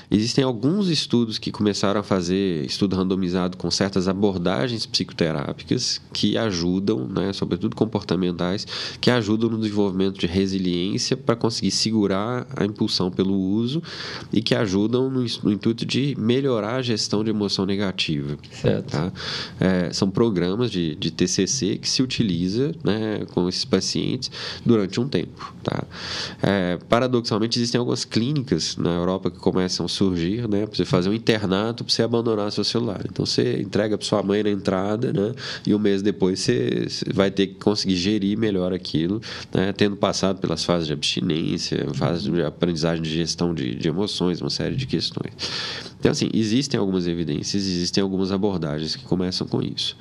Existem 0.10 0.44
alguns 0.44 0.90
estudos 0.90 1.38
que 1.38 1.50
começaram 1.50 2.02
a 2.02 2.04
fazer 2.04 2.66
estudo 2.66 2.98
randomizado 2.98 3.56
com 3.56 3.72
certas 3.72 4.10
abordagens 4.10 4.86
psicoterápicas 4.86 6.02
que 6.12 6.38
ajudam, 6.38 7.08
né, 7.08 7.32
sobretudo 7.32 7.74
comportamentais, 7.74 8.68
que 9.00 9.10
ajudam 9.10 9.50
no 9.50 9.60
desenvolvimento 9.60 10.20
de 10.20 10.28
resiliência 10.28 11.16
para 11.16 11.38
conseguir 11.38 11.72
segurar 11.72 12.46
a 12.54 12.66
impulsão 12.66 13.10
pelo 13.10 13.34
uso 13.34 13.82
e 14.34 14.42
que 14.42 14.54
ajudam 14.54 15.10
no, 15.22 15.44
no 15.44 15.52
intuito 15.52 15.86
de 15.86 16.16
melhorar 16.18 16.76
a 16.76 16.82
gestão 16.82 17.24
de 17.24 17.30
emoção 17.30 17.66
negativa. 17.66 18.38
Certo. 18.52 18.92
Tá? 18.92 19.12
É, 19.60 19.94
são 19.94 20.10
programas 20.10 20.72
de, 20.72 20.96
de 20.96 21.12
TCC 21.12 21.78
que 21.78 21.90
se 21.90 22.02
utiliza 22.02 22.72
né, 22.84 23.26
com 23.32 23.48
esses 23.48 23.66
pacientes 23.66 24.32
durante 24.66 25.00
um 25.00 25.08
tempo. 25.08 25.54
Tá? 25.64 25.84
É, 26.42 26.78
paradoxalmente, 26.90 27.60
existem 27.60 27.80
algumas 27.80 28.06
clínicas 28.06 28.76
na 28.78 28.92
Europa 28.92 29.30
que 29.30 29.38
começam 29.38 29.86
a 29.86 29.90
surgir, 29.90 30.48
né, 30.48 30.66
para 30.66 30.76
você 30.76 30.86
fazer 30.86 31.10
um 31.10 31.14
internato 31.14 31.84
para 31.84 31.94
você 31.94 32.04
abandonar 32.04 32.52
seu 32.52 32.64
celular. 32.64 33.02
Então 33.06 33.26
você 33.26 33.62
entrega 33.62 33.98
para 33.98 34.06
sua 34.06 34.24
mãe 34.24 34.44
na 34.44 34.50
entrada, 34.50 35.14
né, 35.14 35.34
e 35.66 35.74
um 35.74 35.80
mês 35.80 36.02
depois 36.02 36.40
você 36.40 36.88
vai 37.14 37.30
ter 37.30 37.48
que 37.48 37.56
conseguir 37.56 37.96
gerir 37.96 38.38
melhor 38.38 38.74
aquilo, 38.74 39.22
né, 39.54 39.72
tendo 39.74 39.96
passado 39.96 40.40
pelas 40.40 40.64
fases 40.64 40.88
de 40.88 40.94
abstinência, 40.94 41.88
fases 41.94 42.24
de 42.24 42.42
aprendizagem 42.42 43.04
de 43.04 43.10
gestão 43.10 43.54
de, 43.54 43.76
de 43.76 43.88
emoções, 43.88 44.42
uma 44.42 44.50
série 44.50 44.76
de 44.76 44.86
questões. 45.12 45.91
Então, 46.02 46.12
assim, 46.12 46.32
existem 46.34 46.80
algumas 46.80 47.06
evidências, 47.06 47.64
existem 47.64 48.02
algumas 48.02 48.32
abordagens 48.32 48.95
que 48.95 49.06
começam 49.06 49.45
com 49.45 49.62
isso. 49.62 49.95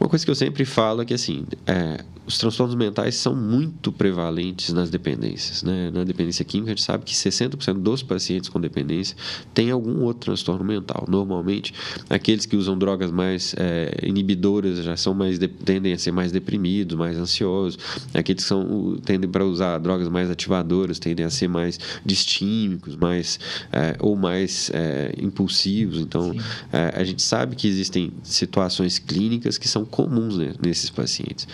Uma 0.00 0.08
coisa 0.08 0.24
que 0.24 0.30
eu 0.30 0.34
sempre 0.34 0.64
falo 0.64 1.02
é 1.02 1.04
que, 1.04 1.12
assim, 1.12 1.44
é, 1.66 2.02
os 2.26 2.38
transtornos 2.38 2.74
mentais 2.74 3.16
são 3.16 3.36
muito 3.36 3.92
prevalentes 3.92 4.72
nas 4.72 4.88
dependências. 4.88 5.62
Né? 5.62 5.90
Na 5.90 6.04
dependência 6.04 6.42
química, 6.42 6.70
a 6.70 6.74
gente 6.74 6.82
sabe 6.82 7.04
que 7.04 7.12
60% 7.12 7.74
dos 7.74 8.02
pacientes 8.02 8.48
com 8.48 8.58
dependência 8.58 9.14
têm 9.52 9.70
algum 9.70 10.02
outro 10.04 10.22
transtorno 10.22 10.64
mental. 10.64 11.04
Normalmente, 11.06 11.74
aqueles 12.08 12.46
que 12.46 12.56
usam 12.56 12.78
drogas 12.78 13.10
mais 13.10 13.54
é, 13.58 13.94
inibidoras 14.04 14.78
já 14.78 14.96
são 14.96 15.12
mais 15.12 15.38
tendem 15.66 15.92
a 15.92 15.98
ser 15.98 16.12
mais 16.12 16.32
deprimidos, 16.32 16.96
mais 16.96 17.18
ansiosos. 17.18 17.78
Aqueles 18.14 18.42
que 18.42 18.48
são, 18.48 18.96
tendem 19.04 19.28
para 19.28 19.44
usar 19.44 19.76
drogas 19.76 20.08
mais 20.08 20.30
ativadoras 20.30 20.98
tendem 20.98 21.26
a 21.26 21.30
ser 21.30 21.48
mais 21.48 21.78
distímicos, 22.06 22.96
mais, 22.96 23.38
é, 23.70 23.96
ou 24.00 24.16
mais 24.16 24.70
é, 24.72 25.12
impulsivos. 25.18 25.41
Então, 26.00 26.34
é, 26.72 26.92
a 26.94 27.04
gente 27.04 27.22
sabe 27.22 27.56
que 27.56 27.66
existem 27.66 28.12
situações 28.22 28.98
clínicas 28.98 29.58
que 29.58 29.68
são 29.68 29.84
comuns 29.84 30.36
né, 30.36 30.54
nesses 30.64 30.90
pacientes. 30.90 31.46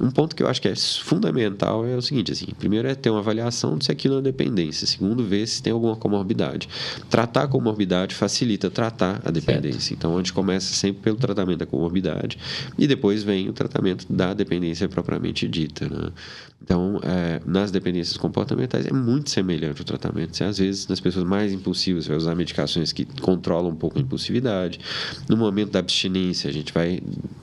Um 0.00 0.10
ponto 0.10 0.34
que 0.34 0.42
eu 0.42 0.48
acho 0.48 0.60
que 0.60 0.68
é 0.68 0.74
fundamental 0.76 1.86
é 1.86 1.96
o 1.96 2.02
seguinte, 2.02 2.32
assim, 2.32 2.46
primeiro 2.58 2.88
é 2.88 2.94
ter 2.94 3.10
uma 3.10 3.20
avaliação 3.20 3.76
de 3.76 3.86
se 3.86 3.92
aquilo 3.92 4.18
é 4.18 4.22
dependência, 4.22 4.86
segundo 4.86 5.24
ver 5.24 5.46
se 5.46 5.62
tem 5.62 5.72
alguma 5.72 5.96
comorbidade. 5.96 6.68
Tratar 7.08 7.44
a 7.44 7.48
comorbidade 7.48 8.14
facilita 8.14 8.70
tratar 8.70 9.20
a 9.24 9.30
dependência. 9.30 9.80
Certo. 9.80 9.92
Então, 9.92 10.14
a 10.14 10.18
gente 10.18 10.32
começa 10.32 10.72
sempre 10.74 11.02
pelo 11.02 11.16
tratamento 11.16 11.58
da 11.58 11.66
comorbidade 11.66 12.38
e 12.78 12.86
depois 12.86 13.22
vem 13.22 13.48
o 13.48 13.52
tratamento 13.52 14.06
da 14.10 14.34
dependência 14.34 14.88
propriamente 14.88 15.48
dita, 15.48 15.88
né? 15.88 16.10
Então, 16.64 16.98
é, 17.02 17.42
nas 17.44 17.70
dependências 17.70 18.16
comportamentais 18.16 18.86
é 18.86 18.92
muito 18.92 19.28
semelhante 19.28 19.82
o 19.82 19.84
tratamento. 19.84 20.34
Você, 20.34 20.44
às 20.44 20.56
vezes, 20.56 20.88
nas 20.88 20.98
pessoas 20.98 21.26
mais 21.26 21.52
impulsivas, 21.52 22.06
vai 22.06 22.16
usar 22.16 22.34
medicações 22.34 22.90
que 22.90 23.04
controlam 23.34 23.70
um 23.70 23.76
pouco 23.76 23.98
a 23.98 24.00
impulsividade. 24.00 24.78
No 25.28 25.36
momento 25.36 25.72
da 25.72 25.80
abstinência, 25.80 26.48
a 26.48 26.52
gente 26.52 26.72
vai, 26.72 27.00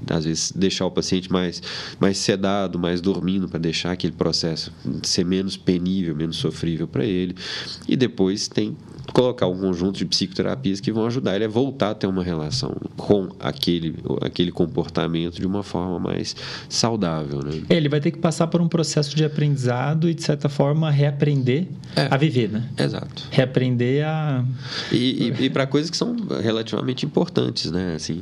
às 0.09 0.25
vezes, 0.25 0.51
deixar 0.51 0.85
o 0.85 0.91
paciente 0.91 1.31
mais, 1.31 1.61
mais 1.99 2.17
sedado, 2.17 2.79
mais 2.79 3.01
dormindo, 3.01 3.47
para 3.47 3.59
deixar 3.59 3.91
aquele 3.91 4.13
processo 4.13 4.71
ser 5.03 5.25
menos 5.25 5.57
penível, 5.57 6.15
menos 6.15 6.37
sofrível 6.37 6.87
para 6.87 7.05
ele. 7.05 7.35
E 7.87 7.95
depois 7.95 8.47
tem 8.47 8.75
colocar 9.11 9.47
um 9.47 9.57
conjunto 9.57 9.97
de 9.97 10.05
psicoterapias 10.05 10.79
que 10.79 10.91
vão 10.91 11.05
ajudar 11.05 11.35
ele 11.35 11.45
a 11.45 11.47
voltar 11.47 11.91
a 11.91 11.95
ter 11.95 12.07
uma 12.07 12.23
relação 12.23 12.75
com 12.95 13.29
aquele, 13.39 13.95
aquele 14.21 14.51
comportamento 14.51 15.39
de 15.39 15.45
uma 15.45 15.63
forma 15.63 15.99
mais 15.99 16.35
saudável. 16.69 17.39
Né? 17.43 17.63
Ele 17.69 17.89
vai 17.89 17.99
ter 17.99 18.11
que 18.11 18.19
passar 18.19 18.47
por 18.47 18.61
um 18.61 18.67
processo 18.67 19.15
de 19.15 19.23
aprendizado 19.23 20.09
e, 20.09 20.13
de 20.13 20.23
certa 20.23 20.49
forma, 20.49 20.89
reaprender 20.89 21.67
é, 21.95 22.07
a 22.09 22.17
viver, 22.17 22.49
né? 22.49 22.69
Exato. 22.77 23.27
Reaprender 23.31 24.05
a... 24.05 24.45
E, 24.91 25.33
e, 25.39 25.45
e 25.45 25.49
para 25.49 25.67
coisas 25.81 25.89
que 25.89 25.97
são 25.97 26.15
relativamente 26.41 27.05
importantes, 27.05 27.71
né? 27.71 27.95
Assim, 27.95 28.21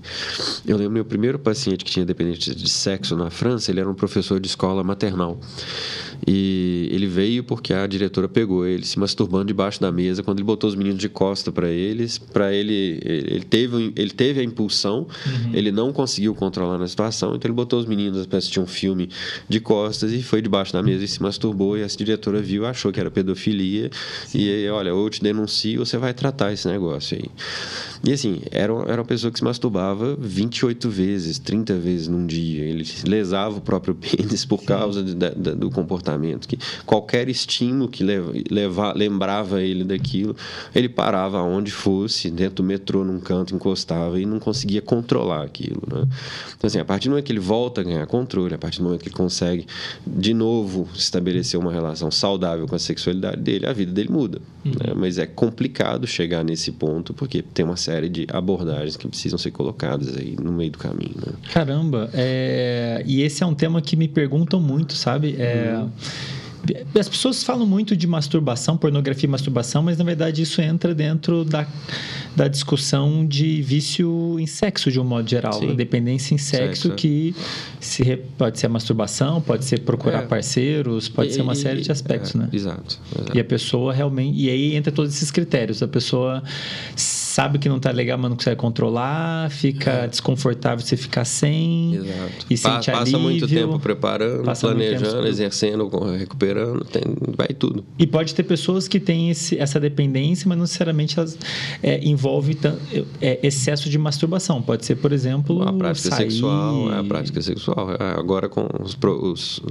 eu 0.65 0.77
lembro 0.77 0.93
meu 0.93 1.05
primeiro 1.05 1.37
paciente 1.37 1.83
que 1.83 1.91
tinha 1.91 2.05
dependência 2.05 2.55
de 2.55 2.69
sexo 2.69 3.15
na 3.15 3.29
França, 3.29 3.71
ele 3.71 3.79
era 3.79 3.89
um 3.89 3.93
professor 3.93 4.39
de 4.39 4.47
escola 4.47 4.83
maternal. 4.83 5.39
E 6.27 6.89
ele 6.91 7.07
veio 7.07 7.43
porque 7.43 7.73
a 7.73 7.85
diretora 7.87 8.27
pegou 8.27 8.65
ele 8.65 8.85
se 8.85 8.99
masturbando 8.99 9.45
debaixo 9.45 9.79
da 9.79 9.91
mesa 9.91 10.21
quando 10.23 10.39
ele 10.39 10.45
botou 10.45 10.69
os 10.69 10.75
meninos 10.75 10.99
de 10.99 11.09
costa 11.09 11.51
para 11.51 11.69
eles, 11.69 12.17
para 12.17 12.53
ele 12.53 12.99
ele 13.03 13.43
teve 13.43 13.93
ele 13.95 14.11
teve 14.11 14.39
a 14.39 14.43
impulsão, 14.43 15.07
uhum. 15.25 15.53
ele 15.53 15.71
não 15.71 15.91
conseguiu 15.93 16.35
controlar 16.35 16.77
na 16.77 16.87
situação, 16.87 17.35
então 17.35 17.47
ele 17.47 17.55
botou 17.55 17.79
os 17.79 17.85
meninos 17.85 18.25
para 18.25 18.37
assistir 18.37 18.59
um 18.59 18.67
filme 18.67 19.09
de 19.47 19.59
costas 19.59 20.11
e 20.11 20.21
foi 20.21 20.41
debaixo 20.41 20.73
da 20.73 20.83
mesa 20.83 21.03
e 21.03 21.07
se 21.07 21.21
masturbou 21.21 21.77
e 21.77 21.81
essa 21.81 21.97
diretora 21.97 22.41
viu, 22.41 22.65
achou 22.65 22.91
que 22.91 22.99
era 22.99 23.09
pedofilia 23.09 23.89
Sim. 24.25 24.39
e 24.39 24.69
olha, 24.69 24.93
ou 24.93 25.05
eu 25.05 25.09
te 25.09 25.21
denuncio, 25.21 25.79
ou 25.79 25.85
você 25.85 25.97
vai 25.97 26.13
tratar 26.13 26.51
esse 26.53 26.67
negócio 26.67 27.17
aí. 27.17 27.29
E 28.03 28.13
assim, 28.13 28.41
era, 28.51 28.73
era 28.87 29.01
uma 29.01 29.05
pessoa 29.05 29.31
que 29.31 29.39
se 29.39 29.43
masturbava 29.43 30.15
28 30.19 30.89
vezes, 30.89 31.37
30 31.37 31.75
vezes 31.75 32.07
num 32.07 32.25
dia. 32.25 32.63
Ele 32.63 32.85
lesava 33.05 33.57
o 33.57 33.61
próprio 33.61 33.93
pênis 33.95 34.45
por 34.45 34.63
causa 34.63 35.03
de, 35.03 35.13
de, 35.13 35.55
do 35.55 35.69
comportamento. 35.69 36.08
Que 36.47 36.57
qualquer 36.85 37.29
estímulo 37.29 37.89
que 37.89 38.03
leva, 38.03 38.33
leva, 38.49 38.93
lembrava 38.93 39.61
ele 39.61 39.83
daquilo, 39.83 40.35
ele 40.73 40.89
parava 40.89 41.41
onde 41.41 41.71
fosse, 41.71 42.29
dentro 42.29 42.57
do 42.57 42.63
metrô, 42.63 43.03
num 43.03 43.19
canto, 43.19 43.55
encostava 43.55 44.19
e 44.19 44.25
não 44.25 44.39
conseguia 44.39 44.81
controlar 44.81 45.43
aquilo. 45.43 45.81
Né? 45.91 46.07
Então, 46.57 46.67
assim, 46.67 46.79
a 46.79 46.85
partir 46.85 47.07
do 47.07 47.11
momento 47.11 47.25
que 47.25 47.31
ele 47.31 47.39
volta 47.39 47.81
a 47.81 47.83
ganhar 47.83 48.05
controle, 48.07 48.53
a 48.53 48.57
partir 48.57 48.79
do 48.79 48.85
momento 48.85 49.01
que 49.01 49.09
ele 49.09 49.15
consegue 49.15 49.65
de 50.05 50.33
novo 50.33 50.87
estabelecer 50.93 51.59
uma 51.59 51.71
relação 51.71 52.11
saudável 52.11 52.67
com 52.67 52.75
a 52.75 52.79
sexualidade 52.79 53.41
dele, 53.41 53.65
a 53.65 53.73
vida 53.73 53.91
dele 53.91 54.09
muda. 54.09 54.41
Uhum. 54.65 54.71
Né? 54.71 54.93
Mas 54.95 55.17
é 55.17 55.25
complicado 55.25 56.05
chegar 56.07 56.43
nesse 56.43 56.71
ponto 56.71 57.13
porque 57.13 57.41
tem 57.41 57.65
uma 57.65 57.77
série 57.77 58.09
de 58.09 58.27
abordagens 58.31 58.97
que 58.97 59.07
precisam 59.07 59.37
ser 59.37 59.51
colocadas 59.51 60.15
aí 60.17 60.35
no 60.41 60.51
meio 60.51 60.71
do 60.71 60.77
caminho. 60.77 61.15
Né? 61.15 61.33
Caramba, 61.53 62.09
é... 62.13 63.03
e 63.05 63.21
esse 63.21 63.43
é 63.43 63.45
um 63.45 63.53
tema 63.53 63.81
que 63.81 63.95
me 63.95 64.07
perguntam 64.07 64.59
muito, 64.59 64.93
sabe? 64.93 65.35
É... 65.37 65.77
Uhum 65.79 65.89
as 66.97 67.09
pessoas 67.09 67.43
falam 67.43 67.65
muito 67.65 67.95
de 67.95 68.05
masturbação, 68.05 68.77
pornografia 68.77 69.27
e 69.27 69.29
masturbação, 69.29 69.81
mas 69.81 69.97
na 69.97 70.03
verdade 70.03 70.41
isso 70.41 70.61
entra 70.61 70.93
dentro 70.93 71.45
da, 71.45 71.65
da 72.35 72.47
discussão 72.47 73.25
de 73.25 73.61
vício 73.61 74.37
em 74.39 74.45
sexo 74.45 74.91
de 74.91 74.99
um 74.99 75.03
modo 75.03 75.29
geral, 75.29 75.53
Sim. 75.53 75.75
dependência 75.75 76.35
em 76.35 76.37
sexo, 76.37 76.83
sexo, 76.83 76.91
é. 76.91 76.95
que 76.95 77.35
se, 77.79 78.17
pode 78.37 78.59
ser 78.59 78.67
a 78.67 78.69
masturbação, 78.69 79.41
pode 79.41 79.65
ser 79.65 79.79
procurar 79.81 80.23
é. 80.23 80.27
parceiros, 80.27 81.07
pode 81.07 81.31
e, 81.31 81.33
ser 81.33 81.41
uma 81.41 81.55
série 81.55 81.81
de 81.81 81.91
aspectos, 81.91 82.35
é, 82.35 82.39
né? 82.39 82.49
Exato, 82.51 82.99
exato, 83.15 83.37
E 83.37 83.39
a 83.39 83.45
pessoa 83.45 83.93
realmente. 83.93 84.37
E 84.37 84.49
aí 84.49 84.75
entra 84.75 84.91
todos 84.91 85.15
esses 85.15 85.31
critérios. 85.31 85.81
A 85.81 85.87
pessoa 85.87 86.43
sabe 87.39 87.57
que 87.57 87.69
não 87.69 87.79
tá 87.79 87.91
legal, 87.91 88.17
mas 88.17 88.29
não 88.29 88.35
consegue 88.35 88.57
controlar, 88.57 89.49
fica 89.49 89.91
é. 89.91 90.07
desconfortável 90.07 90.85
você 90.85 90.97
ficar 90.97 91.23
sem. 91.23 91.95
Exato. 91.95 92.45
E 92.49 92.57
pa 92.57 92.81
passa 92.91 93.17
muito 93.17 93.47
tempo 93.47 93.79
preparando, 93.79 94.43
planejando, 94.43 95.05
tempo 95.05 95.25
exercendo, 95.25 95.89
recuperando, 96.17 96.83
tem, 96.83 97.03
vai 97.37 97.47
tudo. 97.47 97.85
E 97.97 98.05
pode 98.05 98.35
ter 98.35 98.43
pessoas 98.43 98.89
que 98.89 98.99
têm 98.99 99.29
esse, 99.29 99.57
essa 99.57 99.79
dependência, 99.79 100.49
mas 100.49 100.57
não 100.57 100.63
necessariamente 100.63 101.17
elas 101.17 101.37
é, 101.81 102.03
envolve 102.03 102.57
é, 103.21 103.39
excesso 103.41 103.89
de 103.89 103.97
masturbação. 103.97 104.61
Pode 104.61 104.85
ser, 104.85 104.97
por 104.97 105.13
exemplo, 105.13 105.63
a 105.63 105.71
prática 105.71 106.09
sair... 106.09 106.31
sexual, 106.31 106.91
é 106.91 106.99
a 106.99 107.03
prática 107.05 107.41
sexual. 107.41 107.91
É, 107.93 108.19
agora 108.19 108.49
com 108.49 108.67
os, 108.83 108.97
os, 109.01 109.61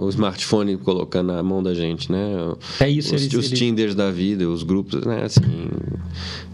o 0.00 0.08
smartphone 0.08 0.78
colocando 0.78 1.26
na 1.26 1.42
mão 1.42 1.62
da 1.62 1.74
gente, 1.74 2.10
né? 2.10 2.54
É 2.80 2.88
isso. 2.88 3.14
Os, 3.14 3.26
ele, 3.26 3.36
os 3.36 3.46
ele... 3.48 3.56
Tinders 3.56 3.94
da 3.94 4.10
vida, 4.10 4.48
os 4.48 4.62
grupos, 4.62 5.04
né? 5.04 5.24
Assim, 5.24 5.42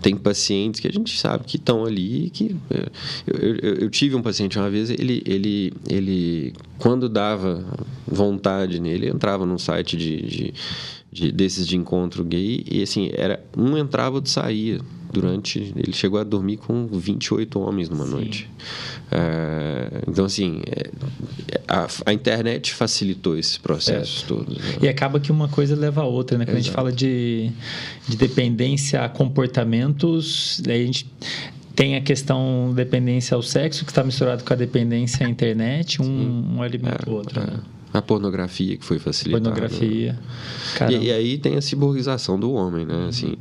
tem 0.00 0.16
pacientes 0.16 0.80
que 0.80 0.88
a 0.88 0.92
gente 0.92 1.18
sabe 1.18 1.44
que 1.44 1.56
estão 1.56 1.84
ali 1.84 2.30
que 2.30 2.56
é, 2.70 2.88
eu, 3.26 3.56
eu, 3.56 3.74
eu, 3.82 3.90
tive 3.90 4.16
um 4.16 4.22
paciente 4.22 4.58
uma 4.58 4.70
vez 4.70 4.90
ele 4.90 5.22
ele 5.26 5.72
ele 5.88 6.52
quando 6.78 7.08
dava 7.08 7.64
vontade 8.06 8.80
nele 8.80 9.08
entrava 9.08 9.44
num 9.44 9.58
site 9.58 9.96
de, 9.96 10.22
de, 10.22 10.54
de 11.12 11.32
desses 11.32 11.66
de 11.66 11.76
encontro 11.76 12.24
gay 12.24 12.64
e 12.70 12.82
assim 12.82 13.10
era 13.12 13.44
um 13.56 13.76
entrava 13.76 14.16
outro 14.16 14.30
saía 14.30 14.80
durante 15.12 15.72
ele 15.76 15.92
chegou 15.92 16.20
a 16.20 16.24
dormir 16.24 16.56
com 16.56 16.86
28 16.86 17.58
homens 17.60 17.88
numa 17.88 18.04
Sim. 18.04 18.10
noite 18.10 18.50
é, 19.10 20.02
então 20.06 20.24
assim 20.24 20.60
é, 20.66 20.90
a, 21.68 21.86
a, 22.06 22.12
internet 22.12 22.72
facilitou 22.74 23.36
esses 23.36 23.58
processos 23.58 24.22
é. 24.24 24.26
todos 24.26 24.56
né? 24.56 24.78
e 24.82 24.88
acaba 24.88 25.18
que 25.18 25.32
uma 25.32 25.48
coisa 25.48 25.74
leva 25.74 26.02
a 26.02 26.04
outra 26.04 26.38
né 26.38 26.44
quando 26.44 26.58
Exato. 26.58 26.60
a 26.60 26.62
gente 26.62 26.74
fala 26.74 26.92
de, 26.92 27.50
de 28.08 28.16
dependência 28.16 29.02
a 29.02 29.08
comportamentos 29.08 30.62
a 30.66 30.72
gente 30.72 31.06
tem 31.74 31.96
a 31.96 32.00
questão 32.00 32.72
dependência 32.74 33.34
ao 33.34 33.42
sexo 33.42 33.84
que 33.84 33.90
está 33.90 34.04
misturado 34.04 34.44
com 34.44 34.52
a 34.52 34.56
dependência 34.56 35.26
à 35.26 35.30
internet 35.30 36.00
um, 36.00 36.56
um 36.56 36.62
alimenta 36.62 37.08
o 37.08 37.14
outro 37.14 37.40
né? 37.40 37.58
É. 37.92 37.98
A 37.98 38.02
pornografia 38.02 38.76
que 38.76 38.84
foi 38.84 38.98
facilitada. 38.98 39.50
Pornografia. 39.50 40.18
E, 40.88 41.06
e, 41.06 41.12
aí 41.12 41.38
tem 41.38 41.56
a 41.56 41.60
ciborgização 41.60 42.38
do 42.38 42.52
homem, 42.52 42.86
né? 42.86 43.06
Assim, 43.08 43.36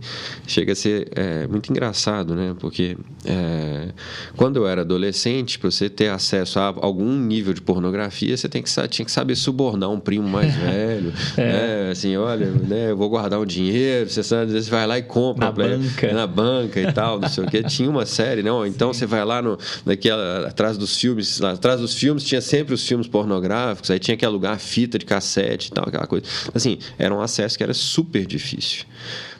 chega 0.47 0.73
a 0.73 0.75
ser 0.75 1.09
é, 1.15 1.47
muito 1.47 1.69
engraçado, 1.69 2.33
né? 2.35 2.55
Porque 2.59 2.97
é, 3.25 3.89
quando 4.35 4.57
eu 4.57 4.67
era 4.67 4.81
adolescente, 4.81 5.59
para 5.59 5.69
você 5.69 5.89
ter 5.89 6.09
acesso 6.09 6.59
a 6.59 6.73
algum 6.81 7.15
nível 7.15 7.53
de 7.53 7.61
pornografia, 7.61 8.35
você 8.35 8.49
tem 8.49 8.63
que, 8.63 8.69
tinha 8.87 9.05
que 9.05 9.11
saber 9.11 9.35
subornar 9.35 9.89
um 9.89 9.99
primo 9.99 10.27
mais 10.27 10.53
velho. 10.55 11.13
é. 11.37 11.41
né? 11.41 11.91
Assim, 11.91 12.17
olha, 12.17 12.47
né, 12.47 12.91
eu 12.91 12.97
vou 12.97 13.09
guardar 13.09 13.39
um 13.39 13.45
dinheiro, 13.45 14.09
você, 14.09 14.23
sabe, 14.23 14.51
você 14.51 14.69
vai 14.69 14.87
lá 14.87 14.97
e 14.97 15.03
compra. 15.03 15.45
Na 15.45 15.51
banca. 15.51 16.13
Na 16.13 16.27
banca 16.27 16.81
e 16.81 16.91
tal, 16.91 17.19
não 17.19 17.29
sei 17.29 17.43
o 17.43 17.47
quê. 17.47 17.61
Tinha 17.63 17.89
uma 17.89 18.05
série, 18.05 18.41
não? 18.41 18.65
Então 18.65 18.91
Sim. 18.93 18.99
você 18.99 19.05
vai 19.05 19.23
lá 19.23 19.41
no, 19.41 19.57
naquela, 19.85 20.47
atrás 20.47 20.77
dos 20.77 20.97
filmes, 20.97 21.39
lá, 21.39 21.51
atrás 21.51 21.79
dos 21.79 21.93
filmes 21.93 22.23
tinha 22.23 22.41
sempre 22.41 22.73
os 22.73 22.87
filmes 22.87 23.07
pornográficos, 23.07 23.91
aí 23.91 23.99
tinha 23.99 24.15
aquela 24.15 24.38
alugar 24.39 24.57
fita 24.57 24.97
de 24.97 25.05
cassete 25.05 25.67
e 25.67 25.71
tal, 25.71 25.87
aquela 25.87 26.07
coisa. 26.07 26.25
Assim, 26.53 26.79
era 26.97 27.13
um 27.13 27.21
acesso 27.21 27.57
que 27.57 27.63
era 27.63 27.73
super 27.73 28.25
difícil. 28.25 28.85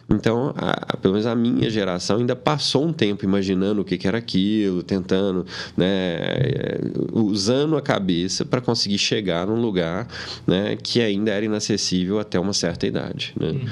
Então, 0.09 0.53
a, 0.57 0.97
pelo 0.97 1.13
menos 1.13 1.27
a 1.27 1.35
minha 1.35 1.69
geração 1.69 2.17
ainda 2.17 2.35
passou 2.35 2.85
um 2.85 2.91
tempo 2.91 3.23
imaginando 3.23 3.81
o 3.81 3.85
que, 3.85 3.97
que 3.97 4.07
era 4.07 4.17
aquilo, 4.17 4.81
tentando, 4.81 5.45
né, 5.77 5.85
é, 5.87 6.79
usando 7.13 7.77
a 7.77 7.81
cabeça 7.81 8.43
para 8.43 8.59
conseguir 8.59 8.97
chegar 8.97 9.45
num 9.45 9.61
lugar 9.61 10.07
né, 10.47 10.75
que 10.81 11.01
ainda 11.01 11.31
era 11.31 11.45
inacessível 11.45 12.19
até 12.19 12.39
uma 12.39 12.53
certa 12.53 12.87
idade. 12.87 13.33
Né? 13.39 13.49
Uhum. 13.49 13.67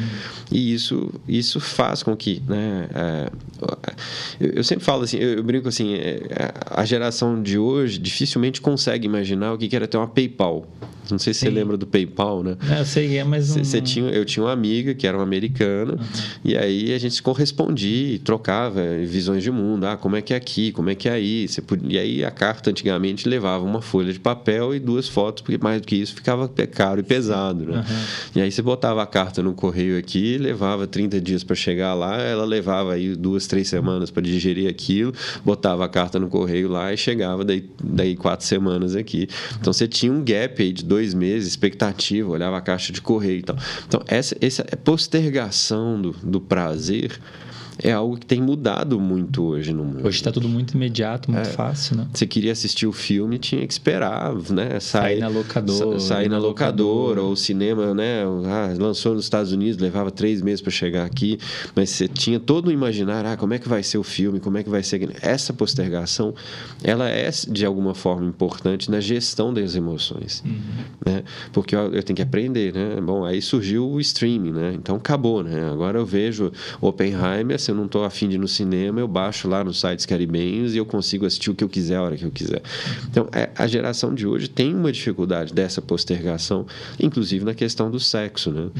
E 0.51 0.73
isso, 0.73 1.09
isso 1.27 1.59
faz 1.59 2.03
com 2.03 2.15
que. 2.15 2.41
Né, 2.47 2.87
é, 2.93 3.31
eu, 4.39 4.49
eu, 4.57 4.63
sempre 4.63 4.85
falo 4.85 5.03
assim, 5.03 5.17
eu, 5.17 5.37
eu 5.37 5.43
brinco 5.43 5.67
assim, 5.67 5.95
é, 5.95 6.51
a 6.69 6.85
geração 6.85 7.41
de 7.41 7.57
hoje 7.57 7.97
dificilmente 7.97 8.61
consegue 8.61 9.07
imaginar 9.07 9.53
o 9.53 9.57
que, 9.57 9.67
que 9.67 9.75
era 9.75 9.87
ter 9.87 9.97
uma 9.97 10.07
PayPal. 10.07 10.67
Não 11.09 11.17
sei 11.17 11.33
se 11.33 11.39
Sim. 11.39 11.45
você 11.47 11.51
lembra 11.51 11.77
do 11.77 11.87
PayPal, 11.87 12.43
né? 12.43 12.57
É, 12.69 12.81
eu 12.81 12.85
sei, 12.85 13.17
é, 13.17 13.23
mas 13.23 13.55
não... 13.55 13.63
Você 13.63 13.81
tinha, 13.81 14.09
eu 14.09 14.25
tinha 14.25 14.43
uma 14.43 14.51
amiga 14.51 14.93
que 14.93 15.07
era 15.07 15.17
uma 15.17 15.23
americana 15.23 15.93
uhum. 15.93 16.26
E 16.43 16.57
aí 16.57 16.93
a 16.93 16.97
gente 16.97 17.15
se 17.15 17.21
correspondia, 17.21 18.19
trocava 18.19 18.81
visões 19.05 19.43
de 19.43 19.51
mundo. 19.51 19.85
Ah, 19.85 19.97
como 19.97 20.15
é 20.15 20.21
que 20.21 20.33
é 20.33 20.37
aqui? 20.37 20.71
Como 20.71 20.89
é 20.89 20.95
que 20.95 21.07
é 21.09 21.13
aí? 21.13 21.47
Você 21.47 21.61
podia... 21.61 21.87
E 21.89 21.97
aí 21.97 22.25
a 22.25 22.31
carta 22.31 22.69
antigamente 22.69 23.27
levava 23.27 23.63
uma 23.63 23.81
folha 23.81 24.11
de 24.11 24.19
papel 24.19 24.75
e 24.75 24.79
duas 24.79 25.07
fotos, 25.07 25.41
porque 25.41 25.57
mais 25.57 25.81
do 25.81 25.87
que 25.87 25.95
isso 25.95 26.15
ficava 26.15 26.47
caro 26.71 26.99
e 26.99 27.03
pesado, 27.03 27.65
né? 27.65 27.77
Uhum. 27.77 27.95
E 28.35 28.41
aí 28.41 28.51
você 28.51 28.61
botava 28.61 29.01
a 29.01 29.05
carta 29.05 29.41
no 29.41 29.53
correio 29.53 29.97
aqui, 29.97 30.37
levava 30.37 30.87
30 30.87 31.19
dias 31.21 31.43
para 31.43 31.55
chegar 31.55 31.93
lá, 31.93 32.17
ela 32.21 32.45
levava 32.45 32.93
aí 32.93 33.15
duas, 33.15 33.47
três 33.47 33.67
semanas 33.67 34.09
para 34.09 34.21
digerir 34.23 34.69
aquilo, 34.69 35.13
botava 35.43 35.85
a 35.85 35.89
carta 35.89 36.19
no 36.19 36.27
correio 36.27 36.69
lá 36.69 36.93
e 36.93 36.97
chegava 36.97 37.43
daí, 37.43 37.69
daí 37.83 38.15
quatro 38.15 38.45
semanas 38.45 38.95
aqui. 38.95 39.27
Então 39.59 39.71
você 39.71 39.87
tinha 39.87 40.11
um 40.11 40.23
gap 40.23 40.61
aí 40.61 40.71
de 40.71 40.83
dois 40.83 41.13
meses, 41.13 41.49
expectativa, 41.49 42.29
olhava 42.29 42.57
a 42.57 42.61
caixa 42.61 42.91
de 42.91 43.01
correio 43.01 43.39
e 43.39 43.43
tal. 43.43 43.57
Então, 43.87 44.01
essa, 44.07 44.35
essa 44.41 44.63
postergação 44.83 46.01
do, 46.01 46.15
do 46.23 46.39
prazer 46.39 47.19
é 47.83 47.91
algo 47.91 48.17
que 48.17 48.25
tem 48.25 48.41
mudado 48.41 48.99
muito 48.99 49.43
hoje 49.43 49.71
no 49.71 49.83
mundo. 49.83 50.05
Hoje 50.07 50.17
está 50.17 50.31
tudo 50.31 50.49
muito 50.49 50.75
imediato, 50.75 51.31
muito 51.31 51.47
é, 51.47 51.51
fácil, 51.51 51.97
né? 51.97 52.07
Você 52.13 52.25
queria 52.25 52.51
assistir 52.51 52.87
o 52.87 52.91
filme, 52.91 53.37
tinha 53.37 53.65
que 53.65 53.73
esperar, 53.73 54.33
né? 54.49 54.79
Sair, 54.79 55.19
na 55.19 55.27
locadora. 55.27 55.99
Sair 55.99 56.29
na 56.29 56.37
locadora, 56.37 57.21
ou 57.21 57.35
cinema, 57.35 57.93
né? 57.93 58.23
Ah, 58.45 58.73
lançou 58.77 59.13
nos 59.13 59.25
Estados 59.25 59.51
Unidos, 59.51 59.79
levava 59.79 60.09
três 60.09 60.41
meses 60.41 60.61
para 60.61 60.71
chegar 60.71 61.05
aqui, 61.05 61.37
mas 61.75 61.89
você 61.89 62.07
tinha 62.07 62.39
todo 62.39 62.67
o 62.67 62.71
imaginar, 62.71 63.25
ah, 63.25 63.37
como 63.37 63.53
é 63.53 63.59
que 63.59 63.69
vai 63.69 63.83
ser 63.83 63.97
o 63.97 64.03
filme, 64.03 64.39
como 64.39 64.57
é 64.57 64.63
que 64.63 64.69
vai 64.69 64.81
ser... 64.81 64.97
Essa 65.21 65.53
postergação, 65.53 66.33
ela 66.83 67.09
é, 67.09 67.29
de 67.29 67.65
alguma 67.65 67.93
forma, 67.93 68.25
importante 68.25 68.89
na 68.89 68.99
gestão 68.99 69.53
das 69.53 69.75
emoções, 69.75 70.43
uhum. 70.45 70.57
né? 71.05 71.23
Porque 71.53 71.75
eu, 71.75 71.93
eu, 71.93 72.03
tenho 72.03 72.15
que 72.15 72.21
aprender, 72.21 72.73
né? 72.73 72.99
Bom, 73.01 73.23
aí 73.23 73.41
surgiu 73.41 73.87
o 73.87 73.99
streaming, 73.99 74.51
né? 74.51 74.73
Então, 74.73 74.95
acabou, 74.95 75.43
né? 75.43 75.69
Agora 75.71 75.99
eu 75.99 76.05
vejo 76.05 76.51
Oppenheimer 76.81 77.59
se 77.67 77.71
eu 77.71 77.75
não 77.75 77.85
estou 77.85 78.05
afim 78.05 78.29
de 78.29 78.35
ir 78.35 78.39
no 78.39 78.47
cinema, 78.47 79.01
eu 79.01 79.07
baixo 79.09 79.47
lá 79.47 79.61
nos 79.61 79.81
sites 79.81 80.05
caribenhos 80.05 80.73
e 80.73 80.77
eu 80.77 80.85
consigo 80.85 81.25
assistir 81.25 81.51
o 81.51 81.55
que 81.55 81.63
eu 81.63 81.67
quiser 81.67 81.97
a 81.97 82.01
hora 82.01 82.15
que 82.15 82.23
eu 82.23 82.31
quiser. 82.31 82.61
Então, 83.09 83.27
é, 83.33 83.49
a 83.55 83.67
geração 83.67 84.15
de 84.15 84.25
hoje 84.25 84.47
tem 84.47 84.73
uma 84.73 84.89
dificuldade 84.89 85.53
dessa 85.53 85.81
postergação, 85.81 86.65
inclusive 86.97 87.43
na 87.43 87.53
questão 87.53 87.91
do 87.91 87.99
sexo, 87.99 88.51
né? 88.51 88.61
Uhum. 88.61 88.71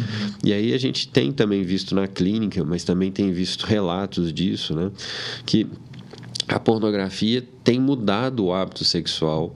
E 0.41 0.53
aí 0.53 0.73
a 0.73 0.77
gente 0.77 1.09
tem 1.09 1.33
também 1.33 1.63
visto 1.63 1.93
na 1.93 2.07
clínica, 2.07 2.63
mas 2.63 2.85
também 2.85 3.11
tem 3.11 3.29
visto 3.33 3.65
relatos 3.65 4.31
disso, 4.31 4.73
né? 4.73 4.89
Que 5.45 5.67
a 6.47 6.57
pornografia 6.57 7.43
tem 7.65 7.81
mudado 7.81 8.45
o 8.45 8.53
hábito 8.53 8.85
sexual 8.85 9.53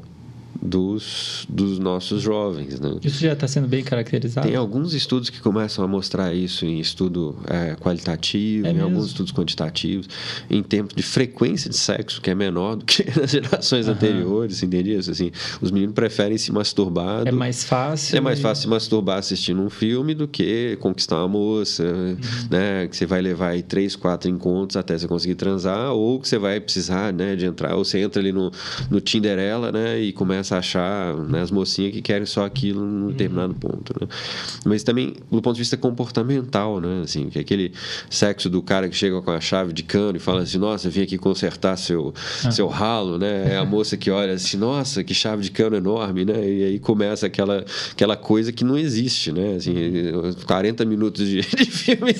dos, 0.61 1.45
dos 1.49 1.79
nossos 1.79 2.21
jovens. 2.21 2.79
Né? 2.79 2.95
Isso 3.03 3.19
já 3.19 3.33
está 3.33 3.47
sendo 3.47 3.67
bem 3.67 3.83
caracterizado? 3.83 4.47
Tem 4.47 4.55
alguns 4.55 4.93
estudos 4.93 5.29
que 5.29 5.41
começam 5.41 5.83
a 5.83 5.87
mostrar 5.87 6.33
isso 6.33 6.65
em 6.65 6.79
estudo 6.79 7.37
é, 7.47 7.75
qualitativo, 7.75 8.67
é 8.67 8.69
em 8.69 8.73
mesmo? 8.73 8.89
alguns 8.89 9.07
estudos 9.07 9.31
quantitativos, 9.31 10.07
em 10.49 10.61
tempo 10.61 10.95
de 10.95 11.01
frequência 11.01 11.69
de 11.69 11.77
sexo, 11.77 12.21
que 12.21 12.29
é 12.29 12.35
menor 12.35 12.75
do 12.75 12.85
que 12.85 13.03
nas 13.19 13.31
gerações 13.31 13.87
uhum. 13.87 13.93
anteriores, 13.93 14.61
entendeu? 14.61 14.99
Assim, 14.99 15.31
os 15.59 15.71
meninos 15.71 15.95
preferem 15.95 16.37
se 16.37 16.51
masturbar. 16.51 17.27
É 17.27 17.31
mais 17.31 17.63
fácil. 17.63 18.17
É 18.17 18.21
mais 18.21 18.39
fácil 18.39 18.63
se 18.63 18.67
masturbar 18.67 19.17
assistindo 19.17 19.61
um 19.61 19.69
filme 19.69 20.13
do 20.13 20.27
que 20.27 20.77
conquistar 20.79 21.17
uma 21.17 21.27
moça, 21.27 21.83
uhum. 21.83 22.17
né? 22.49 22.87
Que 22.87 22.95
você 22.95 23.05
vai 23.05 23.21
levar 23.21 23.49
aí 23.49 23.63
três, 23.63 23.95
quatro 23.95 24.29
encontros 24.29 24.77
até 24.77 24.97
você 24.97 25.07
conseguir 25.07 25.35
transar, 25.35 25.91
ou 25.93 26.19
que 26.19 26.27
você 26.27 26.37
vai 26.37 26.59
precisar 26.59 27.11
né, 27.11 27.35
de 27.35 27.45
entrar, 27.45 27.75
ou 27.75 27.83
você 27.83 27.99
entra 27.99 28.21
ali 28.21 28.31
no, 28.31 28.51
no 28.89 29.01
Tinderela, 29.01 29.71
né? 29.71 29.99
E 29.99 30.11
começa 30.11 30.50
começa 30.51 30.55
a 30.55 30.59
achar 30.59 31.15
né, 31.17 31.41
as 31.41 31.51
mocinhas 31.51 31.93
que 31.93 32.01
querem 32.01 32.25
só 32.25 32.45
aquilo 32.45 32.85
num 32.85 33.07
determinado 33.07 33.53
ponto. 33.53 33.93
Né? 33.99 34.07
Mas 34.65 34.83
também 34.83 35.13
do 35.31 35.41
ponto 35.41 35.55
de 35.55 35.61
vista 35.61 35.77
comportamental, 35.77 36.81
né? 36.81 37.01
Assim, 37.03 37.29
que 37.29 37.37
é 37.37 37.41
aquele 37.41 37.73
sexo 38.09 38.49
do 38.49 38.61
cara 38.61 38.89
que 38.89 38.95
chega 38.95 39.21
com 39.21 39.31
a 39.31 39.39
chave 39.39 39.71
de 39.73 39.83
cano 39.83 40.17
e 40.17 40.19
fala 40.19 40.41
assim, 40.41 40.57
nossa, 40.57 40.89
vim 40.89 41.03
aqui 41.03 41.17
consertar 41.17 41.77
seu, 41.77 42.13
ah. 42.43 42.51
seu 42.51 42.67
ralo, 42.67 43.17
né? 43.17 43.53
É 43.53 43.57
a 43.57 43.65
moça 43.65 43.95
que 43.95 44.11
olha 44.11 44.33
assim, 44.33 44.57
nossa, 44.57 45.03
que 45.03 45.13
chave 45.13 45.43
de 45.43 45.51
cano 45.51 45.75
enorme, 45.75 46.25
né? 46.25 46.49
E 46.49 46.63
aí 46.63 46.79
começa 46.79 47.27
aquela, 47.27 47.63
aquela 47.91 48.17
coisa 48.17 48.51
que 48.51 48.63
não 48.63 48.77
existe, 48.77 49.31
né? 49.31 49.55
Assim, 49.55 49.73
40 50.45 50.85
minutos 50.85 51.27
de, 51.27 51.41
de 51.41 51.65
filme, 51.65 52.13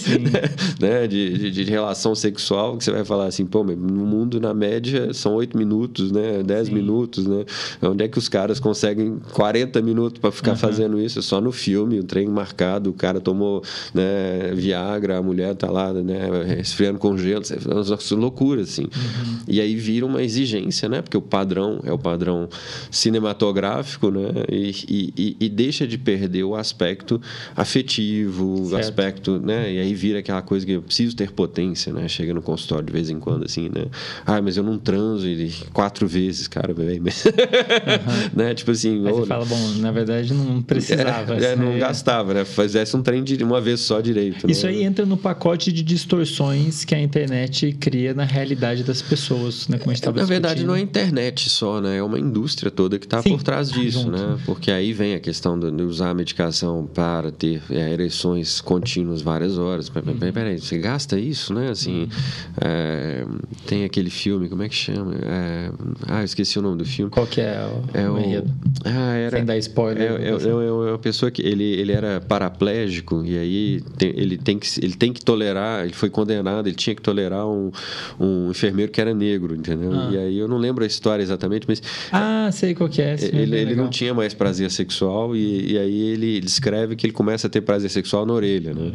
né? 0.79 1.07
De, 1.07 1.37
de, 1.37 1.51
de, 1.51 1.71
relação 1.71 2.13
sexual, 2.15 2.77
que 2.77 2.83
você 2.83 2.91
vai 2.91 3.03
falar 3.03 3.25
assim, 3.25 3.45
pô, 3.45 3.63
no 3.63 4.05
mundo, 4.05 4.39
na 4.39 4.53
média, 4.53 5.13
são 5.13 5.33
8 5.35 5.57
minutos, 5.57 6.11
né? 6.11 6.43
10 6.43 6.67
Sim. 6.67 6.73
minutos, 6.73 7.25
né? 7.25 7.45
Onde 7.81 8.03
é 8.03 8.07
que 8.07 8.20
os 8.21 8.29
caras 8.29 8.59
conseguem 8.59 9.19
40 9.33 9.81
minutos 9.81 10.19
para 10.19 10.31
ficar 10.31 10.51
uhum. 10.51 10.57
fazendo 10.57 10.99
isso, 10.99 11.21
só 11.21 11.41
no 11.41 11.51
filme, 11.51 11.99
o 11.99 12.03
trem 12.03 12.27
marcado, 12.27 12.89
o 12.89 12.93
cara 12.93 13.19
tomou 13.19 13.63
né, 13.93 14.53
Viagra, 14.53 15.17
a 15.17 15.21
mulher 15.21 15.55
tá 15.55 15.69
lá 15.69 15.91
né, 15.91 16.29
resfriando 16.45 16.99
com 16.99 17.17
gelo, 17.17 17.43
é 17.43 18.15
loucura, 18.15 18.61
assim. 18.61 18.83
Uhum. 18.83 19.37
E 19.47 19.59
aí 19.59 19.75
vira 19.75 20.05
uma 20.05 20.21
exigência, 20.21 20.87
né? 20.87 21.01
Porque 21.01 21.17
o 21.17 21.21
padrão 21.21 21.79
é 21.83 21.91
o 21.91 21.97
padrão 21.97 22.47
cinematográfico, 22.89 24.11
né? 24.11 24.29
E, 24.49 25.13
e, 25.17 25.37
e 25.39 25.49
deixa 25.49 25.87
de 25.87 25.97
perder 25.97 26.43
o 26.43 26.55
aspecto 26.55 27.19
afetivo, 27.55 28.71
o 28.71 28.75
aspecto, 28.75 29.39
né? 29.39 29.73
E 29.73 29.79
aí 29.79 29.93
vira 29.93 30.19
aquela 30.19 30.41
coisa 30.41 30.65
que 30.65 30.73
eu 30.73 30.81
preciso 30.81 31.15
ter 31.15 31.31
potência, 31.31 31.91
né? 31.91 32.07
Chega 32.07 32.33
no 32.33 32.41
consultório 32.41 32.85
de 32.85 32.93
vez 32.93 33.09
em 33.09 33.19
quando, 33.19 33.45
assim, 33.45 33.69
né? 33.69 33.85
Ah, 34.25 34.41
mas 34.41 34.57
eu 34.57 34.63
não 34.63 34.77
transo 34.77 35.27
quatro 35.73 36.07
vezes, 36.07 36.47
cara, 36.47 36.73
velho. 36.73 37.01
Uhum. 37.01 38.10
né? 38.35 38.53
Tipo 38.53 38.71
assim. 38.71 39.05
Aí 39.05 39.11
ou... 39.11 39.21
você 39.21 39.27
fala, 39.27 39.45
bom, 39.45 39.73
na 39.79 39.91
verdade 39.91 40.33
não 40.33 40.61
precisava. 40.61 41.31
É, 41.41 41.53
é, 41.53 41.55
não 41.55 41.77
gastava, 41.77 42.33
né? 42.33 42.45
Fizesse 42.45 42.95
um 42.95 43.01
trem 43.01 43.23
de 43.23 43.43
uma 43.43 43.61
vez 43.61 43.79
só 43.79 43.99
direito. 43.99 44.49
Isso 44.49 44.65
né? 44.65 44.73
aí 44.73 44.83
entra 44.83 45.05
no 45.05 45.17
pacote 45.17 45.71
de 45.71 45.81
distorções 45.81 46.85
que 46.85 46.93
a 46.93 46.99
internet 46.99 47.73
cria 47.79 48.13
na 48.13 48.23
realidade 48.23 48.83
das 48.83 49.01
pessoas, 49.01 49.67
né? 49.67 49.77
Como 49.77 49.91
a 49.91 49.93
gente 49.93 50.05
Na 50.05 50.25
verdade, 50.25 50.65
não 50.65 50.75
é 50.75 50.79
a 50.79 50.81
internet 50.81 51.49
só, 51.49 51.81
né? 51.81 51.97
É 51.97 52.03
uma 52.03 52.19
indústria 52.19 52.69
toda 52.69 52.99
que 52.99 53.05
está 53.05 53.23
por 53.23 53.41
trás 53.43 53.71
disso, 53.71 54.03
junto. 54.03 54.11
né? 54.11 54.37
Porque 54.45 54.71
aí 54.71 54.93
vem 54.93 55.15
a 55.15 55.19
questão 55.19 55.59
de 55.59 55.83
usar 55.83 56.09
a 56.09 56.13
medicação 56.13 56.87
para 56.93 57.31
ter 57.31 57.61
é, 57.69 57.91
ereções 57.91 58.61
contínuas 58.61 59.21
várias 59.21 59.57
horas. 59.57 59.89
Peraí, 59.89 60.13
uhum. 60.13 60.31
peraí, 60.31 60.59
você 60.59 60.77
gasta 60.77 61.19
isso, 61.19 61.53
né? 61.53 61.69
Assim, 61.69 62.03
uhum. 62.03 62.09
é, 62.61 63.25
tem 63.65 63.83
aquele 63.83 64.09
filme, 64.09 64.49
como 64.49 64.63
é 64.63 64.69
que 64.69 64.75
chama? 64.75 65.13
É, 65.15 65.71
ah, 66.07 66.19
eu 66.19 66.25
esqueci 66.25 66.59
o 66.59 66.61
nome 66.61 66.77
do 66.77 66.85
filme. 66.85 67.11
Qual 67.11 67.27
que 67.27 67.41
é 67.41 67.61
é 67.93 68.09
o, 68.09 68.15
o 68.15 68.43
Ah, 68.85 69.15
era, 69.15 69.37
Sem 69.37 69.45
dar 69.45 69.57
spoiler. 69.57 70.11
É, 70.11 70.15
é, 70.15 70.29
é, 70.29 70.49
é 70.49 70.71
uma 70.71 70.97
pessoa 70.97 71.29
que 71.29 71.41
ele, 71.41 71.63
ele 71.63 71.91
era 71.91 72.21
paraplégico 72.21 73.23
e 73.25 73.37
aí 73.37 73.81
tem, 73.97 74.09
ele, 74.15 74.37
tem 74.37 74.57
que, 74.57 74.67
ele 74.83 74.93
tem 74.95 75.13
que 75.13 75.23
tolerar, 75.23 75.83
ele 75.83 75.93
foi 75.93 76.09
condenado, 76.09 76.67
ele 76.67 76.75
tinha 76.75 76.95
que 76.95 77.01
tolerar 77.01 77.47
um, 77.47 77.71
um 78.19 78.49
enfermeiro 78.51 78.91
que 78.91 78.99
era 78.99 79.13
negro, 79.13 79.55
entendeu? 79.55 79.91
Ah. 79.93 80.09
E 80.11 80.17
aí 80.17 80.37
eu 80.37 80.47
não 80.47 80.57
lembro 80.57 80.83
a 80.83 80.87
história 80.87 81.21
exatamente, 81.21 81.65
mas... 81.67 81.81
Ah, 82.11 82.49
sei 82.51 82.73
qual 82.73 82.89
que 82.89 83.01
é. 83.01 83.15
Ele, 83.21 83.55
ele 83.55 83.75
não 83.75 83.89
tinha 83.89 84.13
mais 84.13 84.33
prazer 84.33 84.69
sexual 84.71 85.35
e, 85.35 85.73
e 85.73 85.77
aí 85.77 86.01
ele 86.11 86.39
descreve 86.39 86.95
que 86.95 87.05
ele 87.05 87.13
começa 87.13 87.47
a 87.47 87.49
ter 87.49 87.61
prazer 87.61 87.89
sexual 87.89 88.25
na 88.25 88.33
orelha, 88.33 88.73
né? 88.73 88.91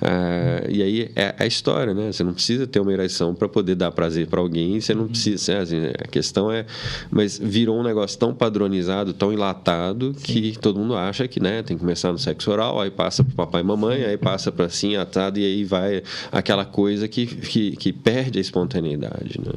Ah, 0.00 0.64
e 0.68 0.82
aí 0.82 1.10
é 1.14 1.34
a 1.38 1.46
história, 1.46 1.94
né? 1.94 2.12
Você 2.12 2.24
não 2.24 2.32
precisa 2.32 2.66
ter 2.66 2.80
uma 2.80 2.92
ereção 2.92 3.34
para 3.34 3.48
poder 3.48 3.74
dar 3.74 3.90
prazer 3.90 4.26
para 4.26 4.40
alguém, 4.40 4.80
você 4.80 4.94
não 4.94 5.02
uhum. 5.02 5.08
precisa... 5.08 5.58
Assim, 5.58 5.86
a 5.86 6.08
questão 6.08 6.50
é... 6.50 6.64
Mas 7.10 7.38
virou 7.38 7.78
um 7.78 7.82
negócio 7.82 8.18
tão 8.18 8.34
padronizado, 8.38 9.12
tão 9.12 9.32
enlatado, 9.32 10.14
Sim. 10.16 10.22
que 10.22 10.58
todo 10.58 10.78
mundo 10.78 10.94
acha 10.94 11.26
que 11.26 11.40
né, 11.40 11.62
tem 11.62 11.76
que 11.76 11.80
começar 11.80 12.12
no 12.12 12.18
sexo 12.18 12.50
oral, 12.50 12.80
aí 12.80 12.90
passa 12.90 13.22
para 13.24 13.34
papai 13.34 13.60
e 13.60 13.64
mamãe, 13.64 14.04
aí 14.04 14.16
passa 14.16 14.50
para 14.52 14.66
assim, 14.66 14.96
atado, 14.96 15.38
e 15.38 15.44
aí 15.44 15.64
vai 15.64 16.02
aquela 16.30 16.64
coisa 16.64 17.08
que, 17.08 17.26
que, 17.26 17.72
que 17.72 17.92
perde 17.92 18.38
a 18.38 18.40
espontaneidade. 18.40 19.40
Né? 19.44 19.52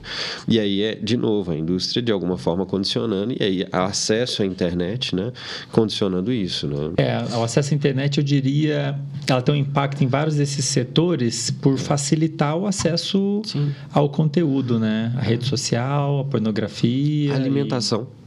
E 0.48 0.60
aí 0.60 0.82
é, 0.82 0.96
de 0.96 1.16
novo, 1.16 1.52
a 1.52 1.56
indústria 1.56 2.02
de 2.02 2.12
alguma 2.12 2.38
forma 2.38 2.66
condicionando, 2.66 3.34
e 3.40 3.44
aí 3.44 3.68
acesso 3.72 4.42
à 4.42 4.46
internet, 4.46 5.16
né, 5.16 5.32
condicionando 5.72 6.34
isso. 6.34 6.68
Né? 6.68 6.94
É, 6.98 7.38
o 7.38 7.44
acesso 7.44 7.74
à 7.74 7.76
internet, 7.76 8.18
eu 8.18 8.24
diria, 8.24 9.00
ela 9.28 9.42
tem 9.42 9.56
um 9.56 9.58
impacto 9.58 10.04
em 10.04 10.08
vários 10.08 10.36
desses 10.36 10.66
setores 10.66 11.52
por 11.52 11.78
facilitar 11.78 12.56
o 12.58 12.66
acesso 12.66 13.42
Sim. 13.46 13.72
ao 13.94 14.10
conteúdo, 14.10 14.80
né? 14.80 15.14
A 15.18 15.22
rede 15.22 15.46
social, 15.46 16.20
a 16.20 16.26
pornografia. 16.26 17.34
A 17.34 17.36
alimentação. 17.36 18.08
E... 18.18 18.21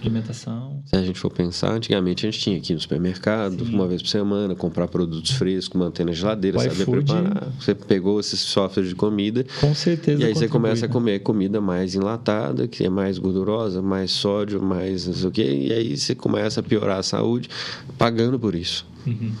Alimentação. 0.00 0.82
Se 0.86 0.96
a 0.96 1.02
gente 1.02 1.18
for 1.18 1.30
pensar, 1.30 1.72
antigamente 1.72 2.26
a 2.26 2.30
gente 2.30 2.40
tinha 2.40 2.56
aqui 2.56 2.72
no 2.72 2.80
supermercado, 2.80 3.64
Sim. 3.64 3.74
uma 3.74 3.86
vez 3.86 4.00
por 4.02 4.08
semana, 4.08 4.54
comprar 4.54 4.88
produtos 4.88 5.32
frescos, 5.32 5.78
manter 5.78 6.04
na 6.04 6.12
geladeira, 6.12 6.58
o 6.58 6.60
saber 6.60 6.82
iFood, 6.82 7.04
preparar. 7.04 7.52
Você 7.58 7.74
pegou 7.74 8.18
esses 8.18 8.40
softwares 8.40 8.88
de 8.88 8.94
comida. 8.94 9.44
Com 9.60 9.74
certeza. 9.74 10.22
E 10.22 10.24
aí 10.24 10.34
você 10.34 10.48
começa 10.48 10.86
a 10.86 10.88
comer 10.88 11.20
comida 11.20 11.60
mais 11.60 11.94
enlatada, 11.94 12.66
que 12.66 12.84
é 12.84 12.88
mais 12.88 13.18
gordurosa, 13.18 13.82
mais 13.82 14.10
sódio, 14.10 14.62
mais 14.62 15.06
não 15.06 15.14
sei 15.14 15.28
o 15.28 15.30
quê. 15.30 15.66
E 15.68 15.72
aí 15.72 15.96
você 15.96 16.14
começa 16.14 16.60
a 16.60 16.62
piorar 16.62 16.98
a 16.98 17.02
saúde, 17.02 17.48
pagando 17.98 18.38
por 18.38 18.54
isso. 18.54 18.86
Uhum. 19.06 19.32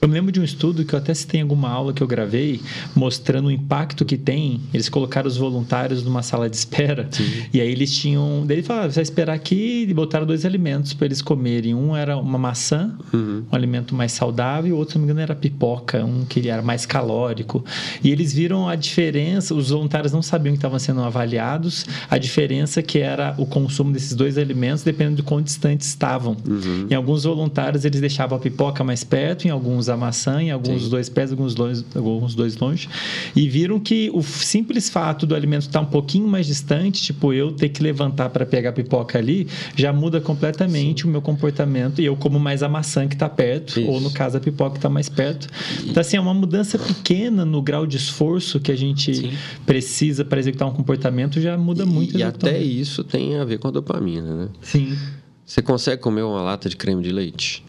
Eu 0.00 0.08
me 0.08 0.14
lembro 0.14 0.30
de 0.30 0.40
um 0.40 0.44
estudo 0.44 0.84
que 0.84 0.94
eu 0.94 0.98
até 0.98 1.12
citei 1.12 1.40
em 1.40 1.42
alguma 1.42 1.68
aula 1.68 1.92
que 1.92 2.02
eu 2.02 2.06
gravei, 2.06 2.60
mostrando 2.94 3.46
o 3.46 3.50
impacto 3.50 4.04
que 4.04 4.16
tem. 4.16 4.60
Eles 4.72 4.88
colocaram 4.88 5.26
os 5.26 5.36
voluntários 5.36 6.04
numa 6.04 6.22
sala 6.22 6.48
de 6.48 6.56
espera. 6.56 7.08
Sim. 7.10 7.24
E 7.52 7.60
aí 7.60 7.70
eles 7.70 7.92
tinham. 7.92 8.44
Daí 8.46 8.58
ele 8.58 8.66
falava: 8.66 8.90
você 8.90 8.96
vai 8.96 9.02
esperar 9.02 9.34
aqui 9.34 9.86
e 9.88 9.94
botaram 9.94 10.24
dois 10.24 10.44
alimentos 10.44 10.94
para 10.94 11.06
eles 11.06 11.20
comerem. 11.20 11.74
Um 11.74 11.96
era 11.96 12.16
uma 12.16 12.38
maçã, 12.38 12.96
uhum. 13.12 13.42
um 13.50 13.56
alimento 13.56 13.94
mais 13.94 14.12
saudável, 14.12 14.70
e 14.70 14.72
o 14.72 14.76
outro, 14.76 14.92
se 14.92 14.98
não 14.98 15.04
me 15.04 15.10
engano, 15.10 15.20
era 15.20 15.34
pipoca, 15.34 16.04
um 16.04 16.24
que 16.24 16.48
era 16.48 16.62
mais 16.62 16.86
calórico. 16.86 17.64
E 18.02 18.10
eles 18.10 18.32
viram 18.32 18.68
a 18.68 18.76
diferença, 18.76 19.52
os 19.54 19.70
voluntários 19.70 20.12
não 20.12 20.22
sabiam 20.22 20.52
que 20.52 20.58
estavam 20.58 20.78
sendo 20.78 21.02
avaliados, 21.02 21.86
a 22.08 22.18
diferença 22.18 22.82
que 22.82 23.00
era 23.00 23.34
o 23.36 23.46
consumo 23.46 23.92
desses 23.92 24.14
dois 24.14 24.38
alimentos, 24.38 24.84
dependendo 24.84 25.16
de 25.16 25.22
quão 25.22 25.42
distantes 25.42 25.88
estavam. 25.88 26.36
Uhum. 26.46 26.86
Em 26.88 26.94
alguns 26.94 27.24
voluntários, 27.24 27.84
eles 27.84 28.00
deixavam 28.00 28.38
a 28.38 28.40
pipoca 28.40 28.84
mais 28.84 29.02
perto, 29.02 29.46
em 29.46 29.50
alguns 29.50 29.87
a 29.88 29.96
maçã, 29.96 30.42
em 30.42 30.50
alguns 30.50 30.84
Sim. 30.84 30.90
dois 30.90 31.08
pés, 31.08 31.30
alguns 31.30 31.54
dois, 31.54 31.84
alguns 31.94 32.34
dois 32.34 32.56
longe, 32.56 32.88
e 33.34 33.48
viram 33.48 33.78
que 33.78 34.10
o 34.12 34.22
simples 34.22 34.88
fato 34.88 35.26
do 35.26 35.34
alimento 35.34 35.62
estar 35.62 35.80
um 35.80 35.86
pouquinho 35.86 36.26
mais 36.26 36.46
distante, 36.46 37.02
tipo 37.02 37.32
eu 37.32 37.52
ter 37.52 37.68
que 37.68 37.82
levantar 37.82 38.30
para 38.30 38.44
pegar 38.46 38.70
a 38.70 38.72
pipoca 38.72 39.18
ali, 39.18 39.46
já 39.76 39.92
muda 39.92 40.20
completamente 40.20 41.02
Sim. 41.02 41.08
o 41.08 41.10
meu 41.10 41.22
comportamento 41.22 42.00
e 42.00 42.04
eu 42.04 42.16
como 42.16 42.38
mais 42.38 42.62
a 42.62 42.68
maçã 42.68 43.06
que 43.06 43.14
está 43.14 43.28
perto, 43.28 43.80
Isso. 43.80 43.90
ou 43.90 44.00
no 44.00 44.10
caso 44.10 44.36
a 44.36 44.40
pipoca 44.40 44.72
que 44.72 44.78
está 44.78 44.88
mais 44.88 45.08
perto. 45.08 45.48
Então, 45.84 46.00
assim, 46.00 46.16
é 46.16 46.20
uma 46.20 46.34
mudança 46.34 46.78
pequena 46.78 47.44
no 47.44 47.62
grau 47.62 47.86
de 47.86 47.96
esforço 47.96 48.60
que 48.60 48.72
a 48.72 48.76
gente 48.76 49.14
Sim. 49.14 49.32
precisa 49.64 50.24
para 50.24 50.38
executar 50.38 50.68
um 50.68 50.72
comportamento, 50.72 51.40
já 51.40 51.56
muda 51.56 51.84
muito. 51.86 52.16
E, 52.16 52.20
e 52.20 52.22
até 52.22 52.60
isso 52.60 53.04
tem 53.04 53.36
a 53.36 53.44
ver 53.44 53.58
com 53.58 53.68
a 53.68 53.70
dopamina, 53.70 54.36
né? 54.36 54.48
Sim. 54.60 54.96
Você 55.44 55.62
consegue 55.62 56.02
comer 56.02 56.22
uma 56.22 56.42
lata 56.42 56.68
de 56.68 56.76
creme 56.76 57.02
de 57.02 57.10
leite? 57.10 57.64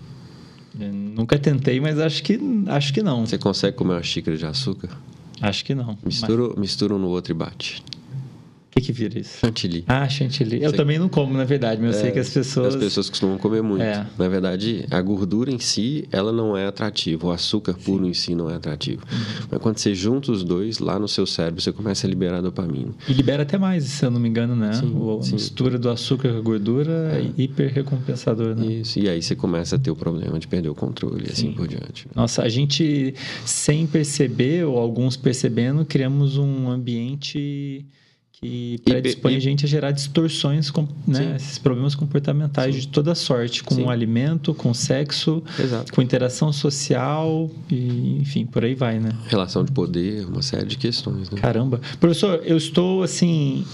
Nunca 0.88 1.38
tentei, 1.38 1.80
mas 1.80 2.00
acho 2.00 2.24
que, 2.24 2.40
acho 2.68 2.94
que 2.94 3.04
não. 3.04 3.26
Você 3.26 3.38
consegue 3.38 3.76
comer 3.76 3.94
uma 3.94 4.04
xícara 4.04 4.38
de 4.38 4.46
açúcar? 4.46 4.90
Acho 5.42 5.66
que 5.66 5.76
não. 5.76 5.98
Mistura, 6.04 6.50
mas... 6.50 6.58
mistura 6.58 6.96
um 6.96 7.00
no 7.00 7.08
outro 7.08 7.34
e 7.34 7.36
bate 7.36 7.84
que, 8.80 8.88
que 8.88 8.92
vira 8.92 9.20
isso? 9.20 9.40
Chantilly. 9.40 9.84
Ah, 9.88 10.08
chantilly. 10.08 10.62
Eu 10.62 10.70
Sei... 10.70 10.78
também 10.78 11.00
não 11.00 11.10
como, 11.10 11.34
na 11.36 11.46
verdade, 11.46 11.82
mas 11.82 11.96
é, 11.96 11.98
eu 11.98 12.02
sei 12.02 12.12
que 12.12 12.20
as 12.20 12.30
pessoas... 12.30 12.76
As 12.76 12.82
pessoas 12.82 13.10
costumam 13.10 13.38
comer 13.38 13.62
muito. 13.62 13.82
É. 13.82 14.06
Na 14.18 14.28
verdade, 14.28 14.86
a 14.90 15.02
gordura 15.02 15.52
em 15.52 15.60
si, 15.60 16.08
ela 16.12 16.32
não 16.32 16.56
é 16.56 16.66
atrativa. 16.68 17.28
O 17.28 17.32
açúcar 17.32 17.74
puro 17.74 18.04
Sim. 18.06 18.10
em 18.10 18.14
si 18.14 18.36
não 18.36 18.50
é 18.50 18.56
atrativo. 18.56 19.04
Uhum. 19.12 19.48
Mas 19.52 19.62
quando 19.62 19.78
você 19.78 19.94
junta 19.94 20.32
os 20.32 20.44
dois, 20.44 20.80
lá 20.80 21.00
no 21.00 21.08
seu 21.08 21.26
cérebro, 21.26 21.62
você 21.62 21.72
começa 21.72 22.06
a 22.06 22.10
liberar 22.10 22.42
dopamina. 22.42 22.94
E 23.08 23.14
libera 23.14 23.44
até 23.44 23.58
mais, 23.58 23.84
se 23.84 24.06
eu 24.06 24.12
não 24.12 24.20
me 24.20 24.30
engano, 24.30 24.56
né? 24.56 24.74
Sim, 24.74 24.94
a 25.20 25.24
sim. 25.24 25.34
mistura 25.34 25.78
do 25.78 25.90
açúcar 25.90 26.32
com 26.32 26.38
a 26.38 26.42
gordura 26.42 27.12
é, 27.14 27.22
é 27.22 27.32
hiper 27.38 27.74
recompensador, 27.74 28.56
né? 28.56 28.66
Isso. 28.66 29.00
E 29.00 29.10
aí 29.10 29.22
você 29.22 29.36
começa 29.36 29.76
a 29.76 29.80
ter 29.80 29.92
o 29.92 29.96
problema 29.96 30.40
de 30.40 30.48
perder 30.48 30.70
o 30.70 30.76
controle 30.76 31.26
e 31.28 31.32
assim 31.32 31.52
por 31.52 31.68
diante. 31.68 32.08
Nossa, 32.16 32.44
a 32.44 32.50
gente, 32.50 33.14
sem 33.46 33.86
perceber, 33.86 34.66
ou 34.66 34.78
alguns 34.78 35.16
percebendo, 35.16 35.86
criamos 35.86 36.38
um 36.38 36.70
ambiente 36.70 37.86
que 38.42 38.80
predispõe 38.86 39.36
a 39.36 39.40
gente 39.40 39.66
a 39.66 39.68
gerar 39.68 39.92
distorções, 39.92 40.72
né, 41.06 41.36
esses 41.36 41.58
problemas 41.58 41.94
comportamentais 41.94 42.74
Sim. 42.74 42.82
de 42.82 42.88
toda 42.88 43.14
sorte, 43.14 43.64
com 43.64 43.76
o 43.84 43.90
alimento, 43.90 44.54
com 44.54 44.74
sexo, 44.74 45.44
Exato. 45.60 45.92
com 45.92 46.02
interação 46.02 46.54
social, 46.54 47.52
e, 47.70 48.18
enfim, 48.22 48.46
por 48.46 48.64
aí 48.64 48.76
vai, 48.76 48.98
né? 49.00 49.12
Relação 49.28 49.66
de 49.66 49.72
poder, 49.72 50.26
uma 50.26 50.42
série 50.42 50.66
de 50.66 50.78
questões. 50.78 51.30
Né? 51.30 51.40
Caramba. 51.40 51.82
Professor, 52.00 52.42
eu 52.46 52.56
estou, 52.56 53.04
assim, 53.04 53.66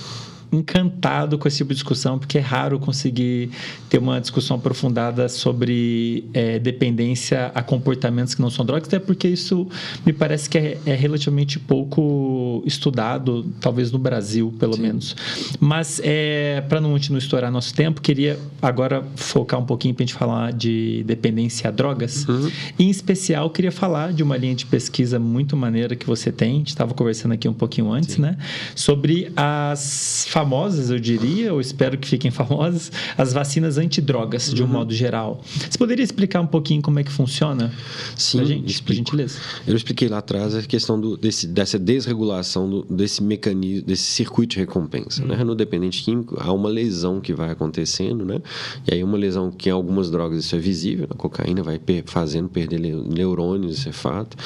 encantado 0.56 1.38
com 1.38 1.48
esse 1.48 1.58
tipo 1.58 1.70
de 1.70 1.76
discussão, 1.76 2.18
porque 2.18 2.38
é 2.38 2.42
raro 2.42 2.80
conseguir 2.80 3.50
ter 3.90 3.98
uma 3.98 4.20
discussão 4.20 4.58
aprofundada 4.58 5.28
sobre 5.30 6.26
é, 6.34 6.60
dependência 6.60 7.52
a 7.54 7.62
comportamentos 7.62 8.34
que 8.34 8.42
não 8.42 8.50
são 8.50 8.66
drogas, 8.66 8.88
até 8.88 9.00
porque 9.00 9.28
isso 9.28 9.68
me 10.06 10.14
parece 10.14 10.50
que 10.50 10.58
é, 10.58 10.78
é 10.86 10.96
relativamente 10.96 11.60
pouco 11.60 12.64
estudado, 12.66 13.46
talvez 13.60 13.92
no 13.92 14.00
Brasil, 14.00 14.54
pelo 14.60 14.76
Sim. 14.76 14.82
menos. 14.82 15.16
Mas, 15.60 16.02
é, 16.04 16.62
para 16.68 16.80
não, 16.80 16.92
não 16.92 17.18
estourar 17.18 17.52
nosso 17.52 17.74
tempo, 17.74 18.02
queria 18.02 18.40
agora 18.62 19.04
focar 19.16 19.60
um 19.60 19.66
pouquinho 19.66 19.94
para 19.94 20.04
a 20.04 20.08
gente 20.08 20.18
falar 20.18 20.54
de 20.54 21.04
dependência 21.06 21.68
a 21.68 21.72
drogas. 21.72 22.28
Uhum. 22.28 22.52
Em 22.80 22.90
especial, 22.90 23.50
queria 23.50 23.72
falar 23.72 24.14
de 24.14 24.24
uma 24.24 24.38
linha 24.38 24.56
de 24.56 24.66
pesquisa 24.66 25.20
muito 25.20 25.56
maneira 25.56 25.96
que 25.96 26.06
você 26.06 26.32
tem, 26.32 26.56
a 26.56 26.58
gente 26.58 26.70
estava 26.70 26.94
conversando 26.94 27.34
aqui 27.34 27.48
um 27.48 27.54
pouquinho 27.54 27.92
antes, 27.92 28.16
Sim. 28.16 28.22
né? 28.22 28.38
Sobre 28.76 29.32
as 29.36 30.26
famosas 30.30 30.45
famosas, 30.46 30.92
eu 30.92 31.00
diria, 31.00 31.52
ou 31.54 31.60
espero 31.60 31.98
que 31.98 32.08
fiquem 32.08 32.30
famosas, 32.32 32.92
as 33.18 33.34
vacinas 33.34 33.78
antidrogas, 33.78 34.54
de 34.54 34.62
um 34.62 34.66
uhum. 34.66 34.72
modo 34.72 34.94
geral. 34.94 35.42
Você 35.44 35.78
poderia 35.78 36.04
explicar 36.04 36.42
um 36.42 36.48
pouquinho 36.48 36.82
como 36.82 37.00
é 37.00 37.04
que 37.04 37.12
funciona? 37.12 37.74
Sim, 38.16 38.38
pra 38.38 38.46
gente, 38.46 38.84
por 38.84 38.94
gentileza. 38.94 39.40
Eu 39.66 39.76
expliquei 39.76 40.08
lá 40.08 40.20
atrás 40.20 40.56
a 40.56 40.62
questão 40.62 41.00
do, 41.00 41.18
desse, 41.18 41.48
dessa 41.48 41.80
desregulação 41.80 42.70
do, 42.70 42.84
desse 42.84 43.24
mecanismo, 43.24 43.88
desse 43.88 44.04
circuito 44.04 44.54
de 44.54 44.60
recompensa. 44.60 45.22
Uhum. 45.22 45.30
Né? 45.30 45.44
No 45.44 45.56
dependente 45.56 46.04
químico, 46.04 46.38
há 46.40 46.52
uma 46.54 46.70
lesão 46.70 47.20
que 47.20 47.34
vai 47.34 47.50
acontecendo, 47.50 48.24
né? 48.24 48.42
E 48.88 48.94
aí 48.94 49.04
uma 49.04 49.18
lesão 49.18 49.52
que 49.52 49.70
em 49.70 49.72
algumas 49.72 50.12
drogas 50.12 50.46
isso 50.46 50.56
é 50.56 50.60
visível, 50.60 51.08
a 51.10 51.16
cocaína 51.16 51.64
vai 51.64 51.80
per 51.80 52.04
fazendo 52.06 52.48
perder 52.48 52.80
neurônios, 52.80 53.80
isso 53.80 53.90
é 53.90 53.92
fato, 53.92 54.38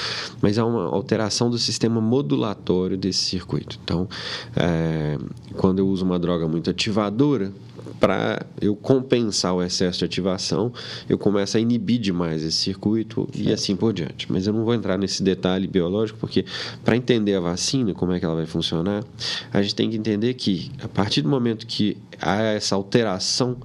mas 0.41 0.57
há 0.57 0.65
uma 0.65 0.83
alteração 0.85 1.49
do 1.49 1.57
sistema 1.57 1.99
modulatório 1.99 2.97
desse 2.97 3.19
circuito. 3.19 3.79
Então, 3.83 4.07
é, 4.55 5.17
quando 5.57 5.78
eu 5.79 5.87
uso 5.87 6.05
uma 6.05 6.19
droga 6.19 6.47
muito 6.47 6.69
ativadora, 6.69 7.51
para 7.99 8.45
eu 8.61 8.75
compensar 8.75 9.53
o 9.53 9.61
excesso 9.61 9.99
de 9.99 10.05
ativação, 10.05 10.71
eu 11.07 11.17
começo 11.17 11.57
a 11.57 11.59
inibir 11.59 11.99
demais 11.99 12.43
esse 12.43 12.57
circuito 12.57 13.27
e 13.35 13.51
assim 13.51 13.75
por 13.75 13.93
diante. 13.93 14.31
Mas 14.31 14.47
eu 14.47 14.53
não 14.53 14.63
vou 14.63 14.73
entrar 14.73 14.97
nesse 14.97 15.21
detalhe 15.21 15.67
biológico, 15.67 16.17
porque 16.19 16.45
para 16.83 16.95
entender 16.95 17.35
a 17.35 17.39
vacina, 17.39 17.93
como 17.93 18.13
é 18.13 18.19
que 18.19 18.25
ela 18.25 18.35
vai 18.35 18.45
funcionar, 18.45 19.03
a 19.51 19.61
gente 19.61 19.75
tem 19.75 19.89
que 19.89 19.97
entender 19.97 20.33
que, 20.33 20.71
a 20.81 20.87
partir 20.87 21.21
do 21.21 21.29
momento 21.29 21.67
que 21.67 21.97
há 22.21 22.41
essa 22.41 22.75
alteração, 22.75 23.57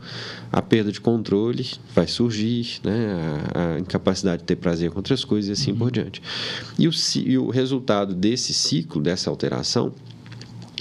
a 0.53 0.63
perda 0.63 0.93
de 0.93 1.01
controle 1.01 1.67
vai 1.95 2.07
surgir, 2.07 2.81
né? 2.83 3.17
a, 3.55 3.75
a 3.75 3.79
incapacidade 3.79 4.43
de 4.43 4.45
ter 4.45 4.57
prazer 4.57 4.91
com 4.91 4.99
outras 4.99 5.25
coisas 5.25 5.49
e 5.49 5.53
assim 5.53 5.73
uhum. 5.73 5.79
por 5.79 5.91
diante. 5.91 6.23
E 6.79 6.89
o, 6.89 6.93
e 7.25 7.39
o 7.39 7.51
resultado 7.51 8.15
desse 8.15 8.55
ciclo, 8.55 9.03
dessa 9.03 9.31
alteração, 9.31 9.93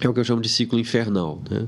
é 0.08 0.10
o 0.10 0.14
que 0.14 0.20
eu 0.20 0.24
chamo 0.24 0.42
de 0.42 0.50
ciclo 0.50 0.80
infernal. 0.80 1.42
Né? 1.50 1.68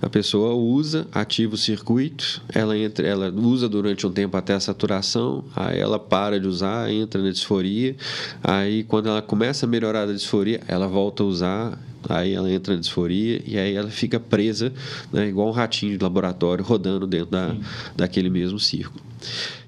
A 0.00 0.08
pessoa 0.08 0.54
usa, 0.54 1.06
ativa 1.12 1.54
o 1.54 1.58
circuito, 1.58 2.42
ela, 2.52 2.76
entra, 2.76 3.06
ela 3.06 3.30
usa 3.30 3.68
durante 3.68 4.06
um 4.06 4.10
tempo 4.10 4.36
até 4.36 4.54
a 4.54 4.60
saturação, 4.60 5.44
aí 5.54 5.78
ela 5.78 5.98
para 5.98 6.40
de 6.40 6.46
usar, 6.46 6.90
entra 6.90 7.22
na 7.22 7.30
disforia, 7.30 7.96
aí 8.42 8.84
quando 8.84 9.08
ela 9.08 9.22
começa 9.22 9.66
a 9.66 9.68
melhorar 9.68 10.06
da 10.06 10.12
disforia, 10.12 10.60
ela 10.66 10.86
volta 10.86 11.22
a 11.22 11.26
usar, 11.26 11.78
aí 12.08 12.34
ela 12.34 12.50
entra 12.50 12.74
na 12.74 12.80
disforia 12.80 13.40
e 13.46 13.58
aí 13.58 13.74
ela 13.74 13.90
fica 13.90 14.20
presa, 14.20 14.72
né, 15.12 15.28
igual 15.28 15.48
um 15.48 15.52
ratinho 15.52 15.96
de 15.96 16.02
laboratório 16.02 16.64
rodando 16.64 17.06
dentro 17.06 17.30
da, 17.30 17.56
daquele 17.96 18.30
mesmo 18.30 18.58
círculo. 18.58 19.08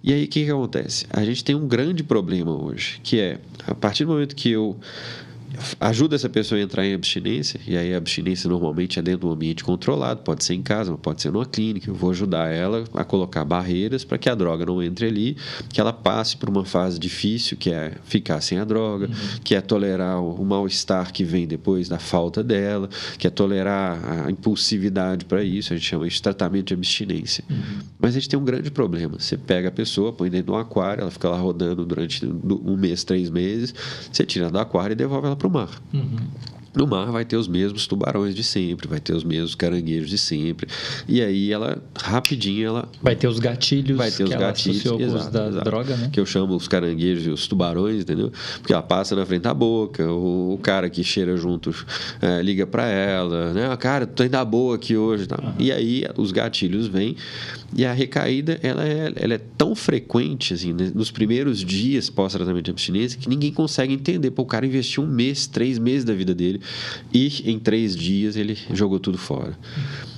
E 0.02 0.12
aí 0.12 0.24
o 0.24 0.28
que, 0.28 0.44
que 0.44 0.50
acontece? 0.50 1.06
A 1.10 1.24
gente 1.24 1.44
tem 1.44 1.54
um 1.54 1.66
grande 1.66 2.02
problema 2.02 2.52
hoje, 2.52 3.00
que 3.02 3.20
é 3.20 3.38
a 3.66 3.74
partir 3.74 4.04
do 4.04 4.12
momento 4.12 4.34
que 4.34 4.50
eu 4.50 4.76
ajuda 5.78 6.16
essa 6.16 6.28
pessoa 6.28 6.60
a 6.60 6.62
entrar 6.62 6.86
em 6.86 6.94
abstinência, 6.94 7.60
e 7.66 7.76
aí 7.76 7.94
a 7.94 7.96
abstinência 7.96 8.48
normalmente 8.48 8.98
é 8.98 9.02
dentro 9.02 9.20
de 9.20 9.26
um 9.26 9.32
ambiente 9.32 9.64
controlado, 9.64 10.22
pode 10.22 10.44
ser 10.44 10.54
em 10.54 10.62
casa, 10.62 10.92
pode 10.96 11.22
ser 11.22 11.30
numa 11.30 11.46
clínica. 11.46 11.90
Eu 11.90 11.94
vou 11.94 12.10
ajudar 12.10 12.48
ela 12.48 12.84
a 12.94 13.04
colocar 13.04 13.44
barreiras 13.44 14.04
para 14.04 14.18
que 14.18 14.28
a 14.28 14.34
droga 14.34 14.66
não 14.66 14.82
entre 14.82 15.06
ali, 15.06 15.36
que 15.68 15.80
ela 15.80 15.92
passe 15.92 16.36
por 16.36 16.48
uma 16.48 16.64
fase 16.64 16.98
difícil, 16.98 17.56
que 17.56 17.70
é 17.70 17.92
ficar 18.04 18.40
sem 18.40 18.58
a 18.58 18.64
droga, 18.64 19.06
uhum. 19.06 19.40
que 19.44 19.54
é 19.54 19.60
tolerar 19.60 20.22
o 20.22 20.44
mal-estar 20.44 21.12
que 21.12 21.24
vem 21.24 21.46
depois 21.46 21.88
da 21.88 21.98
falta 21.98 22.42
dela, 22.42 22.88
que 23.18 23.26
é 23.26 23.30
tolerar 23.30 24.26
a 24.26 24.30
impulsividade 24.30 25.24
para 25.24 25.42
isso, 25.42 25.72
a 25.72 25.76
gente 25.76 25.86
chama 25.86 26.06
isso 26.06 26.16
de 26.16 26.22
tratamento 26.22 26.68
de 26.68 26.74
abstinência. 26.74 27.44
Uhum. 27.50 27.80
Mas 27.98 28.10
a 28.10 28.18
gente 28.18 28.28
tem 28.28 28.38
um 28.38 28.44
grande 28.44 28.70
problema. 28.70 29.18
Você 29.18 29.36
pega 29.36 29.68
a 29.68 29.72
pessoa, 29.72 30.12
põe 30.12 30.30
dentro 30.30 30.46
de 30.46 30.52
um 30.52 30.56
aquário, 30.56 31.02
ela 31.02 31.10
fica 31.10 31.28
lá 31.28 31.36
rodando 31.36 31.84
durante 31.84 32.24
um 32.24 32.76
mês, 32.76 33.04
três 33.04 33.28
meses, 33.28 33.74
você 34.10 34.24
tira 34.24 34.50
do 34.50 34.58
aquário 34.58 34.94
e 34.94 34.96
devolve 34.96 35.26
ela 35.26 35.36
para 35.36 35.49
mar. 35.50 35.82
Uhum. 35.92 36.32
No 36.72 36.86
mar 36.86 37.10
vai 37.10 37.24
ter 37.24 37.36
os 37.36 37.48
mesmos 37.48 37.86
tubarões 37.86 38.34
de 38.34 38.44
sempre, 38.44 38.86
vai 38.86 39.00
ter 39.00 39.12
os 39.12 39.24
mesmos 39.24 39.56
caranguejos 39.56 40.08
de 40.08 40.16
sempre. 40.16 40.68
E 41.08 41.20
aí 41.20 41.52
ela, 41.52 41.82
rapidinho, 42.00 42.68
ela. 42.68 42.88
Vai 43.02 43.16
ter 43.16 43.26
os 43.26 43.40
gatilhos. 43.40 43.96
Vai 43.96 44.10
ter 44.10 44.22
os 44.22 44.30
gatilhos. 44.30 44.84
Exato, 44.86 45.30
da 45.30 45.48
exato, 45.48 45.64
droga, 45.64 45.96
né? 45.96 46.10
Que 46.12 46.20
eu 46.20 46.26
chamo 46.26 46.54
os 46.54 46.68
caranguejos 46.68 47.26
e 47.26 47.30
os 47.30 47.48
tubarões, 47.48 48.02
entendeu? 48.02 48.32
Porque 48.58 48.72
ela 48.72 48.82
passa 48.82 49.16
na 49.16 49.26
frente 49.26 49.42
da 49.42 49.52
boca, 49.52 50.06
o, 50.12 50.54
o 50.54 50.58
cara 50.58 50.88
que 50.88 51.02
cheira 51.02 51.36
junto 51.36 51.74
é, 52.22 52.40
liga 52.40 52.66
para 52.66 52.86
ela, 52.86 53.52
né? 53.52 53.68
Ah, 53.70 53.76
cara, 53.76 54.06
tô 54.06 54.22
indo 54.22 54.30
da 54.30 54.44
boa 54.44 54.76
aqui 54.76 54.96
hoje. 54.96 55.26
Tá? 55.26 55.38
Uhum. 55.42 55.54
E 55.58 55.72
aí 55.72 56.04
os 56.16 56.30
gatilhos 56.30 56.86
vêm. 56.86 57.16
E 57.74 57.84
a 57.84 57.92
recaída, 57.92 58.58
ela 58.62 58.84
é, 58.84 59.12
ela 59.16 59.34
é 59.34 59.40
tão 59.58 59.74
frequente, 59.74 60.54
assim, 60.54 60.72
né? 60.72 60.90
nos 60.94 61.10
primeiros 61.10 61.64
dias 61.64 62.10
pós-tratamento 62.10 62.64
de 62.64 62.70
abstinência, 62.70 63.18
que 63.18 63.28
ninguém 63.28 63.52
consegue 63.52 63.92
entender. 63.92 64.30
Pô, 64.30 64.42
o 64.42 64.46
cara 64.46 64.66
investiu 64.66 65.02
um 65.02 65.06
mês, 65.06 65.46
três 65.46 65.78
meses 65.78 66.04
da 66.04 66.12
vida 66.12 66.34
dele 66.34 66.59
e 67.12 67.50
em 67.50 67.58
três 67.58 67.96
dias 67.96 68.36
ele 68.36 68.56
jogou 68.72 68.98
tudo 68.98 69.18
fora. 69.18 69.56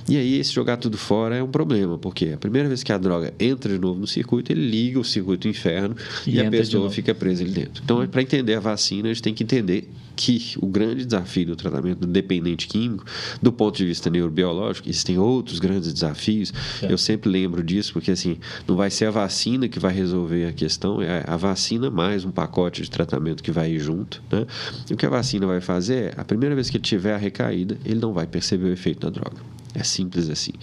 E 0.07 0.17
aí, 0.17 0.37
esse 0.37 0.51
jogar 0.51 0.77
tudo 0.77 0.97
fora 0.97 1.35
é 1.37 1.43
um 1.43 1.49
problema, 1.49 1.97
porque 1.97 2.31
a 2.33 2.37
primeira 2.37 2.67
vez 2.67 2.83
que 2.83 2.91
a 2.91 2.97
droga 2.97 3.33
entra 3.39 3.73
de 3.73 3.79
novo 3.79 3.99
no 3.99 4.07
circuito, 4.07 4.51
ele 4.51 4.69
liga 4.69 4.99
o 4.99 5.03
circuito 5.03 5.47
inferno 5.47 5.95
e, 6.27 6.35
e 6.35 6.41
a 6.41 6.49
pessoa 6.49 6.89
fica 6.89 7.15
presa 7.15 7.43
ali 7.43 7.51
dentro. 7.51 7.81
Então, 7.83 8.05
para 8.07 8.21
entender 8.21 8.55
a 8.55 8.59
vacina, 8.59 9.09
a 9.09 9.13
gente 9.13 9.21
tem 9.21 9.33
que 9.33 9.43
entender 9.43 9.89
que 10.15 10.55
o 10.61 10.67
grande 10.67 11.05
desafio 11.05 11.47
do 11.47 11.55
tratamento 11.55 11.99
do 11.99 12.07
dependente 12.07 12.67
químico, 12.67 13.05
do 13.41 13.51
ponto 13.51 13.77
de 13.77 13.85
vista 13.85 14.09
neurobiológico, 14.09 14.89
existem 14.89 15.17
outros 15.17 15.59
grandes 15.59 15.91
desafios. 15.93 16.53
Eu 16.81 16.97
sempre 16.97 17.29
lembro 17.29 17.63
disso, 17.63 17.93
porque 17.93 18.11
assim, 18.11 18.37
não 18.67 18.75
vai 18.75 18.89
ser 18.89 19.05
a 19.05 19.11
vacina 19.11 19.67
que 19.67 19.79
vai 19.79 19.93
resolver 19.93 20.47
a 20.47 20.53
questão, 20.53 21.01
é 21.01 21.23
a 21.25 21.37
vacina 21.37 21.89
mais 21.89 22.25
um 22.25 22.31
pacote 22.31 22.81
de 22.81 22.89
tratamento 22.89 23.41
que 23.41 23.51
vai 23.51 23.71
ir 23.71 23.79
junto. 23.79 24.21
Né? 24.31 24.45
E 24.89 24.93
o 24.93 24.97
que 24.97 25.05
a 25.05 25.09
vacina 25.09 25.45
vai 25.47 25.61
fazer 25.61 25.93
é, 25.93 26.13
a 26.17 26.23
primeira 26.25 26.55
vez 26.55 26.69
que 26.69 26.77
ele 26.77 26.83
tiver 26.83 27.13
a 27.13 27.17
recaída, 27.17 27.77
ele 27.85 27.99
não 27.99 28.13
vai 28.13 28.25
perceber 28.25 28.65
o 28.65 28.73
efeito 28.73 29.01
da 29.01 29.09
droga. 29.09 29.37
É 29.75 29.83
simples 29.83 30.29
assim. 30.29 30.53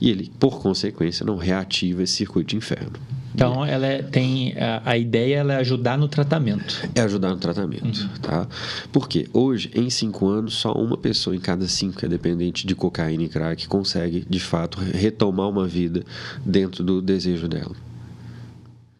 E 0.00 0.10
ele, 0.10 0.30
por 0.38 0.60
consequência, 0.60 1.24
não 1.24 1.36
reativa 1.36 2.02
esse 2.02 2.14
circuito 2.14 2.50
de 2.50 2.56
inferno. 2.56 2.98
Então, 3.34 3.64
ela 3.64 3.86
é, 3.86 4.02
tem 4.02 4.54
a, 4.58 4.82
a, 4.84 4.98
ideia 4.98 5.36
ela 5.36 5.54
é 5.54 5.56
ajudar 5.58 5.96
no 5.96 6.08
tratamento. 6.08 6.88
É 6.92 7.02
ajudar 7.02 7.28
no 7.28 7.36
tratamento, 7.36 8.00
uhum. 8.00 8.08
tá? 8.20 8.48
Porque 8.90 9.28
hoje, 9.32 9.70
em 9.76 9.88
cinco 9.90 10.26
anos, 10.26 10.54
só 10.54 10.72
uma 10.72 10.96
pessoa 10.96 11.36
em 11.36 11.40
cada 11.40 11.68
cinco 11.68 11.98
que 11.98 12.04
é 12.04 12.08
dependente 12.08 12.66
de 12.66 12.74
cocaína 12.74 13.22
e 13.22 13.28
crack 13.28 13.68
consegue, 13.68 14.26
de 14.28 14.40
fato, 14.40 14.80
retomar 14.80 15.48
uma 15.48 15.68
vida 15.68 16.02
dentro 16.44 16.82
do 16.82 17.00
desejo 17.00 17.46
dela. 17.46 17.76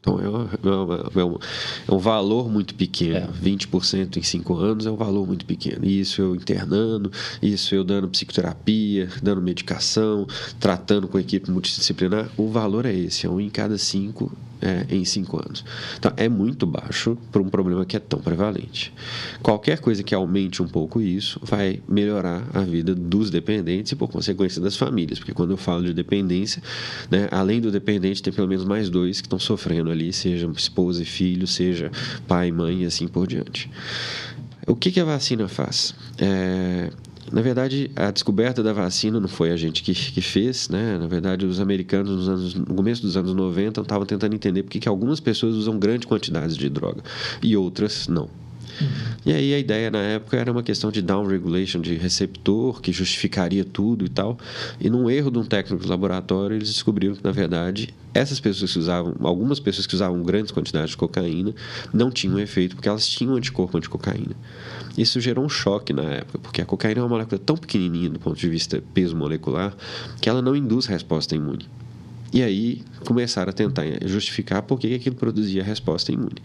Então, 0.00 0.20
é, 0.20 0.28
uma, 0.28 0.50
é, 0.64 1.24
uma, 1.24 1.40
é, 1.88 1.92
um 1.92 1.98
valor 1.98 2.48
muito 2.48 2.74
pequeno. 2.74 3.16
É. 3.16 3.26
20% 3.26 4.16
em 4.16 4.22
5 4.22 4.54
anos 4.54 4.86
é 4.86 4.90
um 4.90 4.96
valor 4.96 5.26
muito 5.26 5.44
pequeno. 5.44 5.84
Isso 5.84 6.22
eu 6.22 6.36
internando, 6.36 7.10
isso 7.42 7.74
eu 7.74 7.82
dando 7.82 8.08
psicoterapia, 8.08 9.08
dando 9.22 9.42
medicação, 9.42 10.26
tratando 10.60 11.08
com 11.08 11.18
equipe 11.18 11.50
multidisciplinar. 11.50 12.28
O 12.36 12.48
valor 12.48 12.86
é 12.86 12.94
esse, 12.94 13.26
é 13.26 13.30
um 13.30 13.40
em 13.40 13.50
cada 13.50 13.76
5 13.76 14.30
é, 14.60 14.86
em 14.90 15.05
cinco 15.05 15.36
anos. 15.36 15.64
Então, 15.98 16.12
é 16.16 16.28
muito 16.28 16.66
baixo 16.66 17.16
para 17.30 17.40
um 17.40 17.48
problema 17.48 17.85
que 17.85 17.97
é 17.97 18.01
tão 18.01 18.20
prevalente. 18.20 18.93
Qualquer 19.43 19.80
coisa 19.80 20.02
que 20.02 20.14
aumente 20.14 20.62
um 20.62 20.68
pouco 20.68 21.01
isso 21.01 21.40
vai 21.43 21.80
melhorar 21.89 22.47
a 22.52 22.60
vida 22.60 22.94
dos 22.94 23.30
dependentes 23.30 23.93
e, 23.93 23.97
por 23.97 24.09
consequência, 24.09 24.60
das 24.60 24.76
famílias. 24.76 25.18
Porque 25.18 25.32
quando 25.32 25.51
eu 25.51 25.56
falo 25.56 25.85
de 25.85 25.94
dependência, 25.94 26.62
né, 27.10 27.28
além 27.30 27.60
do 27.60 27.70
dependente, 27.70 28.22
tem 28.22 28.32
pelo 28.32 28.48
menos 28.48 28.64
mais 28.64 28.90
dois 28.90 29.20
que 29.20 29.26
estão 29.26 29.39
sofrendo 29.39 29.90
ali, 29.90 30.12
seja 30.12 30.51
esposa 30.56 31.02
e 31.02 31.06
filho, 31.06 31.47
seja 31.47 31.90
pai 32.26 32.48
e 32.48 32.52
mãe 32.52 32.82
e 32.82 32.86
assim 32.86 33.06
por 33.06 33.26
diante. 33.26 33.70
O 34.66 34.76
que, 34.76 34.90
que 34.90 35.01
a 35.01 35.05
vacina 35.05 35.48
faz? 35.48 35.94
É, 36.18 36.90
na 37.32 37.42
verdade, 37.42 37.90
a 37.94 38.10
descoberta 38.10 38.62
da 38.62 38.72
vacina 38.72 39.20
não 39.20 39.28
foi 39.28 39.50
a 39.50 39.56
gente 39.56 39.82
que, 39.82 39.94
que 39.94 40.20
fez, 40.20 40.68
né? 40.68 40.98
Na 40.98 41.06
verdade, 41.06 41.44
os 41.44 41.60
americanos, 41.60 42.10
nos 42.10 42.28
anos, 42.28 42.55
no 42.55 42.74
começo 42.74 43.02
dos 43.02 43.16
anos 43.16 43.34
90, 43.34 43.80
estavam 43.80 44.06
tentando 44.06 44.34
entender 44.34 44.62
por 44.62 44.70
que 44.70 44.88
algumas 44.88 45.20
pessoas 45.20 45.55
usam 45.55 45.78
grandes 45.78 46.06
quantidades 46.06 46.56
de 46.56 46.68
droga 46.68 47.02
e 47.42 47.56
outras 47.56 48.09
não. 48.09 48.28
Uhum. 48.80 48.88
E 49.26 49.32
aí 49.32 49.55
a 49.55 49.59
ideia 49.59 49.90
na 49.90 49.98
época 49.98 50.36
era 50.36 50.50
uma 50.50 50.62
questão 50.62 50.90
de 50.90 51.02
downregulation 51.02 51.80
de 51.80 51.94
receptor, 51.94 52.80
que 52.80 52.92
justificaria 52.92 53.64
tudo 53.64 54.05
e 54.05 54.09
tal. 54.09 54.38
E 54.80 54.88
num 54.88 55.10
erro 55.10 55.30
de 55.30 55.38
um 55.38 55.44
técnico 55.44 55.82
de 55.82 55.88
laboratório, 55.88 56.56
eles 56.56 56.68
descobriram 56.68 57.14
que, 57.14 57.24
na 57.24 57.32
verdade, 57.32 57.94
essas 58.14 58.40
pessoas 58.40 58.72
que 58.72 58.78
usavam, 58.78 59.14
algumas 59.20 59.60
pessoas 59.60 59.86
que 59.86 59.94
usavam 59.94 60.22
grandes 60.22 60.52
quantidades 60.52 60.90
de 60.90 60.96
cocaína, 60.96 61.55
não 61.92 62.10
tinham 62.10 62.38
efeito, 62.38 62.76
porque 62.76 62.88
elas 62.88 63.06
tinham 63.06 63.34
anticorpo 63.34 63.76
anticocaína. 63.76 64.36
Isso 64.98 65.20
gerou 65.20 65.44
um 65.44 65.48
choque 65.48 65.92
na 65.92 66.02
época, 66.02 66.40
porque 66.40 66.60
a 66.60 66.66
cocaína 66.66 66.98
é 66.98 67.02
uma 67.04 67.08
molécula 67.08 67.38
tão 67.38 67.56
pequenininha 67.56 68.10
do 68.10 68.18
ponto 68.18 68.36
de 68.36 68.48
vista 68.48 68.82
peso 68.92 69.16
molecular 69.16 69.72
que 70.20 70.28
ela 70.28 70.42
não 70.42 70.56
induz 70.56 70.86
resposta 70.86 71.36
imune. 71.36 71.68
E 72.32 72.42
aí 72.42 72.82
começaram 73.06 73.50
a 73.50 73.52
tentar 73.52 73.84
justificar 74.04 74.62
por 74.62 74.78
que 74.78 74.92
aquilo 74.92 75.14
produzia 75.14 75.62
resposta 75.62 76.10
imune. 76.10 76.42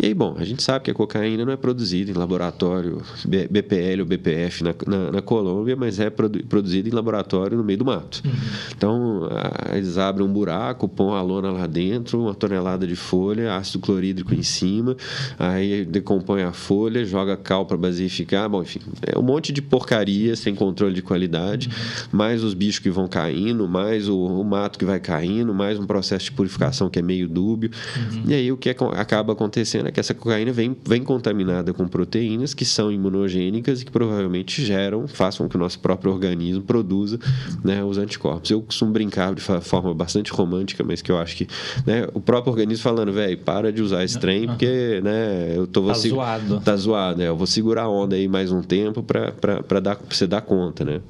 E 0.00 0.06
aí, 0.06 0.14
bom, 0.14 0.36
a 0.38 0.44
gente 0.44 0.62
sabe 0.62 0.84
que 0.84 0.90
a 0.90 0.94
cocaína 0.94 1.44
não 1.44 1.52
é 1.52 1.56
produzida 1.56 2.10
em 2.10 2.14
laboratório 2.14 3.02
BPL 3.26 4.00
ou 4.00 4.06
BPF 4.06 4.62
na, 4.62 4.74
na, 4.86 5.12
na 5.12 5.22
Colômbia, 5.22 5.74
mas 5.74 5.98
é 5.98 6.08
produ, 6.08 6.44
produzida 6.46 6.88
em 6.88 6.92
laboratório 6.92 7.58
no 7.58 7.64
meio 7.64 7.80
do 7.80 7.84
mato. 7.84 8.22
Uhum. 8.24 8.32
Então, 8.76 9.28
a, 9.30 9.76
eles 9.76 9.98
abrem 9.98 10.24
um 10.24 10.32
buraco, 10.32 10.88
põem 10.88 11.16
a 11.16 11.22
lona 11.22 11.50
lá 11.50 11.66
dentro, 11.66 12.22
uma 12.22 12.34
tonelada 12.34 12.86
de 12.86 12.94
folha, 12.94 13.56
ácido 13.56 13.80
clorídrico 13.80 14.32
em 14.34 14.42
cima, 14.42 14.96
aí 15.36 15.84
decompõe 15.84 16.42
a 16.42 16.52
folha, 16.52 17.04
joga 17.04 17.36
cal 17.36 17.66
para 17.66 17.76
basificar, 17.76 18.48
bom, 18.48 18.62
enfim, 18.62 18.80
é 19.04 19.18
um 19.18 19.22
monte 19.22 19.52
de 19.52 19.60
porcaria 19.60 20.36
sem 20.36 20.54
controle 20.54 20.94
de 20.94 21.02
qualidade, 21.02 21.68
uhum. 21.68 22.18
mais 22.18 22.44
os 22.44 22.54
bichos 22.54 22.78
que 22.78 22.90
vão 22.90 23.08
caindo, 23.08 23.66
mais 23.66 24.08
o, 24.08 24.16
o, 24.16 24.44
mato 24.44 24.78
que 24.78 24.84
vai 24.84 25.00
caindo, 25.00 25.52
mais 25.52 25.78
um 25.78 25.86
processo 25.86 26.26
de 26.26 26.32
purificação 26.32 26.88
que 26.88 27.00
é 27.00 27.02
meio 27.02 27.28
dúbio. 27.28 27.70
Uhum. 27.96 28.22
E 28.28 28.34
aí 28.34 28.52
o 28.52 28.56
que 28.56 28.70
é, 28.70 28.76
acaba 28.96 29.32
acontecendo 29.32 29.87
é 29.88 29.90
que 29.90 29.98
essa 29.98 30.12
cocaína 30.12 30.52
vem, 30.52 30.76
vem 30.84 31.02
contaminada 31.02 31.72
com 31.72 31.88
proteínas 31.88 32.52
que 32.52 32.64
são 32.64 32.92
imunogênicas 32.92 33.80
e 33.80 33.86
que 33.86 33.90
provavelmente 33.90 34.62
geram, 34.62 35.08
façam 35.08 35.46
com 35.46 35.50
que 35.50 35.56
o 35.56 35.58
nosso 35.58 35.78
próprio 35.78 36.12
organismo 36.12 36.62
produza 36.62 37.18
né, 37.64 37.82
os 37.82 37.96
anticorpos. 37.96 38.50
Eu 38.50 38.60
costumo 38.60 38.92
brincar 38.92 39.34
de 39.34 39.40
forma 39.40 39.94
bastante 39.94 40.30
romântica, 40.30 40.84
mas 40.84 41.00
que 41.00 41.10
eu 41.10 41.16
acho 41.16 41.36
que 41.36 41.48
né, 41.86 42.06
o 42.12 42.20
próprio 42.20 42.52
organismo 42.52 42.82
falando, 42.82 43.12
velho, 43.14 43.38
para 43.38 43.72
de 43.72 43.80
usar 43.80 44.04
esse 44.04 44.18
trem, 44.18 44.46
porque 44.46 45.00
né, 45.02 45.54
eu 45.56 45.66
tô... 45.66 45.86
Tá 45.86 45.94
zoado. 45.94 46.60
Tá 46.60 46.76
zoado, 46.76 47.18
né? 47.18 47.28
Eu 47.28 47.36
vou 47.36 47.46
segurar 47.46 47.84
a 47.84 47.88
onda 47.88 48.14
aí 48.14 48.28
mais 48.28 48.52
um 48.52 48.60
tempo 48.60 49.02
para 49.02 49.80
dar, 49.80 49.96
pra 49.96 50.14
você 50.14 50.26
dar 50.26 50.42
conta, 50.42 50.84
né? 50.84 51.00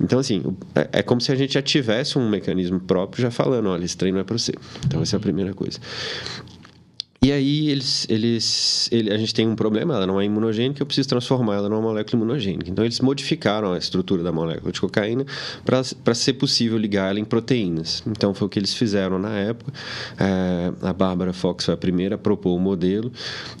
Então, 0.00 0.20
assim, 0.20 0.44
é, 0.72 0.88
é 0.92 1.02
como 1.02 1.20
se 1.20 1.32
a 1.32 1.34
gente 1.34 1.54
já 1.54 1.62
tivesse 1.62 2.16
um 2.16 2.28
mecanismo 2.28 2.78
próprio 2.78 3.22
já 3.22 3.30
falando, 3.32 3.68
olha, 3.68 3.84
esse 3.84 3.96
trem 3.96 4.12
não 4.12 4.20
é 4.20 4.24
para 4.24 4.38
você. 4.38 4.52
Então, 4.86 5.02
essa 5.02 5.16
é 5.16 5.18
a 5.18 5.20
primeira 5.20 5.52
coisa. 5.52 5.80
E 7.22 7.32
aí 7.32 7.68
eles, 7.68 8.06
eles, 8.08 8.88
ele, 8.90 9.12
a 9.12 9.18
gente 9.18 9.34
tem 9.34 9.46
um 9.46 9.54
problema, 9.54 9.94
ela 9.94 10.06
não 10.06 10.18
é 10.18 10.24
imunogênica, 10.24 10.80
eu 10.80 10.86
preciso 10.86 11.06
transformar 11.06 11.56
ela 11.56 11.68
numa 11.68 11.82
molécula 11.82 12.16
imunogênica. 12.16 12.70
Então 12.70 12.82
eles 12.82 12.98
modificaram 12.98 13.74
a 13.74 13.76
estrutura 13.76 14.22
da 14.22 14.32
molécula 14.32 14.72
de 14.72 14.80
cocaína 14.80 15.26
para 15.62 16.14
ser 16.14 16.32
possível 16.32 16.78
ligar 16.78 17.10
ela 17.10 17.20
em 17.20 17.24
proteínas. 17.26 18.02
Então 18.06 18.32
foi 18.32 18.46
o 18.46 18.48
que 18.48 18.58
eles 18.58 18.72
fizeram 18.72 19.18
na 19.18 19.36
época. 19.36 19.70
É, 20.18 20.72
a 20.80 20.94
Bárbara 20.94 21.34
Fox 21.34 21.66
foi 21.66 21.74
a 21.74 21.76
primeira 21.76 22.14
a 22.14 22.18
propor 22.18 22.56
o 22.56 22.58
modelo 22.58 23.12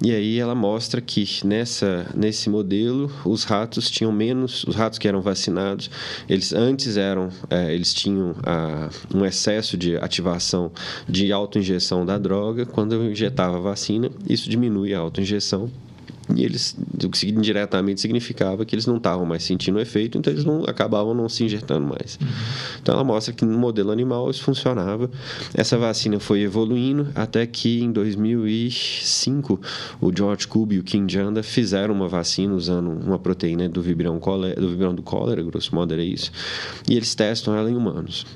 e 0.02 0.10
aí 0.10 0.38
ela 0.38 0.54
mostra 0.54 0.98
que 1.02 1.28
nessa 1.44 2.06
nesse 2.14 2.48
modelo 2.48 3.12
os 3.26 3.44
ratos 3.44 3.90
tinham 3.90 4.10
menos, 4.10 4.64
os 4.64 4.74
ratos 4.74 4.98
que 4.98 5.06
eram 5.06 5.20
vacinados, 5.20 5.90
eles 6.26 6.54
antes 6.54 6.96
eram, 6.96 7.28
é, 7.50 7.74
eles 7.74 7.92
tinham 7.92 8.34
a, 8.42 8.88
um 9.14 9.22
excesso 9.22 9.76
de 9.76 9.96
ativação 9.96 10.72
de 11.06 11.30
autoinjeção 11.30 12.06
da 12.06 12.16
droga 12.16 12.64
quando 12.64 12.94
eu 12.94 13.04
injetava 13.10 13.49
a 13.56 13.60
vacina, 13.60 14.10
isso 14.28 14.48
diminui 14.48 14.94
a 14.94 14.98
autoinjeção 14.98 15.70
e 16.36 16.44
eles, 16.44 16.76
o 17.02 17.08
que 17.08 17.28
indiretamente 17.28 18.00
significava 18.00 18.64
que 18.64 18.74
eles 18.74 18.86
não 18.86 18.96
estavam 18.96 19.24
mais 19.24 19.42
sentindo 19.42 19.76
o 19.76 19.80
efeito, 19.80 20.18
então 20.18 20.32
eles 20.32 20.44
não 20.44 20.64
acabavam 20.64 21.14
não 21.14 21.28
se 21.28 21.44
injetando 21.44 21.86
mais. 21.86 22.18
Então 22.80 22.94
ela 22.94 23.04
mostra 23.04 23.32
que 23.32 23.44
no 23.44 23.58
modelo 23.58 23.90
animal 23.90 24.30
isso 24.30 24.42
funcionava. 24.42 25.10
Essa 25.54 25.76
vacina 25.76 26.20
foi 26.20 26.40
evoluindo 26.40 27.08
até 27.14 27.46
que 27.46 27.82
em 27.82 27.90
2005 27.90 29.60
o 30.00 30.16
George 30.16 30.46
Kubi 30.46 30.76
e 30.76 30.78
o 30.78 30.84
Kim 30.84 31.08
Janda 31.08 31.42
fizeram 31.42 31.94
uma 31.94 32.08
vacina 32.08 32.54
usando 32.54 32.90
uma 32.90 33.18
proteína 33.18 33.68
do 33.68 33.82
vibrão, 33.82 34.20
do 34.56 34.68
vibrão 34.68 34.94
do 34.94 35.02
cólera, 35.02 35.42
grosso 35.42 35.74
modo 35.74 35.92
era 35.92 36.02
isso, 36.02 36.30
e 36.88 36.96
eles 36.96 37.14
testam 37.14 37.56
ela 37.56 37.70
em 37.70 37.76
humanos. 37.76 38.26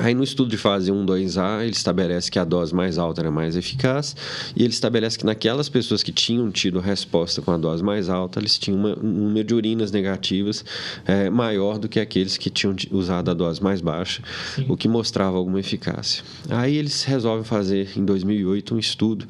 Aí 0.00 0.14
no 0.14 0.22
estudo 0.22 0.50
de 0.50 0.58
fase 0.58 0.92
1, 0.92 1.06
2A, 1.06 1.62
ele 1.62 1.72
estabelece 1.72 2.30
que 2.30 2.38
a 2.38 2.44
dose 2.44 2.74
mais 2.74 2.98
alta 2.98 3.22
era 3.22 3.30
mais 3.30 3.56
eficaz 3.56 4.14
e 4.54 4.62
ele 4.62 4.72
estabelece 4.72 5.18
que 5.18 5.24
naquelas 5.24 5.68
pessoas 5.68 6.02
que 6.02 6.12
tinham 6.12 6.50
tido 6.50 6.80
resposta 6.80 7.40
com 7.40 7.50
a 7.50 7.56
dose 7.56 7.82
mais 7.82 8.08
alta, 8.08 8.38
eles 8.38 8.58
tinham 8.58 8.78
uma, 8.78 8.98
um 8.98 9.26
número 9.26 9.46
de 9.46 9.54
urinas 9.54 9.90
negativas 9.90 10.64
é, 11.06 11.30
maior 11.30 11.78
do 11.78 11.88
que 11.88 11.98
aqueles 11.98 12.36
que 12.36 12.50
tinham 12.50 12.76
usado 12.90 13.30
a 13.30 13.34
dose 13.34 13.62
mais 13.62 13.80
baixa, 13.80 14.22
Sim. 14.54 14.66
o 14.68 14.76
que 14.76 14.86
mostrava 14.86 15.36
alguma 15.36 15.60
eficácia. 15.60 16.22
Aí 16.50 16.76
eles 16.76 17.02
resolvem 17.04 17.44
fazer, 17.44 17.88
em 17.96 18.04
2008, 18.04 18.74
um 18.74 18.78
estudo 18.78 19.26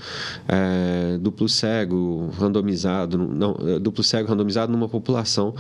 é, 0.48 1.16
duplo 1.18 1.48
cego 1.48 2.28
randomizado, 2.38 3.16
não, 3.16 3.56
é, 3.66 3.78
duplo 3.78 4.02
cego 4.02 4.28
randomizado 4.28 4.72
numa 4.72 4.88
população 4.88 5.55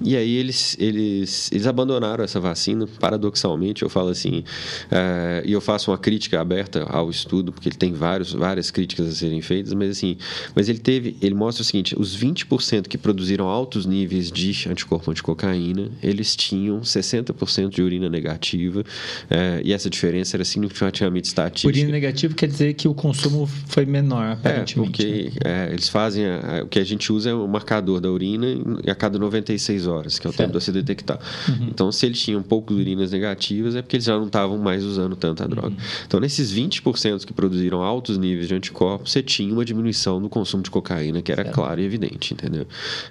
e 0.00 0.16
aí 0.16 0.36
eles, 0.36 0.76
eles, 0.78 1.50
eles 1.50 1.66
abandonaram 1.66 2.22
essa 2.22 2.38
vacina, 2.38 2.86
paradoxalmente, 3.00 3.82
eu 3.82 3.88
falo 3.88 4.10
assim, 4.10 4.25
assim. 4.26 4.44
É, 4.90 5.42
e 5.44 5.52
eu 5.52 5.60
faço 5.60 5.90
uma 5.90 5.98
crítica 5.98 6.40
aberta 6.40 6.84
ao 6.84 7.08
estudo, 7.10 7.52
porque 7.52 7.68
ele 7.68 7.76
tem 7.76 7.92
vários, 7.92 8.32
várias 8.32 8.70
críticas 8.70 9.08
a 9.08 9.12
serem 9.12 9.40
feitas, 9.40 9.72
mas 9.72 9.90
assim, 9.90 10.16
mas 10.54 10.68
ele 10.68 10.78
teve, 10.78 11.16
ele 11.22 11.34
mostra 11.34 11.62
o 11.62 11.64
seguinte, 11.64 11.94
os 11.98 12.16
20% 12.16 12.88
que 12.88 12.98
produziram 12.98 13.46
altos 13.46 13.86
níveis 13.86 14.30
de 14.30 14.68
anticorpo 14.68 15.10
anticocaína, 15.10 15.90
eles 16.02 16.34
tinham 16.34 16.80
60% 16.80 17.68
de 17.70 17.82
urina 17.82 18.08
negativa, 18.08 18.84
é, 19.30 19.60
e 19.64 19.72
essa 19.72 19.88
diferença 19.88 20.36
era 20.36 20.44
significativamente 20.44 21.28
estatística. 21.28 21.68
Urina 21.68 21.90
negativa 21.90 22.34
quer 22.34 22.48
dizer 22.48 22.74
que 22.74 22.88
o 22.88 22.94
consumo 22.94 23.46
foi 23.68 23.86
menor, 23.86 24.32
aparentemente. 24.32 25.02
É, 25.02 25.06
porque 25.06 25.32
né? 25.44 25.66
é, 25.68 25.72
eles 25.72 25.88
fazem, 25.88 26.26
a, 26.26 26.58
a, 26.58 26.64
o 26.64 26.68
que 26.68 26.78
a 26.78 26.84
gente 26.84 27.12
usa 27.12 27.30
é 27.30 27.34
o 27.34 27.46
marcador 27.46 28.00
da 28.00 28.10
urina 28.10 28.46
a 28.88 28.94
cada 28.94 29.18
96 29.18 29.86
horas, 29.86 30.18
que 30.18 30.26
é 30.26 30.30
o 30.30 30.32
certo. 30.32 30.38
tempo 30.38 30.58
de 30.58 30.64
você 30.64 30.72
detectar. 30.72 31.18
Uhum. 31.48 31.68
Então, 31.68 31.92
se 31.92 32.06
eles 32.06 32.20
tinham 32.20 32.42
poucas 32.42 32.76
urinas 32.76 33.12
negativas, 33.12 33.76
é 33.76 33.82
porque 33.82 33.96
eles 33.96 34.04
já 34.04 34.15
não 34.18 34.26
estavam 34.26 34.58
mais 34.58 34.84
usando 34.84 35.16
tanta 35.16 35.46
droga. 35.46 35.68
Uhum. 35.68 35.76
Então, 36.06 36.20
nesses 36.20 36.52
20% 36.52 37.24
que 37.24 37.32
produziram 37.32 37.82
altos 37.82 38.18
níveis 38.18 38.48
de 38.48 38.54
anticorpos, 38.54 39.12
você 39.12 39.22
tinha 39.22 39.52
uma 39.52 39.64
diminuição 39.64 40.20
no 40.20 40.28
consumo 40.28 40.62
de 40.62 40.70
cocaína, 40.70 41.22
que 41.22 41.32
era 41.32 41.44
certo. 41.44 41.54
clara 41.54 41.80
e 41.80 41.84
evidente, 41.84 42.34
entendeu? 42.34 42.66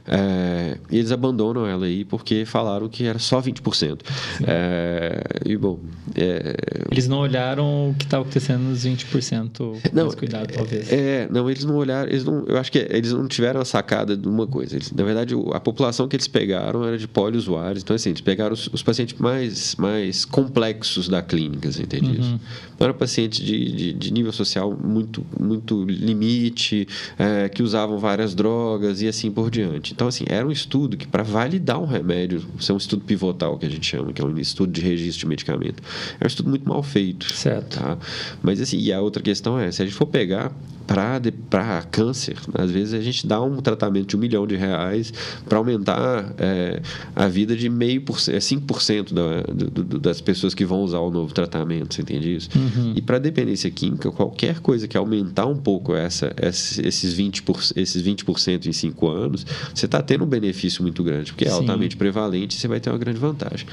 É, 0.07 0.77
e 0.89 0.97
eles 0.97 1.11
abandonam 1.11 1.65
ela 1.65 1.85
aí 1.85 2.05
porque 2.05 2.45
falaram 2.45 2.87
que 2.87 3.05
era 3.05 3.19
só 3.19 3.41
20%. 3.41 3.99
É, 4.45 5.21
e, 5.45 5.55
bom... 5.57 5.79
É, 6.15 6.55
eles 6.91 7.07
não 7.07 7.17
olharam 7.17 7.89
o 7.89 7.95
que 7.95 8.05
estava 8.05 8.23
acontecendo 8.23 8.61
nos 8.61 8.85
20%. 8.85 9.81
Não, 9.91 10.03
mais 10.03 10.15
cuidado, 10.15 10.53
talvez. 10.53 10.91
É, 10.91 11.27
não, 11.31 11.49
eles 11.49 11.63
não 11.63 11.75
olharam... 11.75 12.09
Eles 12.09 12.23
não, 12.23 12.45
eu 12.45 12.57
acho 12.57 12.71
que 12.71 12.79
eles 12.89 13.11
não 13.11 13.27
tiveram 13.27 13.59
a 13.61 13.65
sacada 13.65 14.15
de 14.15 14.27
uma 14.27 14.47
coisa. 14.47 14.75
Eles, 14.75 14.91
na 14.91 15.03
verdade, 15.03 15.35
a 15.53 15.59
população 15.59 16.07
que 16.07 16.15
eles 16.15 16.27
pegaram 16.27 16.83
era 16.83 16.97
de 16.97 17.07
poliusuários. 17.07 17.83
Então, 17.83 17.95
assim, 17.95 18.09
eles 18.09 18.21
pegaram 18.21 18.53
os, 18.53 18.67
os 18.67 18.83
pacientes 18.83 19.17
mais, 19.19 19.75
mais 19.75 20.25
complexos 20.25 20.84
fluxos 20.85 21.09
da 21.09 21.21
clínica, 21.21 21.71
você 21.71 21.83
entende 21.83 22.07
uhum. 22.07 22.13
isso? 22.13 22.39
Não 22.79 22.85
era 22.85 22.93
paciente 22.93 23.43
de, 23.43 23.71
de, 23.71 23.93
de, 23.93 24.13
nível 24.13 24.31
social 24.31 24.77
muito, 24.81 25.25
muito 25.39 25.83
limite, 25.85 26.87
é, 27.17 27.49
que 27.49 27.63
usavam 27.63 27.97
várias 27.97 28.33
drogas 28.33 29.01
e 29.01 29.07
assim 29.07 29.31
por 29.31 29.49
diante. 29.49 29.93
Então, 29.93 30.07
assim, 30.07 30.25
era 30.27 30.45
um 30.45 30.51
estudo 30.51 30.97
que, 30.97 31.07
para 31.07 31.23
validar 31.23 31.79
um 31.79 31.85
remédio, 31.85 32.43
isso 32.59 32.71
é 32.71 32.75
um 32.75 32.77
estudo 32.77 33.03
pivotal 33.03 33.57
que 33.57 33.65
a 33.65 33.69
gente 33.69 33.85
chama, 33.85 34.13
que 34.13 34.21
é 34.21 34.25
um 34.25 34.37
estudo 34.37 34.71
de 34.71 34.81
registro 34.81 35.21
de 35.21 35.27
medicamento, 35.27 35.81
é 36.19 36.23
um 36.23 36.27
estudo 36.27 36.49
muito 36.49 36.67
mal 36.67 36.81
feito. 36.83 37.31
Certo. 37.33 37.79
Tá? 37.79 37.97
Mas, 38.41 38.61
assim, 38.61 38.77
e 38.77 38.91
a 38.91 39.01
outra 39.01 39.21
questão 39.21 39.59
é, 39.59 39.71
se 39.71 39.81
a 39.81 39.85
gente 39.85 39.95
for 39.95 40.05
pegar 40.05 40.51
para 40.85 41.81
câncer. 41.83 42.37
Às 42.53 42.71
vezes 42.71 42.93
a 42.93 43.01
gente 43.01 43.25
dá 43.25 43.41
um 43.41 43.57
tratamento 43.57 44.09
de 44.09 44.15
um 44.15 44.19
milhão 44.19 44.45
de 44.45 44.55
reais 44.55 45.13
para 45.47 45.57
aumentar 45.57 46.33
é, 46.37 46.81
a 47.15 47.27
vida 47.27 47.55
de 47.55 47.69
meio 47.69 48.01
por 48.01 48.19
cento, 48.19 48.35
é 48.35 48.39
5% 48.39 49.13
da, 49.13 49.41
do, 49.41 49.99
das 49.99 50.21
pessoas 50.21 50.53
que 50.53 50.65
vão 50.65 50.81
usar 50.81 50.99
o 50.99 51.09
novo 51.09 51.33
tratamento, 51.33 51.95
você 51.95 52.01
entende 52.01 52.35
isso? 52.35 52.49
Uhum. 52.55 52.93
E 52.95 53.01
para 53.01 53.19
dependência 53.19 53.69
química, 53.71 54.11
qualquer 54.11 54.59
coisa 54.59 54.87
que 54.87 54.97
aumentar 54.97 55.45
um 55.45 55.57
pouco 55.57 55.95
essa, 55.95 56.33
esses 56.41 57.17
20%, 57.17 57.73
esses 57.75 58.01
20% 58.01 58.67
em 58.67 58.73
5 58.73 59.07
anos, 59.09 59.45
você 59.73 59.85
está 59.85 60.01
tendo 60.01 60.23
um 60.23 60.27
benefício 60.27 60.83
muito 60.83 61.03
grande, 61.03 61.31
porque 61.31 61.45
é 61.45 61.49
Sim. 61.49 61.55
altamente 61.55 61.97
prevalente 61.97 62.57
e 62.57 62.59
você 62.59 62.67
vai 62.67 62.79
ter 62.79 62.89
uma 62.89 62.97
grande 62.97 63.19
vantagem. 63.19 63.67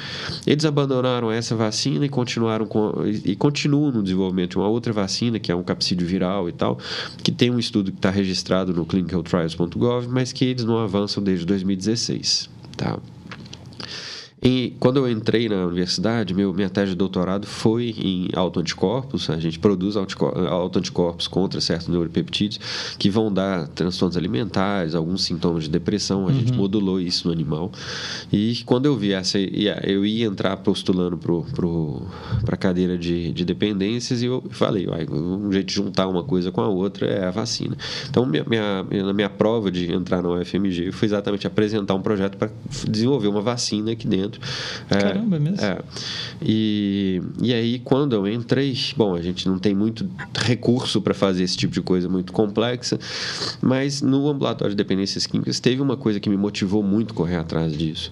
Eles 0.47 0.65
abandonaram 0.65 1.31
essa 1.31 1.55
vacina 1.55 2.05
e 2.07 2.09
continuaram 2.09 2.67
com, 2.67 3.05
e, 3.07 3.33
e 3.33 3.37
continuam 3.37 3.93
no 3.93 4.03
desenvolvimento 4.03 4.53
de 4.53 4.59
uma 4.59 4.69
outra 4.69 4.93
vacina, 4.93 5.39
que 5.39 5.51
é 5.53 5.55
um 5.55 5.63
capsídeo 5.63 6.07
viral 6.07 6.49
e 6.49 6.53
tal, 6.53 6.79
que 7.23 7.33
tem 7.33 7.51
um 7.51 7.59
estudo 7.59 7.91
que 7.91 7.99
está 7.99 8.11
registrado 8.11 8.73
no 8.73 8.85
clinicaltrials.gov, 8.85 10.09
mas 10.09 10.33
que 10.33 10.45
eles 10.45 10.65
não 10.65 10.79
avançam 10.79 11.23
desde 11.23 11.45
2016. 11.47 12.49
Tá? 12.77 12.99
E 14.43 14.75
quando 14.81 14.97
eu 14.97 15.09
entrei 15.09 15.49
na 15.49 15.65
universidade, 15.67 16.35
meu, 16.35 16.53
minha 16.53 16.69
tese 16.69 16.91
de 16.91 16.97
doutorado 16.97 17.47
foi 17.47 17.95
em 17.97 18.29
autoanticorpos. 18.35 19.31
A 19.31 19.39
gente 19.39 19.57
produz 19.59 19.95
autoanticorpos 19.97 21.29
contra 21.29 21.61
certos 21.61 21.87
neuropeptídeos 21.87 22.97
que 22.99 23.09
vão 23.09 23.33
dar 23.33 23.69
transtornos 23.69 24.17
alimentares, 24.17 24.97
alguns 24.97 25.23
sintomas 25.23 25.65
de 25.65 25.71
depressão. 25.71 26.23
A 26.23 26.27
uhum. 26.27 26.35
gente 26.35 26.53
modulou 26.53 27.01
isso 27.01 27.29
no 27.29 27.33
animal. 27.33 27.71
E 28.33 28.61
quando 28.67 28.87
eu 28.87 28.97
vi 28.97 29.13
essa, 29.13 29.39
eu 29.39 30.05
ia 30.05 30.27
entrar 30.27 30.57
postulando 30.57 31.17
para 31.17 32.55
a 32.55 32.57
cadeira 32.57 32.99
de, 32.99 33.33
de 33.33 33.45
dependências 33.45 34.23
e 34.23 34.27
eu 34.27 34.43
falei, 34.51 34.89
um 35.09 35.53
jeito 35.53 35.69
de 35.69 35.75
juntar 35.75 36.09
uma 36.09 36.25
coisa 36.25 36.51
com 36.51 36.61
a 36.61 36.69
outra 36.69 37.07
é 37.07 37.25
a 37.27 37.31
vacina. 37.31 37.77
Então, 38.11 38.27
minha, 38.27 38.45
minha, 38.45 39.13
minha 39.13 39.31
prova 39.31 39.71
de 39.71 39.93
entrar 39.93 40.21
na 40.21 40.31
UFMG 40.31 40.91
foi 40.91 41.07
exatamente 41.07 41.47
apresentar 41.47 41.95
um 41.95 42.03
projeto 42.03 42.37
para 42.37 42.51
desenvolver 42.89 43.29
uma 43.29 43.41
vacina 43.41 43.93
aqui 43.93 44.09
dentro 44.09 44.32
dentro. 44.39 45.07
Caramba, 45.07 45.37
é, 45.37 45.39
mesmo? 45.39 45.65
É. 45.65 45.79
E, 46.41 47.23
e 47.41 47.53
aí, 47.53 47.79
quando 47.79 48.15
eu 48.15 48.27
entrei, 48.27 48.77
bom, 48.97 49.15
a 49.15 49.23
gente 49.23 49.49
não 49.49 49.59
tem 49.59 49.75
muito 49.75 50.09
recurso 50.35 51.01
para 51.01 51.15
fazer 51.15 51.43
esse 51.43 51.57
tipo 51.57 51.73
de 51.73 51.81
coisa 51.81 52.09
muito 52.09 52.33
complexa, 52.33 52.99
mas 53.61 54.03
no 54.03 54.29
ambulatório 54.29 54.75
de 54.75 54.77
dependências 54.77 55.27
químicas 55.27 55.61
teve 55.61 55.81
uma 55.81 55.97
coisa 55.97 56.19
que 56.19 56.29
me 56.29 56.37
motivou 56.37 56.83
muito 56.83 57.13
a 57.13 57.17
correr 57.17 57.37
atrás 57.37 57.77
disso. 57.77 58.11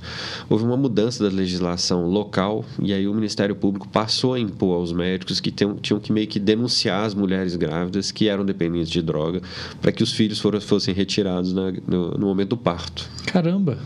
Houve 0.49 0.65
uma 0.65 0.77
mudança 0.77 1.23
da 1.23 1.35
legislação 1.35 2.07
local 2.07 2.65
e 2.83 2.93
aí 2.93 3.07
o 3.07 3.15
Ministério 3.15 3.55
Público 3.55 3.89
passou 3.89 4.35
a 4.35 4.41
impor 4.41 4.77
aos 4.77 4.93
médicos 4.93 5.41
que 5.41 5.51
tinham, 5.51 5.77
tinham 5.77 6.01
que 6.01 6.13
meio 6.13 6.27
que 6.27 6.39
denunciar 6.39 7.05
as 7.05 7.15
mulheres 7.15 7.57
grávidas 7.57 8.11
que 8.11 8.29
eram 8.29 8.45
dependentes 8.45 8.91
de 8.91 9.03
droga 9.03 9.43
para 9.81 9.93
que 9.93 10.03
os 10.03 10.13
filhos 10.13 10.41
fossem 10.63 10.95
retirados 10.95 11.53
na, 11.53 11.73
no, 11.87 12.13
no 12.13 12.27
momento 12.27 12.51
do 12.51 12.57
parto. 12.57 13.09
Caramba! 13.27 13.79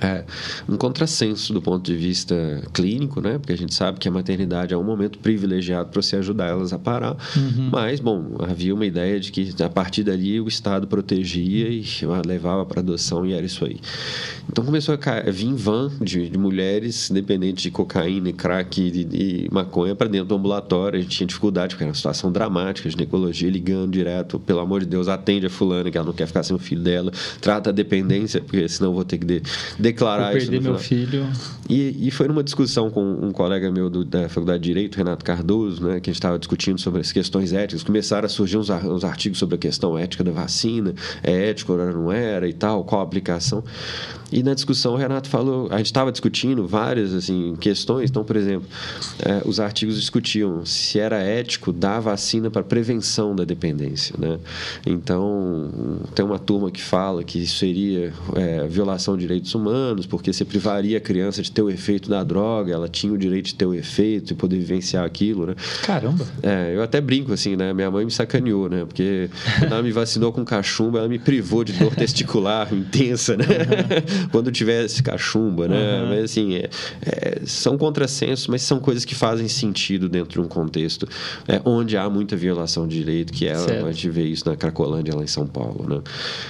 É, 0.00 0.24
um 0.68 0.76
contrassenso 0.76 1.52
do 1.52 1.62
ponto 1.62 1.84
de 1.84 1.96
vista 1.96 2.62
clínico, 2.72 3.20
né? 3.20 3.38
Porque 3.38 3.52
a 3.52 3.56
gente 3.56 3.74
sabe 3.74 3.98
que 3.98 4.06
a 4.06 4.10
maternidade 4.10 4.74
é 4.74 4.76
um 4.76 4.84
momento 4.84 5.18
privilegiado 5.18 5.88
para 5.88 6.02
você 6.02 6.16
ajudar 6.16 6.46
elas 6.46 6.72
a 6.72 6.78
parar. 6.78 7.16
Uhum. 7.36 7.70
Mas, 7.72 7.98
bom, 7.98 8.36
havia 8.40 8.74
uma 8.74 8.84
ideia 8.84 9.18
de 9.18 9.32
que 9.32 9.50
a 9.62 9.68
partir 9.68 10.04
dali 10.04 10.40
o 10.40 10.46
Estado 10.46 10.86
protegia 10.86 11.68
e 11.68 11.84
levava 12.26 12.64
para 12.66 12.80
adoção 12.80 13.24
e 13.24 13.32
era 13.32 13.44
isso 13.44 13.64
aí. 13.64 13.80
Então 14.50 14.64
começou 14.64 14.94
a 14.94 15.30
vir 15.30 15.54
van 15.54 15.90
de, 16.00 16.28
de 16.28 16.38
mulheres 16.38 17.10
dependentes 17.10 17.62
de 17.62 17.70
cocaína, 17.70 18.32
crack 18.32 18.80
e, 18.80 19.08
e 19.12 19.48
maconha 19.50 19.94
para 19.94 20.08
dentro 20.08 20.28
do 20.28 20.34
ambulatório. 20.34 20.98
A 20.98 21.02
gente 21.02 21.16
tinha 21.16 21.26
dificuldade, 21.26 21.74
porque 21.74 21.84
era 21.84 21.90
uma 21.90 21.94
situação 21.94 22.30
dramática, 22.30 22.88
ginecologia 22.88 23.50
ligando 23.50 23.92
direto, 23.92 24.38
pelo 24.38 24.60
amor 24.60 24.80
de 24.80 24.86
Deus, 24.86 25.08
atende 25.08 25.46
a 25.46 25.50
fulana 25.50 25.90
que 25.90 25.96
ela 25.96 26.06
não 26.06 26.12
quer 26.12 26.26
ficar 26.26 26.42
sem 26.42 26.54
o 26.54 26.58
filho 26.58 26.82
dela, 26.82 27.12
trata 27.40 27.70
a 27.70 27.72
dependência, 27.72 28.40
porque 28.40 28.68
senão 28.68 28.94
vou 28.94 29.04
ter 29.04 29.18
que 29.18 29.26
de, 29.26 29.42
declarar 29.78 30.32
vou 30.32 30.40
perder 30.40 30.60
meu 30.60 30.78
filho. 30.78 31.26
E, 31.68 32.08
e, 32.08 32.10
foi 32.10 32.26
numa 32.28 32.42
discussão 32.42 32.90
com 32.90 33.02
um 33.02 33.30
colega 33.30 33.70
meu 33.70 33.88
do, 33.88 34.04
da 34.04 34.28
Faculdade 34.28 34.62
de 34.62 34.68
Direito, 34.68 34.96
Renato 34.96 35.24
Cardoso, 35.24 35.86
né, 35.86 36.00
que 36.00 36.10
a 36.10 36.12
gente 36.12 36.18
estava 36.18 36.38
discutindo 36.38 36.80
sobre 36.80 37.00
as 37.00 37.12
questões 37.12 37.52
éticas. 37.52 37.82
Começaram 37.82 38.26
a 38.26 38.28
surgir 38.28 38.56
uns, 38.56 38.70
uns 38.70 39.04
artigos 39.04 39.38
sobre 39.38 39.54
a 39.54 39.58
questão 39.58 39.96
ética 39.96 40.24
da 40.24 40.32
vacina, 40.32 40.94
é 41.22 41.50
ético 41.50 41.72
ou 41.74 41.78
não 41.78 42.10
era 42.10 42.48
e 42.48 42.52
tal, 42.52 42.84
qual 42.84 43.00
a 43.00 43.04
aplicação. 43.04 43.62
E 44.30 44.42
na 44.42 44.54
discussão 44.54 44.94
o 44.94 44.96
Renato 44.96 45.28
falou, 45.28 45.68
a 45.70 45.78
gente 45.78 45.86
estava 45.86 46.12
discutindo 46.12 46.66
várias 46.66 47.14
assim 47.14 47.56
questões. 47.60 48.10
Então, 48.10 48.24
por 48.24 48.36
exemplo, 48.36 48.68
é, 49.20 49.42
os 49.44 49.58
artigos 49.58 49.98
discutiam 49.98 50.64
se 50.64 50.98
era 50.98 51.18
ético 51.22 51.72
dar 51.72 52.00
vacina 52.00 52.50
para 52.50 52.62
prevenção 52.62 53.34
da 53.34 53.44
dependência, 53.44 54.14
né? 54.18 54.38
Então 54.86 55.70
tem 56.14 56.24
uma 56.24 56.38
turma 56.38 56.70
que 56.70 56.82
fala 56.82 57.24
que 57.24 57.42
isso 57.42 57.58
seria 57.58 58.12
é, 58.34 58.66
violação 58.68 59.16
de 59.16 59.22
direitos 59.22 59.54
humanos, 59.54 60.06
porque 60.06 60.32
você 60.32 60.44
privaria 60.44 60.98
a 60.98 61.00
criança 61.00 61.42
de 61.42 61.50
ter 61.50 61.62
o 61.62 61.70
efeito 61.70 62.08
da 62.08 62.22
droga, 62.22 62.72
ela 62.72 62.88
tinha 62.88 63.12
o 63.12 63.18
direito 63.18 63.46
de 63.46 63.54
ter 63.54 63.66
o 63.66 63.74
efeito 63.74 64.32
e 64.32 64.36
poder 64.36 64.58
vivenciar 64.58 65.04
aquilo, 65.04 65.46
né? 65.46 65.54
Caramba. 65.82 66.26
É, 66.42 66.74
eu 66.74 66.82
até 66.82 67.00
brinco 67.00 67.32
assim, 67.32 67.56
né? 67.56 67.72
Minha 67.72 67.90
mãe 67.90 68.04
me 68.04 68.10
sacaneou, 68.10 68.68
né? 68.68 68.84
Porque 68.84 69.30
quando 69.58 69.72
ela 69.72 69.82
me 69.82 69.92
vacinou 69.92 70.32
com 70.32 70.44
cachumba, 70.44 70.98
ela 70.98 71.08
me 71.08 71.18
privou 71.18 71.64
de 71.64 71.72
dor 71.72 71.94
testicular 71.94 72.72
intensa, 72.74 73.36
né? 73.36 73.44
Uhum. 73.44 74.17
Quando 74.30 74.50
tivesse 74.50 75.02
cachumba, 75.02 75.68
né? 75.68 76.02
Uhum. 76.02 76.08
Mas 76.08 76.24
assim, 76.24 76.54
é, 76.54 76.70
é, 77.02 77.40
são 77.44 77.76
contrassensos, 77.78 78.46
mas 78.46 78.62
são 78.62 78.78
coisas 78.80 79.04
que 79.04 79.14
fazem 79.14 79.48
sentido 79.48 80.08
dentro 80.08 80.40
de 80.40 80.40
um 80.40 80.48
contexto 80.48 81.08
é, 81.46 81.60
onde 81.64 81.96
há 81.96 82.08
muita 82.08 82.36
violação 82.36 82.86
de 82.86 82.98
direito, 82.98 83.32
que 83.32 83.46
é, 83.46 83.52
a 83.52 83.92
gente 83.92 84.10
vê 84.10 84.24
isso 84.24 84.48
na 84.48 84.56
Cracolândia, 84.56 85.14
lá 85.14 85.22
em 85.22 85.28
São 85.28 85.46
Paulo, 85.46 85.86
né? 85.88 86.00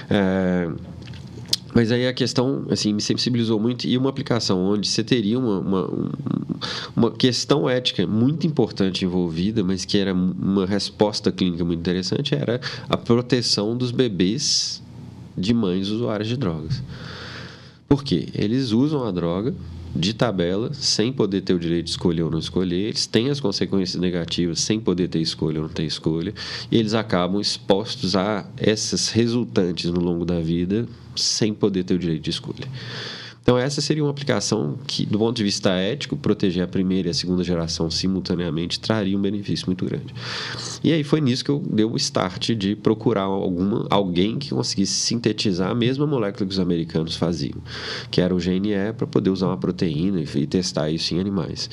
É, 0.09 0.69
mas 1.73 1.91
aí 1.91 2.07
a 2.07 2.13
questão, 2.13 2.65
assim, 2.69 2.93
me 2.93 3.01
sensibilizou 3.01 3.59
muito 3.59 3.87
e 3.87 3.97
uma 3.97 4.09
aplicação 4.09 4.65
onde 4.65 4.87
você 4.87 5.03
teria 5.03 5.37
uma, 5.37 5.59
uma, 5.59 6.09
uma, 6.95 7.11
questão 7.11 7.69
ética 7.69 8.05
muito 8.07 8.47
importante 8.47 9.05
envolvida, 9.05 9.63
mas 9.63 9.85
que 9.85 9.97
era 9.97 10.13
uma 10.13 10.65
resposta 10.65 11.31
clínica 11.31 11.63
muito 11.63 11.79
interessante, 11.79 12.33
era 12.33 12.59
a 12.89 12.97
proteção 12.97 13.77
dos 13.77 13.91
bebês 13.91 14.81
de 15.37 15.53
mães 15.53 15.89
usuárias 15.89 16.27
de 16.27 16.37
drogas. 16.37 16.81
Por 17.89 18.03
quê? 18.03 18.27
Eles 18.35 18.71
usam 18.71 19.03
a 19.03 19.11
droga 19.11 19.55
de 19.95 20.13
tabela, 20.13 20.71
sem 20.75 21.11
poder 21.11 21.41
ter 21.41 21.55
o 21.55 21.59
direito 21.59 21.85
de 21.85 21.89
escolher 21.89 22.21
ou 22.21 22.29
não 22.29 22.37
escolher, 22.37 22.89
eles 22.89 23.07
têm 23.07 23.31
as 23.31 23.39
consequências 23.39 23.99
negativas 23.99 24.59
sem 24.59 24.79
poder 24.79 25.07
ter 25.07 25.19
escolha 25.19 25.59
ou 25.59 25.67
não 25.67 25.73
ter 25.73 25.85
escolha, 25.85 26.31
e 26.71 26.77
eles 26.77 26.93
acabam 26.93 27.41
expostos 27.41 28.15
a 28.15 28.45
essas 28.55 29.09
resultantes 29.09 29.89
no 29.89 29.99
longo 29.99 30.23
da 30.23 30.39
vida 30.39 30.87
sem 31.15 31.51
poder 31.51 31.83
ter 31.83 31.95
o 31.95 31.99
direito 31.99 32.21
de 32.21 32.29
escolha. 32.29 32.67
Então, 33.49 33.57
essa 33.57 33.81
seria 33.81 34.03
uma 34.03 34.11
aplicação 34.11 34.77
que, 34.85 35.07
do 35.07 35.17
ponto 35.17 35.35
de 35.35 35.43
vista 35.43 35.71
ético, 35.71 36.15
proteger 36.15 36.63
a 36.63 36.67
primeira 36.67 37.07
e 37.07 37.11
a 37.11 37.15
segunda 37.15 37.43
geração 37.43 37.89
simultaneamente 37.89 38.79
traria 38.79 39.17
um 39.17 39.21
benefício 39.23 39.65
muito 39.65 39.85
grande. 39.85 40.13
E 40.83 40.93
aí 40.93 41.03
foi 41.03 41.19
nisso 41.19 41.43
que 41.43 41.49
eu 41.49 41.57
dei 41.57 41.83
o 41.83 41.95
start 41.95 42.51
de 42.51 42.75
procurar 42.75 43.23
alguma, 43.23 43.87
alguém 43.89 44.37
que 44.37 44.51
conseguisse 44.51 44.93
sintetizar 44.93 45.71
a 45.71 45.73
mesma 45.73 46.05
molécula 46.05 46.45
que 46.45 46.53
os 46.53 46.59
americanos 46.59 47.15
faziam, 47.15 47.57
que 48.11 48.21
era 48.21 48.35
o 48.35 48.37
GNE, 48.37 48.93
para 48.95 49.07
poder 49.07 49.31
usar 49.31 49.47
uma 49.47 49.57
proteína 49.57 50.21
e, 50.21 50.45
testar 50.45 50.91
isso 50.91 51.15
em 51.15 51.19
animais. 51.19 51.71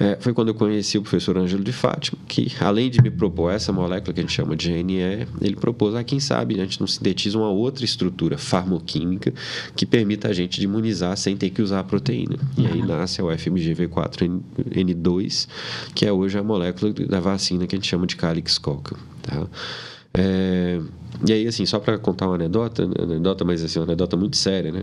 É, 0.00 0.16
foi 0.18 0.32
quando 0.32 0.48
eu 0.48 0.54
conheci 0.54 0.96
o 0.96 1.02
professor 1.02 1.36
Ângelo 1.36 1.62
de 1.62 1.72
Fátima, 1.72 2.18
que 2.26 2.50
além 2.58 2.88
de 2.88 3.02
me 3.02 3.10
propor 3.10 3.52
essa 3.52 3.70
molécula 3.70 4.14
que 4.14 4.20
a 4.20 4.22
gente 4.22 4.32
chama 4.32 4.56
de 4.56 4.72
GNE, 4.72 5.28
ele 5.42 5.56
propôs, 5.56 5.94
ah, 5.94 6.02
quem 6.02 6.18
sabe 6.18 6.54
a 6.54 6.64
gente 6.64 6.80
não 6.80 6.86
sintetiza 6.86 7.36
uma 7.36 7.50
outra 7.50 7.84
estrutura 7.84 8.38
farmoquímica 8.38 9.34
que 9.76 9.84
permita 9.84 10.28
a 10.28 10.32
gente 10.32 10.58
de 10.58 10.66
imunizar 11.02 11.16
sem 11.16 11.36
ter 11.36 11.50
que 11.50 11.60
usar 11.60 11.80
a 11.80 11.84
proteína. 11.84 12.36
E 12.56 12.64
aí 12.66 12.80
nasce 12.82 13.20
o 13.20 13.26
FMGV4N2, 13.26 15.48
que 15.94 16.06
é 16.06 16.12
hoje 16.12 16.38
a 16.38 16.42
molécula 16.42 16.92
da 16.92 17.20
vacina 17.20 17.66
que 17.66 17.74
a 17.74 17.78
gente 17.78 17.88
chama 17.88 18.06
de 18.06 18.16
Calix 18.16 18.56
coca. 18.58 18.96
Tá? 19.22 19.46
É, 20.14 20.78
e 21.26 21.32
aí, 21.32 21.46
assim, 21.46 21.64
só 21.66 21.78
para 21.78 21.98
contar 21.98 22.26
uma 22.26 22.34
anedota, 22.34 22.82
anedota, 22.84 23.44
mas 23.44 23.62
assim, 23.64 23.78
uma 23.78 23.84
anedota 23.84 24.16
muito 24.16 24.36
séria, 24.36 24.72
né? 24.72 24.82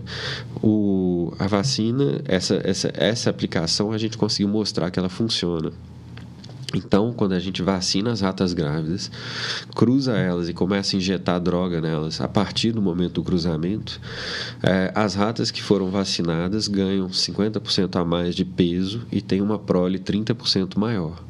O, 0.62 1.32
a 1.38 1.46
vacina, 1.46 2.20
essa, 2.24 2.60
essa, 2.64 2.90
essa 2.94 3.30
aplicação, 3.30 3.92
a 3.92 3.98
gente 3.98 4.18
conseguiu 4.18 4.48
mostrar 4.48 4.90
que 4.90 4.98
ela 4.98 5.08
funciona. 5.08 5.70
Então, 6.74 7.12
quando 7.12 7.32
a 7.32 7.38
gente 7.38 7.62
vacina 7.62 8.12
as 8.12 8.20
ratas 8.20 8.52
grávidas, 8.52 9.10
cruza 9.74 10.16
elas 10.16 10.48
e 10.48 10.52
começa 10.52 10.96
a 10.96 10.98
injetar 10.98 11.40
droga 11.40 11.80
nelas, 11.80 12.20
a 12.20 12.28
partir 12.28 12.72
do 12.72 12.80
momento 12.80 13.14
do 13.14 13.24
cruzamento, 13.24 14.00
é, 14.62 14.92
as 14.94 15.14
ratas 15.14 15.50
que 15.50 15.62
foram 15.62 15.90
vacinadas 15.90 16.68
ganham 16.68 17.08
50% 17.08 17.96
a 17.96 18.04
mais 18.04 18.34
de 18.34 18.44
peso 18.44 19.02
e 19.10 19.20
têm 19.20 19.40
uma 19.40 19.58
prole 19.58 19.98
30% 19.98 20.78
maior. 20.78 21.29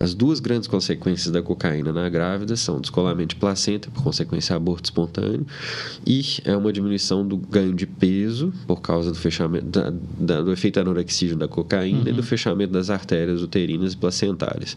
As 0.00 0.14
duas 0.14 0.38
grandes 0.38 0.68
consequências 0.68 1.32
da 1.32 1.42
cocaína 1.42 1.92
na 1.92 2.08
grávida 2.08 2.56
são 2.56 2.80
descolamento 2.80 3.34
de 3.34 3.36
placenta, 3.36 3.90
por 3.90 4.04
consequência 4.04 4.54
aborto 4.54 4.86
espontâneo, 4.86 5.46
e 6.06 6.24
é 6.44 6.56
uma 6.56 6.72
diminuição 6.72 7.26
do 7.26 7.36
ganho 7.36 7.74
de 7.74 7.86
peso 7.86 8.52
por 8.66 8.80
causa 8.80 9.10
do 9.10 9.16
fechamento 9.16 9.66
da, 9.66 9.92
da, 10.18 10.42
do 10.42 10.52
efeito 10.52 10.78
anorexígeno 10.78 11.40
da 11.40 11.48
cocaína 11.48 12.02
uhum. 12.02 12.08
e 12.08 12.12
do 12.12 12.22
fechamento 12.22 12.72
das 12.72 12.90
artérias 12.90 13.42
uterinas 13.42 13.92
e 13.94 13.96
placentárias. 13.96 14.76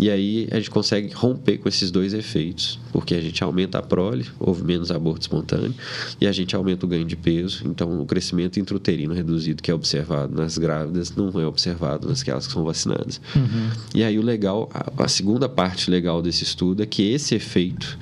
E 0.00 0.08
aí 0.08 0.48
a 0.52 0.56
gente 0.56 0.70
consegue 0.70 1.12
romper 1.12 1.58
com 1.58 1.68
esses 1.68 1.90
dois 1.90 2.14
efeitos, 2.14 2.78
porque 2.92 3.14
a 3.14 3.20
gente 3.20 3.42
aumenta 3.42 3.78
a 3.78 3.82
prole, 3.82 4.26
houve 4.38 4.62
menos 4.62 4.90
aborto 4.90 5.22
espontâneo, 5.22 5.74
e 6.20 6.28
a 6.28 6.32
gente 6.32 6.54
aumenta 6.54 6.86
o 6.86 6.88
ganho 6.88 7.04
de 7.04 7.16
peso, 7.16 7.66
então 7.66 8.00
o 8.00 8.06
crescimento 8.06 8.60
intrauterino 8.60 9.14
reduzido 9.14 9.62
que 9.62 9.70
é 9.70 9.74
observado 9.74 10.34
nas 10.34 10.56
grávidas 10.58 11.14
não 11.16 11.28
é 11.40 11.46
observado 11.46 12.08
nas 12.08 12.22
que 12.22 12.30
são 12.40 12.64
vacinadas. 12.64 13.20
Uhum. 13.34 13.70
E 13.94 14.04
aí 14.04 14.18
o 14.18 14.22
legal 14.22 14.43
legal, 14.44 14.68
a, 14.72 15.04
a 15.04 15.08
segunda 15.08 15.48
parte 15.48 15.90
legal 15.90 16.20
desse 16.20 16.44
estudo 16.44 16.82
é 16.82 16.86
que 16.86 17.10
esse 17.10 17.34
efeito 17.34 17.98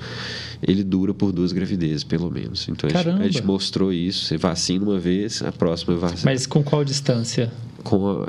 ele 0.67 0.83
dura 0.83 1.13
por 1.13 1.31
duas 1.31 1.51
gravidezes, 1.51 2.03
pelo 2.03 2.29
menos. 2.31 2.67
Então 2.69 2.89
a 2.89 2.93
gente, 2.93 3.09
a 3.09 3.23
gente, 3.23 3.43
mostrou 3.43 3.91
isso. 3.91 4.25
Você 4.25 4.37
vacina 4.37 4.85
uma 4.85 4.99
vez, 4.99 5.41
a 5.41 5.51
próxima 5.51 5.95
vacina. 5.95 6.21
Mas 6.25 6.45
com 6.45 6.63
qual 6.63 6.83
distância? 6.83 7.51
Com 7.83 8.23
a, 8.23 8.25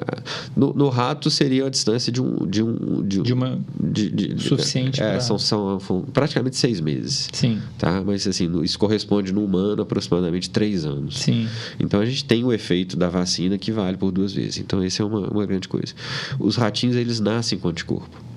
no, 0.57 0.73
no, 0.75 0.89
rato 0.89 1.31
seria 1.31 1.67
a 1.67 1.71
distância 1.71 2.11
de 2.11 2.21
um 2.21 2.45
de 2.45 2.61
um 2.61 3.07
de, 3.07 3.23
de 3.23 3.33
uma 3.33 3.61
de, 3.81 4.11
de, 4.11 4.43
suficiente 4.43 5.01
é, 5.01 5.13
pra... 5.13 5.21
são, 5.21 5.39
são, 5.39 5.79
são, 5.79 6.03
praticamente 6.03 6.57
seis 6.57 6.81
meses 6.81 7.29
sim 7.33 7.63
tá 7.79 8.03
mas 8.05 8.27
assim 8.27 8.51
isso 8.65 8.77
corresponde 8.77 9.33
no 9.33 9.45
humano 9.45 9.81
aproximadamente 9.81 10.51
três 10.51 10.85
anos 10.85 11.21
sim 11.21 11.47
então 11.79 12.01
a 12.01 12.05
gente 12.05 12.25
tem 12.25 12.43
o 12.43 12.53
efeito 12.53 12.97
da 12.97 13.09
vacina 13.09 13.57
que 13.57 13.71
vale 13.71 13.97
por 13.97 14.11
duas 14.11 14.33
vezes 14.33 14.59
então 14.59 14.83
esse 14.83 15.01
é 15.01 15.05
uma, 15.05 15.29
uma 15.29 15.47
grande 15.47 15.69
coisa 15.69 15.95
os 16.41 16.57
ratinhos 16.57 16.97
eles 16.97 17.21
nascem 17.21 17.57
com 17.57 17.69
anticorpo 17.69 18.34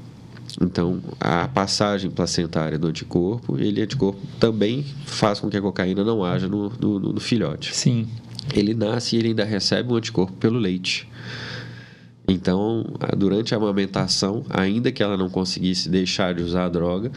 então, 0.60 1.00
a 1.20 1.48
passagem 1.48 2.10
placentária 2.10 2.80
do 2.80 2.88
anticorpo, 2.88 3.60
ele 3.60 3.82
anticorpo 3.82 4.20
também 4.40 4.84
faz 5.06 5.40
com 5.40 5.50
que 5.50 5.58
a 5.58 5.62
cocaína 5.62 6.04
não 6.04 6.24
haja 6.24 6.48
no, 6.48 6.70
no, 6.80 7.00
no 7.00 7.20
filhote. 7.20 7.76
Sim. 7.76 8.08
Ele 8.54 8.74
nasce 8.74 9.16
e 9.16 9.20
ele 9.20 9.30
ainda 9.30 9.44
recebe 9.44 9.94
um 9.94 9.96
anticorpo 9.98 10.34
pelo 10.34 10.58
leite. 10.58 11.08
Então, 12.28 12.86
durante 13.16 13.54
a 13.54 13.58
amamentação, 13.58 14.44
ainda 14.50 14.92
que 14.92 15.02
ela 15.02 15.16
não 15.16 15.30
conseguisse 15.30 15.88
deixar 15.88 16.34
de 16.34 16.44
usar 16.44 16.66
a 16.66 16.70
droga, 16.70 17.10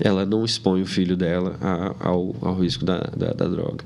ela 0.00 0.24
não 0.24 0.42
expõe 0.42 0.80
o 0.80 0.86
filho 0.86 1.16
dela 1.16 1.56
ao, 2.00 2.34
ao 2.40 2.54
risco 2.58 2.82
da, 2.82 2.98
da, 3.14 3.32
da, 3.32 3.46
droga. 3.46 3.84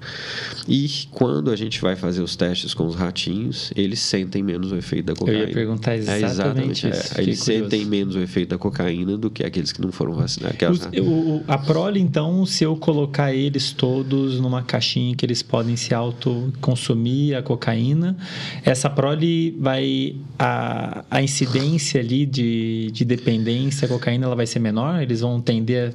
E 0.69 0.89
quando 1.11 1.51
a 1.51 1.57
gente 1.57 1.81
vai 1.81 1.97
fazer 1.97 2.23
os 2.23 2.37
testes 2.37 2.75
com 2.75 2.87
os 2.87 2.95
ratinhos, 2.95 3.73
eles 3.75 3.99
sentem 3.99 4.41
menos 4.41 4.71
o 4.71 4.77
efeito 4.77 5.07
da 5.07 5.15
cocaína. 5.15 5.41
Eu 5.41 5.49
ia 5.49 5.55
perguntar 5.55 5.97
exatamente, 5.97 6.25
é, 6.25 6.31
exatamente 6.31 6.89
isso. 6.89 7.19
É, 7.19 7.23
eles 7.23 7.41
sentem 7.41 7.85
menos 7.85 8.15
o 8.15 8.21
efeito 8.21 8.51
da 8.51 8.59
cocaína 8.59 9.17
do 9.19 9.31
que 9.31 9.45
aqueles 9.45 9.73
que 9.73 9.81
não 9.81 9.91
foram 9.91 10.13
vacinados. 10.13 10.59
Os, 10.71 10.87
o, 11.01 11.43
a 11.49 11.59
prole, 11.59 11.99
então, 12.01 12.47
se 12.47 12.63
eu 12.63 12.77
colocar 12.77 13.35
eles 13.35 13.73
todos 13.73 14.39
numa 14.39 14.63
caixinha 14.63 15.17
que 15.17 15.27
eles 15.27 15.43
podem 15.43 15.75
se 15.75 15.93
autoconsumir 15.93 17.37
a 17.37 17.43
cocaína, 17.43 18.17
essa 18.65 18.89
prole 18.89 19.57
vai... 19.59 20.15
A, 20.39 20.68
a 21.11 21.23
incidência 21.23 22.01
ali 22.01 22.27
de, 22.27 22.91
de 22.93 23.05
dependência 23.05 23.87
a 23.87 23.89
cocaína 23.89 24.27
ela 24.27 24.37
vai 24.37 24.47
ser 24.47 24.59
menor? 24.59 25.03
Eles 25.03 25.21
vão 25.21 25.41
tender 25.41 25.95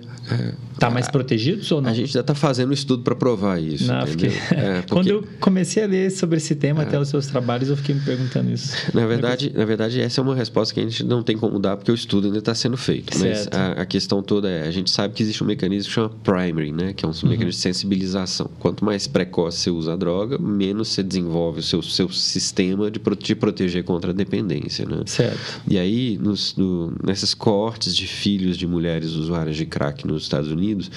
Estar 0.73 0.87
tá 0.87 0.89
mais 0.89 1.07
protegidos 1.07 1.71
ou 1.71 1.81
não? 1.81 1.89
A 1.89 1.93
gente 1.93 2.11
já 2.11 2.21
está 2.21 2.33
fazendo 2.33 2.69
um 2.69 2.73
estudo 2.73 3.03
para 3.03 3.15
provar 3.15 3.61
isso. 3.61 3.87
Não, 3.87 4.05
porque... 4.05 4.27
É, 4.51 4.81
porque... 4.81 4.93
Quando 4.93 5.07
eu 5.07 5.27
comecei 5.39 5.83
a 5.83 5.87
ler 5.87 6.11
sobre 6.11 6.37
esse 6.37 6.55
tema, 6.55 6.81
é. 6.81 6.85
até 6.85 6.99
os 6.99 7.09
seus 7.09 7.27
trabalhos, 7.27 7.69
eu 7.69 7.77
fiquei 7.77 7.95
me 7.95 8.01
perguntando 8.01 8.51
isso. 8.51 8.75
Na 8.93 9.05
verdade, 9.05 9.51
na 9.53 9.65
verdade, 9.65 10.01
essa 10.01 10.19
é 10.19 10.23
uma 10.23 10.35
resposta 10.35 10.73
que 10.73 10.79
a 10.79 10.83
gente 10.83 11.03
não 11.03 11.21
tem 11.21 11.37
como 11.37 11.59
dar, 11.59 11.77
porque 11.77 11.91
o 11.91 11.95
estudo 11.95 12.27
ainda 12.27 12.39
está 12.39 12.55
sendo 12.55 12.77
feito. 12.77 13.15
Certo. 13.15 13.49
Mas 13.53 13.59
a, 13.59 13.81
a, 13.81 13.85
questão 13.85 14.21
toda 14.21 14.49
é: 14.49 14.67
a 14.67 14.71
gente 14.71 14.89
sabe 14.89 15.13
que 15.13 15.21
existe 15.21 15.43
um 15.43 15.47
mecanismo 15.47 15.89
que 15.89 15.93
chama 15.93 16.09
primary, 16.23 16.71
né? 16.71 16.93
que 16.93 17.05
é 17.05 17.07
um 17.07 17.11
uhum. 17.11 17.29
mecanismo 17.29 17.51
de 17.51 17.57
sensibilização. 17.57 18.49
Quanto 18.59 18.83
mais 18.83 19.07
precoce 19.07 19.59
você 19.59 19.69
usa 19.69 19.93
a 19.93 19.95
droga, 19.95 20.37
menos 20.37 20.89
você 20.89 21.03
desenvolve 21.03 21.59
o 21.59 21.63
seu, 21.63 21.81
seu 21.81 22.09
sistema 22.09 22.89
de 22.89 22.99
te 23.17 23.35
proteger 23.35 23.83
contra 23.83 24.11
a 24.11 24.13
dependência. 24.13 24.62
Né? 24.69 25.03
Certo. 25.06 25.61
E 25.68 25.77
aí, 25.77 26.18
nos, 26.18 26.56
no, 26.56 26.94
nessas 27.03 27.34
cortes 27.34 27.95
de 27.95 28.07
filhos 28.07 28.57
de 28.57 28.68
mulheres 28.68 29.11
usuárias 29.11 29.56
de 29.56 29.65
crack 29.65 30.06
nos 30.06 30.23
Estados 30.23 30.52
Unidos, 30.52 30.90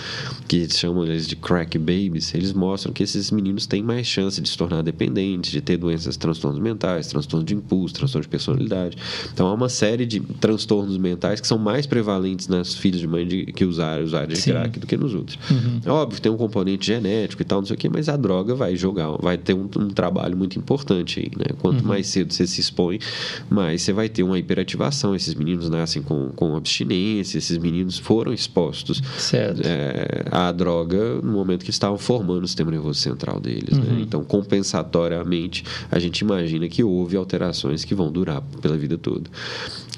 que 0.48 0.68
chamam 0.72 1.04
eles 1.04 1.26
de 1.26 1.36
crack 1.36 1.78
babies, 1.78 2.34
eles 2.34 2.52
mostram 2.52 2.92
que 2.92 3.02
esses 3.02 3.30
meninos 3.30 3.66
têm 3.66 3.82
mais 3.82 4.06
chance 4.06 4.40
de 4.40 4.48
se 4.48 4.56
tornar 4.56 4.82
dependentes, 4.82 5.50
de 5.50 5.60
ter 5.60 5.76
doenças, 5.76 6.16
transtornos 6.16 6.60
mentais, 6.60 7.08
transtornos 7.08 7.46
de 7.46 7.54
impulso, 7.54 7.94
transtornos 7.94 8.26
de 8.26 8.30
personalidade. 8.30 8.96
Então, 9.32 9.46
há 9.46 9.54
uma 9.54 9.68
série 9.68 10.06
de 10.06 10.20
transtornos 10.20 10.96
mentais 10.98 11.40
que 11.40 11.46
são 11.46 11.58
mais 11.58 11.86
prevalentes 11.86 12.48
nas 12.48 12.74
filhas 12.74 13.00
de 13.00 13.06
mãe 13.06 13.26
de, 13.26 13.46
que 13.46 13.64
usaram, 13.64 14.04
usaram 14.04 14.28
de 14.28 14.36
Sim. 14.36 14.52
crack 14.52 14.78
do 14.78 14.86
que 14.86 14.96
nos 14.96 15.14
outros. 15.14 15.38
Uhum. 15.50 15.80
É 15.84 15.90
óbvio, 15.90 16.20
tem 16.20 16.30
um 16.30 16.36
componente 16.36 16.86
genético 16.86 17.42
e 17.42 17.44
tal, 17.44 17.60
não 17.60 17.66
sei 17.66 17.74
o 17.74 17.78
quê, 17.78 17.88
mas 17.88 18.08
a 18.08 18.16
droga 18.16 18.54
vai 18.54 18.76
jogar, 18.76 19.10
vai 19.20 19.36
ter 19.36 19.54
um, 19.54 19.68
um 19.76 19.88
trabalho 19.88 20.36
muito 20.36 20.58
importante 20.58 21.20
aí, 21.20 21.30
né? 21.36 21.54
Quanto 21.58 21.80
uhum. 21.80 21.88
mais 21.88 22.06
cedo 22.06 22.32
você 22.32 22.46
se 22.46 22.60
expõe, 22.60 22.98
mais 23.56 23.80
você 23.82 23.92
vai 23.92 24.08
ter 24.08 24.22
uma 24.22 24.38
hiperativação. 24.38 25.14
Esses 25.14 25.34
meninos 25.34 25.70
nascem 25.70 26.02
com, 26.02 26.28
com 26.28 26.54
abstinência, 26.54 27.38
esses 27.38 27.56
meninos 27.56 27.98
foram 27.98 28.32
expostos 28.32 29.02
é, 29.64 30.26
a 30.30 30.52
droga 30.52 31.20
no 31.22 31.32
momento 31.32 31.64
que 31.64 31.70
estavam 31.70 31.96
formando 31.96 32.44
o 32.44 32.46
sistema 32.46 32.70
nervoso 32.70 33.00
central 33.00 33.40
deles. 33.40 33.78
Né? 33.78 33.84
Uhum. 33.84 33.96
Né? 33.96 34.00
Então, 34.02 34.22
compensatoriamente, 34.22 35.64
a 35.90 35.98
gente 35.98 36.20
imagina 36.20 36.68
que 36.68 36.84
houve 36.84 37.16
alterações 37.16 37.84
que 37.84 37.94
vão 37.94 38.12
durar 38.12 38.42
pela 38.60 38.76
vida 38.76 38.98
toda. 38.98 39.30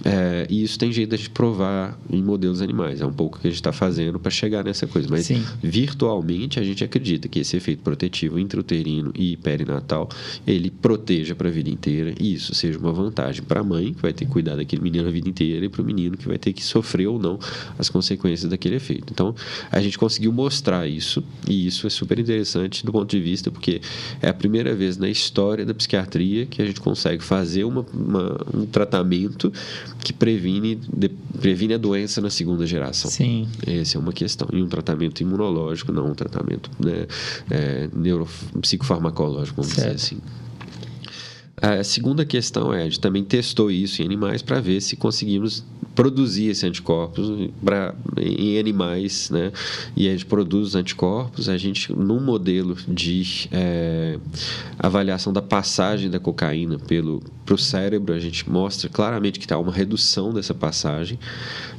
É, 0.05 0.47
e 0.49 0.63
isso 0.63 0.79
tem 0.79 0.93
jeito 0.93 1.17
de 1.17 1.29
provar 1.31 1.99
em 2.11 2.23
modelos 2.23 2.63
animais. 2.63 3.01
É 3.01 3.07
um 3.07 3.13
pouco 3.13 3.39
o 3.39 3.41
que 3.41 3.49
a 3.49 3.51
gente 3.51 3.59
está 3.59 3.73
fazendo 3.73 4.19
para 4.19 4.31
chegar 4.31 4.65
nessa 4.65 4.87
coisa. 4.87 5.09
Mas 5.11 5.27
Sim. 5.27 5.45
virtualmente 5.63 6.61
a 6.61 6.63
gente 6.63 6.85
acredita 6.85 7.29
que 7.29 7.41
esse 7.41 7.57
efeito 7.57 7.83
protetivo 7.83 8.39
intrauterino 8.39 9.13
e 9.15 9.37
perinatal 9.37 10.09
ele 10.47 10.71
proteja 10.71 11.35
para 11.35 11.49
a 11.49 11.51
vida 11.51 11.71
inteira 11.71 12.15
e 12.19 12.35
isso 12.35 12.55
seja 12.55 12.79
uma 12.79 12.93
vantagem 12.93 13.43
para 13.43 13.61
a 13.61 13.65
mãe 13.65 13.93
que 13.93 14.03
vai 14.03 14.13
ter 14.13 14.25
que 14.25 14.31
cuidar 14.31 14.57
daquele 14.57 14.83
menino 14.83 15.09
a 15.09 15.11
vida 15.11 15.29
inteira 15.29 15.67
e 15.67 15.69
para 15.69 15.83
o 15.83 15.85
menino 15.85 16.17
que 16.17 16.27
vai 16.27 16.39
ter 16.39 16.53
que 16.53 16.63
sofrer 16.63 17.07
ou 17.07 17.19
não 17.19 17.39
as 17.79 17.89
consequências 17.89 18.51
daquele 18.51 18.77
efeito. 18.77 19.13
Então 19.13 19.35
a 19.71 19.81
gente 19.81 19.99
conseguiu 19.99 20.33
mostrar 20.33 20.87
isso 20.87 21.23
e 21.49 21.67
isso 21.67 21.87
é 21.87 21.91
super 21.91 22.19
interessante 22.19 22.85
do 22.85 22.93
ponto 22.93 23.11
de 23.11 23.21
vista 23.21 23.51
porque 23.51 23.81
é 24.21 24.29
a 24.29 24.35
primeira 24.35 24.75
vez 24.75 24.97
na 24.97 25.09
história 25.09 25.65
da 25.65 25.75
psiquiatria 25.75 26.47
que 26.47 26.63
a 26.63 26.67
gente 26.67 26.81
consegue 26.81 27.23
fazer 27.23 27.65
uma, 27.65 27.85
uma 27.93 28.39
um 28.55 28.67
tratamento 28.67 29.53
que 30.01 30.13
previne, 30.13 30.77
de, 30.77 31.09
previne 31.09 31.75
a 31.75 31.79
doença 31.79 32.21
na 32.21 32.31
segunda 32.31 32.67
geração. 32.67 33.11
Sim. 33.11 33.49
Essa 33.67 33.99
é 33.99 34.01
uma 34.01 34.13
questão. 34.13 34.49
E 34.53 34.63
um 34.63 34.69
tratamento 34.69 35.21
imunológico, 35.21 35.93
não 35.93 36.11
um 36.11 36.15
tratamento 36.15 36.71
né, 36.79 37.07
é, 37.51 37.89
neuropsicofarmacológico, 37.95 39.63
vamos 39.63 39.75
certo. 39.75 39.97
dizer 39.97 40.15
assim. 40.15 40.21
A 41.61 41.83
segunda 41.83 42.25
questão 42.25 42.73
é, 42.73 42.83
a 42.83 42.85
gente 42.85 43.01
também 43.01 43.25
testou 43.25 43.71
isso 43.71 44.01
em 44.01 44.05
animais 44.05 44.43
para 44.43 44.61
ver 44.61 44.81
se 44.81 44.95
conseguimos 44.97 45.65
produzir 45.99 46.51
esse 46.51 46.65
anticorpos 46.65 47.51
pra, 47.65 47.93
em 48.17 48.57
animais, 48.57 49.31
né? 49.31 49.51
E 49.97 50.07
a 50.07 50.13
gente 50.13 50.25
produz 50.25 50.69
os 50.69 50.75
anticorpos, 50.77 51.49
a 51.49 51.57
gente, 51.57 51.93
num 51.93 52.21
modelo 52.21 52.77
de 52.87 53.49
é, 53.51 54.17
avaliação 54.79 55.33
da 55.33 55.43
passagem 55.43 56.09
da 56.09 56.21
cocaína 56.21 56.79
pelo 56.79 57.21
para 57.49 57.55
o 57.55 57.59
cérebro, 57.59 58.13
a 58.13 58.19
gente 58.19 58.49
mostra 58.49 58.91
claramente 58.91 59.41
que 59.41 59.51
há 59.51 59.59
uma 59.59 59.73
redução 59.73 60.35
dessa 60.35 60.53
passagem 60.53 61.19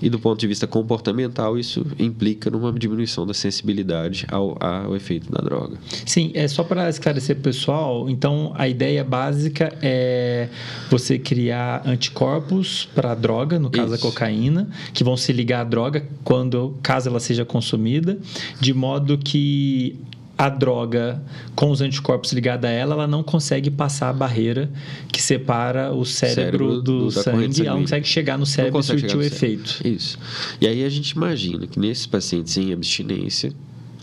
e 0.02 0.10
do 0.10 0.18
ponto 0.18 0.40
de 0.40 0.48
vista 0.48 0.66
comportamental, 0.66 1.60
isso 1.60 1.86
implica 2.00 2.50
numa 2.50 2.74
diminuição 2.74 3.28
da 3.28 3.36
sensibilidade 3.36 4.26
ao, 4.32 4.58
ao 4.60 4.96
efeito 4.96 5.32
da 5.32 5.40
droga. 5.44 5.78
Sim, 6.08 6.32
é 6.34 6.48
só 6.48 6.64
para 6.64 6.90
esclarecer 6.90 7.36
pessoal, 7.36 8.10
então 8.10 8.52
a 8.56 8.68
ideia 8.68 9.04
básica 9.04 9.72
é 9.80 10.50
você 10.90 11.20
criar 11.20 11.84
anticorpos 11.86 12.90
para 12.96 13.12
a 13.12 13.16
droga, 13.16 13.60
no 13.60 13.70
caso 13.70 13.94
isso. 13.94 14.08
a 14.08 14.10
cocaína, 14.10 14.68
que 14.92 15.04
vão 15.04 15.16
se 15.16 15.32
ligar 15.32 15.62
à 15.62 15.64
droga 15.66 16.04
quando 16.24 16.80
caso 16.82 17.10
ela 17.10 17.20
seja 17.20 17.46
consumida, 17.46 18.18
de 18.60 18.74
modo 18.74 19.20
que 19.20 20.00
a 20.40 20.48
droga 20.48 21.22
com 21.54 21.70
os 21.70 21.82
anticorpos 21.82 22.32
ligados 22.32 22.64
a 22.64 22.72
ela, 22.72 22.94
ela 22.94 23.08
não 23.08 23.22
consegue 23.22 23.70
passar 23.70 24.08
a 24.08 24.14
barreira 24.14 24.72
que 25.12 25.22
separa 25.22 25.92
o 25.92 26.06
cérebro, 26.06 26.44
cérebro 26.44 26.82
do, 26.82 27.04
do 27.04 27.12
sangue, 27.12 27.68
ela 27.68 27.76
não 27.76 27.82
consegue 27.82 28.08
chegar 28.08 28.38
no 28.38 28.46
cérebro 28.46 28.80
e 28.80 28.84
surtir 28.84 29.18
o 29.18 29.22
efeito. 29.22 29.86
Isso. 29.86 30.18
E 30.62 30.66
aí 30.66 30.86
a 30.86 30.90
gente 30.90 31.10
imagina 31.10 31.68
que 31.68 31.78
nesses 31.78 32.06
pacientes 32.06 32.56
em 32.56 32.72
abstinência, 32.72 33.52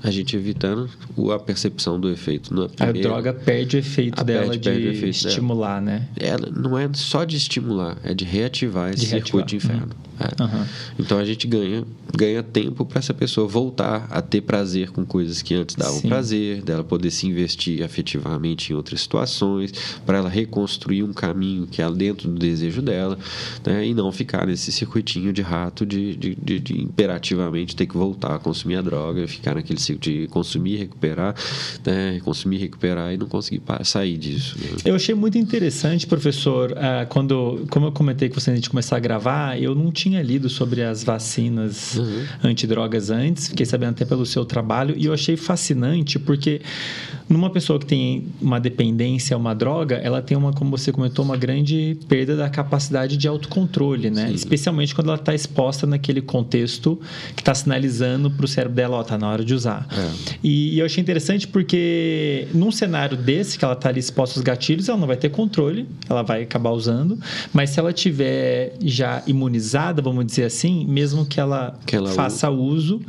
a 0.03 0.11
gente 0.11 0.37
evitando 0.37 0.89
a 1.35 1.39
percepção 1.39 1.99
do 1.99 2.11
efeito. 2.11 2.55
Na 2.55 2.69
primeira, 2.69 2.99
a 2.99 3.03
droga 3.03 3.33
perde 3.33 3.77
o 3.77 3.79
efeito 3.79 4.23
dela 4.23 4.51
perde, 4.51 4.59
de 4.59 4.71
perde 4.71 4.89
efeito 4.89 5.27
estimular, 5.27 5.81
dela. 5.81 5.99
né? 5.99 6.09
Ela 6.17 6.51
não 6.51 6.79
é 6.79 6.89
só 6.95 7.25
de 7.25 7.37
estimular, 7.37 7.97
é 8.05 8.15
de 8.15 8.25
reativar 8.25 8.91
esse 8.91 9.01
de 9.01 9.07
circuito 9.07 9.49
de 9.49 9.57
inferno. 9.57 9.87
Uhum. 9.87 10.07
É. 10.19 10.43
Uhum. 10.43 10.67
Então 10.99 11.19
a 11.19 11.25
gente 11.25 11.47
ganha, 11.47 11.85
ganha 12.15 12.43
tempo 12.43 12.85
para 12.85 12.99
essa 12.99 13.13
pessoa 13.13 13.47
voltar 13.47 14.07
a 14.11 14.23
ter 14.23 14.41
prazer 14.41 14.91
com 14.91 15.05
coisas 15.05 15.43
que 15.43 15.55
antes 15.55 15.77
davam 15.77 16.01
Sim. 16.01 16.09
prazer, 16.09 16.63
dela 16.63 16.83
poder 16.83 17.11
se 17.11 17.27
investir 17.27 17.83
afetivamente 17.85 18.73
em 18.73 18.77
outras 18.77 19.03
situações, 19.03 19.73
para 20.05 20.19
ela 20.19 20.29
reconstruir 20.29 21.03
um 21.03 21.13
caminho 21.13 21.67
que 21.67 21.83
é 21.83 21.91
dentro 21.91 22.29
do 22.29 22.39
desejo 22.39 22.81
dela, 22.81 23.19
né? 23.65 23.87
e 23.87 23.95
não 23.95 24.11
ficar 24.11 24.47
nesse 24.47 24.73
circuitinho 24.73 25.33
de 25.33 25.43
rato 25.43 25.85
de, 25.85 26.17
de, 26.17 26.35
de, 26.35 26.61
de 26.61 26.83
imperativamente 26.83 27.77
ter 27.77 27.87
que 27.87 27.97
voltar 27.97 28.35
a 28.35 28.39
consumir 28.39 28.77
a 28.77 28.83
droga, 28.83 29.27
ficar 29.29 29.55
naquele 29.55 29.81
de 29.95 30.27
consumir, 30.29 30.77
recuperar, 30.77 31.35
né? 31.85 32.21
consumir, 32.25 32.59
recuperar 32.59 33.13
e 33.13 33.17
não 33.17 33.27
conseguir 33.27 33.63
sair 33.85 34.17
disso. 34.17 34.57
Né? 34.59 34.69
Eu 34.85 34.97
achei 34.97 35.15
muito 35.15 35.39
interessante, 35.39 36.07
professor, 36.07 36.73
uh, 36.73 37.07
quando, 37.09 37.67
como 37.71 37.87
eu 37.87 37.93
comentei 37.93 38.29
que 38.29 38.35
você 38.35 38.51
antes 38.51 38.63
de 38.63 38.71
começar 38.71 38.97
a 38.97 39.01
gravar, 39.01 39.61
eu 39.61 39.75
não 39.75 39.93
tinha 39.93 40.23
lido 40.23 40.49
sobre 40.49 40.83
as 40.83 41.05
vacinas 41.05 41.97
uhum. 41.97 42.25
antidrogas 42.45 43.11
antes, 43.11 43.49
fiquei 43.49 43.67
sabendo 43.67 43.91
até 43.91 44.05
pelo 44.05 44.27
seu 44.27 44.45
trabalho, 44.45 44.95
e 44.97 45.07
eu 45.07 45.13
achei 45.13 45.37
fascinante 45.37 46.19
porque 46.19 46.61
numa 47.29 47.51
pessoa 47.51 47.79
que 47.79 47.87
tem 47.87 48.27
uma 48.41 48.61
dependência 48.61 49.35
a 49.35 49.39
uma 49.39 49.55
droga, 49.55 49.97
ela 49.97 50.23
tem 50.23 50.37
uma, 50.37 50.53
como 50.53 50.71
você 50.71 50.93
comentou, 50.93 51.25
uma 51.25 51.37
grande 51.37 51.99
perda 52.09 52.37
da 52.37 52.49
capacidade 52.49 53.17
de 53.17 53.27
autocontrole, 53.27 54.11
né? 54.11 54.29
Sim. 54.29 54.35
Especialmente 54.35 54.95
quando 54.95 55.09
ela 55.09 55.17
está 55.17 55.35
exposta 55.35 55.87
naquele 55.87 56.23
contexto 56.23 57.01
que 57.35 57.43
está 57.43 57.55
sinalizando 57.55 58.31
para 58.31 58.45
o 58.45 58.49
cérebro 58.49 58.77
dela, 58.77 58.99
ó, 58.99 59.03
tá 59.03 59.19
na 59.19 59.29
hora 59.29 59.45
de 59.45 59.55
usar. 59.55 59.87
É. 59.91 60.37
E, 60.43 60.75
e, 60.75 60.79
eu 60.79 60.87
achei 60.87 61.03
interessante 61.03 61.49
porque 61.49 62.47
num 62.55 62.71
cenário 62.71 63.17
desse, 63.17 63.59
que 63.59 63.65
ela 63.65 63.75
está 63.75 63.89
ali 63.89 63.99
exposta 63.99 64.39
aos 64.39 64.45
gatilhos, 64.45 64.89
ela 64.89 64.99
não 64.99 65.07
vai 65.07 65.17
ter 65.17 65.31
controle, 65.31 65.89
ela 66.09 66.23
vai 66.23 66.43
acabar 66.43 66.71
usando, 66.71 67.19
mas 67.53 67.71
se 67.71 67.81
ela 67.81 67.93
tiver 67.93 68.75
já 68.83 69.23
imunizada, 69.27 70.01
vamos 70.01 70.25
dizer 70.27 70.45
assim, 70.45 70.87
mesmo 70.87 71.27
que 71.27 71.41
ela, 71.41 71.77
que 71.85 71.97
ela 71.97 72.11
faça 72.11 72.49
uso, 72.51 73.01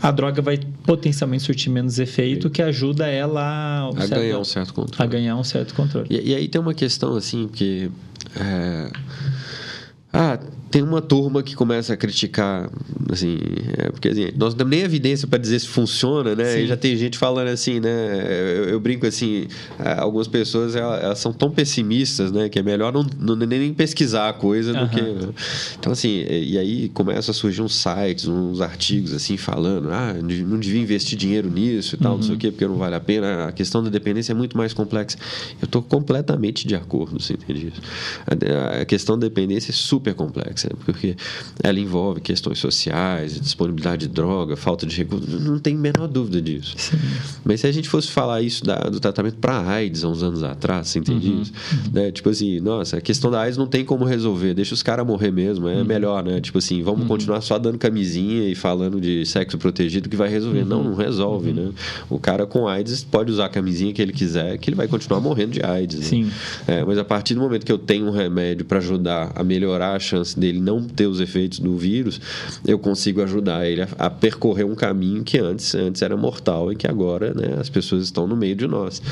a 0.00 0.10
droga 0.12 0.40
vai 0.40 0.60
potencialmente 0.86 1.42
surtir 1.42 1.70
menos 1.70 1.98
efeito, 1.98 2.46
Sim. 2.48 2.52
que 2.52 2.62
ajuda 2.62 3.08
ela 3.08 3.63
a, 3.63 3.63
ganhar 4.08 4.38
um 4.38 4.44
certo 4.44 4.74
controle. 4.74 5.02
A 5.02 5.06
ganhar 5.06 5.36
um 5.36 5.44
certo 5.44 5.74
controle. 5.74 6.06
E, 6.10 6.30
e 6.30 6.34
aí 6.34 6.48
tem 6.48 6.60
uma 6.60 6.74
questão 6.74 7.16
assim, 7.16 7.48
que... 7.48 7.90
É... 8.36 8.90
Ah, 10.12 10.38
tem 10.74 10.82
uma 10.82 11.00
turma 11.00 11.40
que 11.40 11.54
começa 11.54 11.92
a 11.92 11.96
criticar, 11.96 12.68
assim, 13.08 13.38
é, 13.78 13.92
porque 13.92 14.08
assim, 14.08 14.32
nós 14.36 14.54
não 14.54 14.58
temos 14.58 14.70
nem 14.72 14.80
evidência 14.80 15.28
para 15.28 15.38
dizer 15.38 15.60
se 15.60 15.68
funciona, 15.68 16.34
né? 16.34 16.46
Sim. 16.46 16.58
E 16.62 16.66
já 16.66 16.76
tem 16.76 16.96
gente 16.96 17.16
falando 17.16 17.46
assim, 17.46 17.78
né? 17.78 18.26
Eu, 18.58 18.64
eu 18.70 18.80
brinco 18.80 19.06
assim, 19.06 19.46
algumas 19.98 20.26
pessoas 20.26 20.74
elas, 20.74 21.00
elas, 21.00 21.18
são 21.20 21.32
tão 21.32 21.48
pessimistas, 21.48 22.32
né? 22.32 22.48
Que 22.48 22.58
é 22.58 22.62
melhor 22.64 22.92
não, 22.92 23.06
não 23.20 23.36
nem 23.36 23.72
pesquisar 23.72 24.30
a 24.30 24.32
coisa 24.32 24.72
uhum. 24.72 24.84
do 24.84 24.90
que. 24.90 25.00
Então, 25.78 25.92
assim, 25.92 26.24
e 26.28 26.58
aí 26.58 26.88
começa 26.88 27.30
a 27.30 27.34
surgir 27.34 27.62
uns 27.62 27.76
sites, 27.76 28.26
uns 28.26 28.60
artigos 28.60 29.12
assim, 29.14 29.36
falando, 29.36 29.92
ah, 29.92 30.12
não 30.14 30.58
devia 30.58 30.80
investir 30.80 31.16
dinheiro 31.16 31.48
nisso 31.48 31.94
e 31.94 31.98
tal, 31.98 32.14
uhum. 32.14 32.16
não 32.16 32.22
sei 32.24 32.32
o 32.32 32.34
uhum. 32.34 32.40
quê, 32.40 32.50
porque 32.50 32.66
não 32.66 32.78
vale 32.78 32.96
a 32.96 33.00
pena. 33.00 33.44
A 33.44 33.52
questão 33.52 33.80
da 33.80 33.90
dependência 33.90 34.32
é 34.32 34.34
muito 34.34 34.56
mais 34.56 34.74
complexa. 34.74 35.16
Eu 35.62 35.66
estou 35.66 35.80
completamente 35.80 36.66
de 36.66 36.74
acordo, 36.74 37.20
você 37.20 37.34
entende 37.34 37.68
isso? 37.68 37.80
A 38.80 38.84
questão 38.84 39.16
da 39.16 39.28
dependência 39.28 39.70
é 39.70 39.72
super 39.72 40.14
complexa, 40.14 40.63
porque 40.84 41.16
ela 41.62 41.78
envolve 41.78 42.20
questões 42.20 42.58
sociais, 42.58 43.40
disponibilidade 43.40 44.06
de 44.06 44.14
droga, 44.14 44.56
falta 44.56 44.86
de 44.86 44.96
recursos, 44.96 45.40
não 45.40 45.58
tem 45.58 45.74
a 45.74 45.78
menor 45.78 46.08
dúvida 46.08 46.40
disso. 46.40 46.74
Sim. 46.76 46.96
Mas 47.44 47.60
se 47.60 47.66
a 47.66 47.72
gente 47.72 47.88
fosse 47.88 48.10
falar 48.10 48.42
isso 48.42 48.64
da, 48.64 48.76
do 48.76 49.00
tratamento 49.00 49.36
para 49.36 49.60
AIDS 49.60 50.04
há 50.04 50.08
uns 50.08 50.22
anos 50.22 50.42
atrás, 50.42 50.88
você 50.88 50.98
entende 50.98 51.28
uhum. 51.28 51.42
isso? 51.42 51.52
Uhum. 51.72 51.90
Né? 51.92 52.10
Tipo 52.10 52.30
assim, 52.30 52.60
nossa, 52.60 52.98
a 52.98 53.00
questão 53.00 53.30
da 53.30 53.40
AIDS 53.40 53.56
não 53.56 53.66
tem 53.66 53.84
como 53.84 54.04
resolver, 54.04 54.54
deixa 54.54 54.74
os 54.74 54.82
caras 54.82 55.06
morrer 55.06 55.30
mesmo, 55.30 55.68
é 55.68 55.76
uhum. 55.76 55.84
melhor, 55.84 56.24
né? 56.24 56.40
Tipo 56.40 56.58
assim, 56.58 56.82
vamos 56.82 57.02
uhum. 57.02 57.08
continuar 57.08 57.40
só 57.40 57.58
dando 57.58 57.78
camisinha 57.78 58.48
e 58.48 58.54
falando 58.54 59.00
de 59.00 59.24
sexo 59.26 59.58
protegido 59.58 60.08
que 60.08 60.16
vai 60.16 60.28
resolver. 60.28 60.64
Não, 60.64 60.78
uhum. 60.78 60.90
não 60.90 60.94
resolve, 60.94 61.50
uhum. 61.50 61.66
né? 61.66 61.72
O 62.08 62.18
cara 62.18 62.46
com 62.46 62.68
AIDS 62.68 63.04
pode 63.04 63.30
usar 63.30 63.46
a 63.46 63.48
camisinha 63.48 63.92
que 63.92 64.00
ele 64.00 64.12
quiser, 64.12 64.58
que 64.58 64.70
ele 64.70 64.76
vai 64.76 64.88
continuar 64.88 65.20
morrendo 65.20 65.52
de 65.52 65.62
AIDS. 65.62 65.98
Né? 65.98 66.04
Sim. 66.04 66.30
É, 66.66 66.84
mas 66.84 66.98
a 66.98 67.04
partir 67.04 67.34
do 67.34 67.40
momento 67.40 67.64
que 67.64 67.72
eu 67.72 67.78
tenho 67.78 68.06
um 68.06 68.10
remédio 68.10 68.64
para 68.64 68.78
ajudar 68.78 69.32
a 69.34 69.42
melhorar 69.42 69.94
a 69.94 69.98
chance 69.98 70.38
dele 70.38 70.53
não 70.60 70.82
ter 70.82 71.06
os 71.06 71.20
efeitos 71.20 71.58
do 71.58 71.76
vírus, 71.76 72.20
eu 72.66 72.78
consigo 72.78 73.22
ajudar 73.22 73.66
ele 73.66 73.82
a, 73.82 73.88
a 73.98 74.10
percorrer 74.10 74.64
um 74.64 74.74
caminho 74.74 75.22
que 75.22 75.38
antes, 75.38 75.74
antes 75.74 76.02
era 76.02 76.16
mortal 76.16 76.72
e 76.72 76.76
que 76.76 76.86
agora 76.86 77.32
né, 77.34 77.56
as 77.58 77.68
pessoas 77.68 78.04
estão 78.04 78.26
no 78.26 78.36
meio 78.36 78.56
de 78.56 78.66
nós. 78.66 79.02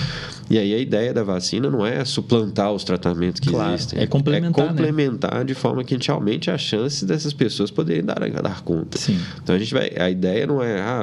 E 0.51 0.59
aí 0.59 0.74
a 0.74 0.78
ideia 0.78 1.14
da 1.14 1.23
vacina 1.23 1.70
não 1.70 1.86
é 1.86 2.05
suplantar 2.05 2.73
os 2.73 2.85
tratamentos 2.85 3.40
que 3.40 3.48
claro, 3.48 3.74
existem. 3.74 4.01
É 4.01 4.06
complementar. 4.06 4.64
É 4.64 4.69
complementar 4.69 5.39
né? 5.39 5.44
de 5.44 5.55
forma 5.55 5.82
que 5.85 5.94
a 5.94 5.97
gente 5.97 6.10
aumente 6.10 6.51
a 6.51 6.59
chance 6.59 7.05
dessas 7.05 7.32
pessoas 7.32 7.70
poderem 7.70 8.05
dar, 8.05 8.19
dar 8.19 8.62
conta. 8.62 8.98
Sim. 8.98 9.19
Então 9.43 9.55
a 9.55 9.59
gente 9.59 9.73
vai. 9.73 9.90
A 9.97 10.10
ideia 10.10 10.47
não 10.47 10.62
é. 10.62 10.81
Ah, 10.81 11.02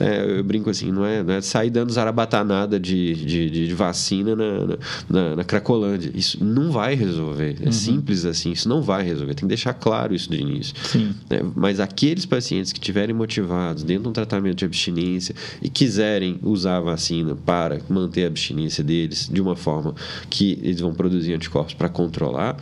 é, 0.00 0.38
eu 0.38 0.44
brinco 0.44 0.70
assim, 0.70 0.92
não 0.92 1.04
é, 1.04 1.22
não 1.22 1.34
é 1.34 1.40
sair 1.40 1.70
dando 1.70 1.92
zarabatanada 1.92 2.78
de, 2.78 3.14
de, 3.14 3.50
de 3.50 3.74
vacina 3.74 4.36
na, 4.36 4.76
na, 5.08 5.36
na, 5.36 5.44
Cracolândia. 5.44 6.10
Isso 6.14 6.42
não 6.42 6.70
vai 6.70 6.94
resolver. 6.94 7.56
É 7.60 7.66
uhum. 7.66 7.72
simples 7.72 8.24
assim, 8.24 8.52
isso 8.52 8.68
não 8.68 8.82
vai 8.82 9.02
resolver. 9.02 9.34
Tem 9.40 9.48
que 9.48 9.54
deixar 9.54 9.72
claro 9.72 10.14
isso 10.14 10.30
de 10.30 10.36
início. 10.36 10.74
Sim. 10.84 11.14
É, 11.30 11.42
mas 11.56 11.80
aqueles 11.80 12.26
pacientes 12.26 12.72
que 12.72 12.78
estiverem 12.78 13.14
motivados 13.14 13.82
dentro 13.82 14.04
de 14.04 14.08
um 14.10 14.12
tratamento 14.12 14.58
de 14.58 14.64
abstinência 14.66 15.34
e 15.62 15.70
quiserem 15.70 16.38
usar 16.42 16.76
a 16.76 16.80
vacina 16.80 17.34
para 17.34 17.80
manter 17.88 18.24
a 18.24 18.26
abstinência 18.26 18.84
deles 18.84 19.28
de 19.32 19.40
uma 19.40 19.56
forma 19.56 19.94
que 20.28 20.58
eles 20.62 20.80
vão 20.80 20.92
produzir 20.92 21.32
anticorpos 21.32 21.72
para 21.72 21.88
controlar, 21.88 22.56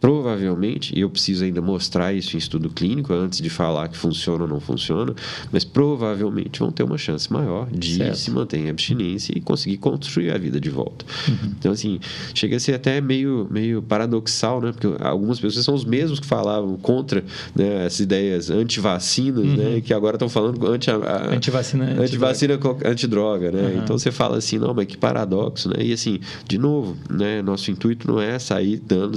provavelmente, 0.00 0.96
e 0.96 1.02
eu 1.02 1.10
preciso 1.10 1.44
ainda 1.44 1.60
mostrar 1.60 2.14
isso 2.14 2.34
em 2.34 2.38
estudo 2.38 2.70
clínico 2.70 3.12
antes 3.12 3.40
de 3.40 3.50
falar 3.50 3.88
que 3.88 3.96
funciona 3.96 4.44
ou 4.44 4.48
não 4.48 4.58
funciona, 4.58 5.14
mas 5.52 5.62
provavelmente 5.62 6.58
vão 6.60 6.72
ter 6.72 6.82
uma 6.82 6.96
chance 6.96 7.30
maior 7.30 7.68
de 7.70 7.96
certo. 7.96 8.16
se 8.16 8.30
manter 8.30 8.58
em 8.58 8.70
abstinência 8.70 9.36
e 9.36 9.40
conseguir 9.40 9.76
construir 9.76 10.30
a 10.30 10.38
vida 10.38 10.58
de 10.58 10.70
volta. 10.70 11.04
Uhum. 11.28 11.52
Então, 11.58 11.72
assim, 11.72 12.00
chega 12.34 12.56
a 12.56 12.60
ser 12.60 12.74
até 12.74 13.00
meio, 13.00 13.46
meio 13.50 13.82
paradoxal, 13.82 14.60
né? 14.60 14.72
Porque 14.72 14.88
algumas 15.04 15.38
pessoas 15.38 15.64
são 15.64 15.74
os 15.74 15.84
mesmos 15.84 16.18
que 16.18 16.26
falavam 16.26 16.76
contra 16.78 17.22
né, 17.54 17.84
essas 17.84 18.00
ideias 18.00 18.48
anti-vacinas, 18.48 19.44
né? 19.44 19.50
uhum. 19.50 19.74
né? 19.74 19.80
Que 19.82 19.92
agora 19.92 20.16
estão 20.16 20.28
falando 20.28 20.66
anti, 20.66 20.90
a, 20.90 20.94
anti-vacina, 21.30 21.84
anti-vacina 22.00 22.58
anti-droga, 22.86 23.50
né? 23.50 23.62
Uhum. 23.62 23.82
Então, 23.82 23.98
você 23.98 24.10
fala 24.10 24.38
assim, 24.38 24.58
não, 24.58 24.72
mas 24.72 24.86
que 24.86 24.96
paradoxo, 24.96 25.68
né? 25.68 25.76
E, 25.84 25.92
assim, 25.92 26.20
de 26.48 26.56
novo, 26.56 26.96
né? 27.10 27.42
Nosso 27.42 27.70
intuito 27.70 28.10
não 28.10 28.18
é 28.18 28.38
sair 28.38 28.78
dando 28.78 29.14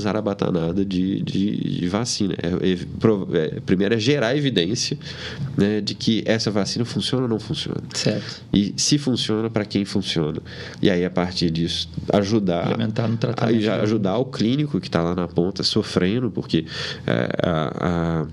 de, 0.73 1.21
de, 1.21 1.79
de 1.79 1.87
vacina. 1.87 2.35
É, 2.41 2.47
é, 2.47 3.47
é, 3.55 3.59
primeiro 3.59 3.95
é 3.95 3.99
gerar 3.99 4.35
evidência 4.35 4.97
né, 5.57 5.81
de 5.81 5.93
que 5.93 6.23
essa 6.25 6.49
vacina 6.49 6.85
funciona 6.85 7.23
ou 7.23 7.29
não 7.29 7.39
funciona. 7.39 7.81
Certo. 7.93 8.41
E 8.53 8.73
se 8.77 8.97
funciona, 8.97 9.49
para 9.49 9.65
quem 9.65 9.85
funciona. 9.85 10.39
E 10.81 10.89
aí, 10.89 11.03
a 11.03 11.09
partir 11.09 11.49
disso, 11.49 11.89
ajudar. 12.11 12.65
Implementar 12.65 13.09
no 13.09 13.17
tratamento. 13.17 13.55
Aí, 13.55 13.69
ajudar 13.69 14.17
o 14.17 14.25
clínico 14.25 14.79
que 14.79 14.87
está 14.87 15.01
lá 15.01 15.13
na 15.13 15.27
ponta 15.27 15.63
sofrendo, 15.63 16.31
porque 16.31 16.65
é, 17.05 17.29
a, 17.41 18.21
a 18.21 18.27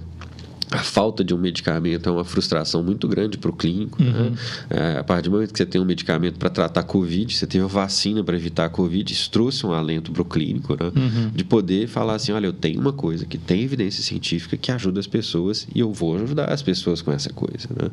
a 0.71 0.79
falta 0.79 1.25
de 1.25 1.35
um 1.35 1.39
medicamento 1.39 2.09
é 2.09 2.13
uma 2.13 2.25
frustração 2.25 2.83
muito 2.83 3.09
grande 3.09 3.37
para 3.37 3.51
o 3.51 3.53
clínico. 3.53 4.03
Né? 4.03 4.11
Uhum. 4.11 4.31
Né? 4.31 4.37
É, 4.71 4.99
a 4.99 5.05
partir 5.05 5.25
do 5.25 5.33
momento 5.33 5.53
que 5.53 5.59
você 5.59 5.67
tem 5.67 5.81
um 5.81 5.85
medicamento 5.85 6.39
para 6.39 6.49
tratar 6.49 6.81
a 6.81 6.85
Covid, 6.85 7.37
você 7.37 7.47
teve 7.47 7.63
uma 7.63 7.69
vacina 7.69 8.23
para 8.23 8.37
evitar 8.37 8.67
a 8.67 8.69
Covid, 8.69 9.13
isso 9.13 9.31
trouxe 9.31 9.67
um 9.67 9.73
alento 9.73 10.13
para 10.13 10.23
o 10.23 10.25
clínico, 10.25 10.75
né? 10.75 10.93
Uhum. 10.95 11.31
de 11.35 11.45
poder 11.45 11.89
falar 11.89 12.15
assim: 12.15 12.33
olha, 12.33 12.47
eu 12.47 12.53
tenho 12.53 12.81
uma 12.81 12.93
coisa 12.93 13.27
que 13.27 13.37
tem 13.37 13.63
evidência 13.63 14.03
científica 14.03 14.57
que 14.57 14.71
ajuda 14.71 15.01
as 15.01 15.07
pessoas 15.07 15.67
e 15.75 15.81
eu 15.81 15.93
vou 15.93 16.17
ajudar 16.17 16.53
as 16.53 16.63
pessoas 16.63 17.03
com 17.03 17.11
essa 17.11 17.31
coisa. 17.31 17.69
Né? 17.71 17.91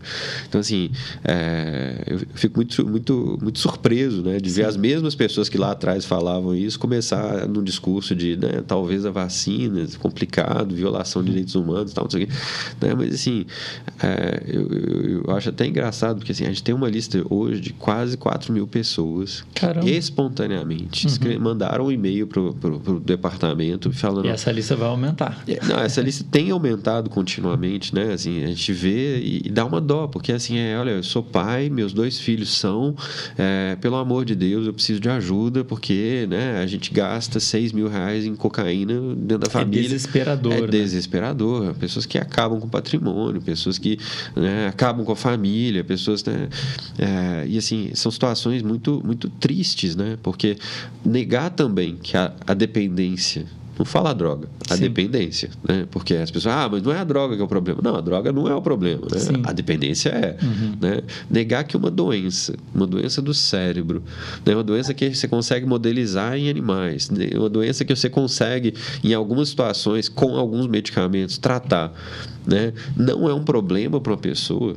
Então, 0.48 0.62
assim, 0.62 0.92
é, 1.24 2.04
eu 2.06 2.20
fico 2.36 2.58
muito, 2.58 2.88
muito, 2.88 3.40
muito 3.42 3.60
surpreso 3.60 4.22
né, 4.22 4.40
de 4.40 4.50
Sim. 4.50 4.62
ver 4.62 4.68
as 4.68 4.78
mesmas 4.78 5.16
pessoas 5.16 5.50
que 5.50 5.58
lá 5.58 5.72
atrás 5.72 6.06
falavam 6.06 6.56
isso 6.56 6.80
começar 6.80 7.48
num 7.48 7.64
discurso 7.64 8.16
de 8.16 8.38
né, 8.38 8.64
talvez 8.68 9.06
a 9.06 9.12
vacina, 9.12 9.86
complicado, 10.00 10.76
violação 10.76 11.24
de 11.24 11.30
direitos 11.30 11.56
humanos, 11.56 11.94
tal, 11.94 12.04
não 12.04 12.12
sei 12.12 12.24
o 12.24 12.28
quê. 12.28 12.34
Né? 12.82 12.94
Mas, 12.96 13.14
assim, 13.14 13.46
é, 14.02 14.44
eu, 14.48 14.68
eu, 14.68 15.24
eu, 15.26 15.36
acho 15.36 15.50
até 15.50 15.66
engraçado, 15.66 16.18
porque 16.18 16.32
assim, 16.32 16.46
a 16.46 16.50
gente 16.50 16.64
tem 16.64 16.74
uma 16.74 16.90
lista 16.90 17.24
hoje 17.30 17.60
de 17.60 17.74
quase 17.74 18.18
4 18.18 18.52
mil 18.54 18.68
pessoas 18.68 19.44
Caramba. 19.54 19.86
que 19.86 19.92
espontaneamente 19.92 21.08
uhum. 21.08 21.40
mandaram 21.40 21.86
um 21.86 21.92
e-mail 21.92 22.28
para 22.28 22.42
o 22.42 23.00
departamento 23.00 23.92
falando... 23.92 24.26
E 24.26 24.30
essa 24.30 24.52
lista 24.52 24.76
vai 24.76 24.88
aumentar. 24.88 25.44
É, 25.48 25.60
não, 25.66 25.80
essa 25.80 26.02
lista 26.02 26.26
tem 26.30 26.52
aumentado 26.52 27.10
continuamente, 27.10 27.94
né? 27.94 28.14
Assim, 28.14 28.44
a 28.44 28.48
gente 28.48 28.72
vê 28.74 29.20
e, 29.20 29.42
e 29.46 29.50
dá 29.50 29.66
uma 29.66 29.82
dó, 29.82 30.08
porque 30.08 30.32
assim, 30.32 30.58
é, 30.58 30.78
olha, 30.78 30.92
eu 30.92 31.04
sou 31.04 31.24
pai, 31.24 31.70
meus 31.70 31.94
dois 31.94 32.20
filhos 32.20 32.50
são, 32.58 32.96
é, 33.38 33.76
pelo 33.80 33.96
amor 33.96 34.26
de 34.26 34.36
Deus, 34.36 34.66
eu 34.68 34.74
preciso 34.74 35.00
de 35.00 35.10
ajuda, 35.10 35.64
porque 35.64 36.28
né, 36.30 36.60
a 36.62 36.68
gente 36.68 36.92
gasta 36.92 37.40
6 37.40 37.72
mil 37.72 37.88
reais 37.88 38.26
em 38.26 38.36
cocaína 38.36 39.16
dentro 39.16 39.40
da 39.40 39.48
é 39.48 39.50
família. 39.50 39.80
É 39.80 39.84
desesperador. 39.84 40.54
É 40.54 40.62
né? 40.62 40.68
desesperador. 40.68 41.74
Pessoas 41.76 42.06
que 42.06 42.18
acabam 42.18 42.57
acabam 42.58 42.62
com 42.62 42.70
patrimônio, 42.70 43.42
pessoas 43.42 43.78
que 43.78 44.00
né, 44.36 44.68
acabam 44.68 45.06
com 45.06 45.12
a 45.12 45.16
família, 45.16 45.84
pessoas. 45.84 46.24
Né, 46.24 46.50
é, 46.98 47.48
e 47.48 47.58
assim, 47.58 47.92
são 47.94 48.12
situações 48.12 48.62
muito, 48.62 49.02
muito 49.06 49.30
tristes, 49.30 49.96
né? 49.96 50.18
Porque 50.22 50.58
negar 51.06 51.52
também 51.52 51.96
que 51.96 52.18
a, 52.18 52.34
a 52.46 52.54
dependência 52.54 53.46
não 53.78 53.86
fala 53.86 54.10
a 54.10 54.14
droga, 54.14 54.50
a 54.70 54.76
Sim. 54.76 54.82
dependência, 54.82 55.50
né? 55.68 55.88
Porque 55.92 56.16
as 56.16 56.32
pessoas, 56.32 56.56
ah, 56.56 56.70
mas 56.72 56.82
não 56.82 56.92
é 56.92 57.00
a 57.00 57.04
droga 57.04 57.36
que 57.36 57.42
é 57.42 57.46
o 57.46 57.48
problema. 57.48 57.80
Não, 57.84 57.96
a 57.96 58.02
droga 58.02 58.32
não 58.32 58.48
é 58.48 58.56
o 58.56 58.62
problema, 58.62 59.08
né? 59.12 59.20
Sim. 59.20 59.42
A 59.44 59.54
dependência 59.54 60.10
é, 60.10 60.38
uhum. 60.42 60.74
né? 60.82 61.02
Negar 61.30 61.64
que 61.64 61.78
uma 61.78 61.92
doença, 61.92 62.56
uma 62.74 62.88
doença 62.88 63.22
do 63.22 63.34
cérebro, 63.34 64.04
né? 64.46 64.54
uma 64.56 64.64
doença 64.64 64.94
que 64.94 65.14
você 65.14 65.28
consegue 65.28 65.66
modelizar 65.66 66.36
em 66.36 66.50
animais, 66.50 67.10
né? 67.10 67.30
uma 67.36 67.50
doença 67.50 67.86
que 67.86 67.96
você 67.96 68.10
consegue, 68.10 68.74
em 69.04 69.14
algumas 69.14 69.50
situações, 69.50 70.10
com 70.10 70.36
alguns 70.36 70.68
medicamentos, 70.68 71.38
tratar, 71.38 71.94
né? 72.46 72.74
Não 72.96 73.30
é 73.30 73.34
um 73.34 73.44
problema 73.44 74.00
para 74.00 74.14
uma 74.14 74.18
pessoa 74.18 74.76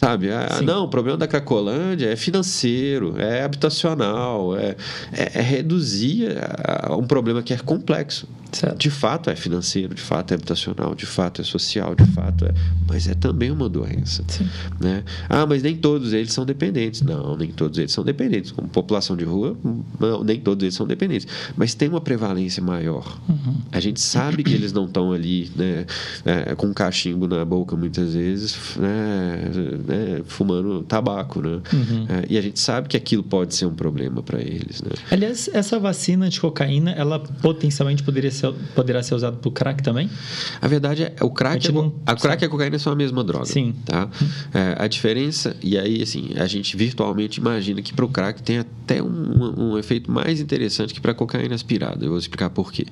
Sabe? 0.00 0.30
Ah, 0.32 0.62
não, 0.62 0.84
o 0.84 0.88
problema 0.88 1.18
da 1.18 1.28
Cracolândia 1.28 2.10
é 2.10 2.16
financeiro, 2.16 3.20
é 3.20 3.42
habitacional, 3.42 4.56
é, 4.56 4.74
é, 5.12 5.38
é 5.38 5.42
reduzir 5.42 6.38
a, 6.38 6.92
a 6.92 6.96
um 6.96 7.06
problema 7.06 7.42
que 7.42 7.52
é 7.52 7.58
complexo. 7.58 8.26
Certo. 8.52 8.78
De 8.78 8.90
fato 8.90 9.30
é 9.30 9.36
financeiro, 9.36 9.94
de 9.94 10.02
fato 10.02 10.32
é 10.32 10.34
habitacional, 10.34 10.94
de 10.94 11.06
fato 11.06 11.40
é 11.40 11.44
social, 11.44 11.94
de 11.94 12.04
fato 12.06 12.44
é. 12.44 12.54
Mas 12.88 13.08
é 13.08 13.14
também 13.14 13.50
uma 13.50 13.68
doença. 13.68 14.24
Sim. 14.28 14.48
Né? 14.80 15.04
Ah, 15.28 15.46
mas 15.46 15.62
nem 15.62 15.76
todos 15.76 16.12
eles 16.12 16.32
são 16.32 16.44
dependentes. 16.44 17.02
Não, 17.02 17.36
nem 17.36 17.50
todos 17.50 17.78
eles 17.78 17.92
são 17.92 18.04
dependentes. 18.04 18.50
Como 18.50 18.68
população 18.68 19.16
de 19.16 19.24
rua, 19.24 19.56
não, 19.98 20.24
nem 20.24 20.40
todos 20.40 20.62
eles 20.62 20.74
são 20.74 20.86
dependentes. 20.86 21.26
Mas 21.56 21.74
tem 21.74 21.88
uma 21.88 22.00
prevalência 22.00 22.62
maior. 22.62 23.20
Uhum. 23.28 23.56
A 23.70 23.80
gente 23.80 24.00
sabe 24.00 24.42
que 24.42 24.52
eles 24.52 24.72
não 24.72 24.86
estão 24.86 25.12
ali 25.12 25.50
né, 25.54 25.86
é, 26.24 26.54
com 26.54 26.66
um 26.66 26.74
cachimbo 26.74 27.26
na 27.26 27.44
boca 27.44 27.76
muitas 27.76 28.14
vezes, 28.14 28.56
né, 28.76 29.50
né, 29.86 30.22
fumando 30.26 30.82
tabaco. 30.82 31.40
Né? 31.40 31.60
Uhum. 31.72 32.06
É, 32.08 32.26
e 32.28 32.38
a 32.38 32.40
gente 32.42 32.58
sabe 32.58 32.88
que 32.88 32.96
aquilo 32.96 33.22
pode 33.22 33.54
ser 33.54 33.66
um 33.66 33.74
problema 33.74 34.22
para 34.22 34.40
eles. 34.40 34.82
Né? 34.82 34.90
Aliás, 35.10 35.48
essa 35.52 35.78
vacina 35.78 36.28
de 36.28 36.40
cocaína, 36.40 36.92
ela 36.92 37.18
potencialmente 37.18 38.02
poderia 38.02 38.30
ser 38.30 38.39
ser, 38.40 38.52
poderá 38.74 39.02
ser 39.02 39.14
usado 39.14 39.38
para 39.38 39.48
o 39.48 39.52
crack 39.52 39.82
também? 39.82 40.10
A 40.60 40.68
verdade 40.68 41.04
é, 41.04 41.14
o 41.20 41.30
crack, 41.30 41.66
A 41.66 41.70
a, 41.70 41.72
não 41.72 41.94
a 42.06 42.14
crack 42.14 42.42
e 42.42 42.46
a 42.46 42.48
cocaína 42.48 42.78
são 42.78 42.92
a 42.92 42.96
mesma 42.96 43.22
droga. 43.22 43.46
Sim. 43.46 43.74
Tá? 43.84 44.08
É, 44.52 44.76
a 44.78 44.86
diferença, 44.86 45.56
e 45.62 45.78
aí, 45.78 46.02
assim, 46.02 46.30
a 46.36 46.46
gente 46.46 46.76
virtualmente 46.76 47.40
imagina 47.40 47.82
que 47.82 47.92
para 47.92 48.04
o 48.04 48.08
crack 48.08 48.42
tem 48.42 48.58
até 48.58 49.02
um, 49.02 49.72
um 49.72 49.78
efeito 49.78 50.10
mais 50.10 50.40
interessante 50.40 50.94
que 50.94 51.00
para 51.00 51.12
a 51.12 51.14
cocaína 51.14 51.54
aspirada. 51.54 52.04
Eu 52.04 52.10
vou 52.10 52.18
explicar 52.18 52.50
por 52.50 52.72
quê. 52.72 52.86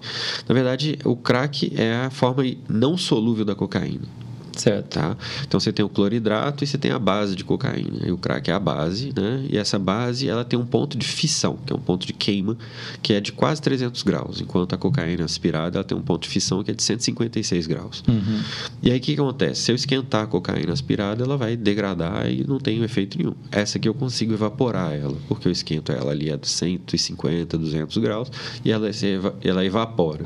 Na 0.48 0.54
verdade, 0.54 0.98
o 1.04 1.16
crack 1.16 1.72
é 1.76 1.94
a 1.94 2.10
forma 2.10 2.44
não 2.68 2.96
solúvel 2.96 3.44
da 3.44 3.54
cocaína. 3.54 4.27
Certo. 4.58 4.94
Tá? 4.94 5.16
Então 5.46 5.58
você 5.60 5.72
tem 5.72 5.84
o 5.84 5.88
cloridrato 5.88 6.64
e 6.64 6.66
você 6.66 6.76
tem 6.76 6.90
a 6.90 6.98
base 6.98 7.34
de 7.36 7.44
cocaína. 7.44 8.06
E 8.06 8.10
o 8.12 8.18
crack 8.18 8.50
é 8.50 8.52
a 8.54 8.58
base, 8.60 9.12
né? 9.16 9.46
E 9.48 9.56
essa 9.56 9.78
base 9.78 10.28
ela 10.28 10.44
tem 10.44 10.58
um 10.58 10.66
ponto 10.66 10.98
de 10.98 11.06
fissão, 11.06 11.56
que 11.64 11.72
é 11.72 11.76
um 11.76 11.80
ponto 11.80 12.06
de 12.06 12.12
queima, 12.12 12.56
que 13.02 13.12
é 13.12 13.20
de 13.20 13.32
quase 13.32 13.62
300 13.62 14.02
graus, 14.02 14.40
enquanto 14.40 14.74
a 14.74 14.76
cocaína 14.78 15.24
aspirada 15.24 15.78
ela 15.78 15.84
tem 15.84 15.96
um 15.96 16.02
ponto 16.02 16.22
de 16.24 16.28
fissão 16.28 16.62
que 16.64 16.70
é 16.70 16.74
de 16.74 16.82
156 16.82 17.66
graus. 17.66 18.02
Uhum. 18.08 18.40
E 18.82 18.90
aí 18.90 18.98
o 18.98 19.00
que, 19.00 19.14
que 19.14 19.20
acontece? 19.20 19.62
Se 19.62 19.70
eu 19.72 19.76
esquentar 19.76 20.24
a 20.24 20.26
cocaína 20.26 20.72
aspirada, 20.72 21.22
ela 21.22 21.36
vai 21.36 21.56
degradar 21.56 22.28
e 22.30 22.44
não 22.46 22.58
tem 22.58 22.82
efeito 22.82 23.16
nenhum. 23.16 23.34
Essa 23.52 23.78
aqui 23.78 23.88
eu 23.88 23.94
consigo 23.94 24.32
evaporar 24.34 24.92
ela, 24.92 25.16
porque 25.28 25.46
eu 25.48 25.52
esquento 25.52 25.92
ela 25.92 26.10
ali 26.10 26.30
a 26.32 26.38
150, 26.40 27.56
200 27.56 27.96
graus 27.98 28.30
e 28.64 28.70
ela, 28.70 28.88
eva- 28.90 29.34
ela 29.42 29.64
evapora. 29.64 30.24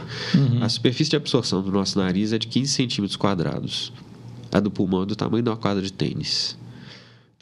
A 0.61 0.69
superfície 0.69 1.11
de 1.11 1.17
absorção 1.17 1.63
do 1.63 1.71
nosso 1.71 1.99
nariz 1.99 2.33
é 2.33 2.39
de 2.39 2.47
15 2.47 2.73
centímetros 2.73 3.17
quadrados. 3.17 3.93
A 4.53 4.61
do 4.61 4.71
pulmão 4.71 5.03
é 5.03 5.07
do 5.07 5.17
tamanho 5.17 5.43
de 5.43 5.49
uma 5.49 5.57
quadra 5.57 5.83
de 5.83 5.93
tênis. 5.93 6.57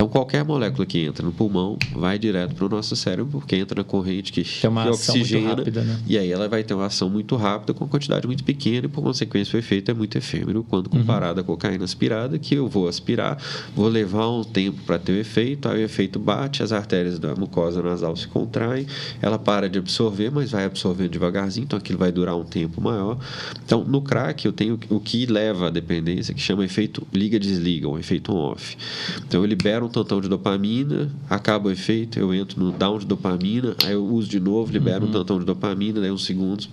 Então, 0.00 0.08
qualquer 0.08 0.42
molécula 0.42 0.86
que 0.86 0.98
entra 1.00 1.22
no 1.22 1.30
pulmão 1.30 1.76
vai 1.94 2.18
direto 2.18 2.54
para 2.54 2.64
o 2.64 2.68
nosso 2.70 2.96
cérebro, 2.96 3.32
porque 3.32 3.54
entra 3.54 3.82
na 3.82 3.84
corrente 3.84 4.32
que, 4.32 4.42
que 4.42 4.66
ação 4.66 4.72
muito 4.72 4.94
oxigena. 4.94 5.50
rápida, 5.50 5.82
né? 5.82 6.00
E 6.06 6.16
aí 6.16 6.32
ela 6.32 6.48
vai 6.48 6.64
ter 6.64 6.72
uma 6.72 6.86
ação 6.86 7.10
muito 7.10 7.36
rápida 7.36 7.74
com 7.74 7.84
uma 7.84 7.90
quantidade 7.90 8.26
muito 8.26 8.42
pequena 8.42 8.86
e, 8.86 8.88
por 8.88 9.02
consequência, 9.02 9.54
o 9.54 9.58
efeito 9.58 9.90
é 9.90 9.94
muito 9.94 10.16
efêmero 10.16 10.64
quando 10.64 10.88
comparado 10.88 11.42
à 11.42 11.44
cocaína 11.44 11.84
aspirada, 11.84 12.38
que 12.38 12.54
eu 12.54 12.66
vou 12.66 12.88
aspirar, 12.88 13.36
vou 13.76 13.88
levar 13.88 14.26
um 14.30 14.42
tempo 14.42 14.80
para 14.86 14.98
ter 14.98 15.12
o 15.12 15.16
efeito, 15.16 15.68
aí 15.68 15.82
o 15.82 15.84
efeito 15.84 16.18
bate, 16.18 16.62
as 16.62 16.72
artérias 16.72 17.18
da 17.18 17.34
mucosa 17.34 17.82
nasal 17.82 18.16
se 18.16 18.26
contraem, 18.26 18.86
ela 19.20 19.38
para 19.38 19.68
de 19.68 19.78
absorver, 19.78 20.30
mas 20.30 20.52
vai 20.52 20.64
absorvendo 20.64 21.10
devagarzinho, 21.10 21.64
então 21.64 21.78
aquilo 21.78 21.98
vai 21.98 22.10
durar 22.10 22.34
um 22.38 22.44
tempo 22.44 22.80
maior. 22.80 23.18
Então, 23.66 23.84
no 23.84 24.00
crack, 24.00 24.46
eu 24.46 24.52
tenho 24.54 24.80
o 24.88 24.98
que 24.98 25.26
leva 25.26 25.66
à 25.66 25.70
dependência, 25.70 26.32
que 26.32 26.40
chama 26.40 26.64
efeito 26.64 27.06
liga-desliga, 27.12 27.86
ou 27.86 27.98
efeito 27.98 28.32
on-off. 28.32 28.78
Então, 29.26 29.42
eu 29.42 29.46
libero 29.46 29.89
um 29.89 29.89
tantão 29.90 30.20
de 30.20 30.28
dopamina, 30.28 31.10
acaba 31.28 31.68
o 31.68 31.72
efeito, 31.72 32.18
eu 32.18 32.32
entro 32.32 32.62
no 32.62 32.70
down 32.70 32.98
de 32.98 33.06
dopamina, 33.06 33.74
aí 33.84 33.92
eu 33.92 34.04
uso 34.04 34.28
de 34.28 34.40
novo, 34.40 34.72
libero 34.72 35.06
um 35.06 35.10
tantão 35.10 35.38
de 35.38 35.44
dopamina, 35.44 36.00
daí 36.00 36.10
uns 36.10 36.24
segundos, 36.24 36.68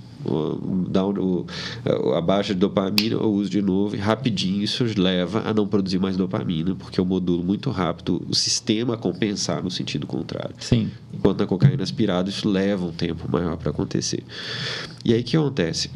down, 0.90 1.14
o, 1.20 1.46
a 2.14 2.22
baixa 2.22 2.54
de 2.54 2.60
dopamina, 2.60 3.16
eu 3.16 3.32
uso 3.32 3.50
de 3.50 3.62
novo, 3.62 3.96
e 3.96 4.00
rapidinho 4.00 4.64
isso 4.64 4.86
leva 4.98 5.44
a 5.46 5.54
não 5.54 5.68
produzir 5.68 6.00
mais 6.00 6.16
dopamina, 6.16 6.76
porque 6.76 7.00
eu 7.00 7.06
modulo 7.06 7.44
muito 7.44 7.70
rápido 7.70 8.26
o 8.30 8.36
sistema 8.36 8.94
a 8.94 8.98
compensar 8.98 9.64
no 9.64 9.72
sentido 9.72 10.08
contrário. 10.08 10.56
Sim. 10.60 10.90
Enquanto 11.14 11.40
na 11.40 11.48
cocaína 11.48 11.84
aspirada, 11.84 12.30
isso 12.30 12.48
leva 12.48 12.86
um 12.86 12.92
tempo 12.92 13.30
maior 13.32 13.58
para 13.58 13.72
acontecer. 13.72 14.24
E 15.04 15.14
aí 15.14 15.22
o 15.22 15.24
que 15.24 15.38
acontece? 15.38 15.90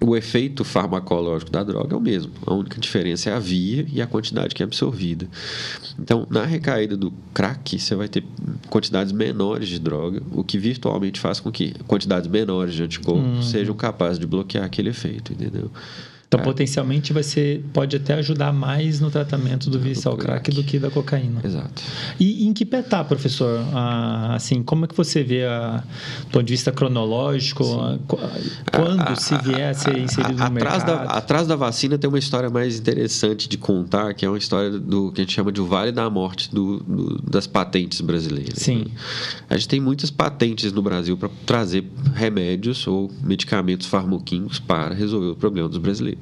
O 0.00 0.16
efeito 0.16 0.62
farmacológico 0.62 1.50
da 1.50 1.64
droga 1.64 1.94
é 1.94 1.98
o 1.98 2.00
mesmo. 2.00 2.32
A 2.46 2.54
única 2.54 2.80
diferença 2.80 3.30
é 3.30 3.32
a 3.32 3.38
via 3.38 3.84
e 3.92 4.00
a 4.00 4.06
quantidade 4.06 4.54
que 4.54 4.62
é 4.62 4.66
absorvida. 4.66 5.28
Então, 5.98 6.26
na 6.30 6.44
recaída 6.44 6.96
do 6.96 7.12
crack, 7.34 7.78
você 7.78 7.96
vai 7.96 8.08
ter 8.08 8.24
quantidades 8.70 9.12
menores 9.12 9.68
de 9.68 9.78
droga, 9.78 10.22
o 10.32 10.44
que 10.44 10.56
virtualmente 10.56 11.18
faz 11.18 11.40
com 11.40 11.50
que 11.50 11.74
quantidades 11.86 12.28
menores 12.28 12.74
de 12.74 12.82
anticorpos 12.84 13.50
sejam 13.50 13.74
capazes 13.74 14.18
de 14.20 14.26
bloquear 14.26 14.64
aquele 14.64 14.90
efeito, 14.90 15.32
entendeu? 15.32 15.70
Então, 16.28 16.40
É. 16.40 16.42
potencialmente, 16.44 17.10
vai 17.10 17.22
ser, 17.22 17.64
pode 17.72 17.96
até 17.96 18.12
ajudar 18.12 18.52
mais 18.52 19.00
no 19.00 19.10
tratamento 19.10 19.70
do 19.70 19.80
vício 19.80 20.10
ao 20.10 20.16
crack 20.16 20.42
crack. 20.42 20.54
do 20.54 20.62
que 20.62 20.78
da 20.78 20.90
cocaína. 20.90 21.40
Exato. 21.42 21.82
E 22.20 22.46
em 22.46 22.52
que 22.52 22.66
pé 22.66 22.82
tá, 22.82 23.02
professor? 23.02 23.58
Ah, 23.72 24.34
assim, 24.34 24.62
como 24.62 24.84
é 24.84 24.88
que 24.88 24.94
você 24.94 25.24
vê, 25.24 25.46
a, 25.46 25.82
do 26.26 26.30
ponto 26.30 26.42
de 26.44 26.52
vista 26.52 26.70
cronológico, 26.70 27.64
a- 27.80 27.98
qu- 28.06 28.18
quando 28.74 29.16
se 29.18 29.38
vier 29.38 29.70
a 29.70 29.72
ser 29.72 29.96
inserido 29.96 30.34
no 30.36 30.44
atrás 30.44 30.52
mercado? 30.84 30.86
Da, 31.06 31.12
atrás 31.14 31.46
da 31.46 31.56
vacina 31.56 31.96
tem 31.96 32.10
uma 32.10 32.18
história 32.18 32.50
mais 32.50 32.78
interessante 32.78 33.48
de 33.48 33.56
contar, 33.56 34.12
que 34.12 34.26
é 34.26 34.28
uma 34.28 34.36
história 34.36 34.70
do 34.78 35.10
que 35.12 35.22
a 35.22 35.24
gente 35.24 35.32
chama 35.32 35.50
de 35.50 35.62
o 35.62 35.66
Vale 35.66 35.92
da 35.92 36.10
Morte 36.10 36.54
do, 36.54 36.80
do- 36.80 37.22
das 37.22 37.46
patentes 37.46 38.02
brasileiras. 38.02 38.58
Sim. 38.58 38.80
né? 38.80 38.84
A 39.48 39.56
gente 39.56 39.68
tem 39.68 39.80
muitas 39.80 40.10
patentes 40.10 40.74
no 40.74 40.82
Brasil 40.82 41.16
para 41.16 41.30
trazer 41.46 41.84
remédios 42.14 42.86
ou 42.86 43.10
medicamentos 43.22 43.86
farmoquímicos 43.86 44.58
para 44.58 44.94
resolver 44.94 45.28
o 45.28 45.34
problema 45.36 45.66
dos 45.70 45.78
brasileiros. 45.78 46.17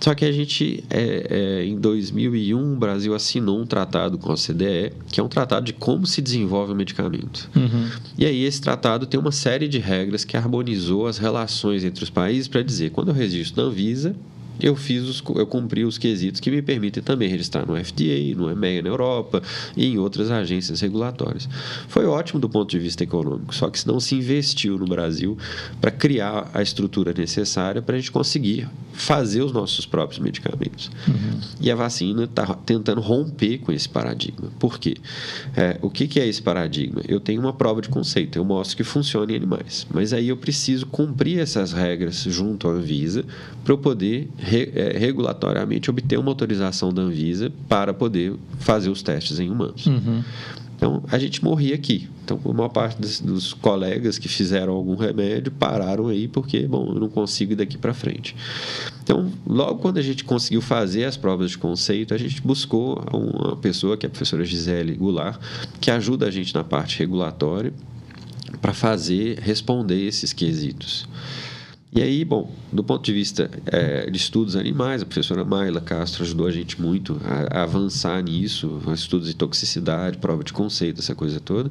Só 0.00 0.14
que 0.14 0.24
a 0.24 0.32
gente, 0.32 0.84
é, 0.90 1.26
é, 1.30 1.64
em 1.64 1.78
2001, 1.78 2.74
o 2.74 2.76
Brasil 2.76 3.14
assinou 3.14 3.58
um 3.58 3.64
tratado 3.64 4.18
com 4.18 4.30
a 4.30 4.34
OCDE, 4.34 4.92
que 5.10 5.18
é 5.18 5.22
um 5.22 5.28
tratado 5.28 5.64
de 5.64 5.72
como 5.72 6.06
se 6.06 6.20
desenvolve 6.20 6.72
o 6.72 6.76
medicamento. 6.76 7.48
Uhum. 7.56 7.88
E 8.18 8.26
aí 8.26 8.44
esse 8.44 8.60
tratado 8.60 9.06
tem 9.06 9.18
uma 9.18 9.32
série 9.32 9.66
de 9.66 9.78
regras 9.78 10.24
que 10.24 10.36
harmonizou 10.36 11.06
as 11.06 11.16
relações 11.16 11.84
entre 11.84 12.04
os 12.04 12.10
países 12.10 12.48
para 12.48 12.62
dizer, 12.62 12.90
quando 12.90 13.08
eu 13.08 13.14
registro 13.14 13.62
na 13.62 13.68
Anvisa, 13.70 14.14
eu 14.60 14.76
fiz 14.76 15.02
os, 15.04 15.22
eu 15.36 15.46
cumpri 15.46 15.84
os 15.84 15.98
quesitos 15.98 16.40
que 16.40 16.50
me 16.50 16.62
permitem 16.62 17.02
também 17.02 17.28
registrar 17.28 17.66
no 17.66 17.76
FDA, 17.76 18.34
no 18.36 18.50
EMEA 18.50 18.82
na 18.82 18.88
Europa 18.88 19.42
e 19.76 19.86
em 19.86 19.98
outras 19.98 20.30
agências 20.30 20.80
regulatórias. 20.80 21.48
Foi 21.88 22.06
ótimo 22.06 22.40
do 22.40 22.48
ponto 22.48 22.70
de 22.70 22.78
vista 22.78 23.02
econômico, 23.02 23.54
só 23.54 23.68
que 23.68 23.78
se 23.78 23.86
não 23.86 24.00
se 24.00 24.14
investiu 24.14 24.78
no 24.78 24.86
Brasil 24.86 25.36
para 25.80 25.90
criar 25.90 26.50
a 26.54 26.62
estrutura 26.62 27.12
necessária 27.12 27.82
para 27.82 27.96
a 27.96 27.98
gente 27.98 28.12
conseguir 28.12 28.68
fazer 28.92 29.42
os 29.42 29.52
nossos 29.52 29.86
próprios 29.86 30.20
medicamentos. 30.20 30.90
E 31.60 31.70
a 31.70 31.74
vacina 31.74 32.24
está 32.24 32.46
tentando 32.54 33.00
romper 33.00 33.58
com 33.58 33.72
esse 33.72 33.88
paradigma. 33.88 34.50
Por 34.58 34.78
quê? 34.78 34.96
É, 35.56 35.78
o 35.82 35.90
que, 35.90 36.06
que 36.06 36.20
é 36.20 36.26
esse 36.26 36.40
paradigma? 36.40 37.02
Eu 37.08 37.20
tenho 37.20 37.40
uma 37.40 37.52
prova 37.52 37.80
de 37.80 37.88
conceito, 37.88 38.38
eu 38.38 38.44
mostro 38.44 38.76
que 38.76 38.84
funciona 38.84 39.32
em 39.32 39.36
animais, 39.36 39.86
mas 39.92 40.12
aí 40.12 40.28
eu 40.28 40.36
preciso 40.36 40.86
cumprir 40.86 41.38
essas 41.38 41.72
regras 41.72 42.22
junto 42.22 42.68
à 42.68 42.72
Anvisa 42.72 43.24
para 43.64 43.72
eu 43.72 43.78
poder 43.78 44.28
re- 44.44 44.70
é, 44.74 44.98
regulatoriamente 44.98 45.90
obter 45.90 46.18
uma 46.18 46.30
autorização 46.30 46.92
da 46.92 47.02
Anvisa 47.02 47.50
para 47.68 47.92
poder 47.94 48.34
fazer 48.58 48.90
os 48.90 49.02
testes 49.02 49.40
em 49.40 49.50
humanos. 49.50 49.86
Uhum. 49.86 50.22
Então, 50.76 51.02
a 51.10 51.18
gente 51.18 51.42
morria 51.42 51.74
aqui. 51.74 52.08
Então, 52.24 52.40
a 52.44 52.52
maior 52.52 52.68
parte 52.68 53.00
dos, 53.00 53.20
dos 53.20 53.52
colegas 53.54 54.18
que 54.18 54.28
fizeram 54.28 54.72
algum 54.72 54.96
remédio 54.96 55.52
pararam 55.52 56.08
aí 56.08 56.26
porque, 56.26 56.66
bom, 56.66 56.92
eu 56.94 57.00
não 57.00 57.08
consigo 57.08 57.52
ir 57.52 57.56
daqui 57.56 57.78
para 57.78 57.94
frente. 57.94 58.34
Então, 59.02 59.30
logo 59.46 59.76
quando 59.78 59.98
a 59.98 60.02
gente 60.02 60.24
conseguiu 60.24 60.60
fazer 60.60 61.04
as 61.04 61.16
provas 61.16 61.52
de 61.52 61.58
conceito, 61.58 62.12
a 62.12 62.18
gente 62.18 62.42
buscou 62.42 63.02
uma 63.12 63.56
pessoa, 63.56 63.96
que 63.96 64.04
é 64.04 64.08
a 64.08 64.10
professora 64.10 64.44
Gisele 64.44 64.94
Goulart, 64.94 65.40
que 65.80 65.90
ajuda 65.90 66.26
a 66.26 66.30
gente 66.30 66.54
na 66.54 66.64
parte 66.64 66.98
regulatória 66.98 67.72
para 68.60 68.74
fazer, 68.74 69.38
responder 69.40 70.06
esses 70.06 70.32
quesitos. 70.32 71.06
E 71.94 72.02
aí, 72.02 72.24
bom, 72.24 72.50
do 72.72 72.82
ponto 72.82 73.04
de 73.04 73.12
vista 73.12 73.48
eh, 73.66 74.10
de 74.10 74.16
estudos 74.16 74.56
animais, 74.56 75.00
a 75.00 75.06
professora 75.06 75.44
Maila 75.44 75.80
Castro 75.80 76.24
ajudou 76.24 76.48
a 76.48 76.50
gente 76.50 76.82
muito 76.82 77.20
a, 77.24 77.60
a 77.60 77.62
avançar 77.62 78.20
nisso, 78.20 78.82
estudos 78.92 79.28
de 79.28 79.34
toxicidade, 79.34 80.18
prova 80.18 80.42
de 80.42 80.52
conceito, 80.52 81.00
essa 81.00 81.14
coisa 81.14 81.38
toda. 81.38 81.70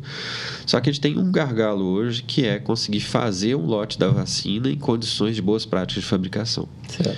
Só 0.66 0.80
que 0.80 0.90
a 0.90 0.94
gente 0.94 1.02
tem 1.02 1.18
um 1.18 1.30
gargalo 1.30 1.84
hoje 1.84 2.24
que 2.24 2.45
é 2.45 2.58
conseguir 2.58 3.02
fazer 3.02 3.56
um 3.56 3.66
lote 3.66 4.00
da 4.00 4.08
vacina 4.08 4.70
em 4.70 4.78
condições 4.78 5.36
de 5.36 5.41
boas 5.41 5.66
práticas 5.66 6.04
de 6.04 6.10
fabricação. 6.10 6.70
Certo. 6.88 7.18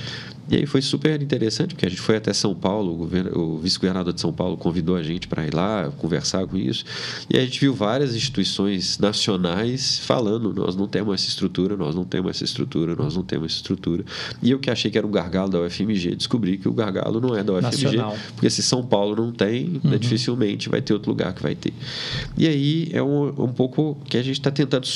E 0.50 0.56
aí 0.56 0.66
foi 0.66 0.82
super 0.82 1.22
interessante, 1.22 1.74
porque 1.74 1.86
a 1.86 1.90
gente 1.90 2.02
foi 2.02 2.18
até 2.18 2.32
São 2.34 2.54
Paulo, 2.54 3.10
o, 3.34 3.40
o 3.40 3.60
vice-governador 3.60 4.14
de 4.14 4.22
São 4.22 4.32
Paulo 4.32 4.58
convidou 4.58 4.96
a 4.96 5.04
gente 5.04 5.28
para 5.28 5.46
ir 5.46 5.54
lá 5.54 5.92
conversar 5.98 6.46
com 6.46 6.58
isso, 6.58 6.86
e 7.30 7.38
a 7.38 7.42
gente 7.42 7.60
viu 7.60 7.74
várias 7.74 8.16
instituições 8.16 9.00
nacionais 9.00 10.00
falando: 10.00 10.54
nós 10.54 10.76
não 10.76 10.88
temos 10.88 11.14
essa 11.16 11.28
estrutura, 11.28 11.76
nós 11.76 11.96
não 11.96 12.04
temos 12.04 12.32
essa 12.32 12.44
estrutura, 12.44 12.96
nós 12.96 13.16
não 13.16 13.24
temos 13.24 13.52
essa 13.52 13.58
estrutura. 13.58 14.06
E 14.42 14.52
eu 14.52 14.60
que 14.60 14.70
achei 14.70 14.92
que 14.92 14.98
era 14.98 15.06
um 15.06 15.12
gargalo 15.12 15.50
da 15.50 15.62
UFMG, 15.62 16.16
descobri 16.16 16.58
que 16.58 16.68
o 16.68 16.74
gargalo 16.74 17.20
não 17.20 17.36
é 17.36 17.44
da 17.44 17.54
UFMG, 17.54 17.84
Nacional. 17.84 18.18
porque 18.36 18.50
se 18.50 18.62
São 18.62 18.86
Paulo 18.86 19.16
não 19.16 19.32
tem, 19.32 19.82
né, 19.84 19.98
dificilmente 19.98 20.70
vai 20.70 20.82
ter 20.82 20.94
outro 20.94 21.12
lugar 21.12 21.34
que 21.34 21.42
vai 21.42 21.56
ter. 21.56 21.74
E 22.38 22.48
aí 22.48 22.90
é 22.92 23.02
um, 23.02 23.28
um 23.44 23.48
pouco 23.48 23.98
que 24.06 24.18
a 24.18 24.24
gente 24.24 24.40
está 24.40 24.52
tentando 24.52 24.88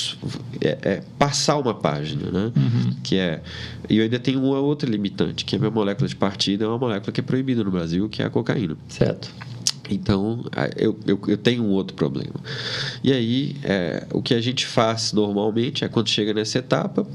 é, 0.60 0.78
é, 0.82 1.02
passar 1.18 1.58
uma 1.58 1.74
página, 1.74 2.30
né? 2.30 2.52
Que 3.02 3.16
é. 3.16 3.42
E 3.88 3.96
eu 3.96 4.04
ainda 4.04 4.18
tenho 4.18 4.40
uma 4.40 4.60
outra 4.60 4.88
limitante, 4.88 5.39
que 5.44 5.56
a 5.56 5.58
minha 5.58 5.70
molécula 5.70 6.08
de 6.08 6.16
partida 6.16 6.64
é 6.64 6.68
uma 6.68 6.78
molécula 6.78 7.12
que 7.12 7.20
é 7.20 7.22
proibida 7.22 7.62
no 7.64 7.70
Brasil, 7.70 8.08
que 8.08 8.22
é 8.22 8.26
a 8.26 8.30
cocaína. 8.30 8.76
Certo. 8.88 9.30
Então, 9.90 10.44
eu, 10.76 10.98
eu, 11.06 11.20
eu, 11.26 11.36
tenho 11.36 11.62
um 11.64 11.70
outro 11.70 11.94
problema. 11.94 12.34
E 13.02 13.12
aí, 13.12 13.56
é, 13.64 14.06
o 14.12 14.22
que 14.22 14.34
a 14.34 14.40
gente 14.40 14.66
faz 14.66 15.12
normalmente 15.12 15.84
é 15.84 15.88
quando 15.88 16.08
chega 16.08 16.32
nessa 16.32 16.58
etapa, 16.58 17.06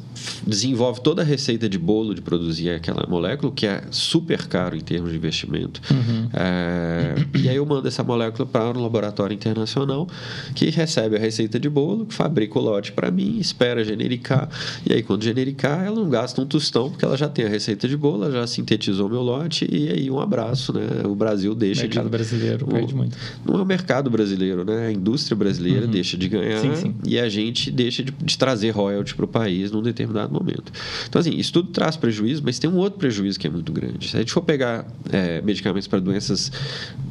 desenvolve 0.45 1.01
toda 1.01 1.21
a 1.21 1.25
receita 1.25 1.69
de 1.69 1.77
bolo 1.77 2.13
de 2.13 2.21
produzir 2.21 2.69
aquela 2.71 3.05
molécula, 3.07 3.51
que 3.51 3.65
é 3.65 3.83
super 3.91 4.47
caro 4.47 4.75
em 4.75 4.81
termos 4.81 5.11
de 5.11 5.17
investimento. 5.17 5.81
Uhum. 5.91 6.29
É, 6.33 7.15
e 7.35 7.49
aí 7.49 7.55
eu 7.55 7.65
mando 7.65 7.87
essa 7.87 8.03
molécula 8.03 8.45
para 8.45 8.77
um 8.77 8.81
laboratório 8.81 9.33
internacional 9.33 10.07
que 10.53 10.69
recebe 10.69 11.15
a 11.15 11.19
receita 11.19 11.59
de 11.59 11.69
bolo, 11.69 12.07
fabrica 12.09 12.59
o 12.59 12.61
lote 12.61 12.91
para 12.91 13.09
mim, 13.09 13.37
espera 13.39 13.83
genericar. 13.83 14.49
E 14.85 14.93
aí, 14.93 15.03
quando 15.03 15.23
genericar, 15.23 15.85
ela 15.85 15.95
não 15.95 16.09
gasta 16.09 16.41
um 16.41 16.45
tostão, 16.45 16.89
porque 16.89 17.05
ela 17.05 17.17
já 17.17 17.29
tem 17.29 17.45
a 17.45 17.49
receita 17.49 17.87
de 17.87 17.95
bolo, 17.95 18.25
ela 18.25 18.33
já 18.33 18.47
sintetizou 18.47 19.09
meu 19.09 19.21
lote, 19.21 19.67
e 19.71 19.89
aí 19.89 20.11
um 20.11 20.19
abraço, 20.19 20.73
né? 20.73 20.85
O 21.05 21.15
Brasil 21.15 21.55
deixa 21.55 21.83
Mercado 21.83 22.05
de. 22.05 22.09
brasileiro 22.09 22.64
perde 22.67 22.95
muito. 22.95 23.17
Não 23.45 23.59
é 23.59 23.61
o 23.61 23.65
mercado 23.65 24.09
brasileiro, 24.09 24.63
né? 24.63 24.87
A 24.87 24.91
indústria 24.91 25.35
brasileira 25.35 25.85
uhum. 25.85 25.91
deixa 25.91 26.17
de 26.17 26.27
ganhar 26.27 26.59
sim, 26.59 26.75
sim. 26.75 26.95
e 27.05 27.19
a 27.19 27.29
gente 27.29 27.71
deixa 27.71 28.03
de, 28.03 28.11
de 28.11 28.37
trazer 28.37 28.71
royalty 28.71 29.15
para 29.15 29.25
o 29.25 29.27
país 29.27 29.71
num 29.71 29.81
determinado 29.81 30.33
momento. 30.33 30.71
Então, 31.07 31.19
assim, 31.19 31.31
isso 31.31 31.53
tudo 31.53 31.71
traz 31.71 31.95
prejuízo, 31.95 32.41
mas 32.43 32.59
tem 32.59 32.69
um 32.69 32.77
outro 32.77 32.99
prejuízo 32.99 33.39
que 33.39 33.47
é 33.47 33.49
muito 33.49 33.71
grande. 33.71 34.09
Se 34.09 34.15
a 34.15 34.19
gente 34.19 34.31
for 34.31 34.41
pegar 34.41 34.85
é, 35.11 35.41
medicamentos 35.41 35.87
para 35.87 35.99
doenças 35.99 36.51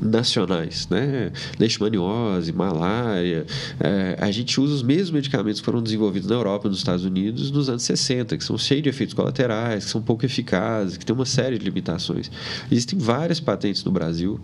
nacionais, 0.01 0.89
né? 0.89 1.33
Leishmaniose, 1.59 2.53
malária, 2.53 3.47
é, 3.81 4.17
a 4.21 4.31
gente 4.31 4.61
usa 4.61 4.75
os 4.75 4.83
mesmos 4.83 5.11
medicamentos 5.11 5.61
que 5.61 5.65
foram 5.65 5.83
desenvolvidos 5.83 6.29
na 6.29 6.35
Europa 6.35 6.67
e 6.67 6.71
nos 6.71 6.79
Estados 6.79 7.05
Unidos 7.05 7.51
nos 7.51 7.69
anos 7.69 7.83
60, 7.83 8.37
que 8.37 8.45
são 8.45 8.59
cheios 8.59 8.83
de 8.83 8.89
efeitos 8.89 9.15
colaterais, 9.15 9.85
que 9.85 9.91
são 9.91 10.03
pouco 10.03 10.25
eficazes, 10.25 10.97
que 10.97 11.05
têm 11.05 11.15
uma 11.15 11.27
série 11.27 11.59
de 11.59 11.65
limitações. 11.65 12.31
Existem 12.71 12.99
várias 12.99 13.41
patentes 13.41 13.85
no 13.85 13.93
Brasil 13.93 14.41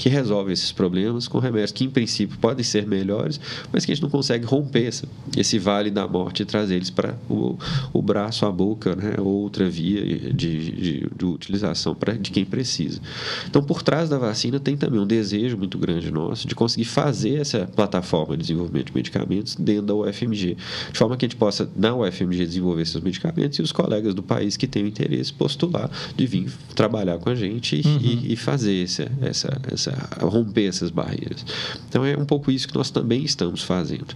que 0.00 0.08
resolve 0.08 0.50
esses 0.50 0.72
problemas 0.72 1.28
com 1.28 1.38
remédios 1.38 1.72
que, 1.72 1.84
em 1.84 1.90
princípio, 1.90 2.38
podem 2.38 2.64
ser 2.64 2.86
melhores, 2.86 3.38
mas 3.70 3.84
que 3.84 3.92
a 3.92 3.94
gente 3.94 4.02
não 4.02 4.08
consegue 4.08 4.46
romper 4.46 4.86
esse, 4.86 5.04
esse 5.36 5.58
vale 5.58 5.90
da 5.90 6.08
morte 6.08 6.42
e 6.42 6.46
trazer 6.46 6.76
eles 6.76 6.88
para 6.88 7.18
o, 7.28 7.58
o 7.92 8.00
braço, 8.00 8.46
a 8.46 8.50
boca, 8.50 8.96
né? 8.96 9.16
outra 9.18 9.68
via 9.68 10.02
de, 10.32 10.32
de, 10.32 11.10
de 11.14 11.24
utilização 11.26 11.94
pra, 11.94 12.14
de 12.14 12.30
quem 12.30 12.46
precisa. 12.46 12.98
Então, 13.46 13.62
por 13.62 13.82
trás 13.82 14.08
da 14.08 14.16
vacina 14.16 14.58
tem 14.58 14.74
também 14.74 14.98
um 14.98 15.06
desejo 15.06 15.58
muito 15.58 15.76
grande 15.76 16.10
nosso 16.10 16.48
de 16.48 16.54
conseguir 16.54 16.86
fazer 16.86 17.38
essa 17.38 17.66
plataforma 17.66 18.38
de 18.38 18.42
desenvolvimento 18.44 18.86
de 18.86 18.94
medicamentos 18.94 19.54
dentro 19.54 19.82
da 19.82 19.94
UFMG, 19.94 20.56
de 20.92 20.98
forma 20.98 21.14
que 21.14 21.26
a 21.26 21.28
gente 21.28 21.36
possa, 21.36 21.68
na 21.76 21.94
UFMG, 21.94 22.46
desenvolver 22.46 22.80
esses 22.80 22.98
medicamentos 23.02 23.58
e 23.58 23.62
os 23.62 23.70
colegas 23.70 24.14
do 24.14 24.22
país 24.22 24.56
que 24.56 24.66
têm 24.66 24.86
interesse 24.86 25.30
postular 25.30 25.90
de 26.16 26.26
vir 26.26 26.50
trabalhar 26.74 27.18
com 27.18 27.28
a 27.28 27.34
gente 27.34 27.82
uhum. 27.84 27.98
e, 28.00 28.32
e, 28.32 28.36
fazer 28.36 28.82
essa, 28.82 29.12
essa, 29.20 29.60
essa 29.70 29.89
romper 30.20 30.66
essas 30.66 30.90
barreiras. 30.90 31.44
Então 31.88 32.04
é 32.04 32.16
um 32.16 32.24
pouco 32.24 32.50
isso 32.50 32.68
que 32.68 32.74
nós 32.74 32.90
também 32.90 33.24
estamos 33.24 33.62
fazendo. 33.62 34.14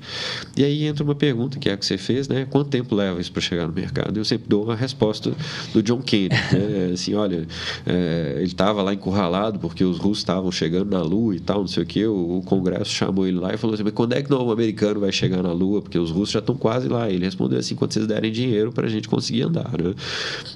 E 0.56 0.64
aí 0.64 0.84
entra 0.84 1.04
uma 1.04 1.14
pergunta 1.14 1.58
que 1.58 1.68
é 1.68 1.72
a 1.72 1.76
que 1.76 1.86
você 1.86 1.98
fez, 1.98 2.28
né? 2.28 2.46
Quanto 2.48 2.68
tempo 2.70 2.94
leva 2.94 3.20
isso 3.20 3.32
para 3.32 3.42
chegar 3.42 3.66
no 3.66 3.72
mercado? 3.72 4.18
Eu 4.18 4.24
sempre 4.24 4.48
dou 4.48 4.70
a 4.70 4.74
resposta 4.74 5.32
do 5.72 5.82
John 5.82 6.00
Kennedy, 6.00 6.34
né? 6.34 6.90
assim, 6.94 7.14
olha, 7.14 7.46
é, 7.86 8.34
ele 8.36 8.46
estava 8.46 8.82
lá 8.82 8.92
encurralado 8.92 9.58
porque 9.58 9.84
os 9.84 9.98
russos 9.98 10.18
estavam 10.18 10.50
chegando 10.50 10.90
na 10.90 11.02
Lua 11.02 11.36
e 11.36 11.40
tal, 11.40 11.60
não 11.60 11.68
sei 11.68 11.82
o 11.82 11.86
que. 11.86 12.04
O, 12.06 12.38
o, 12.38 12.42
Congresso 12.42 12.90
chamou 12.90 13.26
ele 13.26 13.38
lá 13.38 13.54
e 13.54 13.56
falou 13.56 13.74
assim: 13.74 13.82
mas 13.82 13.92
quando 13.92 14.12
é 14.12 14.22
que 14.22 14.32
o 14.32 14.50
americano 14.50 15.00
vai 15.00 15.12
chegar 15.12 15.42
na 15.42 15.52
Lua? 15.52 15.82
Porque 15.82 15.98
os 15.98 16.10
russos 16.10 16.30
já 16.30 16.38
estão 16.40 16.56
quase 16.56 16.88
lá. 16.88 17.10
Ele 17.10 17.24
respondeu 17.24 17.58
assim: 17.58 17.74
quando 17.74 17.92
vocês 17.92 18.06
derem 18.06 18.30
dinheiro 18.30 18.72
para 18.72 18.86
a 18.86 18.90
gente 18.90 19.08
conseguir 19.08 19.42
andar. 19.42 19.70
Né? 19.72 19.94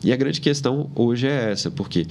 E 0.04 0.12
a 0.12 0.16
grande 0.16 0.40
questão 0.40 0.90
hoje 0.94 1.26
é 1.26 1.50
essa, 1.52 1.70
porque 1.70 2.06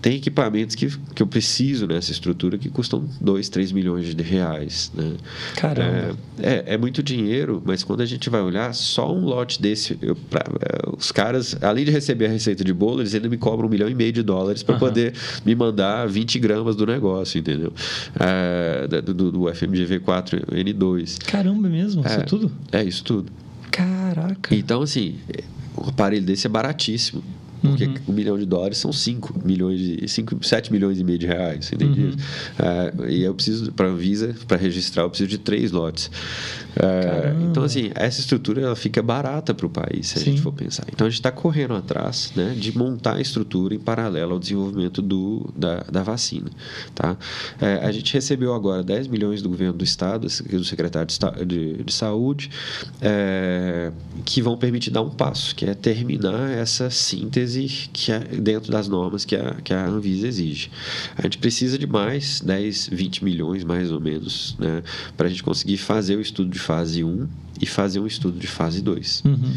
tem 0.00 0.16
equipamentos 0.16 0.74
que, 0.74 0.88
que 1.14 1.22
eu 1.22 1.26
preciso 1.26 1.86
nessa 1.86 2.10
estrutura 2.10 2.56
que 2.56 2.68
custam 2.68 3.04
2, 3.20 3.48
3 3.48 3.72
milhões 3.72 4.14
de 4.14 4.22
reais. 4.22 4.90
Né? 4.94 5.14
Caramba! 5.56 6.16
É, 6.38 6.54
é, 6.54 6.74
é, 6.74 6.78
muito 6.78 7.02
dinheiro, 7.02 7.62
mas 7.64 7.82
quando 7.82 8.00
a 8.00 8.06
gente 8.06 8.30
vai 8.30 8.40
olhar, 8.40 8.72
só 8.74 9.12
um 9.12 9.24
lote 9.24 9.60
desse, 9.60 9.98
eu, 10.00 10.16
pra, 10.16 10.42
é, 10.60 10.90
os 10.96 11.12
caras, 11.12 11.56
além 11.62 11.84
de 11.84 11.90
receber 11.90 12.26
a 12.26 12.28
receita 12.30 12.64
de 12.64 12.72
bolo, 12.72 13.02
eles 13.02 13.14
ainda 13.14 13.28
me 13.28 13.36
cobram 13.36 13.68
um 13.68 13.70
milhão 13.70 13.88
e 13.88 13.94
meio 13.94 14.12
de 14.12 14.22
dólares 14.22 14.62
para 14.62 14.74
uhum. 14.74 14.80
poder 14.80 15.14
me 15.44 15.54
mandar 15.54 16.08
20 16.08 16.38
gramas 16.38 16.76
do 16.76 16.86
negócio, 16.86 17.38
entendeu? 17.38 17.72
É, 18.18 18.86
do, 19.02 19.30
do 19.30 19.40
FMGV4N2. 19.40 21.18
Caramba, 21.24 21.68
é 21.68 21.70
mesmo? 21.70 22.02
Isso 22.04 22.14
é 22.14 22.22
tudo? 22.22 22.52
É, 22.72 22.82
isso 22.82 23.04
tudo. 23.04 23.30
Caraca! 23.70 24.54
Então, 24.54 24.82
assim, 24.82 25.18
o 25.76 25.88
aparelho 25.88 26.24
desse 26.24 26.46
é 26.46 26.50
baratíssimo. 26.50 27.22
Porque 27.60 27.84
uhum. 27.84 27.94
um 28.08 28.12
milhão 28.12 28.38
de 28.38 28.46
dólares 28.46 28.78
são 28.78 28.92
5 28.92 29.40
milhões 29.44 29.78
de 29.78 30.08
5, 30.08 30.44
7 30.44 30.72
milhões 30.72 30.98
e 30.98 31.04
meio 31.04 31.18
de 31.18 31.26
reais, 31.26 31.70
entende? 31.72 32.00
Uhum. 32.00 32.10
Uh, 32.10 33.08
e 33.08 33.22
eu 33.22 33.34
preciso, 33.34 33.72
para 33.72 33.90
a 33.90 33.94
Visa, 33.94 34.34
para 34.48 34.56
registrar, 34.56 35.02
eu 35.02 35.10
preciso 35.10 35.28
de 35.28 35.38
três 35.38 35.70
lotes. 35.70 36.06
Uh, 36.06 37.50
então, 37.50 37.62
assim, 37.62 37.90
essa 37.94 38.20
estrutura 38.20 38.62
ela 38.62 38.76
fica 38.76 39.02
barata 39.02 39.52
para 39.52 39.66
o 39.66 39.70
país, 39.70 40.08
se 40.08 40.14
Sim. 40.14 40.20
a 40.20 40.24
gente 40.24 40.40
for 40.40 40.52
pensar. 40.52 40.84
Então, 40.92 41.06
a 41.06 41.10
gente 41.10 41.18
está 41.18 41.30
correndo 41.30 41.74
atrás 41.74 42.32
né, 42.34 42.54
de 42.56 42.76
montar 42.76 43.16
a 43.16 43.20
estrutura 43.20 43.74
em 43.74 43.78
paralelo 43.78 44.32
ao 44.32 44.38
desenvolvimento 44.38 45.02
do, 45.02 45.52
da, 45.56 45.80
da 45.82 46.02
vacina. 46.02 46.50
Tá? 46.94 47.12
Uh, 47.12 47.86
a 47.86 47.92
gente 47.92 48.12
recebeu 48.14 48.54
agora 48.54 48.82
10 48.82 49.08
milhões 49.08 49.42
do 49.42 49.48
governo 49.48 49.74
do 49.74 49.84
Estado, 49.84 50.26
do 50.28 50.64
secretário 50.64 51.08
de, 51.08 51.44
de, 51.44 51.84
de 51.84 51.92
Saúde, 51.92 52.50
que 54.24 54.40
vão 54.40 54.56
permitir 54.56 54.90
dar 54.90 55.02
um 55.02 55.10
passo, 55.10 55.54
que 55.54 55.66
é 55.66 55.74
terminar 55.74 56.50
essa 56.50 56.88
síntese 56.90 57.49
que 57.92 58.12
é 58.12 58.18
dentro 58.18 58.70
das 58.70 58.88
normas 58.88 59.24
que 59.24 59.36
a, 59.36 59.54
que 59.62 59.72
a 59.72 59.86
Anvisa 59.86 60.26
exige. 60.26 60.70
A 61.16 61.22
gente 61.22 61.38
precisa 61.38 61.78
de 61.78 61.86
mais 61.86 62.40
10, 62.40 62.88
20 62.92 63.24
milhões, 63.24 63.64
mais 63.64 63.90
ou 63.90 64.00
menos, 64.00 64.56
né, 64.58 64.82
para 65.16 65.26
a 65.26 65.30
gente 65.30 65.42
conseguir 65.42 65.78
fazer 65.78 66.16
o 66.16 66.20
estudo 66.20 66.50
de 66.50 66.58
fase 66.58 67.04
1 67.04 67.28
e 67.60 67.66
fazer 67.66 68.00
um 68.00 68.06
estudo 68.06 68.38
de 68.38 68.46
fase 68.46 68.80
2. 68.80 69.22
Uhum. 69.24 69.54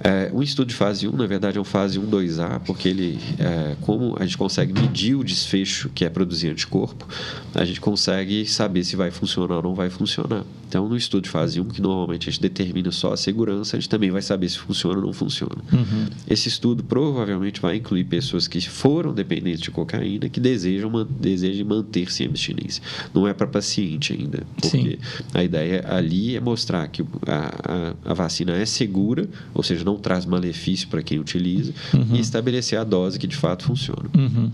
É, 0.00 0.30
um 0.32 0.42
estudo 0.42 0.68
de 0.68 0.74
fase 0.74 1.06
1, 1.06 1.12
na 1.12 1.26
verdade, 1.26 1.58
é 1.58 1.60
um 1.60 1.64
fase 1.64 1.98
1, 1.98 2.06
2A, 2.10 2.60
porque 2.60 2.88
ele, 2.88 3.18
é, 3.38 3.76
como 3.82 4.16
a 4.18 4.24
gente 4.24 4.38
consegue 4.38 4.72
medir 4.72 5.14
o 5.14 5.22
desfecho 5.22 5.90
que 5.94 6.04
é 6.04 6.08
produzir 6.08 6.48
anticorpo, 6.48 7.06
a 7.54 7.64
gente 7.64 7.80
consegue 7.80 8.46
saber 8.46 8.84
se 8.84 8.96
vai 8.96 9.10
funcionar 9.10 9.56
ou 9.56 9.62
não 9.62 9.74
vai 9.74 9.90
funcionar. 9.90 10.44
Então, 10.72 10.88
no 10.88 10.96
estudo 10.96 11.24
de 11.24 11.28
fase 11.28 11.60
1, 11.60 11.66
que 11.66 11.82
normalmente 11.82 12.30
a 12.30 12.32
gente 12.32 12.40
determina 12.40 12.90
só 12.90 13.12
a 13.12 13.16
segurança, 13.16 13.76
a 13.76 13.80
gente 13.80 13.90
também 13.90 14.10
vai 14.10 14.22
saber 14.22 14.48
se 14.48 14.58
funciona 14.58 14.96
ou 14.96 15.04
não 15.04 15.12
funciona. 15.12 15.58
Uhum. 15.70 16.06
Esse 16.26 16.48
estudo 16.48 16.82
provavelmente 16.82 17.60
vai 17.60 17.76
incluir 17.76 18.04
pessoas 18.04 18.48
que 18.48 18.58
foram 18.62 19.12
dependentes 19.12 19.60
de 19.60 19.70
cocaína 19.70 20.30
que 20.30 20.40
desejam, 20.40 20.90
desejam 21.10 21.66
manter-se 21.66 22.22
em 22.22 22.26
abstinência. 22.26 22.82
Não 23.12 23.28
é 23.28 23.34
para 23.34 23.46
paciente 23.46 24.14
ainda, 24.14 24.44
porque 24.58 24.98
Sim. 24.98 25.26
a 25.34 25.44
ideia 25.44 25.84
ali 25.86 26.36
é 26.36 26.40
mostrar 26.40 26.88
que 26.88 27.04
a 27.26 27.41
a, 27.42 27.94
a, 28.10 28.14
vacina 28.14 28.52
é 28.52 28.64
segura, 28.64 29.28
ou 29.54 29.62
seja, 29.62 29.84
não 29.84 29.96
traz 29.96 30.24
malefício 30.26 30.88
para 30.88 31.02
quem 31.02 31.18
utiliza, 31.18 31.72
uhum. 31.94 32.16
e 32.16 32.20
estabelecer 32.20 32.78
a 32.78 32.84
dose 32.84 33.18
que 33.18 33.26
de 33.26 33.36
fato 33.36 33.64
funciona. 33.64 34.08
Uhum. 34.16 34.50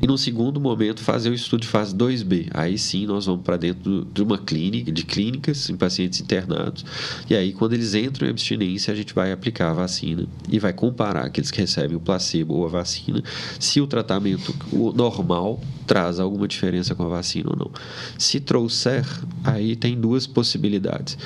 E 0.00 0.06
no 0.06 0.18
segundo 0.18 0.60
momento, 0.60 1.02
fazer 1.02 1.30
o 1.30 1.34
estudo 1.34 1.62
de 1.62 1.68
fase 1.68 1.94
2B. 1.94 2.48
Aí 2.52 2.78
sim 2.78 3.06
nós 3.06 3.26
vamos 3.26 3.42
para 3.42 3.56
dentro 3.56 4.06
de 4.12 4.22
uma 4.22 4.38
clínica, 4.38 4.92
de 4.92 5.04
clínicas 5.04 5.68
em 5.70 5.76
pacientes 5.76 6.20
internados. 6.20 6.84
E 7.28 7.34
aí, 7.34 7.52
quando 7.52 7.74
eles 7.74 7.94
entram 7.94 8.26
em 8.26 8.30
abstinência, 8.30 8.92
a 8.92 8.96
gente 8.96 9.14
vai 9.14 9.32
aplicar 9.32 9.70
a 9.70 9.74
vacina 9.74 10.26
e 10.48 10.58
vai 10.58 10.72
comparar 10.72 11.26
aqueles 11.26 11.50
que 11.50 11.60
recebem 11.60 11.96
o 11.96 12.00
placebo 12.00 12.54
ou 12.54 12.66
a 12.66 12.68
vacina, 12.68 13.22
se 13.58 13.80
o 13.80 13.86
tratamento 13.86 14.54
normal 14.94 15.60
traz 15.86 16.18
alguma 16.18 16.48
diferença 16.48 16.94
com 16.94 17.02
a 17.04 17.08
vacina 17.08 17.50
ou 17.50 17.56
não. 17.56 17.70
Se 18.18 18.40
trouxer, 18.40 19.04
aí 19.42 19.76
tem 19.76 19.98
duas 19.98 20.26
possibilidades. 20.26 21.16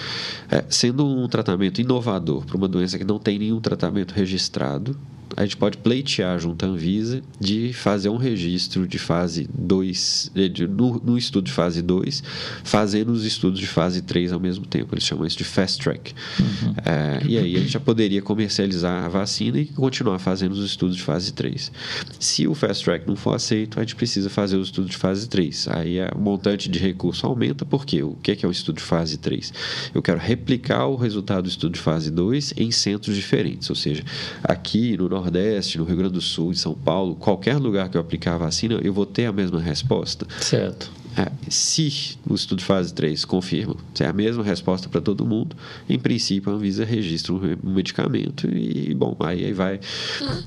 É, 0.50 0.64
sendo 0.68 1.06
um 1.06 1.28
tratamento 1.28 1.80
inovador 1.80 2.44
para 2.44 2.56
uma 2.56 2.68
doença 2.68 2.98
que 2.98 3.04
não 3.04 3.18
tem 3.18 3.38
nenhum 3.38 3.60
tratamento 3.60 4.12
registrado, 4.12 4.96
a 5.36 5.42
gente 5.42 5.56
pode 5.56 5.78
pleitear 5.78 6.38
junto 6.38 6.64
à 6.64 6.68
Anvisa 6.68 7.22
de 7.40 7.72
fazer 7.72 8.08
um 8.08 8.16
registro 8.16 8.86
de 8.86 8.98
fase 8.98 9.48
2, 9.52 10.32
no, 10.70 11.00
no, 11.04 11.18
estudo 11.18 11.44
de 11.46 11.52
fase 11.52 11.82
2, 11.82 12.22
fazendo 12.64 13.10
os 13.12 13.24
estudos 13.24 13.60
de 13.60 13.66
fase 13.66 14.02
3 14.02 14.32
ao 14.32 14.40
mesmo 14.40 14.66
tempo. 14.66 14.94
Eles 14.94 15.04
chamam 15.04 15.26
isso 15.26 15.38
de 15.38 15.44
fast 15.44 15.82
track. 15.82 16.14
Uhum. 16.38 16.74
É, 16.84 17.22
e 17.26 17.38
aí 17.38 17.56
a 17.56 17.58
gente 17.60 17.72
já 17.72 17.80
poderia 17.80 18.22
comercializar 18.22 19.04
a 19.04 19.08
vacina 19.08 19.58
e 19.58 19.66
continuar 19.66 20.18
fazendo 20.18 20.52
os 20.52 20.64
estudos 20.64 20.96
de 20.96 21.02
fase 21.02 21.32
3. 21.32 21.72
Se 22.18 22.46
o 22.46 22.54
fast 22.54 22.84
track 22.84 23.06
não 23.06 23.16
for 23.16 23.34
aceito, 23.34 23.78
a 23.78 23.82
gente 23.82 23.96
precisa 23.96 24.30
fazer 24.30 24.56
os 24.56 24.68
estudos 24.68 24.90
de 24.90 24.96
fase 24.96 25.28
3. 25.28 25.68
Aí 25.68 25.98
o 26.14 26.18
montante 26.18 26.68
de 26.68 26.78
recurso 26.78 27.26
aumenta, 27.26 27.64
porque 27.64 28.02
o 28.02 28.14
que 28.22 28.44
é 28.44 28.48
o 28.48 28.50
estudo 28.50 28.76
de 28.76 28.82
fase 28.82 29.18
3? 29.18 29.52
Eu 29.94 30.02
quero 30.02 30.18
replicar 30.18 30.86
o 30.86 30.96
resultado 30.96 31.44
do 31.44 31.48
estudo 31.48 31.72
de 31.72 31.80
fase 31.80 32.10
2 32.10 32.54
em 32.56 32.70
centros 32.70 33.16
diferentes, 33.16 33.68
ou 33.70 33.76
seja, 33.76 34.04
aqui 34.42 34.96
no 34.96 35.17
Nordeste, 35.18 35.78
no 35.78 35.84
Rio 35.84 35.96
Grande 35.96 36.14
do 36.14 36.20
Sul, 36.20 36.52
em 36.52 36.54
São 36.54 36.74
Paulo, 36.74 37.14
qualquer 37.16 37.56
lugar 37.56 37.88
que 37.88 37.96
eu 37.96 38.00
aplicar 38.00 38.34
a 38.34 38.38
vacina, 38.38 38.78
eu 38.82 38.92
vou 38.92 39.04
ter 39.04 39.26
a 39.26 39.32
mesma 39.32 39.60
resposta. 39.60 40.26
Certo. 40.40 40.90
É, 41.18 41.32
se 41.50 42.16
o 42.28 42.34
estudo 42.34 42.60
de 42.60 42.64
fase 42.64 42.94
3 42.94 43.24
confirma, 43.24 43.74
se 43.92 44.04
é 44.04 44.06
a 44.06 44.12
mesma 44.12 44.44
resposta 44.44 44.88
para 44.88 45.00
todo 45.00 45.26
mundo, 45.26 45.56
em 45.88 45.98
princípio 45.98 46.52
a 46.52 46.54
Anvisa 46.54 46.84
registra 46.84 47.32
um 47.32 47.40
medicamento 47.64 48.46
e, 48.46 48.94
bom, 48.94 49.16
aí, 49.18 49.46
aí 49.46 49.52
vai, 49.52 49.80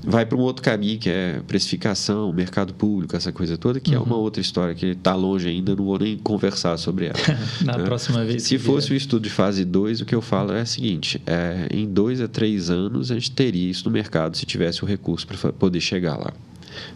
vai 0.02 0.24
para 0.24 0.38
um 0.38 0.40
outro 0.40 0.62
caminho 0.62 0.98
que 0.98 1.10
é 1.10 1.42
precificação, 1.46 2.32
mercado 2.32 2.72
público, 2.72 3.14
essa 3.14 3.30
coisa 3.30 3.58
toda, 3.58 3.80
que 3.80 3.94
uhum. 3.94 4.02
é 4.02 4.06
uma 4.06 4.16
outra 4.16 4.40
história 4.40 4.74
que 4.74 4.86
está 4.86 5.14
longe 5.14 5.46
ainda, 5.46 5.76
não 5.76 5.84
vou 5.84 5.98
nem 5.98 6.16
conversar 6.16 6.78
sobre 6.78 7.06
ela. 7.06 7.18
Na 7.62 7.76
né? 7.76 7.84
próxima 7.84 8.24
vez. 8.24 8.42
Se 8.44 8.58
fosse 8.58 8.90
o 8.90 8.94
um 8.94 8.96
estudo 8.96 9.24
de 9.24 9.30
fase 9.30 9.66
2, 9.66 10.00
o 10.00 10.06
que 10.06 10.14
eu 10.14 10.22
falo 10.22 10.52
é 10.52 10.62
o 10.62 10.66
seguinte: 10.66 11.20
é, 11.26 11.68
em 11.70 11.86
dois 11.86 12.22
a 12.22 12.28
três 12.28 12.70
anos 12.70 13.10
a 13.10 13.14
gente 13.14 13.30
teria 13.30 13.70
isso 13.70 13.84
no 13.84 13.90
mercado 13.90 14.36
se 14.36 14.46
tivesse 14.46 14.82
o 14.82 14.86
recurso 14.86 15.26
para 15.26 15.52
poder 15.52 15.80
chegar 15.80 16.16
lá. 16.16 16.32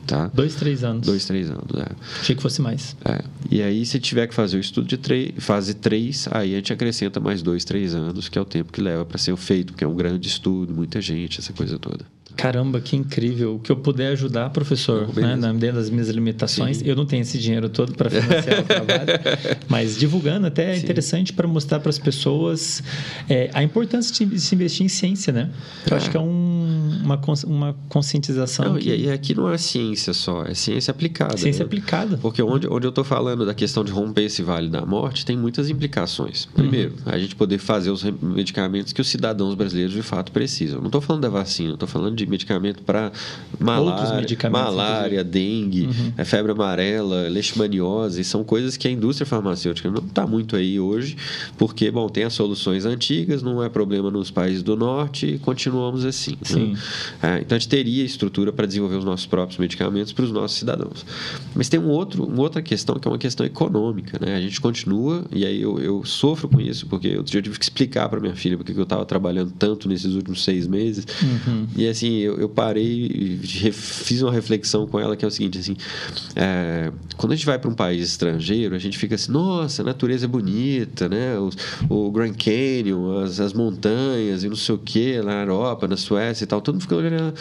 Tá? 0.07 0.31
Dois, 0.33 0.55
três 0.55 0.85
anos. 0.85 1.05
Dois, 1.05 1.25
três 1.25 1.51
anos, 1.51 1.75
é. 1.77 1.89
Achei 2.21 2.37
que 2.37 2.43
fosse 2.43 2.63
mais. 2.63 2.97
É. 3.05 3.23
E 3.51 3.61
aí, 3.63 3.85
se 3.85 3.99
tiver 3.99 4.27
que 4.27 4.35
fazer 4.35 4.57
o 4.57 4.61
estudo 4.61 4.87
de 4.87 5.35
fase 5.39 5.75
3, 5.75 6.29
aí 6.31 6.53
a 6.53 6.57
gente 6.57 6.73
acrescenta 6.73 7.19
mais 7.19 7.43
dois, 7.43 7.65
três 7.65 7.95
anos, 7.95 8.29
que 8.29 8.39
é 8.39 8.41
o 8.41 8.45
tempo 8.45 8.73
que 8.73 8.81
leva 8.81 9.05
para 9.05 9.19
ser 9.19 9.37
feito, 9.37 9.73
porque 9.73 9.85
é 9.85 9.89
um 9.89 9.97
grande 9.97 10.29
estudo, 10.29 10.73
muita 10.73 11.01
gente, 11.01 11.41
essa 11.41 11.53
coisa 11.53 11.79
toda. 11.79 12.05
Caramba, 12.37 12.81
que 12.81 12.95
incrível. 12.95 13.55
O 13.55 13.59
que 13.59 13.73
eu 13.73 13.77
puder 13.77 14.09
ajudar, 14.09 14.51
professor, 14.51 15.09
né, 15.17 15.37
dentro 15.55 15.77
das 15.77 15.89
minhas 15.89 16.09
limitações. 16.09 16.79
Sim. 16.79 16.85
Eu 16.85 16.95
não 16.95 17.07
tenho 17.07 17.23
esse 17.23 17.39
dinheiro 17.39 17.69
todo 17.69 17.95
para 17.95 18.11
financiar 18.11 18.61
o 18.61 18.65
trabalho, 18.65 19.09
mas 19.69 19.97
divulgando 19.97 20.47
até 20.47 20.75
é 20.75 20.77
interessante 20.77 21.33
para 21.33 21.49
mostrar 21.49 21.81
para 21.81 21.89
as 21.89 21.99
pessoas 21.99 22.83
é, 23.29 23.51
a 23.55 23.63
importância 23.63 24.27
de 24.27 24.39
se 24.39 24.55
investir 24.55 24.85
em 24.85 24.89
ciência, 24.89 25.33
né? 25.33 25.51
Eu 25.87 25.95
ah. 25.95 25.97
acho 25.97 26.11
que 26.11 26.17
é 26.17 26.21
um, 26.21 27.01
uma, 27.03 27.21
uma 27.47 27.77
conscientização. 27.89 28.75
Não, 28.75 28.79
que... 28.79 28.95
E 28.95 29.11
aqui 29.11 29.35
não 29.35 29.51
é 29.51 29.57
ciência 29.57 30.13
só, 30.13 30.45
é 30.45 30.53
ciência 30.53 30.91
aplicada. 30.91 31.39
Ciência 31.39 31.61
né? 31.61 31.67
aplicada. 31.67 32.19
Porque 32.19 32.43
onde, 32.43 32.69
onde 32.69 32.87
eu 32.87 32.91
estou 32.91 33.05
falando 33.05 33.47
da 33.47 33.55
questão 33.55 33.83
de 33.83 33.91
romper 33.93 34.25
esse 34.25 34.43
vale 34.43 34.69
da 34.69 34.85
morte, 34.85 35.25
tem 35.25 35.37
muitas 35.37 35.71
implicações. 35.71 36.47
Primeiro, 36.47 36.93
uhum. 36.93 37.13
a 37.13 37.19
gente 37.19 37.35
poder 37.35 37.59
fazer 37.59 37.91
os 37.91 38.03
medicamentos 38.05 38.93
que 38.93 39.01
os 39.01 39.09
cidadãos 39.09 39.55
brasileiros 39.55 39.95
de 39.95 40.03
fato 40.03 40.33
precisam. 40.33 40.81
Não 40.81 40.87
estou 40.87 41.01
falando 41.01 41.23
da 41.23 41.31
vacina, 41.31 41.73
estou 41.73 41.89
falando 41.89 42.15
de 42.15 42.26
medicamento 42.29 42.83
para 42.83 43.13
malária, 43.59 44.51
malária 44.51 45.25
dengue, 45.25 45.87
uhum. 45.87 46.13
É 46.17 46.25
febre 46.25 46.53
amarela, 46.53 47.29
leishmaniose. 47.29 48.23
São 48.25 48.45
coisas 48.45 48.77
que 48.77 48.89
a 48.89 48.91
indústria 48.91 49.27
farmacêutica 49.27 49.91
não 49.91 50.05
está 50.05 50.27
muito 50.27 50.57
aí 50.57 50.79
hoje, 50.79 51.17
porque, 51.57 51.91
bom, 51.91 52.09
tem 52.09 52.25
as 52.25 52.33
soluções 52.33 52.85
antigas, 52.85 53.43
não 53.43 53.63
é 53.63 53.69
problema 53.69 54.11
nos 54.11 54.31
países 54.31 54.63
do 54.63 54.77
norte 54.77 55.27
e 55.27 55.39
continuamos 55.39 56.05
assim. 56.05 56.33
Né? 56.33 56.39
Sim. 56.43 56.73
Né? 56.73 56.79
É, 57.23 57.41
então, 57.41 57.57
a 57.57 57.59
gente 57.59 57.69
teria 57.69 58.05
estrutura 58.05 58.53
para 58.53 58.67
desenvolver 58.67 58.97
os 58.97 59.05
nossos 59.05 59.27
próprios 59.27 59.59
medicamentos 59.59 60.13
para 60.13 60.25
os 60.25 60.33
nossos 60.33 60.59
cidadãos. 60.59 61.05
Mas 61.55 61.69
tem 61.69 61.81
um 61.81 61.89
outro, 61.89 62.25
uma 62.25 62.43
outra 62.43 62.63
questão 62.63 62.97
que 62.97 63.07
é 63.07 63.11
uma 63.11 63.19
questão 63.19 63.45
econômica. 63.45 64.19
Né? 64.25 64.37
A 64.37 64.41
gente 64.41 64.61
continua, 64.61 65.25
e 65.33 65.45
aí 65.45 65.61
eu, 65.61 65.79
eu 65.79 66.05
sofro 66.05 66.49
com 66.49 66.61
isso, 66.61 66.87
porque 66.87 67.17
outro 67.17 67.31
dia 67.31 67.39
eu 67.39 67.43
tive 67.43 67.59
que 67.59 67.65
explicar 67.65 68.09
para 68.09 68.21
minha 68.21 68.35
filha 68.35 68.57
porque 68.57 68.73
eu 68.73 68.83
estava 68.83 69.05
trabalhando 69.05 69.53
tanto 69.59 69.89
nesses 69.89 70.15
últimos 70.15 70.45
seis 70.45 70.67
meses. 70.67 71.07
Uhum. 71.23 71.67
E 71.77 71.87
assim, 71.87 72.16
eu, 72.21 72.39
eu 72.39 72.49
parei 72.49 72.85
e 72.85 73.73
fiz 73.73 74.23
uma 74.23 74.33
reflexão 74.33 74.87
com 74.87 74.99
ela 74.99 75.17
que 75.17 75.25
é 75.25 75.29
o 75.29 75.31
seguinte, 75.31 75.59
assim, 75.59 75.77
é, 76.35 76.93
quando 77.17 77.33
a 77.33 77.37
gente 77.37 77.47
vai 77.47 77.59
para 77.59 77.71
um 77.71 77.75
país 77.75 78.09
estrangeiro, 78.09 78.75
a 78.75 78.79
gente 78.79 78.99
fica 78.99 79.15
assim, 79.15 79.33
nossa, 79.33 79.83
a 79.83 79.85
natureza 79.85 80.27
é 80.27 80.29
bonita, 80.29 81.09
né? 81.09 81.39
O, 81.39 81.51
o 81.89 82.11
Grand 82.11 82.35
Canyon, 82.35 83.23
as, 83.23 83.41
as 83.41 83.53
montanhas 83.53 84.45
e 84.45 84.49
não 84.49 84.57
sei 84.57 84.75
o 84.75 84.79
que, 84.79 85.21
na 85.23 85.43
Europa, 85.43 85.89
na 85.89 85.97
Suécia 85.97 86.45
e 86.45 86.47
tal, 86.47 86.61
todo 86.61 86.75
mundo 86.75 86.83
fica 86.83 86.97
olhando. 86.97 87.35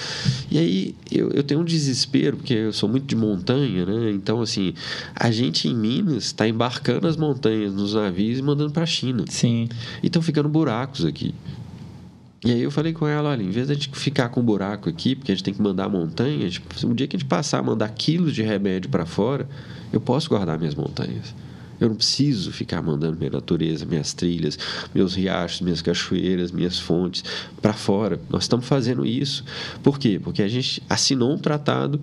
E 0.50 0.58
aí 0.58 0.96
eu, 1.12 1.30
eu 1.32 1.44
tenho 1.44 1.62
um 1.62 1.66
desespero, 1.66 2.38
porque 2.38 2.54
eu 2.54 2.74
sou 2.74 2.88
muito 2.88 3.06
de 3.06 3.16
montanha, 3.16 3.86
né? 3.86 4.12
Então, 4.12 4.42
assim, 4.42 4.74
a 5.16 5.32
gente 5.32 5.68
em 5.68 5.76
Minas 5.76 6.26
está 6.26 6.48
embarcando 6.48 7.08
as 7.08 7.18
montanhas 7.18 7.74
nos 7.74 7.94
navios 7.94 8.40
e 8.40 8.42
mandando 8.42 8.72
para 8.72 8.84
a 8.84 8.88
China. 8.88 9.26
Sim. 9.30 9.68
E 10.02 10.08
estão 10.08 10.22
ficando 10.22 10.50
buracos 10.50 11.06
aqui. 11.06 11.34
E 12.46 12.52
aí 12.52 12.62
eu 12.62 12.70
falei 12.70 12.94
com 12.94 13.08
ela, 13.08 13.32
olha, 13.32 13.42
em 13.42 13.50
vez 13.50 13.66
de 13.66 13.74
a 13.74 13.76
gente 13.76 13.90
ficar 13.90 14.30
com 14.30 14.40
um 14.40 14.44
buraco 14.44 14.88
aqui, 14.88 15.16
porque 15.16 15.32
a 15.32 15.36
gente 15.36 15.44
tem 15.44 15.52
que 15.52 15.60
mandar 15.60 15.90
montanha, 15.90 16.48
um 16.86 16.94
dia 16.94 17.08
que 17.08 17.16
a 17.16 17.20
gente 17.20 17.28
passar 17.28 17.58
a 17.58 17.64
mandar 17.64 17.90
quilos 17.90 18.36
de 18.36 18.44
remédio 18.44 18.88
para 18.88 19.04
fora, 19.04 19.50
eu 19.92 20.00
posso 20.00 20.30
guardar 20.30 20.60
minhas 20.60 20.76
montanhas. 20.76 21.34
Eu 21.80 21.90
não 21.90 21.96
preciso 21.96 22.52
ficar 22.52 22.82
mandando 22.82 23.18
minha 23.18 23.30
natureza, 23.30 23.86
minhas 23.86 24.14
trilhas, 24.14 24.58
meus 24.94 25.16
riachos, 25.16 25.62
minhas 25.62 25.82
cachoeiras, 25.82 26.52
minhas 26.52 26.80
fontes 26.80 27.24
para 27.62 27.74
fora. 27.74 28.20
Nós 28.30 28.44
estamos 28.44 28.66
fazendo 28.68 29.06
isso. 29.06 29.44
Por 29.84 30.00
quê? 30.00 30.20
Porque 30.24 30.42
a 30.42 30.48
gente 30.48 30.82
assinou 30.90 31.34
um 31.34 31.38
tratado 31.38 32.00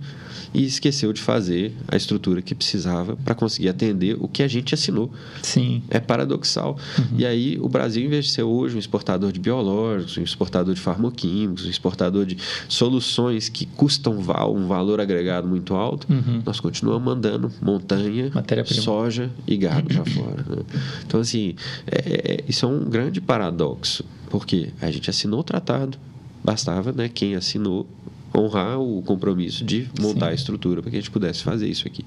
e 0.54 0.64
esqueceu 0.64 1.12
de 1.12 1.20
fazer 1.20 1.72
a 1.88 1.96
estrutura 1.96 2.42
que 2.42 2.54
precisava 2.54 3.16
para 3.16 3.34
conseguir 3.34 3.68
atender 3.68 4.16
o 4.20 4.28
que 4.28 4.42
a 4.42 4.48
gente 4.48 4.74
assinou. 4.74 5.10
Sim. 5.42 5.82
É 5.88 5.98
paradoxal. 5.98 6.76
Uhum. 6.98 7.18
E 7.18 7.26
aí 7.26 7.58
o 7.60 7.68
Brasil, 7.68 8.04
em 8.04 8.08
vez 8.08 8.26
de 8.26 8.30
ser 8.32 8.42
hoje 8.42 8.76
um 8.76 8.78
exportador 8.78 9.32
de 9.32 9.40
biológicos, 9.40 10.18
um 10.18 10.22
exportador 10.22 10.74
de 10.74 10.80
farmoquímicos, 10.80 11.66
um 11.66 11.70
exportador 11.70 12.26
de 12.26 12.36
soluções 12.68 13.48
que 13.48 13.64
custam 13.66 14.12
um 14.12 14.66
valor 14.66 15.00
agregado 15.00 15.48
muito 15.48 15.74
alto, 15.74 16.06
uhum. 16.12 16.42
nós 16.44 16.60
continuamos 16.60 17.02
mandando 17.02 17.50
montanha, 17.60 18.30
soja 18.64 19.30
e 19.46 19.56
gado 19.62 19.88
para 19.88 20.04
fora. 20.12 20.44
Né? 20.48 20.62
Então, 21.06 21.20
assim, 21.20 21.54
é, 21.86 22.32
é, 22.34 22.44
isso 22.48 22.64
é 22.64 22.68
um 22.68 22.84
grande 22.84 23.20
paradoxo. 23.20 24.04
Porque 24.28 24.70
a 24.80 24.90
gente 24.90 25.10
assinou 25.10 25.40
o 25.40 25.44
tratado, 25.44 25.98
bastava 26.42 26.92
né, 26.92 27.08
quem 27.08 27.34
assinou 27.34 27.86
honrar 28.34 28.80
o 28.80 29.02
compromisso 29.02 29.64
de 29.64 29.88
montar 30.00 30.26
Sim. 30.26 30.32
a 30.32 30.34
estrutura 30.34 30.82
para 30.82 30.90
que 30.90 30.96
a 30.96 31.00
gente 31.00 31.10
pudesse 31.10 31.42
fazer 31.42 31.68
isso 31.68 31.86
aqui. 31.86 32.04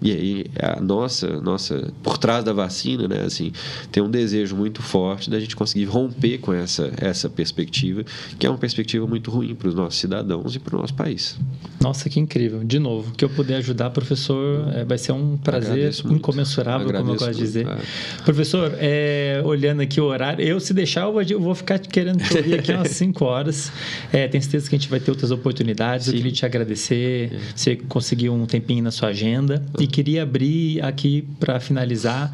E 0.00 0.12
aí 0.12 0.46
a 0.60 0.80
nossa, 0.80 1.40
nossa 1.40 1.92
por 2.02 2.18
trás 2.18 2.44
da 2.44 2.52
vacina, 2.52 3.08
né, 3.08 3.22
assim, 3.22 3.52
tem 3.90 4.02
um 4.02 4.10
desejo 4.10 4.54
muito 4.54 4.82
forte 4.82 5.30
da 5.30 5.40
gente 5.40 5.56
conseguir 5.56 5.84
romper 5.84 6.38
com 6.38 6.52
essa 6.52 6.92
essa 6.98 7.28
perspectiva, 7.28 8.04
que 8.38 8.46
é 8.46 8.50
uma 8.50 8.58
perspectiva 8.58 9.06
muito 9.06 9.30
ruim 9.30 9.54
para 9.54 9.68
os 9.68 9.74
nossos 9.74 9.98
cidadãos 9.98 10.54
e 10.54 10.58
para 10.58 10.76
o 10.76 10.80
nosso 10.80 10.94
país. 10.94 11.38
Nossa, 11.80 12.08
que 12.08 12.20
incrível. 12.20 12.62
De 12.64 12.78
novo, 12.78 13.12
que 13.12 13.24
eu 13.24 13.28
puder 13.28 13.56
ajudar, 13.56 13.90
professor, 13.90 14.68
é, 14.74 14.84
vai 14.84 14.98
ser 14.98 15.12
um 15.12 15.36
prazer 15.36 15.92
incomensurável, 16.10 16.86
como 16.86 17.12
eu 17.12 17.16
gosto 17.16 17.32
de 17.32 17.38
dizer. 17.38 17.66
É. 17.66 17.78
Professor, 18.24 18.72
é, 18.78 19.42
olhando 19.44 19.82
aqui 19.82 20.00
o 20.00 20.04
horário, 20.04 20.44
eu 20.44 20.58
se 20.60 20.72
deixar, 20.72 21.02
eu 21.02 21.12
vou, 21.12 21.22
eu 21.22 21.40
vou 21.40 21.54
ficar 21.54 21.78
querendo 21.78 22.22
te 22.22 22.36
ouvir 22.36 22.58
aqui 22.58 22.72
umas 22.72 22.88
5 22.88 23.24
horas. 23.24 23.72
É, 24.12 24.26
tenho 24.28 24.42
certeza 24.42 24.68
que 24.68 24.76
a 24.76 24.78
gente 24.78 24.88
vai 24.88 25.00
ter 25.00 25.10
outras 25.10 25.30
oportunidades 25.30 25.53
oportunidades. 25.54 26.06
Sim. 26.06 26.12
Eu 26.12 26.16
queria 26.16 26.32
te 26.32 26.44
agradecer. 26.44 27.32
É. 27.32 27.38
Você 27.54 27.76
conseguiu 27.76 28.34
um 28.34 28.44
tempinho 28.44 28.82
na 28.82 28.90
sua 28.90 29.08
agenda. 29.08 29.64
E 29.78 29.86
queria 29.86 30.24
abrir 30.24 30.82
aqui 30.82 31.24
para 31.38 31.60
finalizar. 31.60 32.32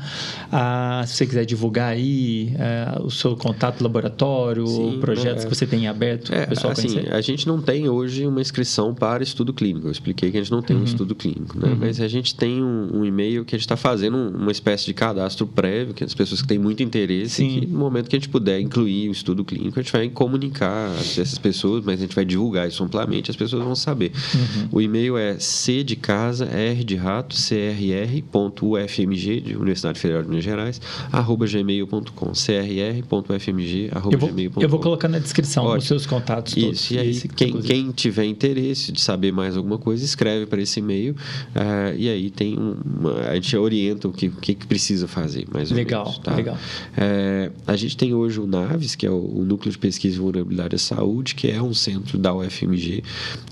A, 0.50 1.04
se 1.06 1.16
você 1.16 1.26
quiser 1.26 1.44
divulgar 1.44 1.92
aí 1.92 2.54
a, 2.58 2.98
é, 2.98 3.02
o 3.02 3.10
seu 3.10 3.36
contato 3.36 3.82
laboratório, 3.82 4.66
Sim, 4.66 4.98
projetos 5.00 5.44
é. 5.44 5.48
que 5.48 5.54
você 5.54 5.66
tem 5.66 5.86
aberto 5.86 6.32
é, 6.32 6.46
pessoal 6.46 6.72
assim, 6.72 6.88
conhecer. 6.88 7.12
A 7.12 7.20
gente 7.20 7.46
não 7.46 7.60
tem 7.60 7.88
hoje 7.88 8.26
uma 8.26 8.40
inscrição 8.40 8.94
para 8.94 9.22
estudo 9.22 9.52
clínico. 9.52 9.86
Eu 9.86 9.92
expliquei 9.92 10.30
que 10.30 10.38
a 10.38 10.40
gente 10.40 10.50
não 10.50 10.62
tem 10.62 10.76
uhum. 10.76 10.82
um 10.82 10.86
estudo 10.86 11.14
clínico, 11.14 11.58
né? 11.58 11.68
Uhum. 11.68 11.76
Mas 11.78 12.00
a 12.00 12.08
gente 12.08 12.34
tem 12.34 12.62
um, 12.62 13.00
um 13.00 13.04
e-mail 13.04 13.44
que 13.44 13.54
a 13.54 13.58
gente 13.58 13.66
está 13.66 13.76
fazendo 13.76 14.16
uma 14.16 14.50
espécie 14.50 14.86
de 14.86 14.94
cadastro 14.94 15.46
prévio, 15.46 15.94
que 15.94 16.02
as 16.02 16.14
pessoas 16.14 16.40
que 16.40 16.48
têm 16.48 16.58
muito 16.58 16.82
interesse, 16.82 17.36
Sim. 17.36 17.60
que 17.60 17.66
no 17.66 17.78
momento 17.78 18.08
que 18.08 18.16
a 18.16 18.18
gente 18.18 18.28
puder 18.28 18.60
incluir 18.60 19.08
o 19.08 19.12
estudo 19.12 19.44
clínico, 19.44 19.78
a 19.78 19.82
gente 19.82 19.92
vai 19.92 20.08
comunicar 20.08 20.90
essas 20.98 21.38
pessoas, 21.38 21.84
mas 21.84 22.00
a 22.00 22.02
gente 22.02 22.14
vai 22.14 22.24
divulgar 22.24 22.66
isso 22.68 22.82
amplamente 22.82 23.09
as 23.30 23.36
pessoas 23.36 23.62
vão 23.62 23.74
saber. 23.74 24.12
Uhum. 24.34 24.68
O 24.72 24.80
e-mail 24.80 25.16
é 25.16 25.38
c 25.38 25.82
de 25.82 25.96
casa, 25.96 26.46
r 26.46 26.84
de 26.84 26.96
rato, 26.96 27.36
crr.ufmg, 27.36 29.40
de 29.40 29.56
Universidade 29.56 29.98
Federal 29.98 30.22
de 30.22 30.28
Minas 30.28 30.44
Gerais, 30.44 30.80
arroba 31.10 31.46
gmail.com, 31.46 32.32
crr.ufmg, 32.32 33.90
arroba 33.92 34.16
gmail.com. 34.16 34.60
Eu 34.60 34.68
vou 34.68 34.80
colocar 34.80 35.08
na 35.08 35.18
descrição 35.18 35.64
Ótimo. 35.64 35.78
os 35.78 35.86
seus 35.86 36.06
contatos 36.06 36.54
todos. 36.54 36.80
Isso, 36.80 36.94
e 36.94 36.98
aí 36.98 37.20
quem, 37.34 37.60
quem 37.60 37.90
tiver 37.90 38.24
interesse 38.24 38.92
de 38.92 39.00
saber 39.00 39.32
mais 39.32 39.56
alguma 39.56 39.78
coisa, 39.78 40.04
escreve 40.04 40.46
para 40.46 40.60
esse 40.60 40.80
e-mail 40.80 41.14
uh, 41.54 41.96
e 41.96 42.08
aí 42.08 42.30
tem 42.30 42.56
uma, 42.56 43.28
a 43.28 43.34
gente 43.34 43.56
orienta 43.56 44.08
o 44.08 44.12
que, 44.12 44.28
o 44.28 44.32
que 44.32 44.54
precisa 44.66 45.08
fazer, 45.08 45.46
mais 45.52 45.70
ou 45.70 45.76
legal, 45.76 46.04
menos. 46.04 46.18
Tá? 46.18 46.34
Legal, 46.34 46.58
é, 46.96 47.50
A 47.66 47.76
gente 47.76 47.96
tem 47.96 48.14
hoje 48.14 48.40
o 48.40 48.46
NAVES, 48.46 48.94
que 48.94 49.06
é 49.06 49.10
o, 49.10 49.40
o 49.40 49.44
Núcleo 49.44 49.72
de 49.72 49.78
Pesquisa 49.78 50.16
e 50.16 50.18
Vulnerabilidade 50.18 50.76
à 50.76 50.78
Saúde, 50.78 51.34
que 51.34 51.50
é 51.50 51.62
um 51.62 51.74
centro 51.74 52.18
da 52.18 52.34
UFMG 52.34 52.99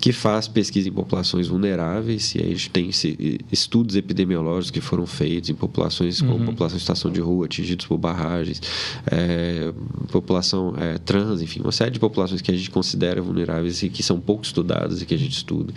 que 0.00 0.12
faz 0.12 0.48
pesquisa 0.48 0.88
em 0.88 0.92
populações 0.92 1.48
vulneráveis, 1.48 2.34
e 2.34 2.38
aí 2.38 2.46
a 2.46 2.50
gente 2.50 2.70
tem 2.70 2.90
estudos 3.50 3.96
epidemiológicos 3.96 4.70
que 4.70 4.80
foram 4.80 5.06
feitos 5.06 5.50
em 5.50 5.54
populações 5.54 6.20
como 6.20 6.38
uhum. 6.38 6.46
população 6.46 6.76
em 6.76 6.80
situação 6.80 7.10
de 7.10 7.20
rua, 7.20 7.46
atingidos 7.46 7.86
por 7.86 7.98
barragens, 7.98 8.60
é, 9.10 9.72
população 10.10 10.74
é, 10.76 10.98
trans, 10.98 11.42
enfim, 11.42 11.60
uma 11.60 11.72
série 11.72 11.90
de 11.90 11.98
populações 11.98 12.40
que 12.40 12.50
a 12.50 12.56
gente 12.56 12.70
considera 12.70 13.20
vulneráveis 13.20 13.82
e 13.82 13.88
que 13.88 14.02
são 14.02 14.20
pouco 14.20 14.44
estudadas 14.44 15.02
e 15.02 15.06
que 15.06 15.14
a 15.14 15.18
gente 15.18 15.36
estuda. 15.36 15.72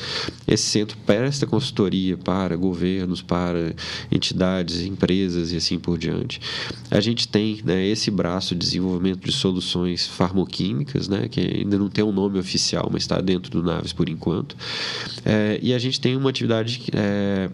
Esse 0.47 0.63
centro 0.63 0.97
presta 1.05 1.45
consultoria 1.45 2.17
para 2.17 2.55
governos, 2.55 3.21
para 3.21 3.73
entidades, 4.11 4.81
empresas 4.81 5.51
e 5.51 5.57
assim 5.57 5.79
por 5.79 5.97
diante. 5.97 6.39
A 6.89 6.99
gente 6.99 7.27
tem 7.27 7.59
né, 7.63 7.85
esse 7.85 8.11
braço 8.11 8.53
de 8.55 8.59
desenvolvimento 8.59 9.25
de 9.25 9.31
soluções 9.31 10.07
farmoquímicas, 10.07 11.07
né, 11.07 11.27
que 11.27 11.39
ainda 11.39 11.77
não 11.77 11.89
tem 11.89 12.03
um 12.03 12.11
nome 12.11 12.39
oficial, 12.39 12.89
mas 12.91 13.03
está 13.03 13.19
dentro 13.21 13.51
do 13.51 13.60
Naves 13.61 13.93
por 13.93 14.09
enquanto. 14.09 14.55
É, 15.25 15.59
e 15.61 15.73
a 15.73 15.79
gente 15.79 15.99
tem 15.99 16.15
uma 16.15 16.29
atividade 16.29 16.83
é, 16.93 17.49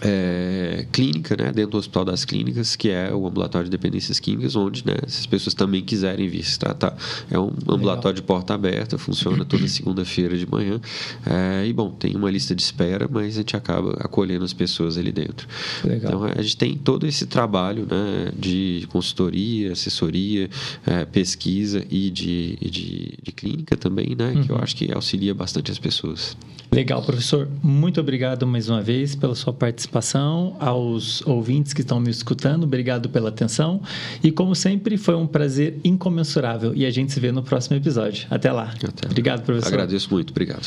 é, 0.00 0.86
clínica, 0.90 1.36
né, 1.36 1.52
dentro 1.52 1.72
do 1.72 1.78
Hospital 1.78 2.04
das 2.04 2.24
Clínicas, 2.24 2.74
que 2.74 2.90
é 2.90 3.12
o 3.12 3.26
ambulatório 3.26 3.66
de 3.66 3.70
dependências 3.70 4.18
químicas, 4.18 4.56
onde, 4.56 4.86
né, 4.86 4.94
se 5.06 5.20
as 5.20 5.26
pessoas 5.26 5.54
também 5.54 5.82
quiserem 5.82 6.28
vir 6.28 6.44
se 6.44 6.58
tratar, 6.58 6.96
é 7.30 7.38
um 7.38 7.52
ambulatório 7.68 7.96
Legal. 7.96 8.12
de 8.14 8.22
porta 8.22 8.54
aberta, 8.54 8.98
funciona 8.98 9.44
toda 9.44 9.66
segunda-feira 9.68 10.36
de 10.36 10.48
manhã. 10.48 10.80
É, 11.26 11.66
e, 11.66 11.72
bom, 11.72 11.90
tem 11.90 12.16
uma 12.16 12.30
lista 12.30 12.54
de 12.54 12.62
espera, 12.62 13.08
mas 13.10 13.34
a 13.34 13.38
gente 13.38 13.56
acaba 13.56 13.96
acolhendo 14.00 14.44
as 14.44 14.52
pessoas 14.52 14.96
ali 14.96 15.12
dentro. 15.12 15.46
Legal. 15.84 16.12
Então, 16.12 16.24
a 16.24 16.42
gente 16.42 16.56
tem 16.56 16.76
todo 16.76 17.06
esse 17.06 17.26
trabalho, 17.26 17.86
né, 17.90 18.32
de 18.36 18.86
consultoria, 18.90 19.72
assessoria, 19.72 20.48
é, 20.86 21.04
pesquisa 21.04 21.84
e 21.90 22.10
de, 22.10 22.56
de, 22.56 23.18
de, 23.22 23.32
clínica 23.32 23.76
também, 23.76 24.14
né, 24.16 24.32
uhum. 24.32 24.42
que 24.42 24.50
eu 24.50 24.56
uhum. 24.56 24.62
acho 24.62 24.76
que 24.76 24.92
auxilia 24.92 25.34
bastante 25.34 25.70
as 25.70 25.78
pessoas. 25.78 26.36
Legal, 26.72 27.02
professor. 27.02 27.48
Muito 27.62 28.00
obrigado 28.00 28.46
mais 28.46 28.70
uma 28.70 28.80
vez 28.80 29.14
pela 29.14 29.34
sua 29.34 29.52
participação. 29.82 30.56
Aos 30.58 31.22
ouvintes 31.26 31.72
que 31.72 31.80
estão 31.80 32.00
me 32.00 32.10
escutando, 32.10 32.64
obrigado 32.64 33.08
pela 33.08 33.28
atenção. 33.28 33.80
E, 34.22 34.30
como 34.30 34.54
sempre, 34.54 34.96
foi 34.96 35.14
um 35.14 35.26
prazer 35.26 35.78
incomensurável. 35.84 36.74
E 36.74 36.86
a 36.86 36.90
gente 36.90 37.12
se 37.12 37.20
vê 37.20 37.32
no 37.32 37.42
próximo 37.42 37.76
episódio. 37.76 38.26
Até 38.30 38.50
lá. 38.52 38.74
Até. 38.86 39.06
Obrigado, 39.06 39.42
professor. 39.42 39.68
Agradeço 39.68 40.08
muito. 40.10 40.30
Obrigado. 40.30 40.66